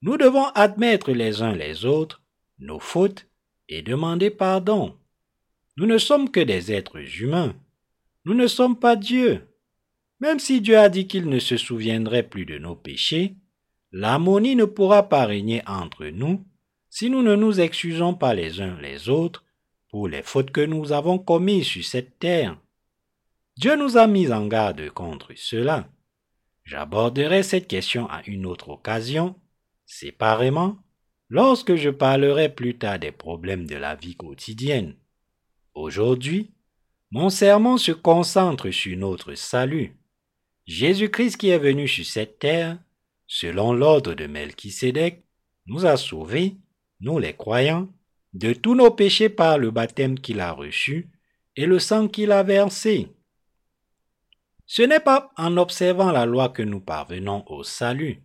Nous 0.00 0.16
devons 0.16 0.46
admettre 0.54 1.12
les 1.12 1.42
uns 1.42 1.54
les 1.54 1.84
autres 1.84 2.22
nos 2.58 2.78
fautes 2.78 3.26
et 3.68 3.82
demander 3.82 4.30
pardon. 4.30 4.96
Nous 5.76 5.86
ne 5.86 5.98
sommes 5.98 6.30
que 6.30 6.40
des 6.40 6.72
êtres 6.72 7.00
humains. 7.20 7.54
Nous 8.24 8.34
ne 8.34 8.46
sommes 8.46 8.78
pas 8.78 8.96
Dieu. 8.96 9.48
Même 10.20 10.38
si 10.38 10.60
Dieu 10.60 10.78
a 10.78 10.88
dit 10.88 11.06
qu'il 11.06 11.28
ne 11.28 11.38
se 11.38 11.56
souviendrait 11.56 12.22
plus 12.22 12.44
de 12.44 12.58
nos 12.58 12.76
péchés, 12.76 13.34
l'harmonie 13.90 14.54
ne 14.54 14.64
pourra 14.64 15.08
pas 15.08 15.26
régner 15.26 15.62
entre 15.66 16.06
nous 16.06 16.44
si 16.90 17.08
nous 17.08 17.22
ne 17.22 17.34
nous 17.34 17.60
excusons 17.60 18.14
pas 18.14 18.34
les 18.34 18.60
uns 18.60 18.78
les 18.80 19.08
autres 19.08 19.44
pour 19.88 20.08
les 20.08 20.22
fautes 20.22 20.50
que 20.50 20.60
nous 20.60 20.92
avons 20.92 21.18
commises 21.18 21.66
sur 21.66 21.84
cette 21.84 22.18
terre. 22.18 22.58
Dieu 23.56 23.76
nous 23.76 23.96
a 23.96 24.06
mis 24.06 24.30
en 24.30 24.46
garde 24.46 24.90
contre 24.90 25.32
cela. 25.34 25.88
J'aborderai 26.64 27.42
cette 27.42 27.68
question 27.68 28.08
à 28.08 28.22
une 28.26 28.46
autre 28.46 28.70
occasion, 28.70 29.34
séparément, 29.84 30.78
lorsque 31.28 31.76
je 31.76 31.90
parlerai 31.90 32.48
plus 32.48 32.78
tard 32.78 32.98
des 32.98 33.12
problèmes 33.12 33.66
de 33.66 33.76
la 33.76 33.94
vie 33.94 34.16
quotidienne. 34.16 34.94
Aujourd'hui, 35.74 36.52
mon 37.10 37.30
sermon 37.30 37.78
se 37.78 37.92
concentre 37.92 38.70
sur 38.70 38.96
notre 38.96 39.34
salut. 39.34 39.96
Jésus-Christ 40.66 41.36
qui 41.36 41.48
est 41.48 41.58
venu 41.58 41.88
sur 41.88 42.06
cette 42.06 42.38
terre, 42.38 42.78
selon 43.26 43.72
l'ordre 43.72 44.14
de 44.14 44.26
Melchisédek, 44.26 45.24
nous 45.66 45.86
a 45.86 45.96
sauvés, 45.96 46.56
nous 47.00 47.18
les 47.18 47.34
croyants, 47.34 47.88
de 48.32 48.52
tous 48.52 48.74
nos 48.74 48.90
péchés 48.90 49.28
par 49.28 49.58
le 49.58 49.70
baptême 49.70 50.18
qu'il 50.18 50.40
a 50.40 50.52
reçu 50.52 51.10
et 51.56 51.66
le 51.66 51.78
sang 51.78 52.08
qu'il 52.08 52.32
a 52.32 52.42
versé. 52.42 53.08
Ce 54.66 54.82
n'est 54.82 55.00
pas 55.00 55.32
en 55.36 55.56
observant 55.56 56.12
la 56.12 56.26
loi 56.26 56.48
que 56.48 56.62
nous 56.62 56.80
parvenons 56.80 57.44
au 57.48 57.62
salut. 57.62 58.22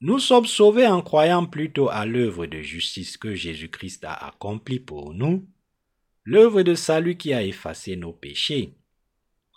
Nous 0.00 0.18
sommes 0.18 0.46
sauvés 0.46 0.86
en 0.86 1.00
croyant 1.00 1.46
plutôt 1.46 1.88
à 1.88 2.04
l'œuvre 2.06 2.46
de 2.46 2.60
justice 2.60 3.16
que 3.16 3.34
Jésus-Christ 3.34 4.04
a 4.04 4.26
accomplie 4.26 4.80
pour 4.80 5.14
nous, 5.14 5.48
l'œuvre 6.24 6.62
de 6.62 6.74
salut 6.74 7.16
qui 7.16 7.32
a 7.32 7.42
effacé 7.42 7.96
nos 7.96 8.12
péchés. 8.12 8.74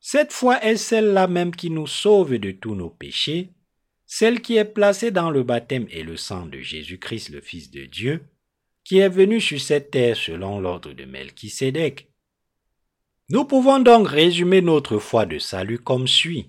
Cette 0.02 0.32
foi 0.32 0.64
est 0.64 0.78
celle-là 0.78 1.26
même 1.28 1.56
qui 1.56 1.72
nous 1.72 1.88
sauve 1.88 2.38
de 2.38 2.52
tous 2.52 2.76
nos 2.76 2.92
péchés, 2.92 3.54
celle 4.06 4.42
qui 4.42 4.58
est 4.58 4.66
placée 4.66 5.10
dans 5.10 5.32
le 5.32 5.42
baptême 5.42 5.88
et 5.90 6.04
le 6.04 6.16
sang 6.16 6.46
de 6.46 6.60
Jésus-Christ 6.60 7.30
le 7.30 7.42
Fils 7.42 7.72
de 7.72 7.86
Dieu, 7.86 8.24
qui 8.84 9.00
est 9.00 9.10
venu 9.10 9.42
sur 9.42 9.60
cette 9.60 9.90
terre 9.90 10.16
selon 10.16 10.60
l'ordre 10.60 10.94
de 10.94 11.06
Melchisédek. 11.06 12.12
Nous 13.30 13.46
pouvons 13.46 13.80
donc 13.80 14.08
résumer 14.08 14.62
notre 14.62 15.00
foi 15.00 15.26
de 15.26 15.40
salut 15.40 15.80
comme 15.80 16.08
suit. 16.08 16.46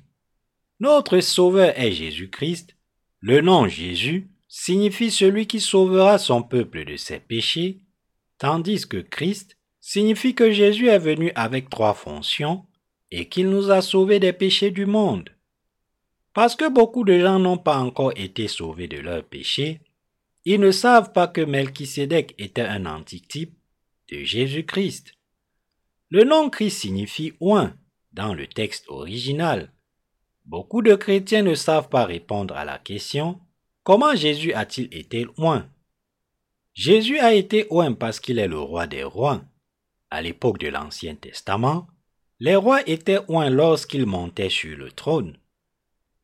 Notre 0.78 1.20
Sauveur 1.20 1.72
est 1.74 1.92
Jésus-Christ. 1.92 2.76
Le 3.20 3.40
nom 3.40 3.66
Jésus 3.66 4.28
signifie 4.46 5.10
celui 5.10 5.46
qui 5.46 5.58
sauvera 5.58 6.18
son 6.18 6.42
peuple 6.42 6.84
de 6.84 6.96
ses 6.96 7.18
péchés, 7.18 7.80
tandis 8.36 8.86
que 8.86 8.98
Christ 8.98 9.56
signifie 9.80 10.34
que 10.34 10.50
Jésus 10.50 10.88
est 10.88 10.98
venu 10.98 11.32
avec 11.34 11.70
trois 11.70 11.94
fonctions 11.94 12.66
et 13.10 13.26
qu'il 13.26 13.48
nous 13.48 13.70
a 13.70 13.80
sauvés 13.80 14.20
des 14.20 14.34
péchés 14.34 14.70
du 14.70 14.84
monde. 14.84 15.30
Parce 16.34 16.56
que 16.56 16.68
beaucoup 16.68 17.04
de 17.04 17.18
gens 17.18 17.38
n'ont 17.38 17.56
pas 17.56 17.78
encore 17.78 18.12
été 18.16 18.48
sauvés 18.48 18.88
de 18.88 18.98
leurs 18.98 19.24
péchés, 19.24 19.80
ils 20.44 20.60
ne 20.60 20.70
savent 20.70 21.12
pas 21.12 21.26
que 21.26 21.40
Melchisédek 21.40 22.34
était 22.36 22.60
un 22.60 22.84
antitype 22.84 23.54
de 24.12 24.18
Jésus-Christ. 24.18 25.15
Le 26.08 26.22
nom 26.22 26.50
Christ 26.50 26.78
signifie 26.82 27.32
oint 27.40 27.74
dans 28.12 28.32
le 28.32 28.46
texte 28.46 28.84
original. 28.88 29.72
Beaucoup 30.44 30.80
de 30.80 30.94
chrétiens 30.94 31.42
ne 31.42 31.54
savent 31.54 31.88
pas 31.88 32.04
répondre 32.04 32.56
à 32.56 32.64
la 32.64 32.78
question 32.78 33.40
comment 33.82 34.14
Jésus 34.14 34.52
a-t-il 34.52 34.94
été 34.96 35.26
oint? 35.36 35.68
Jésus 36.74 37.18
a 37.18 37.34
été 37.34 37.66
oint 37.70 37.92
parce 37.92 38.20
qu'il 38.20 38.38
est 38.38 38.46
le 38.46 38.60
roi 38.60 38.86
des 38.86 39.02
rois. 39.02 39.42
À 40.10 40.22
l'époque 40.22 40.58
de 40.58 40.68
l'Ancien 40.68 41.16
Testament, 41.16 41.88
les 42.38 42.54
rois 42.54 42.88
étaient 42.88 43.20
oints 43.26 43.50
lorsqu'ils 43.50 44.06
montaient 44.06 44.50
sur 44.50 44.76
le 44.76 44.92
trône. 44.92 45.36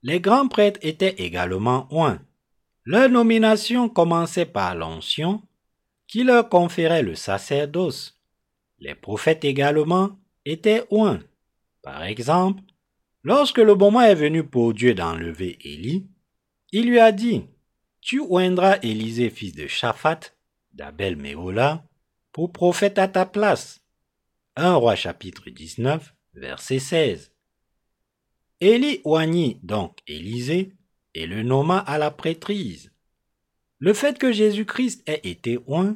Les 0.03 0.21
grands 0.21 0.47
prêtres 0.47 0.81
étaient 0.83 1.17
également 1.19 1.89
oints. 1.91 2.21
Leur 2.85 3.09
nomination 3.09 3.89
commençait 3.89 4.47
par 4.47 4.77
l'onction 4.77 5.43
qui 6.07 6.23
leur 6.23 6.49
conférait 6.49 7.03
le 7.03 7.17
sacerdoce. 7.17 8.22
Les 8.83 8.97
prophètes 8.97 9.45
également 9.45 10.19
étaient 10.45 10.83
oints. 10.91 11.23
Par 11.83 12.03
exemple, 12.03 12.65
lorsque 13.23 13.59
le 13.59 13.77
moment 13.77 14.01
est 14.01 14.17
venu 14.17 14.43
pour 14.43 14.75
Dieu 14.75 14.93
d'enlever 14.93 15.57
Élie, 15.63 16.09
il 16.73 16.89
lui 16.89 16.99
a 16.99 17.13
dit 17.13 17.45
Tu 18.01 18.19
oindras 18.19 18.79
Élisée, 18.83 19.31
fils 19.31 19.55
de 19.55 19.69
Shaphat, 19.69 20.35
d'Abel 20.73 21.15
Méola, 21.15 21.85
pour 22.33 22.51
prophète 22.51 22.99
à 22.99 23.07
ta 23.07 23.25
place. 23.25 23.85
1 24.57 24.75
roi 24.75 24.97
chapitre 24.97 25.49
19, 25.49 26.13
verset 26.35 26.81
16. 26.81 27.33
Élie 28.61 29.01
oignit 29.05 29.61
donc 29.65 29.99
Élisée 30.09 30.73
et 31.15 31.29
le 31.29 31.45
nomma 31.45 31.79
à 31.79 31.99
la 31.99 32.11
prêtrise. 32.11 32.91
Le 33.79 33.95
fait 33.95 34.19
que 34.19 34.33
Jésus-Christ 34.33 35.09
ait 35.09 35.21
été 35.23 35.61
oint 35.69 35.95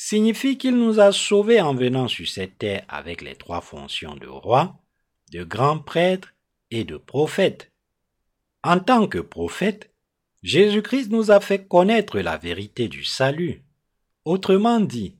signifie 0.00 0.58
qu'il 0.58 0.76
nous 0.76 1.00
a 1.00 1.10
sauvés 1.10 1.60
en 1.60 1.74
venant 1.74 2.06
sur 2.06 2.28
cette 2.28 2.56
terre 2.58 2.84
avec 2.88 3.20
les 3.20 3.34
trois 3.34 3.60
fonctions 3.60 4.14
de 4.14 4.28
roi, 4.28 4.78
de 5.32 5.42
grand 5.42 5.80
prêtre 5.80 6.34
et 6.70 6.84
de 6.84 6.96
prophète. 6.96 7.72
En 8.62 8.78
tant 8.78 9.08
que 9.08 9.18
prophète, 9.18 9.92
Jésus-Christ 10.44 11.10
nous 11.10 11.32
a 11.32 11.40
fait 11.40 11.66
connaître 11.66 12.20
la 12.20 12.38
vérité 12.38 12.86
du 12.86 13.02
salut. 13.02 13.64
Autrement 14.24 14.78
dit, 14.78 15.16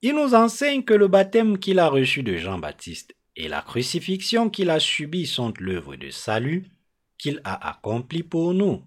il 0.00 0.14
nous 0.14 0.34
enseigne 0.34 0.84
que 0.84 0.94
le 0.94 1.06
baptême 1.08 1.58
qu'il 1.58 1.78
a 1.78 1.88
reçu 1.88 2.22
de 2.22 2.38
Jean-Baptiste 2.38 3.14
et 3.36 3.46
la 3.46 3.60
crucifixion 3.60 4.48
qu'il 4.48 4.70
a 4.70 4.80
subie 4.80 5.26
sont 5.26 5.52
l'œuvre 5.58 5.96
de 5.96 6.08
salut 6.08 6.70
qu'il 7.18 7.42
a 7.44 7.68
accomplie 7.68 8.22
pour 8.22 8.54
nous. 8.54 8.82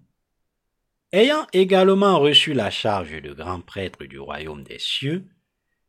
Ayant 1.14 1.48
également 1.54 2.20
reçu 2.20 2.54
la 2.54 2.70
charge 2.70 3.22
de 3.22 3.32
grand 3.32 3.62
prêtre 3.62 4.04
du 4.04 4.20
royaume 4.20 4.64
des 4.64 4.80
cieux, 4.80 5.26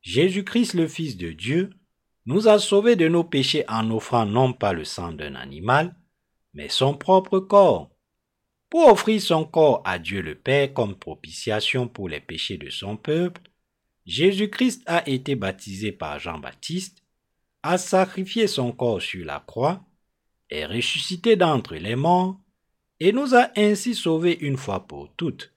Jésus-Christ 0.00 0.74
le 0.74 0.86
Fils 0.86 1.16
de 1.16 1.32
Dieu 1.32 1.70
nous 2.24 2.46
a 2.46 2.60
sauvés 2.60 2.94
de 2.94 3.08
nos 3.08 3.24
péchés 3.24 3.64
en 3.68 3.90
offrant 3.90 4.26
non 4.26 4.52
pas 4.52 4.72
le 4.72 4.84
sang 4.84 5.10
d'un 5.10 5.34
animal, 5.34 5.96
mais 6.54 6.68
son 6.68 6.94
propre 6.94 7.40
corps, 7.40 7.90
pour 8.70 8.86
offrir 8.86 9.20
son 9.20 9.44
corps 9.44 9.82
à 9.84 9.98
Dieu 9.98 10.22
le 10.22 10.36
Père 10.36 10.72
comme 10.72 10.94
propitiation 10.94 11.88
pour 11.88 12.08
les 12.08 12.20
péchés 12.20 12.58
de 12.58 12.70
son 12.70 12.96
peuple. 12.96 13.40
Jésus-Christ 14.06 14.82
a 14.86 15.08
été 15.08 15.34
baptisé 15.34 15.90
par 15.90 16.20
Jean-Baptiste, 16.20 17.02
a 17.64 17.76
sacrifié 17.76 18.46
son 18.46 18.70
corps 18.70 19.02
sur 19.02 19.24
la 19.26 19.40
croix, 19.40 19.84
est 20.48 20.66
ressuscité 20.66 21.34
d'entre 21.34 21.74
les 21.74 21.96
morts, 21.96 22.38
et 23.00 23.12
nous 23.12 23.34
a 23.34 23.50
ainsi 23.56 23.94
sauvés 23.94 24.38
une 24.40 24.56
fois 24.56 24.86
pour 24.86 25.12
toutes. 25.16 25.52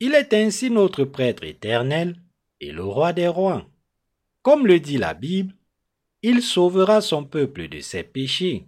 Il 0.00 0.14
est 0.14 0.32
ainsi 0.32 0.70
notre 0.70 1.04
prêtre 1.04 1.44
éternel 1.44 2.16
et 2.60 2.72
le 2.72 2.84
roi 2.84 3.12
des 3.12 3.28
rois. 3.28 3.66
Comme 4.42 4.66
le 4.66 4.80
dit 4.80 4.98
la 4.98 5.14
Bible, 5.14 5.54
il 6.22 6.42
sauvera 6.42 7.00
son 7.00 7.24
peuple 7.24 7.68
de 7.68 7.80
ses 7.80 8.02
péchés. 8.02 8.66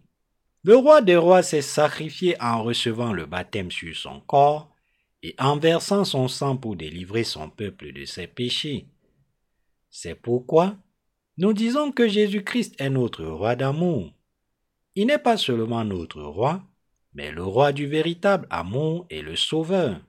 Le 0.63 0.77
roi 0.77 1.01
des 1.01 1.17
rois 1.17 1.43
s'est 1.43 1.63
sacrifié 1.63 2.41
en 2.41 2.63
recevant 2.63 3.13
le 3.13 3.27
baptême 3.27 3.71
sur 3.71 3.97
son 3.97 4.21
corps 4.21 4.75
et 5.23 5.35
en 5.39 5.57
versant 5.57 6.05
son 6.05 6.29
sang 6.29 6.57
pour 6.57 6.77
délivrer 6.77 7.25
son 7.25 7.49
peuple 7.49 7.93
de 7.93 8.05
ses 8.05 8.27
péchés. 8.27 8.87
C'est 9.91 10.15
pourquoi 10.15 10.77
nous 11.39 11.55
disons 11.55 11.91
que 11.91 12.07
Jésus-Christ 12.07 12.75
est 12.79 12.91
notre 12.91 13.25
roi 13.25 13.57
d'amour. 13.57 14.13
Il 14.95 15.07
n'est 15.07 15.19
pas 15.19 15.39
seulement 15.39 15.85
notre 15.85 16.21
roi, 16.23 16.63
mais 17.15 17.31
le 17.33 17.43
roi 17.43 17.73
du 17.73 17.87
véritable 17.87 18.47
amour 18.51 19.07
est 19.11 19.23
le 19.23 19.37
Sauveur. 19.37 20.01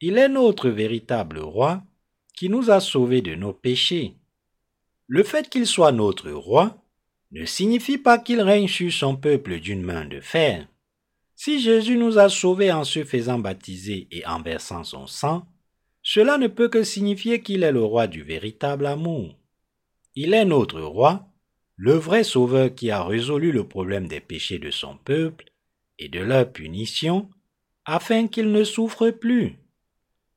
Il 0.00 0.18
est 0.18 0.28
notre 0.28 0.68
véritable 0.68 1.38
roi 1.38 1.82
qui 2.34 2.48
nous 2.48 2.70
a 2.70 2.80
sauvés 2.80 3.22
de 3.22 3.34
nos 3.34 3.52
péchés. 3.52 4.14
Le 5.08 5.22
fait 5.24 5.48
qu'il 5.48 5.66
soit 5.66 5.92
notre 5.92 6.30
roi 6.30 6.76
ne 7.32 7.44
signifie 7.44 7.98
pas 7.98 8.18
qu'il 8.18 8.40
règne 8.40 8.68
sur 8.68 8.92
son 8.92 9.16
peuple 9.16 9.58
d'une 9.58 9.82
main 9.82 10.04
de 10.04 10.20
fer. 10.20 10.68
Si 11.34 11.60
Jésus 11.60 11.96
nous 11.96 12.18
a 12.18 12.28
sauvés 12.28 12.72
en 12.72 12.84
se 12.84 13.04
faisant 13.04 13.38
baptiser 13.38 14.08
et 14.10 14.26
en 14.26 14.40
versant 14.40 14.84
son 14.84 15.06
sang, 15.06 15.46
cela 16.02 16.38
ne 16.38 16.46
peut 16.46 16.68
que 16.68 16.82
signifier 16.82 17.42
qu'il 17.42 17.62
est 17.62 17.72
le 17.72 17.82
roi 17.82 18.06
du 18.06 18.22
véritable 18.22 18.86
amour. 18.86 19.36
Il 20.14 20.32
est 20.32 20.44
notre 20.44 20.80
roi, 20.80 21.28
le 21.76 21.92
vrai 21.92 22.24
sauveur 22.24 22.74
qui 22.74 22.90
a 22.90 23.04
résolu 23.04 23.52
le 23.52 23.68
problème 23.68 24.08
des 24.08 24.20
péchés 24.20 24.58
de 24.58 24.70
son 24.70 24.96
peuple 24.96 25.47
et 25.98 26.08
de 26.08 26.20
leur 26.20 26.52
punition, 26.52 27.30
afin 27.84 28.26
qu'ils 28.28 28.52
ne 28.52 28.64
souffrent 28.64 29.10
plus. 29.10 29.56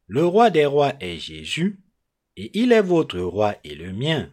Le 0.08 0.26
roi 0.26 0.50
des 0.50 0.66
rois 0.66 0.94
est 1.00 1.18
Jésus, 1.18 1.80
et 2.38 2.52
il 2.60 2.72
est 2.72 2.82
votre 2.82 3.20
roi 3.20 3.56
et 3.64 3.76
le 3.76 3.94
mien. 3.94 4.32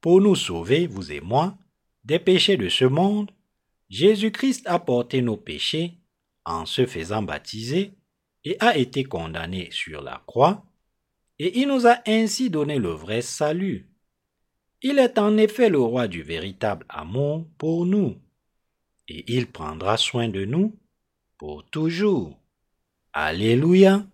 Pour 0.00 0.20
nous 0.20 0.36
sauver, 0.36 0.86
vous 0.86 1.12
et 1.12 1.20
moi, 1.20 1.56
des 2.04 2.18
péchés 2.18 2.56
de 2.56 2.68
ce 2.68 2.84
monde, 2.84 3.30
Jésus-Christ 3.88 4.66
a 4.66 4.78
porté 4.78 5.20
nos 5.20 5.36
péchés 5.36 5.98
en 6.44 6.64
se 6.64 6.86
faisant 6.86 7.22
baptiser 7.22 7.92
et 8.44 8.56
a 8.60 8.76
été 8.76 9.04
condamné 9.04 9.68
sur 9.70 10.00
la 10.00 10.22
croix, 10.26 10.64
et 11.38 11.58
il 11.60 11.68
nous 11.68 11.86
a 11.86 11.98
ainsi 12.06 12.50
donné 12.50 12.78
le 12.78 12.90
vrai 12.90 13.22
salut. 13.22 13.88
Il 14.82 14.98
est 14.98 15.18
en 15.18 15.36
effet 15.36 15.68
le 15.68 15.80
roi 15.80 16.08
du 16.08 16.22
véritable 16.22 16.86
amour 16.88 17.46
pour 17.58 17.84
nous 17.84 18.16
et 19.10 19.24
il 19.26 19.48
prendra 19.50 19.96
soin 19.96 20.28
de 20.28 20.44
nous 20.44 20.78
pour 21.36 21.68
toujours. 21.68 22.38
Alléluia. 23.12 24.06